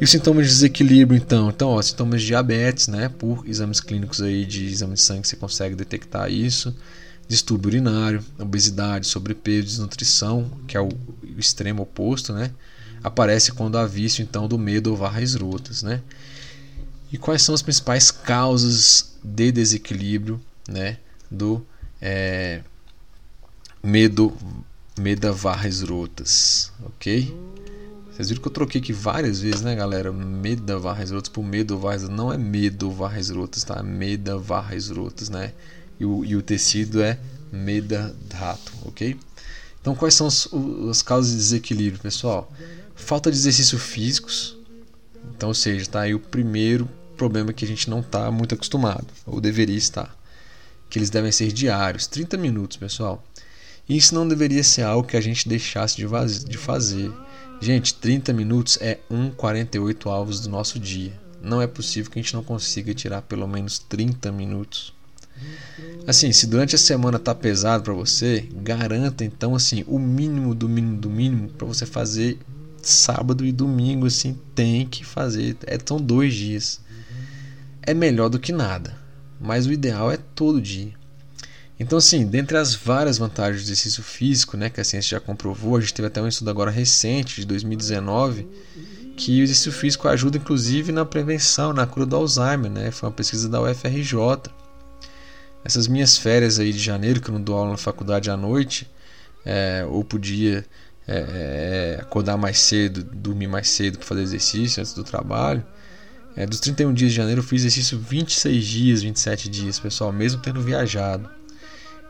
E 0.00 0.04
os 0.04 0.10
sintomas 0.10 0.46
de 0.46 0.52
desequilíbrio, 0.52 1.20
então? 1.20 1.50
Então, 1.50 1.68
ó, 1.70 1.82
sintomas 1.82 2.20
de 2.22 2.28
diabetes, 2.28 2.88
né? 2.88 3.08
Por 3.08 3.46
exames 3.46 3.80
clínicos 3.80 4.22
aí 4.22 4.46
de 4.46 4.64
exame 4.66 4.94
de 4.94 5.00
sangue 5.00 5.26
você 5.26 5.36
consegue 5.36 5.74
detectar 5.74 6.30
isso. 6.30 6.74
Distúrbio 7.28 7.68
urinário, 7.68 8.24
obesidade, 8.38 9.06
sobrepeso, 9.06 9.66
desnutrição, 9.66 10.50
que 10.66 10.76
é 10.76 10.80
o, 10.80 10.88
extremo 11.36 11.82
oposto, 11.82 12.32
né? 12.32 12.50
Aparece 13.02 13.52
quando 13.52 13.78
há 13.78 13.86
vício, 13.86 14.22
então, 14.22 14.48
do 14.48 14.58
medo 14.58 14.90
ou 14.90 14.96
varras 14.96 15.34
rotas, 15.34 15.82
né? 15.82 16.00
E 17.12 17.18
quais 17.18 17.42
são 17.42 17.54
as 17.54 17.62
principais 17.62 18.10
causas 18.10 19.16
de 19.22 19.52
desequilíbrio, 19.52 20.40
né? 20.68 20.98
Do 21.30 21.64
é, 22.00 22.62
medo, 23.82 24.36
meda 24.98 25.32
varras 25.32 25.82
rotas, 25.82 26.72
ok? 26.84 27.34
Vocês 28.10 28.28
viram 28.28 28.42
que 28.42 28.48
eu 28.48 28.52
troquei 28.52 28.80
aqui 28.80 28.92
várias 28.92 29.40
vezes, 29.40 29.62
né, 29.62 29.74
galera? 29.74 30.12
Meda 30.12 30.78
varras 30.78 31.10
rotas 31.10 31.28
por 31.28 31.42
medo 31.42 31.78
varras 31.78 32.08
não 32.08 32.32
é 32.32 32.36
medo 32.36 32.90
varras 32.90 33.30
rotas, 33.30 33.64
tá? 33.64 33.82
Varras 34.42 34.90
rotas, 34.90 35.28
né? 35.28 35.52
E 35.98 36.04
o, 36.04 36.24
e 36.24 36.36
o 36.36 36.42
tecido 36.42 37.02
é 37.02 37.18
meda 37.52 38.14
rato, 38.32 38.72
ok? 38.84 39.18
Então, 39.80 39.94
quais 39.94 40.14
são 40.14 40.26
as, 40.26 40.48
as 40.90 41.02
causas 41.02 41.32
de 41.32 41.38
desequilíbrio, 41.38 42.02
pessoal? 42.02 42.52
Falta 42.94 43.30
de 43.30 43.36
exercícios 43.38 43.82
físicos. 43.82 44.56
Então, 45.34 45.48
ou 45.48 45.54
seja, 45.54 45.86
tá 45.86 46.00
aí 46.02 46.14
o 46.14 46.20
primeiro 46.20 46.88
problema 47.16 47.52
que 47.52 47.64
a 47.64 47.68
gente 47.68 47.88
não 47.88 48.00
está 48.00 48.30
muito 48.30 48.54
acostumado, 48.54 49.06
ou 49.26 49.40
deveria 49.40 49.76
estar. 49.76 50.14
Que 50.88 50.98
eles 50.98 51.10
devem 51.10 51.32
ser 51.32 51.52
diários, 51.52 52.06
30 52.06 52.36
minutos, 52.36 52.76
pessoal. 52.76 53.24
Isso 53.90 54.14
não 54.14 54.28
deveria 54.28 54.62
ser 54.62 54.82
algo 54.82 55.08
que 55.08 55.16
a 55.16 55.20
gente 55.20 55.48
deixasse 55.48 55.96
de, 55.96 56.06
de 56.44 56.56
fazer. 56.56 57.12
Gente, 57.60 57.92
30 57.94 58.32
minutos 58.32 58.78
é 58.80 59.00
1,48 59.10 60.06
alvos 60.06 60.38
do 60.38 60.48
nosso 60.48 60.78
dia. 60.78 61.12
Não 61.42 61.60
é 61.60 61.66
possível 61.66 62.08
que 62.08 62.16
a 62.16 62.22
gente 62.22 62.34
não 62.34 62.44
consiga 62.44 62.94
tirar 62.94 63.22
pelo 63.22 63.48
menos 63.48 63.80
30 63.80 64.30
minutos. 64.30 64.94
Assim, 66.06 66.30
se 66.30 66.46
durante 66.46 66.76
a 66.76 66.78
semana 66.78 67.18
tá 67.18 67.34
pesado 67.34 67.82
para 67.82 67.92
você, 67.92 68.48
garanta 68.62 69.24
então 69.24 69.56
assim 69.56 69.82
o 69.88 69.98
mínimo 69.98 70.54
do 70.54 70.68
mínimo 70.68 70.96
do 70.96 71.10
mínimo 71.10 71.48
para 71.48 71.66
você 71.66 71.84
fazer 71.84 72.38
sábado 72.80 73.44
e 73.44 73.50
domingo 73.50 74.06
assim 74.06 74.38
tem 74.54 74.86
que 74.86 75.04
fazer. 75.04 75.56
É 75.66 75.76
são 75.84 76.00
dois 76.00 76.32
dias. 76.32 76.80
É 77.82 77.92
melhor 77.92 78.28
do 78.28 78.38
que 78.38 78.52
nada, 78.52 78.96
mas 79.40 79.66
o 79.66 79.72
ideal 79.72 80.12
é 80.12 80.16
todo 80.16 80.60
dia. 80.60 80.99
Então, 81.80 81.96
assim, 81.96 82.26
dentre 82.26 82.58
as 82.58 82.74
várias 82.74 83.16
vantagens 83.16 83.64
do 83.64 83.66
exercício 83.68 84.02
físico, 84.02 84.54
né, 84.54 84.68
que 84.68 84.82
a 84.82 84.84
ciência 84.84 85.16
já 85.16 85.20
comprovou, 85.20 85.78
a 85.78 85.80
gente 85.80 85.94
teve 85.94 86.08
até 86.08 86.20
um 86.20 86.28
estudo 86.28 86.50
agora 86.50 86.70
recente, 86.70 87.40
de 87.40 87.46
2019, 87.46 88.46
que 89.16 89.40
o 89.40 89.44
exercício 89.44 89.72
físico 89.72 90.06
ajuda 90.06 90.36
inclusive 90.36 90.92
na 90.92 91.06
prevenção, 91.06 91.72
na 91.72 91.86
cura 91.86 92.04
do 92.04 92.14
Alzheimer, 92.16 92.70
né? 92.70 92.90
Foi 92.90 93.08
uma 93.08 93.14
pesquisa 93.14 93.48
da 93.48 93.62
UFRJ. 93.62 94.14
Essas 95.64 95.88
minhas 95.88 96.18
férias 96.18 96.58
aí 96.58 96.70
de 96.70 96.78
janeiro, 96.78 97.18
que 97.18 97.30
eu 97.30 97.34
não 97.34 97.40
dou 97.40 97.56
aula 97.56 97.70
na 97.70 97.76
faculdade 97.78 98.30
à 98.30 98.36
noite, 98.36 98.86
é, 99.42 99.82
ou 99.88 100.04
podia 100.04 100.66
é, 101.08 101.96
é, 101.96 101.98
acordar 101.98 102.36
mais 102.36 102.58
cedo, 102.58 103.02
dormir 103.02 103.48
mais 103.48 103.70
cedo 103.70 103.96
para 103.96 104.06
fazer 104.06 104.20
exercício 104.20 104.82
antes 104.82 104.92
do 104.92 105.02
trabalho. 105.02 105.64
É, 106.36 106.44
dos 106.44 106.60
31 106.60 106.92
dias 106.92 107.10
de 107.10 107.16
janeiro 107.16 107.40
eu 107.40 107.44
fiz 107.44 107.62
exercício 107.62 107.98
26 107.98 108.66
dias, 108.66 109.02
27 109.02 109.48
dias, 109.48 109.78
pessoal, 109.78 110.12
mesmo 110.12 110.42
tendo 110.42 110.60
viajado. 110.60 111.39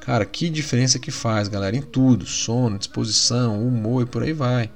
Cara, 0.01 0.25
que 0.25 0.49
diferença 0.51 0.99
que 0.99 1.11
faz, 1.11 1.49
galera, 1.49 1.77
em 1.77 1.83
tudo: 1.83 2.27
sono, 2.27 2.79
disposição, 2.79 3.67
humor 3.67 4.03
e 4.03 4.07
por 4.07 4.23
aí 4.23 4.33
vai. 4.33 4.71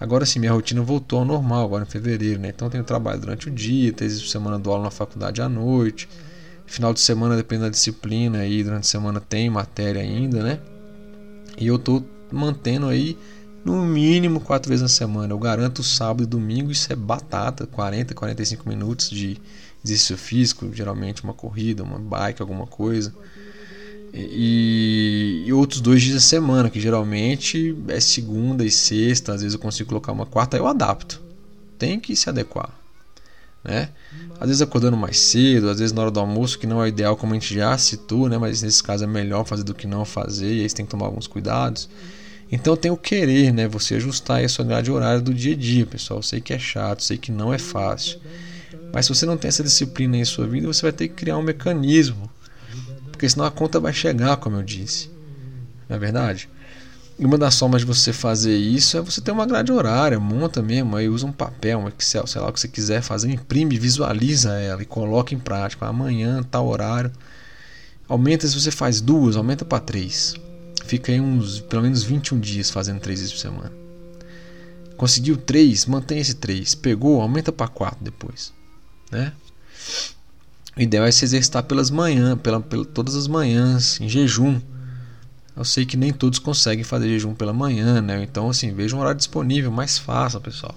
Agora 0.00 0.26
sim, 0.26 0.38
minha 0.40 0.52
rotina 0.52 0.82
voltou 0.82 1.20
ao 1.20 1.24
normal 1.24 1.64
agora 1.64 1.84
em 1.84 1.86
fevereiro, 1.86 2.40
né? 2.40 2.48
Então 2.48 2.68
tenho 2.70 2.84
trabalho 2.84 3.20
durante 3.20 3.48
o 3.48 3.50
dia, 3.50 3.92
tenho 3.92 4.10
semana 4.10 4.58
do 4.58 4.70
aula 4.70 4.84
na 4.84 4.90
faculdade 4.90 5.40
à 5.42 5.48
noite. 5.48 6.08
Final 6.66 6.92
de 6.92 7.00
semana 7.00 7.36
depende 7.36 7.62
da 7.62 7.68
disciplina 7.70 8.40
aí, 8.40 8.62
durante 8.64 8.84
a 8.84 8.88
semana 8.88 9.20
tem 9.20 9.48
matéria 9.50 10.02
ainda, 10.02 10.42
né? 10.42 10.60
E 11.58 11.66
eu 11.66 11.78
tô 11.78 12.02
mantendo 12.30 12.86
aí 12.86 13.18
no 13.64 13.84
mínimo 13.84 14.40
quatro 14.40 14.68
vezes 14.68 14.82
na 14.82 14.88
semana. 14.88 15.32
Eu 15.32 15.38
garanto 15.38 15.82
sábado 15.82 16.22
e 16.24 16.26
domingo, 16.26 16.70
isso 16.70 16.92
é 16.92 16.96
batata, 16.96 17.66
40, 17.66 18.14
45 18.14 18.68
minutos 18.68 19.10
de 19.10 19.40
exercício 19.84 20.16
físico, 20.16 20.72
geralmente 20.72 21.24
uma 21.24 21.34
corrida, 21.34 21.82
uma 21.82 21.98
bike, 21.98 22.42
alguma 22.42 22.66
coisa. 22.66 23.14
E, 24.12 25.44
e, 25.46 25.52
outros 25.52 25.80
dois 25.80 26.02
dias 26.02 26.14
da 26.14 26.20
semana, 26.20 26.70
que 26.70 26.80
geralmente 26.80 27.76
é 27.88 28.00
segunda 28.00 28.64
e 28.64 28.70
sexta, 28.70 29.34
às 29.34 29.42
vezes 29.42 29.54
eu 29.54 29.60
consigo 29.60 29.88
colocar 29.88 30.12
uma 30.12 30.26
quarta, 30.26 30.56
eu 30.56 30.66
adapto. 30.66 31.20
Tem 31.78 32.00
que 32.00 32.16
se 32.16 32.28
adequar. 32.28 32.70
Né? 33.62 33.90
Às 34.40 34.46
vezes 34.48 34.62
acordando 34.62 34.96
mais 34.96 35.18
cedo, 35.18 35.68
às 35.68 35.80
vezes 35.80 35.92
na 35.92 36.02
hora 36.02 36.10
do 36.10 36.20
almoço, 36.20 36.58
que 36.58 36.66
não 36.66 36.82
é 36.82 36.88
ideal, 36.88 37.16
como 37.16 37.32
a 37.32 37.34
gente 37.34 37.54
já 37.54 37.76
citou, 37.76 38.28
né? 38.28 38.38
mas 38.38 38.62
nesse 38.62 38.82
caso 38.82 39.04
é 39.04 39.06
melhor 39.06 39.44
fazer 39.44 39.64
do 39.64 39.74
que 39.74 39.86
não 39.86 40.04
fazer, 40.04 40.54
e 40.54 40.60
aí 40.62 40.68
você 40.68 40.76
tem 40.76 40.86
que 40.86 40.90
tomar 40.90 41.06
alguns 41.06 41.26
cuidados. 41.26 41.88
Então 42.50 42.76
tem 42.76 42.90
o 42.90 42.96
querer, 42.96 43.52
né? 43.52 43.66
Você 43.66 43.96
ajustar 43.96 44.44
a 44.44 44.48
sua 44.48 44.64
grade 44.64 44.90
horária 44.90 45.20
do 45.20 45.34
dia 45.34 45.54
a 45.54 45.56
dia, 45.56 45.84
pessoal. 45.84 46.20
Eu 46.20 46.22
sei 46.22 46.40
que 46.40 46.52
é 46.52 46.58
chato, 46.58 47.02
sei 47.02 47.18
que 47.18 47.32
não 47.32 47.52
é 47.52 47.58
fácil. 47.58 48.20
Mas 48.92 49.06
se 49.06 49.14
você 49.14 49.26
não 49.26 49.36
tem 49.36 49.48
essa 49.48 49.64
disciplina 49.64 50.16
em 50.16 50.24
sua 50.24 50.46
vida, 50.46 50.66
você 50.66 50.82
vai 50.82 50.92
ter 50.92 51.08
que 51.08 51.14
criar 51.14 51.36
um 51.38 51.42
mecanismo 51.42 52.30
porque 53.16 53.28
senão 53.28 53.46
a 53.46 53.50
conta 53.50 53.80
vai 53.80 53.94
chegar, 53.94 54.36
como 54.36 54.56
eu 54.56 54.62
disse. 54.62 55.10
Não 55.88 55.96
é 55.96 55.98
verdade? 55.98 56.50
E 57.18 57.24
uma 57.24 57.38
das 57.38 57.58
formas 57.58 57.80
de 57.80 57.86
você 57.86 58.12
fazer 58.12 58.54
isso 58.54 58.98
é 58.98 59.00
você 59.00 59.22
ter 59.22 59.30
uma 59.30 59.46
grade 59.46 59.72
horária, 59.72 60.20
monta 60.20 60.60
mesmo, 60.60 60.94
aí 60.94 61.08
usa 61.08 61.24
um 61.24 61.32
papel, 61.32 61.78
um 61.78 61.88
Excel, 61.88 62.26
sei 62.26 62.42
lá 62.42 62.50
o 62.50 62.52
que 62.52 62.60
você 62.60 62.68
quiser 62.68 63.00
fazer, 63.00 63.30
imprime, 63.30 63.78
visualiza 63.78 64.52
ela 64.60 64.82
e 64.82 64.84
coloca 64.84 65.34
em 65.34 65.38
prática. 65.38 65.86
Amanhã, 65.86 66.42
tal 66.42 66.68
horário. 66.68 67.10
Aumenta 68.06 68.46
se 68.46 68.54
você 68.54 68.70
faz 68.70 69.00
duas, 69.00 69.34
aumenta 69.34 69.64
para 69.64 69.80
três. 69.80 70.34
Fica 70.84 71.10
aí 71.10 71.18
uns 71.18 71.58
pelo 71.60 71.82
menos 71.82 72.02
21 72.02 72.38
dias 72.38 72.70
fazendo 72.70 73.00
três 73.00 73.20
vezes 73.20 73.32
por 73.32 73.40
semana. 73.40 73.72
Conseguiu 74.98 75.38
três, 75.38 75.86
mantém 75.86 76.18
esse 76.18 76.34
três. 76.34 76.74
Pegou, 76.74 77.22
aumenta 77.22 77.50
para 77.50 77.66
quatro 77.66 77.98
depois, 78.04 78.52
né? 79.10 79.32
O 80.76 80.80
ideal 80.82 81.06
é 81.06 81.10
se 81.10 81.24
exercitar 81.24 81.62
pelas 81.62 81.88
manhãs, 81.90 82.38
pela, 82.38 82.60
pela, 82.60 82.84
todas 82.84 83.14
as 83.14 83.26
manhãs, 83.26 83.98
em 83.98 84.10
jejum. 84.10 84.60
Eu 85.56 85.64
sei 85.64 85.86
que 85.86 85.96
nem 85.96 86.12
todos 86.12 86.38
conseguem 86.38 86.84
fazer 86.84 87.08
jejum 87.08 87.34
pela 87.34 87.52
manhã, 87.54 88.02
né? 88.02 88.22
Então, 88.22 88.50
assim, 88.50 88.74
veja 88.74 88.94
um 88.94 88.98
horário 88.98 89.16
disponível, 89.16 89.70
mais 89.70 89.96
fácil, 89.96 90.38
pessoal. 90.38 90.74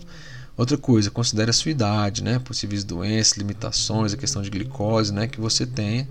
Outra 0.55 0.77
coisa, 0.77 1.11
considere 1.11 1.49
a 1.49 1.53
sua 1.53 1.71
idade, 1.71 2.23
né? 2.23 2.39
Possíveis 2.39 2.85
doenças, 2.85 3.37
limitações, 3.37 4.13
a 4.13 4.17
questão 4.17 4.41
de 4.41 4.49
glicose, 4.49 5.13
né? 5.13 5.27
Que 5.27 5.41
você 5.41 5.65
tenha. 5.65 6.07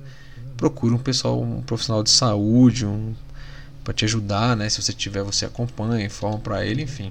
Procure 0.59 0.93
um 0.93 0.99
pessoal, 0.99 1.41
um 1.43 1.63
profissional 1.63 2.03
de 2.03 2.11
saúde, 2.11 2.85
um 2.85 3.15
para 3.83 3.95
te 3.95 4.05
ajudar, 4.05 4.55
né? 4.55 4.69
Se 4.69 4.83
você 4.83 4.93
tiver, 4.93 5.23
você 5.23 5.47
acompanha, 5.47 6.05
informa 6.05 6.39
para 6.39 6.63
ele, 6.63 6.83
enfim. 6.83 7.11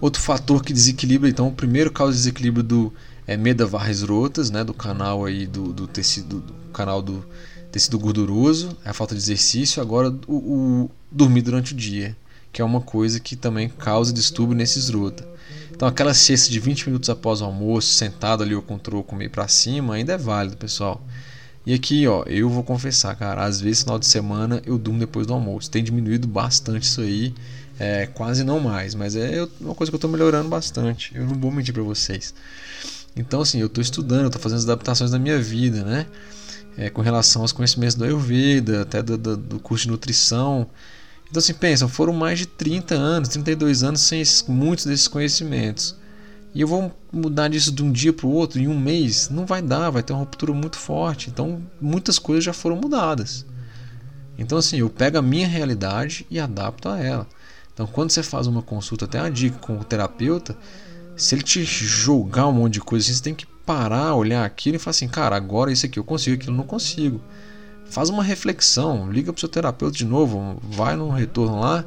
Outro 0.00 0.22
fator 0.22 0.64
que 0.64 0.72
desequilibra, 0.72 1.28
então, 1.28 1.48
o 1.48 1.52
primeiro 1.52 1.92
causa 1.92 2.12
de 2.12 2.18
desequilíbrio 2.20 2.62
do 2.62 2.92
é 3.26 3.36
Meda 3.36 3.66
Varres 3.66 4.02
Rotas, 4.02 4.50
né, 4.50 4.62
do 4.62 4.74
canal 4.74 5.24
aí 5.24 5.46
do, 5.46 5.72
do 5.72 5.86
tecido 5.86 6.40
do 6.40 6.52
canal 6.72 7.00
do 7.00 7.24
tecido 7.70 7.98
gorduroso, 7.98 8.76
é 8.84 8.90
a 8.90 8.92
falta 8.92 9.14
de 9.14 9.20
exercício, 9.20 9.82
agora 9.82 10.08
o, 10.28 10.34
o, 10.34 10.90
dormir 11.10 11.42
durante 11.42 11.72
o 11.72 11.76
dia, 11.76 12.16
que 12.52 12.62
é 12.62 12.64
uma 12.64 12.80
coisa 12.80 13.18
que 13.18 13.34
também 13.34 13.68
causa 13.68 14.12
distúrbio 14.12 14.56
nesses 14.56 14.88
rotas. 14.90 15.26
Então 15.72 15.88
aquela 15.88 16.14
cesta 16.14 16.50
de 16.52 16.60
20 16.60 16.86
minutos 16.86 17.10
após 17.10 17.40
o 17.40 17.44
almoço, 17.44 17.88
sentado 17.94 18.44
ali 18.44 18.54
ou 18.54 18.62
com 18.62 18.76
o 18.76 18.78
troco 18.78 19.16
meio 19.16 19.30
para 19.30 19.48
cima, 19.48 19.94
ainda 19.94 20.12
é 20.12 20.18
válido, 20.18 20.56
pessoal. 20.56 21.04
E 21.66 21.74
aqui, 21.74 22.06
ó, 22.06 22.22
eu 22.26 22.48
vou 22.48 22.62
confessar, 22.62 23.16
cara, 23.16 23.42
às 23.44 23.60
vezes 23.60 23.82
final 23.82 23.98
de 23.98 24.06
semana 24.06 24.62
eu 24.66 24.78
durmo 24.78 25.00
depois 25.00 25.26
do 25.26 25.32
almoço. 25.32 25.70
Tem 25.70 25.82
diminuído 25.82 26.28
bastante 26.28 26.84
isso 26.84 27.00
aí, 27.00 27.34
é, 27.78 28.06
quase 28.06 28.44
não 28.44 28.60
mais, 28.60 28.94
mas 28.94 29.16
é 29.16 29.48
uma 29.60 29.74
coisa 29.74 29.90
que 29.90 29.96
eu 29.96 30.00
tô 30.00 30.06
melhorando 30.06 30.48
bastante. 30.48 31.10
Eu 31.14 31.26
não 31.26 31.34
vou 31.34 31.50
mentir 31.50 31.74
para 31.74 31.82
vocês. 31.82 32.34
Então, 33.16 33.40
assim, 33.40 33.60
eu 33.60 33.68
tô 33.68 33.80
estudando, 33.80 34.30
tô 34.30 34.38
fazendo 34.38 34.58
as 34.58 34.64
adaptações 34.64 35.10
da 35.10 35.18
minha 35.18 35.40
vida, 35.40 35.84
né? 35.84 36.06
É, 36.76 36.90
com 36.90 37.00
relação 37.00 37.42
aos 37.42 37.52
conhecimentos 37.52 37.94
do 37.94 38.04
Ayurveda, 38.04 38.82
até 38.82 39.02
do, 39.02 39.16
do, 39.16 39.36
do 39.36 39.60
curso 39.60 39.84
de 39.84 39.90
nutrição. 39.90 40.68
Então, 41.30 41.38
assim, 41.40 41.54
pensam, 41.54 41.88
foram 41.88 42.12
mais 42.12 42.40
de 42.40 42.46
30 42.46 42.94
anos, 42.94 43.28
32 43.28 43.84
anos 43.84 44.00
sem 44.00 44.20
esses, 44.20 44.42
muitos 44.42 44.84
desses 44.84 45.06
conhecimentos. 45.06 45.96
E 46.52 46.60
eu 46.60 46.68
vou 46.68 46.92
mudar 47.12 47.48
disso 47.48 47.72
de 47.72 47.82
um 47.82 47.90
dia 47.90 48.12
para 48.12 48.26
o 48.26 48.30
outro 48.30 48.60
em 48.60 48.68
um 48.68 48.78
mês? 48.78 49.28
Não 49.28 49.44
vai 49.44 49.60
dar, 49.60 49.90
vai 49.90 50.02
ter 50.02 50.12
uma 50.12 50.20
ruptura 50.20 50.52
muito 50.52 50.78
forte. 50.78 51.30
Então, 51.30 51.62
muitas 51.80 52.18
coisas 52.18 52.44
já 52.44 52.52
foram 52.52 52.76
mudadas. 52.76 53.44
Então, 54.38 54.58
assim, 54.58 54.78
eu 54.78 54.90
pego 54.90 55.18
a 55.18 55.22
minha 55.22 55.46
realidade 55.46 56.26
e 56.30 56.38
adapto 56.38 56.88
a 56.88 56.98
ela. 56.98 57.26
Então, 57.72 57.86
quando 57.86 58.10
você 58.10 58.22
faz 58.22 58.46
uma 58.46 58.62
consulta, 58.62 59.04
até 59.04 59.20
uma 59.20 59.30
dica 59.30 59.58
com 59.58 59.78
o 59.78 59.84
terapeuta, 59.84 60.56
se 61.16 61.34
ele 61.34 61.42
te 61.42 61.64
jogar 61.64 62.46
um 62.48 62.52
monte 62.52 62.74
de 62.74 62.80
coisa, 62.80 63.04
assim, 63.04 63.14
você 63.14 63.22
tem 63.22 63.34
que 63.34 63.46
parar, 63.64 64.14
olhar 64.14 64.44
aquilo 64.44 64.76
e 64.76 64.78
falar 64.78 64.90
assim: 64.90 65.08
cara, 65.08 65.36
agora 65.36 65.72
isso 65.72 65.86
aqui 65.86 65.98
eu 65.98 66.04
consigo, 66.04 66.36
aquilo 66.36 66.52
eu 66.52 66.56
não 66.56 66.64
consigo. 66.64 67.20
Faz 67.86 68.08
uma 68.08 68.22
reflexão, 68.22 69.10
liga 69.10 69.32
para 69.32 69.38
o 69.38 69.40
seu 69.40 69.48
terapeuta 69.48 69.96
de 69.96 70.04
novo, 70.04 70.60
vai 70.62 70.96
no 70.96 71.10
retorno 71.10 71.60
lá 71.60 71.84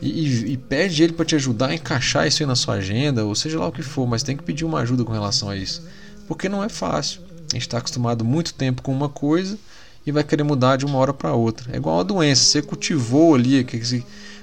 e, 0.00 0.08
e, 0.08 0.52
e 0.52 0.56
pede 0.56 1.02
ele 1.02 1.12
para 1.12 1.24
te 1.24 1.34
ajudar 1.34 1.68
a 1.68 1.74
encaixar 1.74 2.26
isso 2.26 2.42
aí 2.42 2.46
na 2.46 2.54
sua 2.54 2.74
agenda, 2.74 3.24
ou 3.24 3.34
seja 3.34 3.58
lá 3.58 3.66
o 3.66 3.72
que 3.72 3.82
for, 3.82 4.06
mas 4.06 4.22
tem 4.22 4.36
que 4.36 4.42
pedir 4.42 4.64
uma 4.64 4.80
ajuda 4.80 5.04
com 5.04 5.12
relação 5.12 5.48
a 5.48 5.56
isso, 5.56 5.82
porque 6.28 6.48
não 6.48 6.62
é 6.62 6.68
fácil. 6.68 7.22
A 7.50 7.54
gente 7.54 7.62
está 7.62 7.78
acostumado 7.78 8.24
muito 8.24 8.54
tempo 8.54 8.80
com 8.82 8.92
uma 8.92 9.08
coisa 9.08 9.58
e 10.06 10.12
vai 10.12 10.22
querer 10.22 10.44
mudar 10.44 10.76
de 10.76 10.84
uma 10.84 10.98
hora 10.98 11.12
para 11.12 11.34
outra. 11.34 11.72
É 11.72 11.76
igual 11.76 11.96
uma 11.96 12.04
doença, 12.04 12.44
você 12.44 12.62
cultivou 12.62 13.34
ali, 13.34 13.66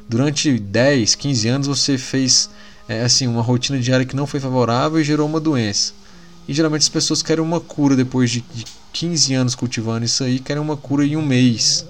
durante 0.09 0.59
10, 0.59 1.15
15 1.15 1.47
anos 1.47 1.67
você 1.67 1.97
fez 1.97 2.49
é, 2.87 3.01
assim 3.01 3.27
uma 3.27 3.41
rotina 3.41 3.79
diária 3.79 4.05
que 4.05 4.15
não 4.15 4.27
foi 4.27 4.39
favorável 4.39 4.99
e 4.99 5.03
gerou 5.03 5.27
uma 5.27 5.39
doença. 5.39 5.93
E 6.47 6.53
geralmente 6.53 6.83
as 6.83 6.89
pessoas 6.89 7.21
querem 7.21 7.43
uma 7.43 7.59
cura 7.59 7.95
depois 7.95 8.31
de, 8.31 8.41
de 8.41 8.65
15 8.93 9.33
anos 9.33 9.55
cultivando 9.55 10.05
isso 10.05 10.23
aí, 10.23 10.39
querem 10.39 10.61
uma 10.61 10.77
cura 10.77 11.05
em 11.05 11.17
um 11.17 11.25
mês. 11.25 11.85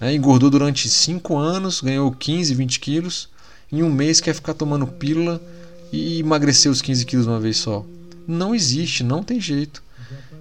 Né? 0.00 0.14
Engordou 0.14 0.48
durante 0.48 0.88
5 0.88 1.36
anos, 1.36 1.80
ganhou 1.80 2.10
15, 2.10 2.54
20 2.54 2.80
quilos. 2.80 3.28
Em 3.70 3.82
um 3.82 3.92
mês 3.92 4.20
quer 4.20 4.34
ficar 4.34 4.54
tomando 4.54 4.86
pílula 4.86 5.40
e 5.92 6.20
emagrecer 6.20 6.72
os 6.72 6.80
15 6.80 7.04
quilos 7.04 7.26
uma 7.26 7.38
vez 7.38 7.58
só. 7.58 7.84
Não 8.26 8.54
existe, 8.54 9.04
não 9.04 9.22
tem 9.22 9.40
jeito. 9.40 9.82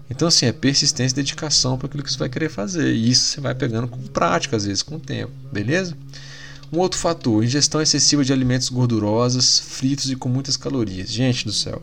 Então, 0.09 0.29
assim, 0.29 0.45
é 0.45 0.53
persistência 0.53 1.13
e 1.13 1.17
dedicação 1.17 1.77
para 1.77 1.88
aquilo 1.88 2.03
que 2.03 2.11
você 2.11 2.17
vai 2.17 2.29
querer 2.29 2.49
fazer. 2.49 2.93
E 2.93 3.09
isso 3.09 3.25
você 3.25 3.41
vai 3.41 3.53
pegando 3.53 3.88
com 3.88 4.01
prática, 4.07 4.55
às 4.55 4.65
vezes, 4.65 4.81
com 4.81 4.95
o 4.95 4.99
tempo, 4.99 5.31
beleza? 5.51 5.95
Um 6.72 6.80
outro 6.80 6.99
fator, 6.99 7.44
ingestão 7.44 7.81
excessiva 7.81 8.26
de 8.26 8.34
alimentos 8.34 8.69
gordurosos, 8.69 9.60
fritos 9.60 10.10
e 10.10 10.15
com 10.15 10.27
muitas 10.27 10.57
calorias. 10.57 11.11
Gente 11.11 11.45
do 11.45 11.53
céu. 11.53 11.81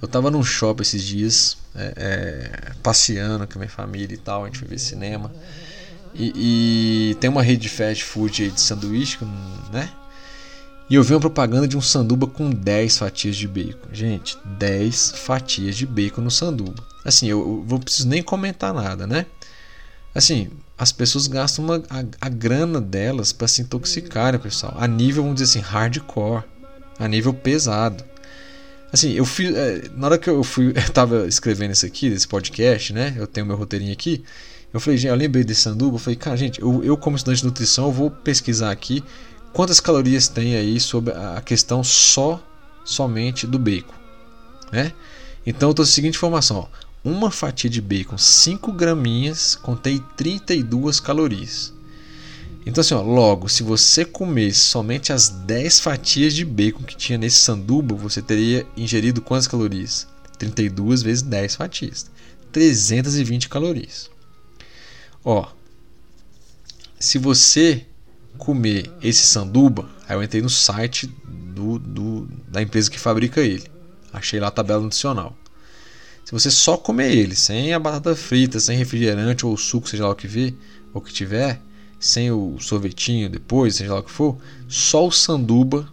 Eu 0.00 0.06
tava 0.06 0.30
num 0.30 0.44
shopping 0.44 0.82
esses 0.82 1.02
dias, 1.02 1.58
é, 1.74 1.92
é, 1.96 2.72
passeando 2.82 3.46
com 3.46 3.54
a 3.54 3.58
minha 3.58 3.70
família 3.70 4.14
e 4.14 4.18
tal, 4.18 4.44
a 4.44 4.46
gente 4.46 4.58
foi 4.58 4.68
ver 4.68 4.78
cinema. 4.78 5.32
E, 6.14 7.10
e, 7.10 7.14
tem 7.16 7.28
uma 7.28 7.42
rede 7.42 7.62
de 7.62 7.68
fast 7.68 8.04
food 8.04 8.42
aí 8.42 8.50
de 8.50 8.60
sanduíche, 8.60 9.18
né? 9.72 9.90
E 10.88 10.94
eu 10.94 11.02
vi 11.02 11.12
uma 11.14 11.20
propaganda 11.20 11.66
de 11.66 11.76
um 11.76 11.80
sanduba 11.80 12.26
com 12.26 12.48
10 12.48 12.98
fatias 12.98 13.36
de 13.36 13.48
bacon. 13.48 13.88
Gente, 13.92 14.38
10 14.44 15.14
fatias 15.16 15.76
de 15.76 15.84
bacon 15.84 16.22
no 16.22 16.30
sanduba. 16.30 16.82
Assim, 17.04 17.26
eu, 17.26 17.40
eu 17.40 17.66
não 17.68 17.80
preciso 17.80 18.08
nem 18.08 18.22
comentar 18.22 18.72
nada, 18.72 19.06
né? 19.06 19.26
Assim, 20.14 20.50
as 20.78 20.92
pessoas 20.92 21.26
gastam 21.26 21.64
uma, 21.64 21.82
a, 21.88 22.04
a 22.20 22.28
grana 22.28 22.80
delas 22.80 23.32
para 23.32 23.48
se 23.48 23.62
intoxicarem, 23.62 24.38
pessoal. 24.38 24.74
A 24.76 24.86
nível, 24.86 25.22
vamos 25.22 25.40
dizer 25.40 25.58
assim, 25.58 25.66
hardcore. 25.66 26.44
A 26.98 27.08
nível 27.08 27.32
pesado. 27.32 28.04
Assim, 28.92 29.12
eu 29.12 29.24
fui. 29.24 29.54
É, 29.54 29.88
na 29.94 30.06
hora 30.06 30.18
que 30.18 30.28
eu 30.28 30.42
fui. 30.44 30.72
Eu 30.76 30.92
tava 30.92 31.26
escrevendo 31.26 31.72
isso 31.72 31.84
aqui, 31.84 32.08
desse 32.08 32.26
podcast, 32.26 32.92
né? 32.92 33.14
Eu 33.16 33.26
tenho 33.26 33.46
meu 33.46 33.56
roteirinho 33.56 33.92
aqui. 33.92 34.24
Eu 34.72 34.80
falei, 34.80 34.98
gente, 34.98 35.10
eu 35.10 35.16
lembrei 35.16 35.42
desse 35.42 35.62
sanduba, 35.62 35.96
eu 35.96 35.98
falei, 35.98 36.16
cara, 36.16 36.36
gente, 36.36 36.60
eu, 36.60 36.84
eu 36.84 36.96
como 36.96 37.16
estudante 37.16 37.40
de 37.40 37.46
nutrição, 37.46 37.86
eu 37.86 37.92
vou 37.92 38.10
pesquisar 38.10 38.70
aqui 38.70 39.02
quantas 39.52 39.80
calorias 39.80 40.28
tem 40.28 40.54
aí 40.54 40.78
sobre 40.78 41.14
a 41.14 41.40
questão 41.40 41.82
só, 41.82 42.42
somente 42.84 43.46
do 43.46 43.58
bacon, 43.58 43.94
né? 44.70 44.92
Então 45.46 45.72
eu 45.74 45.82
a 45.82 45.86
seguinte 45.86 46.16
informação, 46.16 46.58
ó, 46.58 46.66
uma 47.06 47.30
fatia 47.30 47.70
de 47.70 47.80
bacon, 47.80 48.18
5 48.18 48.72
graminhas, 48.72 49.54
contém 49.54 50.02
32 50.16 50.98
calorias. 50.98 51.72
Então 52.66 52.80
assim, 52.80 52.94
ó, 52.94 53.00
logo, 53.00 53.48
se 53.48 53.62
você 53.62 54.04
comesse 54.04 54.58
somente 54.58 55.12
as 55.12 55.28
10 55.28 55.78
fatias 55.78 56.34
de 56.34 56.44
bacon 56.44 56.82
que 56.82 56.96
tinha 56.96 57.16
nesse 57.16 57.36
sanduba, 57.36 57.94
você 57.94 58.20
teria 58.20 58.66
ingerido 58.76 59.22
quantas 59.22 59.46
calorias? 59.46 60.08
32 60.36 61.04
vezes 61.04 61.22
10 61.22 61.54
fatias. 61.54 62.10
320 62.50 63.48
calorias. 63.48 64.10
Ó, 65.24 65.46
se 66.98 67.18
você 67.18 67.86
comer 68.36 68.90
esse 69.00 69.24
sanduba, 69.26 69.88
aí 70.08 70.16
eu 70.16 70.22
entrei 70.24 70.42
no 70.42 70.50
site 70.50 71.06
do, 71.24 71.78
do, 71.78 72.28
da 72.48 72.60
empresa 72.60 72.90
que 72.90 72.98
fabrica 72.98 73.42
ele. 73.42 73.70
Achei 74.12 74.40
lá 74.40 74.48
a 74.48 74.50
tabela 74.50 74.82
nutricional. 74.82 75.36
Se 76.26 76.32
você 76.32 76.50
só 76.50 76.76
comer 76.76 77.14
ele, 77.14 77.36
sem 77.36 77.72
a 77.72 77.78
batata 77.78 78.16
frita, 78.16 78.58
sem 78.60 78.76
refrigerante 78.76 79.46
ou 79.46 79.56
suco, 79.56 79.88
seja 79.88 80.04
lá 80.04 80.10
o 80.10 80.14
que 80.16 80.26
vê, 80.26 80.52
ou 80.92 81.00
que 81.00 81.12
tiver, 81.12 81.60
sem 82.00 82.32
o 82.32 82.58
sorvetinho 82.58 83.30
depois, 83.30 83.76
seja 83.76 83.94
lá 83.94 84.00
o 84.00 84.02
que 84.02 84.10
for, 84.10 84.36
só 84.66 85.06
o 85.06 85.12
sanduba 85.12 85.88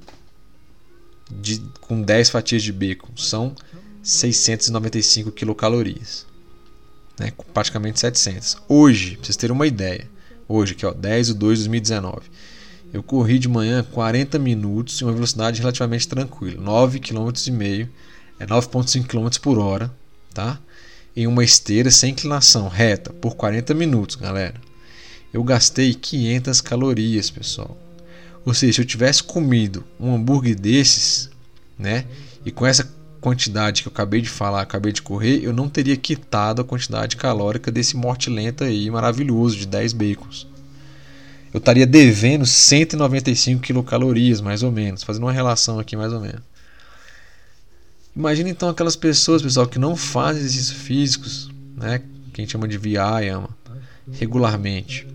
de, 1.29 1.61
com 1.79 2.01
10 2.01 2.31
fatias 2.31 2.63
de 2.63 2.73
bacon 2.73 3.15
são 3.15 3.55
695 4.01 5.31
quilocalorias 5.31 6.25
né, 7.19 7.31
praticamente 7.53 7.99
700. 7.99 8.57
Hoje, 8.67 9.17
pra 9.17 9.25
vocês 9.25 9.37
terem 9.37 9.55
uma 9.55 9.67
ideia, 9.67 10.09
hoje 10.47 10.73
aqui 10.73 10.85
ó, 10.85 10.91
10 10.93 11.27
de 11.27 11.33
2 11.35 11.59
de 11.59 11.63
2019, 11.69 12.21
eu 12.91 13.01
corri 13.01 13.39
de 13.39 13.47
manhã 13.47 13.83
40 13.83 14.37
minutos 14.39 15.01
em 15.01 15.05
uma 15.05 15.13
velocidade 15.13 15.59
relativamente 15.59 16.07
tranquila, 16.07 16.61
9 16.61 16.99
km 16.99 17.31
e 17.47 17.51
meio, 17.51 17.89
é 18.39 18.45
9.5 18.45 19.05
km 19.05 19.39
por 19.41 19.59
hora, 19.59 19.93
tá? 20.33 20.59
Em 21.15 21.27
uma 21.27 21.43
esteira 21.43 21.91
sem 21.91 22.11
inclinação, 22.11 22.67
reta, 22.67 23.13
por 23.13 23.35
40 23.35 23.73
minutos, 23.73 24.15
galera. 24.15 24.55
Eu 25.31 25.43
gastei 25.43 25.93
500 25.93 26.61
calorias, 26.61 27.29
pessoal. 27.29 27.77
Ou 28.45 28.53
seja, 28.53 28.73
se 28.73 28.81
eu 28.81 28.85
tivesse 28.85 29.23
comido 29.23 29.83
um 29.99 30.13
hambúrguer 30.13 30.59
desses, 30.59 31.29
né, 31.77 32.05
e 32.45 32.51
com 32.51 32.65
essa 32.65 32.89
quantidade 33.21 33.81
que 33.81 33.87
eu 33.87 33.91
acabei 33.91 34.19
de 34.21 34.27
falar, 34.27 34.61
acabei 34.61 34.91
de 34.91 35.01
correr, 35.01 35.41
eu 35.41 35.53
não 35.53 35.69
teria 35.69 35.95
quitado 35.95 36.61
a 36.61 36.65
quantidade 36.65 37.15
calórica 37.15 37.71
desse 37.71 37.95
morte 37.95 38.29
lenta 38.29 38.65
aí 38.65 38.91
maravilhoso 38.91 39.55
de 39.55 39.65
10 39.65 39.93
bacons. 39.93 40.45
Eu 41.53 41.59
estaria 41.59 41.85
devendo 41.85 42.45
195 42.45 43.61
quilocalorias, 43.61 44.41
mais 44.41 44.61
ou 44.61 44.71
menos, 44.71 45.03
fazendo 45.03 45.23
uma 45.23 45.31
relação 45.31 45.79
aqui 45.79 45.95
mais 45.95 46.11
ou 46.11 46.19
menos. 46.19 46.41
Imagina 48.15 48.49
então 48.49 48.69
aquelas 48.69 48.95
pessoas, 48.95 49.41
pessoal, 49.41 49.67
que 49.67 49.79
não 49.79 49.95
fazem 49.95 50.43
exercícios 50.43 50.77
físicos, 50.77 51.51
né, 51.75 51.99
que 52.31 52.41
a 52.41 52.43
gente 52.43 52.51
chama 52.51 52.67
de 52.67 52.77
Vyayama, 52.77 53.49
regularmente. 54.11 55.07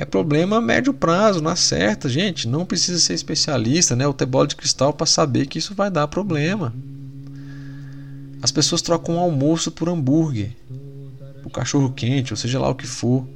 É 0.00 0.04
problema 0.06 0.56
a 0.56 0.60
médio 0.62 0.94
prazo, 0.94 1.42
não 1.42 1.50
acerta, 1.50 2.08
gente. 2.08 2.48
Não 2.48 2.64
precisa 2.64 2.98
ser 2.98 3.12
especialista, 3.12 3.94
né? 3.94 4.06
O 4.06 4.14
bola 4.14 4.46
de 4.46 4.56
cristal 4.56 4.94
para 4.94 5.04
saber 5.04 5.46
que 5.46 5.58
isso 5.58 5.74
vai 5.74 5.90
dar 5.90 6.08
problema. 6.08 6.72
As 8.40 8.50
pessoas 8.50 8.80
trocam 8.80 9.16
um 9.16 9.18
almoço 9.18 9.70
por 9.70 9.90
hambúrguer, 9.90 10.56
por 11.42 11.50
cachorro 11.50 11.92
quente, 11.92 12.32
ou 12.32 12.36
seja 12.38 12.58
lá 12.58 12.70
o 12.70 12.74
que 12.74 12.86
for. 12.86 13.28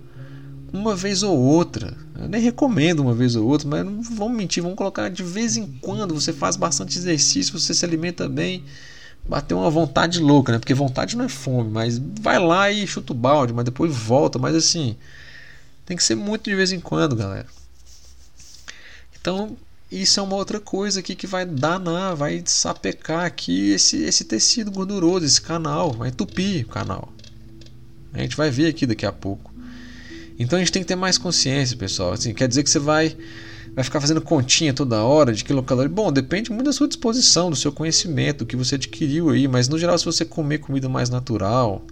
Uma 0.72 0.96
vez 0.96 1.22
ou 1.22 1.36
outra. 1.38 1.94
Eu 2.16 2.28
nem 2.28 2.40
recomendo 2.40 3.00
uma 3.00 3.12
vez 3.12 3.34
ou 3.34 3.46
outra, 3.46 3.68
mas 3.68 3.84
não 3.84 4.00
vamos 4.02 4.36
mentir, 4.36 4.62
vamos 4.62 4.78
colocar 4.78 5.08
de 5.08 5.22
vez 5.22 5.56
em 5.56 5.66
quando. 5.80 6.14
Você 6.14 6.32
faz 6.32 6.56
bastante 6.56 6.96
exercício, 6.96 7.58
você 7.58 7.74
se 7.74 7.84
alimenta 7.84 8.28
bem. 8.28 8.64
Bater 9.28 9.54
uma 9.54 9.70
vontade 9.70 10.20
louca, 10.20 10.52
né? 10.52 10.58
Porque 10.58 10.74
vontade 10.74 11.16
não 11.16 11.24
é 11.24 11.28
fome, 11.28 11.70
mas 11.70 11.98
vai 12.20 12.38
lá 12.38 12.70
e 12.70 12.86
chuta 12.86 13.12
o 13.12 13.16
balde, 13.16 13.52
mas 13.52 13.64
depois 13.64 13.94
volta. 13.94 14.38
Mas 14.38 14.54
assim, 14.54 14.96
tem 15.86 15.96
que 15.96 16.04
ser 16.04 16.14
muito 16.14 16.44
de 16.44 16.54
vez 16.54 16.72
em 16.72 16.80
quando, 16.80 17.16
galera. 17.16 17.46
Então, 19.18 19.56
isso 19.90 20.20
é 20.20 20.22
uma 20.22 20.36
outra 20.36 20.60
coisa 20.60 21.00
aqui 21.00 21.14
que 21.14 21.26
vai 21.26 21.46
danar, 21.46 22.14
vai 22.14 22.42
sapecar 22.44 23.24
aqui 23.24 23.70
esse, 23.70 24.02
esse 24.02 24.24
tecido 24.24 24.70
gorduroso, 24.70 25.24
esse 25.24 25.40
canal, 25.40 25.92
vai 25.92 26.10
entupir 26.10 26.66
o 26.66 26.68
canal. 26.68 27.12
A 28.12 28.18
gente 28.18 28.36
vai 28.36 28.50
ver 28.50 28.66
aqui 28.66 28.86
daqui 28.86 29.06
a 29.06 29.12
pouco. 29.12 29.53
Então 30.38 30.56
a 30.56 30.60
gente 30.60 30.72
tem 30.72 30.82
que 30.82 30.88
ter 30.88 30.96
mais 30.96 31.16
consciência, 31.16 31.76
pessoal. 31.76 32.12
Assim, 32.12 32.34
quer 32.34 32.48
dizer 32.48 32.62
que 32.62 32.70
você 32.70 32.78
vai, 32.78 33.16
vai 33.74 33.84
ficar 33.84 34.00
fazendo 34.00 34.20
continha 34.20 34.74
toda 34.74 35.02
hora 35.02 35.32
de 35.32 35.44
quilocaloria? 35.44 35.88
Bom, 35.88 36.12
depende 36.12 36.50
muito 36.50 36.66
da 36.66 36.72
sua 36.72 36.88
disposição, 36.88 37.50
do 37.50 37.56
seu 37.56 37.70
conhecimento, 37.70 38.38
do 38.38 38.46
que 38.46 38.56
você 38.56 38.74
adquiriu 38.74 39.30
aí. 39.30 39.46
Mas 39.46 39.68
no 39.68 39.78
geral, 39.78 39.96
se 39.98 40.04
você 40.04 40.24
comer 40.24 40.58
comida 40.58 40.88
mais 40.88 41.08
natural, 41.08 41.86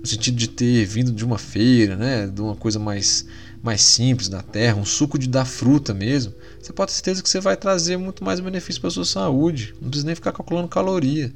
no 0.00 0.06
sentido 0.06 0.36
de 0.36 0.48
ter 0.48 0.84
vindo 0.84 1.10
de 1.10 1.24
uma 1.24 1.38
feira, 1.38 1.96
né, 1.96 2.26
de 2.28 2.40
uma 2.40 2.54
coisa 2.54 2.78
mais, 2.78 3.26
mais 3.62 3.80
simples 3.82 4.28
da 4.28 4.42
terra, 4.42 4.76
um 4.76 4.84
suco 4.84 5.18
de 5.18 5.28
da 5.28 5.44
fruta 5.44 5.92
mesmo, 5.92 6.32
você 6.60 6.72
pode 6.72 6.92
ter 6.92 6.96
certeza 6.96 7.22
que 7.22 7.28
você 7.28 7.40
vai 7.40 7.56
trazer 7.56 7.96
muito 7.96 8.22
mais 8.22 8.38
benefício 8.38 8.80
para 8.80 8.88
a 8.88 8.92
sua 8.92 9.04
saúde. 9.04 9.74
Não 9.80 9.88
precisa 9.88 10.06
nem 10.06 10.14
ficar 10.14 10.32
calculando 10.32 10.68
caloria. 10.68 11.32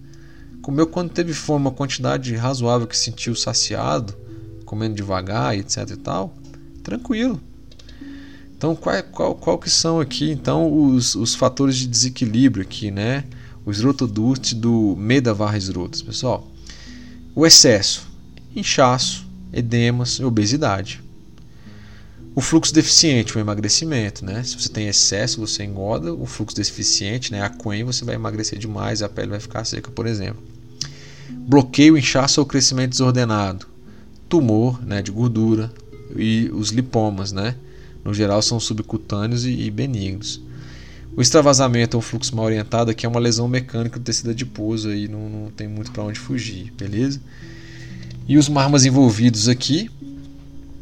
Comeu 0.60 0.86
quando 0.86 1.10
teve 1.10 1.32
fome 1.32 1.64
uma 1.64 1.72
quantidade 1.72 2.36
razoável 2.36 2.86
que 2.86 2.96
sentiu 2.96 3.34
saciado, 3.34 4.14
comendo 4.64 4.94
devagar, 4.94 5.58
etc 5.58 5.90
e 5.90 5.96
tal, 5.96 6.32
tranquilo. 6.82 7.40
Então, 8.62 8.76
qual, 8.76 9.02
qual, 9.02 9.34
qual 9.34 9.58
que 9.58 9.68
são 9.68 9.98
aqui 9.98 10.30
então 10.30 10.72
os, 10.72 11.16
os 11.16 11.34
fatores 11.34 11.74
de 11.74 11.88
desequilíbrio 11.88 12.62
aqui, 12.62 12.92
né? 12.92 13.24
O 13.66 13.72
esrotodurte 13.72 14.54
do 14.54 14.94
Medavar 14.96 15.56
esrotas, 15.56 16.00
pessoal. 16.00 16.46
O 17.34 17.44
excesso, 17.44 18.06
inchaço, 18.54 19.26
edemas 19.52 20.20
e 20.20 20.24
obesidade. 20.24 21.02
O 22.36 22.40
fluxo 22.40 22.72
deficiente, 22.72 23.36
o 23.36 23.40
emagrecimento, 23.40 24.24
né? 24.24 24.44
Se 24.44 24.56
você 24.56 24.68
tem 24.68 24.86
excesso, 24.86 25.40
você 25.40 25.64
engorda. 25.64 26.14
O 26.14 26.24
fluxo 26.24 26.56
deficiente, 26.56 27.32
né? 27.32 27.42
A 27.42 27.50
quen, 27.50 27.82
você 27.82 28.04
vai 28.04 28.14
emagrecer 28.14 28.60
demais, 28.60 29.02
a 29.02 29.08
pele 29.08 29.30
vai 29.30 29.40
ficar 29.40 29.64
seca, 29.64 29.90
por 29.90 30.06
exemplo. 30.06 30.40
Bloqueio, 31.30 31.98
inchaço 31.98 32.40
ou 32.40 32.46
crescimento 32.46 32.90
desordenado. 32.90 33.66
Tumor, 34.28 34.80
né? 34.86 35.02
De 35.02 35.10
gordura 35.10 35.70
e 36.16 36.50
os 36.52 36.70
lipomas, 36.70 37.32
né? 37.32 37.56
no 38.04 38.12
geral 38.12 38.42
são 38.42 38.58
subcutâneos 38.58 39.46
e, 39.46 39.70
benignos. 39.70 40.40
O 41.16 41.20
extravasamento 41.20 41.96
é 41.96 41.98
um 41.98 42.02
fluxo 42.02 42.34
mal 42.34 42.46
orientado, 42.46 42.94
que 42.94 43.04
é 43.04 43.08
uma 43.08 43.20
lesão 43.20 43.46
mecânica 43.46 43.98
do 43.98 44.02
tecido 44.02 44.30
adiposo, 44.30 44.88
aí 44.88 45.08
não, 45.08 45.28
não 45.28 45.50
tem 45.50 45.68
muito 45.68 45.92
para 45.92 46.02
onde 46.02 46.18
fugir, 46.18 46.72
beleza? 46.76 47.20
E 48.26 48.38
os 48.38 48.48
marmas 48.48 48.84
envolvidos 48.84 49.48
aqui, 49.48 49.90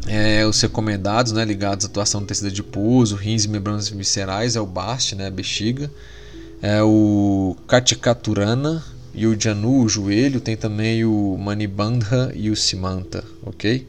é, 0.06 0.46
os 0.46 0.60
recomendados, 0.60 1.32
né, 1.32 1.44
ligados 1.44 1.84
à 1.84 1.88
atuação 1.88 2.20
do 2.20 2.26
tecido 2.26 2.46
adiposo, 2.46 3.16
rins 3.16 3.44
e 3.44 3.48
membranas 3.48 3.88
viscerais, 3.88 4.54
é 4.54 4.60
o 4.60 4.66
BAST, 4.66 5.16
né, 5.16 5.26
a 5.26 5.30
bexiga, 5.30 5.90
é 6.62 6.82
o 6.82 7.56
Katikaturana 7.66 8.84
e 9.12 9.26
o 9.26 9.38
Janu, 9.38 9.82
o 9.82 9.88
joelho, 9.88 10.40
tem 10.40 10.56
também 10.56 11.04
o 11.04 11.36
Manibandha 11.36 12.32
e 12.36 12.50
o 12.50 12.56
Simanta, 12.56 13.24
ok? 13.42 13.86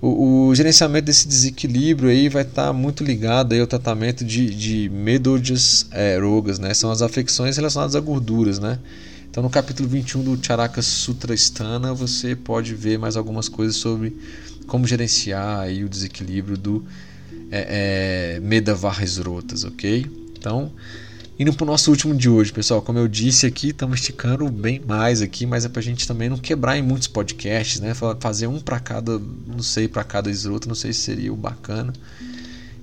O, 0.00 0.48
o, 0.48 0.54
gerenciamento 0.54 1.06
desse 1.06 1.26
desequilíbrio 1.26 2.10
aí 2.10 2.28
vai 2.28 2.42
estar 2.42 2.66
tá 2.66 2.72
muito 2.72 3.02
ligado 3.02 3.54
aí 3.54 3.60
ao 3.60 3.66
tratamento 3.66 4.24
de, 4.24 4.54
de 4.54 4.90
Medojas 4.90 5.86
é, 5.90 6.18
rogas, 6.18 6.58
né? 6.58 6.74
São 6.74 6.90
as 6.90 7.00
afecções 7.00 7.56
relacionadas 7.56 7.96
a 7.96 8.00
gorduras, 8.00 8.58
né? 8.58 8.78
Então 9.30 9.42
no 9.42 9.50
capítulo 9.50 9.88
21 9.88 10.22
do 10.22 10.46
Charaka 10.46 10.82
Sutra 10.82 11.34
Sthana 11.36 11.94
você 11.94 12.36
pode 12.36 12.74
ver 12.74 12.98
mais 12.98 13.16
algumas 13.16 13.48
coisas 13.48 13.76
sobre 13.76 14.16
como 14.66 14.86
gerenciar 14.86 15.60
aí 15.60 15.82
o 15.84 15.88
desequilíbrio 15.88 16.58
do 16.58 16.84
é, 17.50 18.36
é, 18.36 18.40
Medavarresrotas, 18.40 19.64
ok? 19.64 20.06
Então 20.38 20.72
Indo 21.38 21.52
para 21.52 21.64
o 21.64 21.66
nosso 21.66 21.90
último 21.90 22.14
de 22.14 22.30
hoje, 22.30 22.50
pessoal. 22.50 22.80
Como 22.80 22.98
eu 22.98 23.06
disse 23.06 23.44
aqui, 23.44 23.68
estamos 23.68 24.00
esticando 24.00 24.48
bem 24.48 24.80
mais 24.80 25.20
aqui, 25.20 25.44
mas 25.44 25.66
é 25.66 25.68
para 25.68 25.80
a 25.80 25.82
gente 25.82 26.08
também 26.08 26.30
não 26.30 26.38
quebrar 26.38 26.78
em 26.78 26.82
muitos 26.82 27.08
podcasts, 27.08 27.78
né? 27.78 27.92
Fazer 28.18 28.46
um 28.46 28.58
para 28.58 28.80
cada, 28.80 29.20
não 29.46 29.62
sei, 29.62 29.86
para 29.86 30.02
cada 30.02 30.30
esrota, 30.30 30.66
não 30.66 30.74
sei 30.74 30.94
se 30.94 31.00
seria 31.00 31.30
o 31.30 31.36
bacana. 31.36 31.92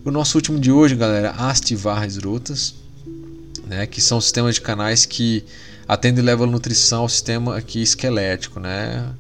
O 0.06 0.12
nosso 0.12 0.38
último 0.38 0.60
de 0.60 0.72
hoje, 0.72 0.96
galera, 0.96 1.32
Astivar 1.32 2.06
esrotas, 2.06 2.76
né? 3.66 3.88
Que 3.88 4.00
são 4.00 4.22
sistemas 4.22 4.54
de 4.54 4.62
canais 4.62 5.04
que 5.04 5.44
atendem 5.88 6.24
e 6.24 6.26
levam 6.26 6.46
nutrição 6.46 7.02
ao 7.02 7.10
sistema 7.10 7.58
aqui 7.58 7.82
esquelético, 7.82 8.60
né? 8.60 9.16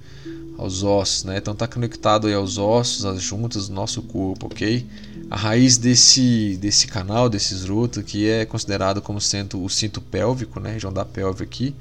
Aos 0.60 0.84
ossos, 0.84 1.23
né? 1.23 1.39
Então 1.39 1.53
está 1.53 1.68
conectado 1.68 2.27
aí 2.27 2.35
aos 2.35 2.60
ossos, 2.60 3.03
às 3.03 3.19
juntas 3.19 3.68
do 3.68 3.73
nosso 3.73 3.99
corpo, 4.03 4.45
ok? 4.45 4.85
A 5.34 5.35
raiz 5.35 5.80
desse, 5.80 6.60
desse 6.61 6.85
canal, 6.85 7.27
desse 7.27 7.55
esroto, 7.55 8.03
que 8.03 8.30
é 8.30 8.45
considerado 8.45 9.01
como 9.01 9.19
sendo 9.19 9.64
o 9.64 9.68
cinto 9.68 9.99
pélvico, 9.99 10.60
né, 10.60 10.73
região 10.73 10.93
da 10.93 11.03
pelve 11.03 11.43
aqui, 11.43 11.76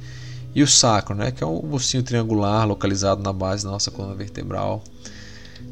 e 0.55 0.63
o 0.63 0.67
sacro, 0.67 1.15
né, 1.15 1.31
que 1.31 1.45
é 1.45 1.47
um 1.47 1.71
ossinho 1.75 2.03
triangular 2.03 2.67
localizado 2.67 3.23
na 3.23 3.31
base 3.31 3.63
da 3.63 3.71
nossa 3.71 3.91
coluna 3.91 4.15
vertebral. 4.15 4.83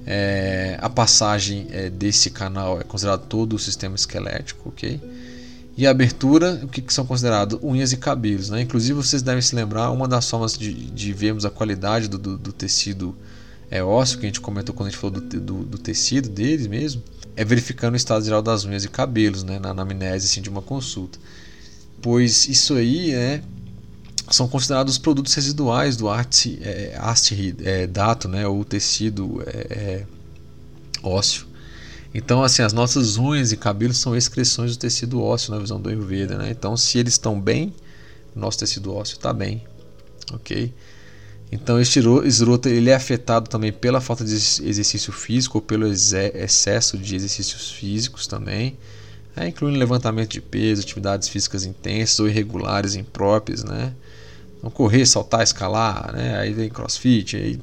É, 0.04 0.76
a 0.78 0.90
passagem 0.90 1.68
é, 1.70 1.88
desse 1.88 2.28
canal 2.28 2.78
é 2.78 2.84
considerado 2.84 3.26
todo 3.26 3.56
o 3.56 3.58
sistema 3.58 3.96
esquelético, 3.96 4.68
ok? 4.68 5.00
E 5.74 5.86
a 5.86 5.90
abertura, 5.90 6.60
o 6.62 6.68
que, 6.68 6.82
que 6.82 6.92
são 6.92 7.06
considerados? 7.06 7.58
Unhas 7.62 7.92
e 7.92 7.96
cabelos, 7.96 8.50
né? 8.50 8.60
Inclusive 8.60 8.92
vocês 8.92 9.22
devem 9.22 9.40
se 9.40 9.56
lembrar, 9.56 9.90
uma 9.90 10.06
das 10.06 10.28
formas 10.28 10.52
de, 10.52 10.74
de 10.74 11.14
vermos 11.14 11.46
a 11.46 11.50
qualidade 11.50 12.08
do, 12.08 12.18
do, 12.18 12.36
do 12.36 12.52
tecido 12.52 13.16
é, 13.70 13.82
ósseo, 13.82 14.18
que 14.18 14.26
a 14.26 14.28
gente 14.28 14.40
comentou 14.42 14.74
quando 14.74 14.88
a 14.88 14.90
gente 14.90 15.00
falou 15.00 15.18
do, 15.18 15.40
do, 15.40 15.64
do 15.64 15.78
tecido 15.78 16.28
deles 16.28 16.66
mesmo, 16.66 17.02
é 17.36 17.44
verificando 17.44 17.94
o 17.94 17.96
estado 17.96 18.24
geral 18.24 18.42
das 18.42 18.64
unhas 18.64 18.84
e 18.84 18.88
cabelos, 18.88 19.42
né, 19.42 19.58
na 19.58 19.70
anamnese 19.70 20.26
assim, 20.26 20.42
de 20.42 20.48
uma 20.48 20.62
consulta. 20.62 21.18
Pois 22.02 22.48
isso 22.48 22.74
aí 22.74 23.12
é, 23.12 23.42
são 24.30 24.48
considerados 24.48 24.98
produtos 24.98 25.34
residuais 25.34 25.96
do 25.96 26.08
arte, 26.08 26.58
é, 26.62 26.98
é, 27.62 27.86
dato, 27.86 28.28
né, 28.28 28.46
ou 28.46 28.64
tecido 28.64 29.42
é, 29.46 29.66
é, 29.70 30.06
ósseo. 31.02 31.46
Então, 32.12 32.42
assim, 32.42 32.62
as 32.62 32.72
nossas 32.72 33.16
unhas 33.16 33.52
e 33.52 33.56
cabelos 33.56 33.98
são 33.98 34.16
excreções 34.16 34.76
do 34.76 34.80
tecido 34.80 35.22
ósseo 35.22 35.52
na 35.52 35.60
visão 35.60 35.80
do 35.80 35.88
Ayurveda, 35.88 36.36
né? 36.36 36.50
Então, 36.50 36.76
se 36.76 36.98
eles 36.98 37.14
estão 37.14 37.40
bem, 37.40 37.72
nosso 38.34 38.58
tecido 38.58 38.92
ósseo 38.92 39.14
está 39.14 39.32
bem, 39.32 39.62
ok? 40.32 40.72
Então 41.52 41.80
este 41.80 42.00
esroto 42.24 42.68
ele 42.68 42.90
é 42.90 42.94
afetado 42.94 43.48
também 43.48 43.72
pela 43.72 44.00
falta 44.00 44.24
de 44.24 44.32
exercício 44.32 45.12
físico 45.12 45.58
ou 45.58 45.62
pelo 45.62 45.86
excesso 45.86 46.96
de 46.96 47.16
exercícios 47.16 47.72
físicos 47.72 48.26
também, 48.26 48.78
né? 49.34 49.48
incluindo 49.48 49.78
levantamento 49.78 50.30
de 50.30 50.40
peso, 50.40 50.82
atividades 50.82 51.28
físicas 51.28 51.64
intensas 51.64 52.20
ou 52.20 52.28
irregulares 52.28 52.94
impróprias, 52.94 53.64
né? 53.64 53.92
Então, 54.58 54.70
correr, 54.70 55.06
saltar, 55.06 55.42
escalar, 55.42 56.12
né? 56.12 56.38
aí 56.38 56.52
vem 56.52 56.68
crossfit, 56.68 57.36
aí 57.36 57.58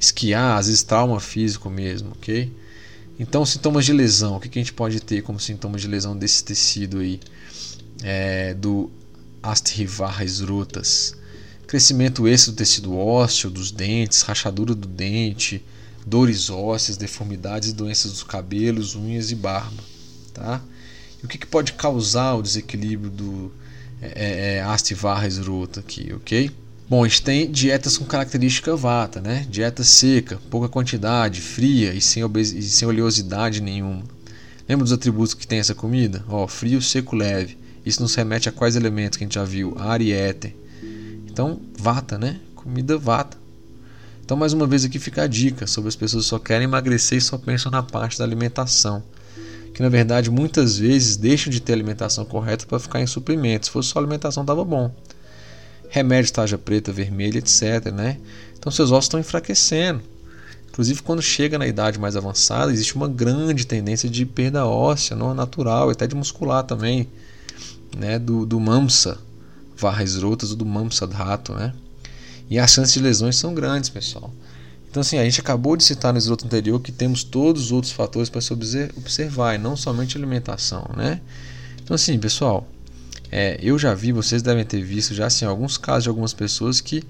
esquiar, 0.00 0.56
às 0.56 0.66
vezes 0.66 0.82
trauma 0.82 1.20
físico 1.20 1.68
mesmo, 1.68 2.12
ok? 2.12 2.50
Então 3.18 3.44
sintomas 3.44 3.84
de 3.84 3.92
lesão, 3.92 4.36
o 4.36 4.40
que, 4.40 4.48
que 4.48 4.58
a 4.58 4.62
gente 4.62 4.72
pode 4.72 5.00
ter 5.00 5.22
como 5.22 5.38
sintomas 5.40 5.82
de 5.82 5.88
lesão 5.88 6.16
desse 6.16 6.44
tecido 6.44 7.00
aí? 7.00 7.20
É, 8.02 8.54
do 8.54 8.90
Astrivar 9.42 10.22
esrotas 10.22 11.17
crescimento 11.68 12.26
extra 12.26 12.50
do 12.50 12.56
tecido 12.56 12.96
ósseo, 12.96 13.50
dos 13.50 13.70
dentes, 13.70 14.22
rachadura 14.22 14.74
do 14.74 14.88
dente, 14.88 15.62
dores 16.04 16.48
ósseas, 16.48 16.96
deformidades 16.96 17.68
e 17.68 17.74
doenças 17.74 18.10
dos 18.10 18.22
cabelos, 18.24 18.96
unhas 18.96 19.30
e 19.30 19.34
barba. 19.34 19.82
Tá? 20.32 20.62
E 21.22 21.26
o 21.26 21.28
que, 21.28 21.36
que 21.36 21.46
pode 21.46 21.74
causar 21.74 22.34
o 22.34 22.42
desequilíbrio 22.42 23.10
do 23.10 23.52
é, 24.00 24.56
é, 24.56 24.56
é 24.56 25.42
rota 25.46 25.80
aqui, 25.80 26.12
ok? 26.14 26.50
Bom, 26.88 27.04
a 27.04 27.08
gente 27.08 27.22
tem 27.22 27.50
dietas 27.50 27.98
com 27.98 28.06
característica 28.06 28.74
vata, 28.74 29.20
né? 29.20 29.46
Dieta 29.50 29.84
seca, 29.84 30.40
pouca 30.48 30.70
quantidade, 30.70 31.42
fria 31.42 31.92
e 31.92 32.00
sem, 32.00 32.22
e 32.24 32.62
sem 32.62 32.88
oleosidade 32.88 33.60
nenhuma. 33.60 34.04
Lembra 34.66 34.84
dos 34.84 34.92
atributos 34.92 35.34
que 35.34 35.46
tem 35.46 35.58
essa 35.58 35.74
comida? 35.74 36.24
Ó, 36.28 36.46
frio, 36.46 36.80
seco, 36.80 37.14
leve. 37.14 37.58
Isso 37.84 38.00
nos 38.00 38.14
remete 38.14 38.48
a 38.48 38.52
quais 38.52 38.74
elementos 38.74 39.18
que 39.18 39.24
a 39.24 39.26
gente 39.26 39.34
já 39.34 39.44
viu? 39.44 39.76
Ar 39.78 40.00
e 40.00 40.12
éter. 40.12 40.54
Então, 41.38 41.60
vata, 41.78 42.18
né? 42.18 42.40
Comida 42.56 42.98
vata. 42.98 43.38
Então, 44.24 44.36
mais 44.36 44.52
uma 44.52 44.66
vez 44.66 44.84
aqui 44.84 44.98
fica 44.98 45.22
a 45.22 45.26
dica 45.28 45.68
sobre 45.68 45.86
as 45.86 45.94
pessoas 45.94 46.24
que 46.24 46.30
só 46.30 46.36
querem 46.36 46.64
emagrecer 46.64 47.18
e 47.18 47.20
só 47.20 47.38
pensam 47.38 47.70
na 47.70 47.80
parte 47.80 48.18
da 48.18 48.24
alimentação. 48.24 49.04
Que 49.72 49.80
na 49.80 49.88
verdade 49.88 50.32
muitas 50.32 50.76
vezes 50.76 51.16
deixam 51.16 51.48
de 51.48 51.60
ter 51.60 51.74
alimentação 51.74 52.24
correta 52.24 52.66
para 52.66 52.80
ficar 52.80 53.00
em 53.00 53.06
suprimentos. 53.06 53.68
Se 53.68 53.72
fosse 53.72 53.90
só 53.90 54.00
alimentação, 54.00 54.42
estava 54.42 54.64
bom. 54.64 54.92
Remédio 55.88 56.32
taja 56.32 56.58
preta, 56.58 56.90
vermelha, 56.90 57.38
etc. 57.38 57.92
Né? 57.94 58.18
Então, 58.58 58.72
seus 58.72 58.90
ossos 58.90 59.04
estão 59.04 59.20
enfraquecendo. 59.20 60.02
Inclusive, 60.70 61.02
quando 61.02 61.22
chega 61.22 61.56
na 61.56 61.68
idade 61.68 62.00
mais 62.00 62.16
avançada, 62.16 62.72
existe 62.72 62.96
uma 62.96 63.06
grande 63.06 63.64
tendência 63.64 64.10
de 64.10 64.26
perda 64.26 64.66
óssea, 64.66 65.14
não 65.14 65.32
natural, 65.34 65.88
até 65.88 66.04
de 66.04 66.16
muscular 66.16 66.64
também, 66.64 67.08
né? 67.96 68.18
do, 68.18 68.44
do 68.44 68.58
MAMSA, 68.58 69.27
varras 69.78 70.16
rotas 70.16 70.50
ou 70.50 70.56
do 70.56 70.66
Mamsadhato, 70.66 71.54
né? 71.54 71.72
E 72.50 72.58
as 72.58 72.70
chances 72.70 72.94
de 72.94 73.00
lesões 73.00 73.36
são 73.36 73.54
grandes, 73.54 73.90
pessoal. 73.90 74.32
Então, 74.90 75.02
assim, 75.02 75.18
a 75.18 75.24
gente 75.24 75.40
acabou 75.40 75.76
de 75.76 75.84
citar 75.84 76.12
no 76.12 76.18
esgoto 76.18 76.46
anterior 76.46 76.80
que 76.80 76.90
temos 76.90 77.22
todos 77.22 77.66
os 77.66 77.72
outros 77.72 77.92
fatores 77.92 78.28
para 78.28 78.40
se 78.40 78.52
observar, 78.52 79.54
e 79.54 79.58
não 79.58 79.76
somente 79.76 80.16
alimentação, 80.16 80.90
né? 80.96 81.20
Então, 81.82 81.94
assim, 81.94 82.18
pessoal, 82.18 82.66
é, 83.30 83.58
eu 83.62 83.78
já 83.78 83.94
vi, 83.94 84.12
vocês 84.12 84.40
devem 84.42 84.64
ter 84.64 84.82
visto 84.82 85.14
já, 85.14 85.26
assim, 85.26 85.44
alguns 85.44 85.76
casos 85.76 86.04
de 86.04 86.08
algumas 86.08 86.32
pessoas 86.32 86.80
que 86.80 87.04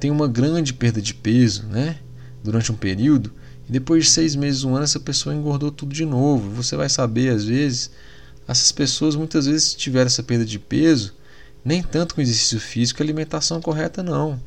têm 0.00 0.10
uma 0.10 0.26
grande 0.26 0.72
perda 0.72 1.02
de 1.02 1.12
peso, 1.12 1.64
né? 1.64 1.98
Durante 2.42 2.72
um 2.72 2.76
período, 2.76 3.30
e 3.68 3.72
depois 3.72 4.04
de 4.04 4.10
seis 4.10 4.34
meses, 4.34 4.64
um 4.64 4.74
ano, 4.74 4.84
essa 4.84 4.98
pessoa 4.98 5.34
engordou 5.34 5.70
tudo 5.70 5.94
de 5.94 6.06
novo. 6.06 6.50
Você 6.52 6.74
vai 6.76 6.88
saber, 6.88 7.28
às 7.28 7.44
vezes, 7.44 7.90
essas 8.46 8.72
pessoas 8.72 9.14
muitas 9.14 9.44
vezes 9.44 9.74
tiveram 9.74 10.06
essa 10.06 10.22
perda 10.22 10.46
de 10.46 10.58
peso 10.58 11.12
nem 11.68 11.82
tanto 11.82 12.14
com 12.14 12.22
exercício 12.22 12.58
físico 12.58 13.02
e 13.02 13.04
alimentação 13.04 13.60
correta, 13.60 14.02
não. 14.02 14.40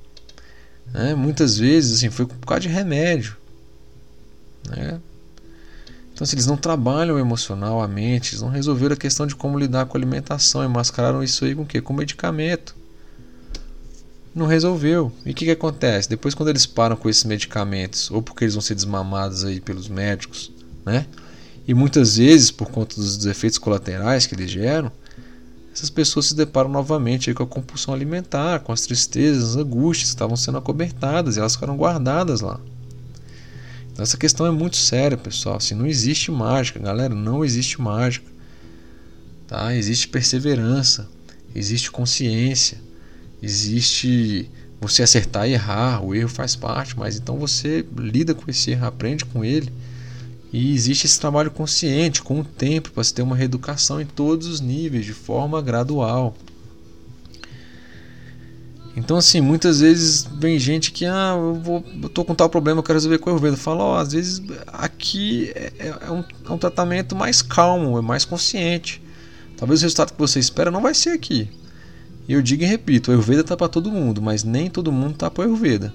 Né? 0.91 1.13
Muitas 1.13 1.55
vezes 1.55 1.99
assim, 1.99 2.09
foi 2.09 2.25
por 2.25 2.47
causa 2.47 2.61
de 2.61 2.67
remédio. 2.67 3.37
Né? 4.67 4.99
Então, 6.11 6.25
se 6.25 6.33
eles 6.33 6.47
não 6.47 6.57
trabalham 6.57 7.15
o 7.15 7.19
emocional, 7.19 7.79
a 7.79 7.87
mente, 7.87 8.31
eles 8.31 8.41
não 8.41 8.49
resolveram 8.49 8.93
a 8.93 8.97
questão 8.97 9.27
de 9.27 9.35
como 9.35 9.57
lidar 9.57 9.85
com 9.85 9.95
a 9.95 9.99
alimentação, 9.99 10.63
e 10.63 10.67
mascararam 10.67 11.23
isso 11.23 11.45
aí 11.45 11.53
com 11.53 11.61
o 11.61 11.65
quê? 11.65 11.79
Com 11.79 11.93
medicamento. 11.93 12.75
Não 14.33 14.47
resolveu. 14.47 15.11
E 15.23 15.31
o 15.31 15.33
que, 15.35 15.45
que 15.45 15.51
acontece? 15.51 16.09
Depois, 16.09 16.33
quando 16.33 16.49
eles 16.49 16.65
param 16.65 16.95
com 16.95 17.07
esses 17.07 17.23
medicamentos, 17.23 18.09
ou 18.09 18.21
porque 18.21 18.45
eles 18.45 18.55
vão 18.55 18.61
ser 18.61 18.73
desmamados 18.73 19.43
aí 19.43 19.59
pelos 19.59 19.87
médicos, 19.87 20.51
né? 20.83 21.05
E 21.67 21.73
muitas 21.73 22.17
vezes, 22.17 22.49
por 22.49 22.69
conta 22.71 22.95
dos 22.95 23.25
efeitos 23.25 23.59
colaterais 23.59 24.25
que 24.25 24.33
eles 24.33 24.49
geram, 24.49 24.91
essas 25.73 25.89
pessoas 25.89 26.27
se 26.27 26.35
deparam 26.35 26.69
novamente 26.69 27.33
com 27.33 27.43
a 27.43 27.47
compulsão 27.47 27.93
alimentar, 27.93 28.59
com 28.59 28.73
as 28.73 28.81
tristezas, 28.81 29.51
as 29.51 29.55
angústias 29.55 30.09
que 30.09 30.15
estavam 30.15 30.35
sendo 30.35 30.57
acobertadas 30.57 31.37
e 31.37 31.39
elas 31.39 31.55
ficaram 31.55 31.77
guardadas 31.77 32.41
lá. 32.41 32.59
Então 33.91 34.03
essa 34.03 34.17
questão 34.17 34.45
é 34.45 34.51
muito 34.51 34.75
séria, 34.75 35.17
pessoal. 35.17 35.57
Assim, 35.57 35.75
não 35.75 35.85
existe 35.85 36.29
mágica, 36.31 36.79
galera, 36.79 37.13
não 37.15 37.43
existe 37.43 37.79
mágica. 37.79 38.29
Tá? 39.47 39.75
Existe 39.75 40.07
perseverança, 40.07 41.09
existe 41.53 41.91
consciência, 41.91 42.77
existe 43.41 44.49
você 44.79 45.03
acertar 45.03 45.47
e 45.47 45.53
errar, 45.53 46.03
o 46.03 46.15
erro 46.15 46.29
faz 46.29 46.55
parte, 46.55 46.97
mas 46.97 47.17
então 47.17 47.37
você 47.37 47.85
lida 47.97 48.33
com 48.33 48.49
esse 48.49 48.71
erro, 48.71 48.87
aprende 48.87 49.23
com 49.25 49.45
ele. 49.45 49.71
E 50.51 50.73
existe 50.73 51.05
esse 51.05 51.19
trabalho 51.19 51.49
consciente, 51.49 52.21
com 52.21 52.41
o 52.41 52.43
tempo, 52.43 52.91
para 52.91 53.03
se 53.03 53.13
ter 53.13 53.21
uma 53.21 53.35
reeducação 53.35 54.01
em 54.01 54.05
todos 54.05 54.47
os 54.47 54.59
níveis, 54.59 55.05
de 55.05 55.13
forma 55.13 55.61
gradual. 55.61 56.35
Então, 58.95 59.15
assim, 59.15 59.39
muitas 59.39 59.79
vezes 59.79 60.27
vem 60.37 60.59
gente 60.59 60.91
que, 60.91 61.05
ah, 61.05 61.33
eu, 61.37 61.53
vou, 61.55 61.85
eu 62.03 62.09
tô 62.09 62.25
com 62.25 62.35
tal 62.35 62.49
problema, 62.49 62.79
eu 62.79 62.83
quero 62.83 62.97
resolver 62.97 63.19
com 63.19 63.29
o 63.29 63.33
Ayurveda. 63.33 63.53
Eu 63.53 63.59
falo, 63.59 63.79
ó, 63.79 63.93
oh, 63.93 63.97
às 63.97 64.11
vezes 64.11 64.41
aqui 64.67 65.51
é, 65.55 65.71
é, 65.79 65.87
é, 65.87 66.11
um, 66.11 66.23
é 66.45 66.51
um 66.51 66.57
tratamento 66.57 67.15
mais 67.15 67.41
calmo, 67.41 67.97
é 67.97 68.01
mais 68.01 68.25
consciente. 68.25 69.01
Talvez 69.55 69.81
o 69.81 69.83
resultado 69.83 70.11
que 70.11 70.19
você 70.19 70.39
espera 70.39 70.69
não 70.69 70.81
vai 70.81 70.93
ser 70.93 71.11
aqui. 71.11 71.49
E 72.27 72.33
eu 72.33 72.41
digo 72.41 72.63
e 72.63 72.65
repito, 72.65 73.09
o 73.09 73.13
Ayurveda 73.13 73.43
tá 73.43 73.55
para 73.55 73.69
todo 73.69 73.91
mundo, 73.91 74.21
mas 74.21 74.43
nem 74.43 74.69
todo 74.69 74.91
mundo 74.91 75.15
tá 75.15 75.31
para 75.31 75.45
Ayurveda. 75.45 75.93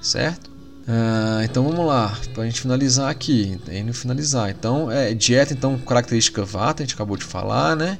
Certo? 0.00 0.49
Ah, 0.86 1.40
então 1.44 1.62
vamos 1.64 1.86
lá, 1.86 2.18
para 2.34 2.42
a 2.42 2.46
gente 2.46 2.60
finalizar 2.60 3.10
aqui, 3.10 3.58
indo 3.70 3.94
finalizar. 3.94 4.50
Então, 4.50 4.90
é 4.90 5.14
dieta, 5.14 5.52
então 5.52 5.78
característica 5.78 6.44
Vata, 6.44 6.82
a 6.82 6.86
gente 6.86 6.94
acabou 6.94 7.16
de 7.16 7.24
falar, 7.24 7.76
né? 7.76 7.98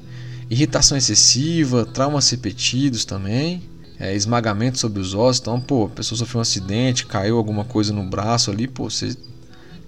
Irritação 0.48 0.98
excessiva, 0.98 1.86
traumas 1.86 2.28
repetidos 2.31 3.05
também 3.05 3.62
é, 4.01 4.16
esmagamento 4.16 4.78
sobre 4.78 4.98
os 4.98 5.15
ossos. 5.15 5.40
Então, 5.43 5.61
pô, 5.61 5.85
a 5.85 5.90
pessoa 5.90 6.19
sofreu 6.19 6.39
um 6.39 6.43
acidente, 6.43 7.05
caiu 7.05 7.36
alguma 7.36 7.65
coisa 7.65 7.93
no 7.93 8.02
braço 8.02 8.51
ali, 8.51 8.66
pô, 8.66 8.89
você 8.89 9.15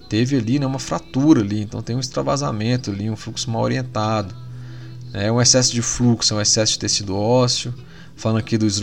teve 0.09 0.37
ali 0.37 0.59
né, 0.59 0.67
uma 0.67 0.79
fratura 0.79 1.41
ali, 1.41 1.63
então 1.63 1.81
tem 1.81 1.97
um 1.97 2.01
extravasamento 2.01 2.91
ali, 2.91 3.09
um 3.09 3.17
fluxo 3.17 3.51
mal 3.51 3.63
orientado. 3.63 4.37
É 5.15 5.33
um 5.33 5.41
excesso 5.41 5.73
de 5.73 5.81
fluxo, 5.81 6.35
é 6.35 6.37
um 6.37 6.41
excesso 6.41 6.73
de 6.73 6.79
tecido 6.79 7.17
ósseo. 7.17 7.73
Falando 8.15 8.39
aqui 8.39 8.59
dos 8.59 8.79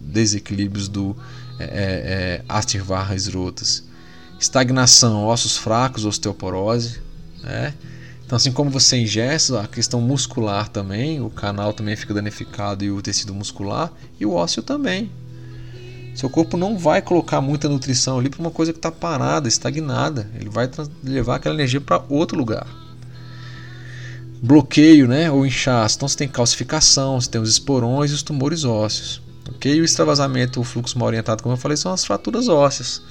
desequilíbrios 0.00 0.86
do 0.86 1.16
é, 1.58 1.64
é, 1.64 1.68
é 1.70 2.44
Astirvarra 2.48 3.14
esrotas. 3.14 3.84
Estagnação, 4.38 5.24
ossos 5.24 5.56
fracos, 5.56 6.04
osteoporose. 6.04 7.00
Né? 7.42 7.74
Então, 8.24 8.36
assim 8.36 8.52
como 8.52 8.70
você 8.70 8.98
ingesta, 8.98 9.62
a 9.62 9.66
questão 9.66 10.00
muscular 10.00 10.68
também, 10.68 11.20
o 11.20 11.30
canal 11.30 11.72
também 11.72 11.96
fica 11.96 12.12
danificado 12.12 12.84
e 12.84 12.90
o 12.90 13.00
tecido 13.00 13.34
muscular, 13.34 13.90
e 14.20 14.26
o 14.26 14.32
ósseo 14.32 14.62
também. 14.62 15.10
Seu 16.14 16.28
corpo 16.28 16.56
não 16.56 16.76
vai 16.76 17.00
colocar 17.00 17.40
muita 17.40 17.68
nutrição 17.68 18.18
ali 18.18 18.28
para 18.28 18.40
uma 18.40 18.50
coisa 18.50 18.72
que 18.72 18.78
está 18.78 18.90
parada, 18.90 19.46
estagnada. 19.46 20.28
Ele 20.34 20.50
vai 20.50 20.68
levar 21.02 21.36
aquela 21.36 21.54
energia 21.54 21.80
para 21.80 22.02
outro 22.08 22.36
lugar. 22.36 22.66
Bloqueio, 24.42 25.06
né, 25.06 25.30
ou 25.30 25.46
inchaço. 25.46 25.96
Então 25.96 26.08
você 26.08 26.16
tem 26.16 26.28
calcificação, 26.28 27.20
você 27.20 27.30
tem 27.30 27.40
os 27.40 27.48
esporões 27.48 28.10
e 28.10 28.14
os 28.14 28.22
tumores 28.22 28.64
ósseos. 28.64 29.22
Ok? 29.48 29.80
O 29.80 29.84
extravasamento, 29.84 30.60
o 30.60 30.64
fluxo 30.64 30.98
mal 30.98 31.08
orientado, 31.08 31.42
como 31.42 31.54
eu 31.54 31.58
falei, 31.58 31.76
são 31.76 31.92
as 31.92 32.04
fraturas 32.04 32.48
ósseas. 32.48 33.02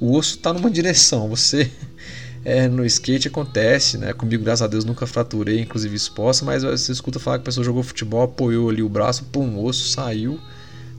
O 0.00 0.16
osso 0.16 0.36
está 0.36 0.52
numa 0.52 0.70
direção, 0.70 1.28
você 1.28 1.70
é, 2.44 2.68
no 2.68 2.84
skate 2.84 3.28
acontece, 3.28 3.98
né? 3.98 4.12
Comigo, 4.12 4.44
graças 4.44 4.62
a 4.62 4.66
Deus, 4.66 4.84
nunca 4.84 5.06
fraturei, 5.06 5.60
inclusive 5.60 5.94
exposta, 5.94 6.44
mas 6.44 6.62
você 6.62 6.92
escuta 6.92 7.18
falar 7.18 7.38
que 7.38 7.42
a 7.42 7.46
pessoa 7.46 7.64
jogou 7.64 7.82
futebol, 7.82 8.22
apoiou 8.22 8.70
ali 8.70 8.82
o 8.82 8.88
braço, 8.88 9.24
pum, 9.24 9.56
o 9.56 9.64
osso 9.64 9.88
saiu, 9.88 10.40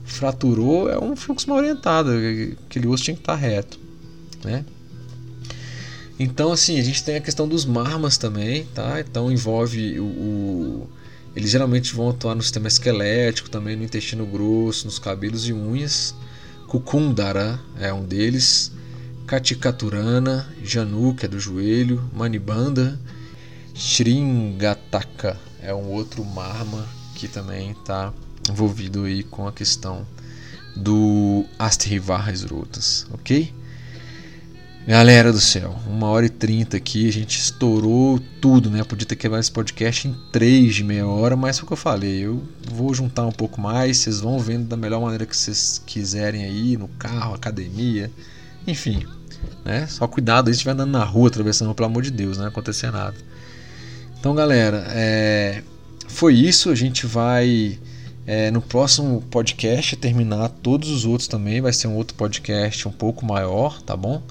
fraturou, 0.04 0.88
é 0.88 0.98
um 0.98 1.16
fluxo 1.16 1.48
mal 1.48 1.58
orientado, 1.58 2.10
aquele 2.66 2.86
osso 2.86 3.04
tinha 3.04 3.14
que 3.14 3.22
estar 3.22 3.34
reto, 3.34 3.78
né? 4.44 4.64
Então, 6.18 6.50
assim, 6.50 6.78
a 6.78 6.82
gente 6.82 7.04
tem 7.04 7.16
a 7.16 7.20
questão 7.20 7.46
dos 7.46 7.66
marmas 7.66 8.16
também, 8.16 8.64
tá? 8.74 9.00
Então 9.00 9.30
envolve 9.30 10.00
o 10.00 10.88
eles 11.36 11.50
geralmente 11.50 11.94
vão 11.94 12.08
atuar 12.08 12.34
no 12.34 12.42
sistema 12.42 12.66
esquelético, 12.66 13.50
também 13.50 13.76
no 13.76 13.84
intestino 13.84 14.24
grosso, 14.24 14.86
nos 14.86 14.98
cabelos 14.98 15.46
e 15.46 15.52
unhas. 15.52 16.14
Cucundara 16.66 17.60
é 17.78 17.92
um 17.92 18.02
deles. 18.02 18.72
Katikaturana, 19.26 20.48
Janu, 20.64 21.14
que 21.14 21.26
é 21.26 21.28
do 21.28 21.38
joelho, 21.38 22.02
Manibanda, 22.14 22.98
Shringataka 23.74 25.38
é 25.60 25.74
um 25.74 25.90
outro 25.90 26.24
marma 26.24 26.86
que 27.14 27.28
também 27.28 27.72
está 27.72 28.14
envolvido 28.48 29.04
aí 29.04 29.22
com 29.22 29.46
a 29.46 29.52
questão 29.52 30.06
do 30.74 31.44
Astrivarras 31.58 32.44
Rotas, 32.44 33.06
ok? 33.12 33.52
Galera 34.86 35.32
do 35.32 35.40
céu, 35.40 35.74
uma 35.88 36.06
hora 36.06 36.26
e 36.26 36.28
trinta 36.28 36.76
aqui, 36.76 37.08
a 37.08 37.12
gente 37.12 37.40
estourou 37.40 38.20
tudo, 38.40 38.70
né? 38.70 38.84
Podia 38.84 39.04
ter 39.04 39.16
quebrado 39.16 39.40
esse 39.40 39.50
podcast 39.50 40.06
em 40.06 40.14
três 40.30 40.76
de 40.76 40.84
meia 40.84 41.04
hora, 41.04 41.34
mas 41.34 41.58
foi 41.58 41.64
o 41.64 41.66
que 41.66 41.72
eu 41.72 41.76
falei. 41.76 42.24
Eu 42.24 42.40
vou 42.70 42.94
juntar 42.94 43.26
um 43.26 43.32
pouco 43.32 43.60
mais, 43.60 43.96
vocês 43.96 44.20
vão 44.20 44.38
vendo 44.38 44.68
da 44.68 44.76
melhor 44.76 45.00
maneira 45.00 45.26
que 45.26 45.36
vocês 45.36 45.82
quiserem 45.84 46.44
aí, 46.44 46.76
no 46.76 46.86
carro, 46.86 47.34
academia, 47.34 48.12
enfim. 48.64 49.04
Né? 49.64 49.88
Só 49.88 50.06
cuidado 50.06 50.46
aí 50.46 50.54
se 50.54 50.58
estiver 50.58 50.70
andando 50.70 50.92
na 50.92 51.02
rua, 51.02 51.26
atravessando, 51.26 51.74
pelo 51.74 51.88
amor 51.88 52.04
de 52.04 52.12
Deus, 52.12 52.36
não 52.36 52.44
vai 52.44 52.52
acontecer 52.52 52.92
nada. 52.92 53.16
Então, 54.20 54.36
galera, 54.36 54.86
é... 54.90 55.64
foi 56.06 56.34
isso. 56.34 56.70
A 56.70 56.76
gente 56.76 57.06
vai 57.06 57.76
é, 58.24 58.52
no 58.52 58.62
próximo 58.62 59.20
podcast 59.32 59.96
terminar 59.96 60.48
todos 60.48 60.90
os 60.90 61.04
outros 61.04 61.26
também. 61.26 61.60
Vai 61.60 61.72
ser 61.72 61.88
um 61.88 61.96
outro 61.96 62.16
podcast 62.16 62.86
um 62.86 62.92
pouco 62.92 63.26
maior, 63.26 63.82
tá 63.82 63.96
bom? 63.96 64.22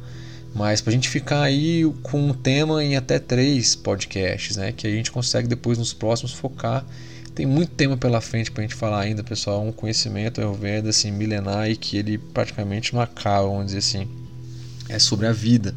Mas 0.56 0.82
para 0.82 0.92
a 0.92 0.94
gente 0.94 1.10
ficar 1.10 1.44
aí 1.44 1.84
com 2.02 2.30
um 2.30 2.34
tema 2.34 2.84
em 2.84 2.96
até 2.96 3.20
três 3.20 3.76
podcasts, 3.76 4.56
né? 4.56 4.72
Que 4.72 4.88
a 4.88 4.90
gente 4.90 5.12
consegue 5.12 5.48
depois 5.48 5.78
nos 5.78 5.94
próximos 5.94 6.32
focar. 6.32 6.84
Tem 7.36 7.46
muito 7.46 7.74
tema 7.74 7.98
pela 7.98 8.22
frente 8.22 8.50
para 8.50 8.64
a 8.64 8.68
gente 8.68 8.76
falar 8.76 9.02
ainda, 9.02 9.22
pessoal. 9.22 9.62
Um 9.62 9.74
conhecimento 9.74 10.40
Ayurveda 10.40 10.90
assim, 10.90 11.12
milenar 11.12 11.70
e 11.70 11.76
que 11.76 11.98
ele 11.98 12.18
praticamente 12.18 12.94
não 12.94 13.02
acaba, 13.02 13.48
vamos 13.48 13.66
dizer 13.68 13.80
assim 13.80 14.08
é 14.90 15.00
sobre 15.00 15.28
a 15.28 15.32
vida. 15.32 15.76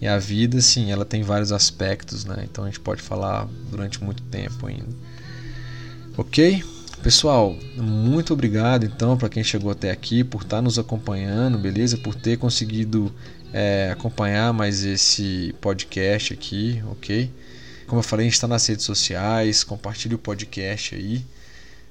E 0.00 0.06
a 0.06 0.18
vida, 0.18 0.60
sim, 0.60 0.90
ela 0.90 1.04
tem 1.04 1.22
vários 1.22 1.52
aspectos, 1.52 2.24
né? 2.24 2.44
Então 2.44 2.64
a 2.64 2.66
gente 2.66 2.80
pode 2.80 3.00
falar 3.00 3.48
durante 3.70 4.02
muito 4.02 4.22
tempo 4.24 4.66
ainda. 4.66 4.88
Ok? 6.16 6.64
Pessoal, 7.02 7.56
muito 7.76 8.32
obrigado 8.32 8.84
então 8.84 9.16
para 9.16 9.28
quem 9.28 9.42
chegou 9.42 9.70
até 9.70 9.90
aqui, 9.90 10.22
por 10.22 10.42
estar 10.42 10.56
tá 10.56 10.62
nos 10.62 10.78
acompanhando, 10.78 11.58
beleza? 11.58 11.98
Por 11.98 12.14
ter 12.14 12.36
conseguido 12.36 13.12
é, 13.52 13.90
acompanhar 13.92 14.52
mais 14.52 14.84
esse 14.84 15.54
podcast 15.60 16.32
aqui, 16.32 16.82
ok? 16.90 17.30
Como 17.86 17.98
eu 17.98 18.02
falei, 18.02 18.26
a 18.26 18.28
gente 18.28 18.34
está 18.34 18.48
nas 18.48 18.66
redes 18.66 18.84
sociais, 18.84 19.62
compartilhe 19.62 20.14
o 20.14 20.18
podcast 20.18 20.94
aí. 20.94 21.24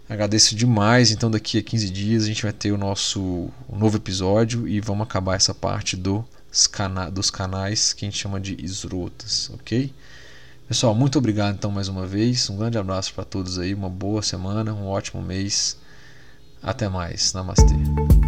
Agradeço 0.10 0.56
demais. 0.56 1.12
Então, 1.12 1.30
daqui 1.32 1.58
a 1.58 1.64
15 1.64 1.90
dias 1.90 2.24
a 2.24 2.28
gente 2.28 2.44
vai 2.44 2.52
ter 2.52 2.72
o 2.72 2.78
nosso 2.78 3.50
novo 3.72 3.98
episódio 3.98 4.68
e 4.68 4.82
vamos 4.82 5.04
acabar 5.04 5.36
essa 5.36 5.54
parte 5.54 5.98
cana 6.70 7.10
dos 7.10 7.30
canais 7.30 7.94
que 7.94 8.04
a 8.04 8.10
gente 8.10 8.18
chama 8.18 8.40
de 8.40 8.58
esrotas, 8.64 9.50
ok? 9.54 9.94
Pessoal, 10.68 10.96
muito 10.96 11.18
obrigado 11.18 11.56
então 11.56 11.72
mais 11.72 11.88
uma 11.88 12.06
vez. 12.06 12.50
Um 12.50 12.58
grande 12.58 12.78
abraço 12.78 13.14
para 13.14 13.24
todos 13.24 13.60
aí. 13.60 13.74
Uma 13.74 13.90
boa 13.90 14.22
semana, 14.22 14.74
um 14.74 14.88
ótimo 14.88 15.22
mês. 15.22 15.78
Até 16.62 16.88
mais. 16.88 17.34
Namastê. 17.34 18.21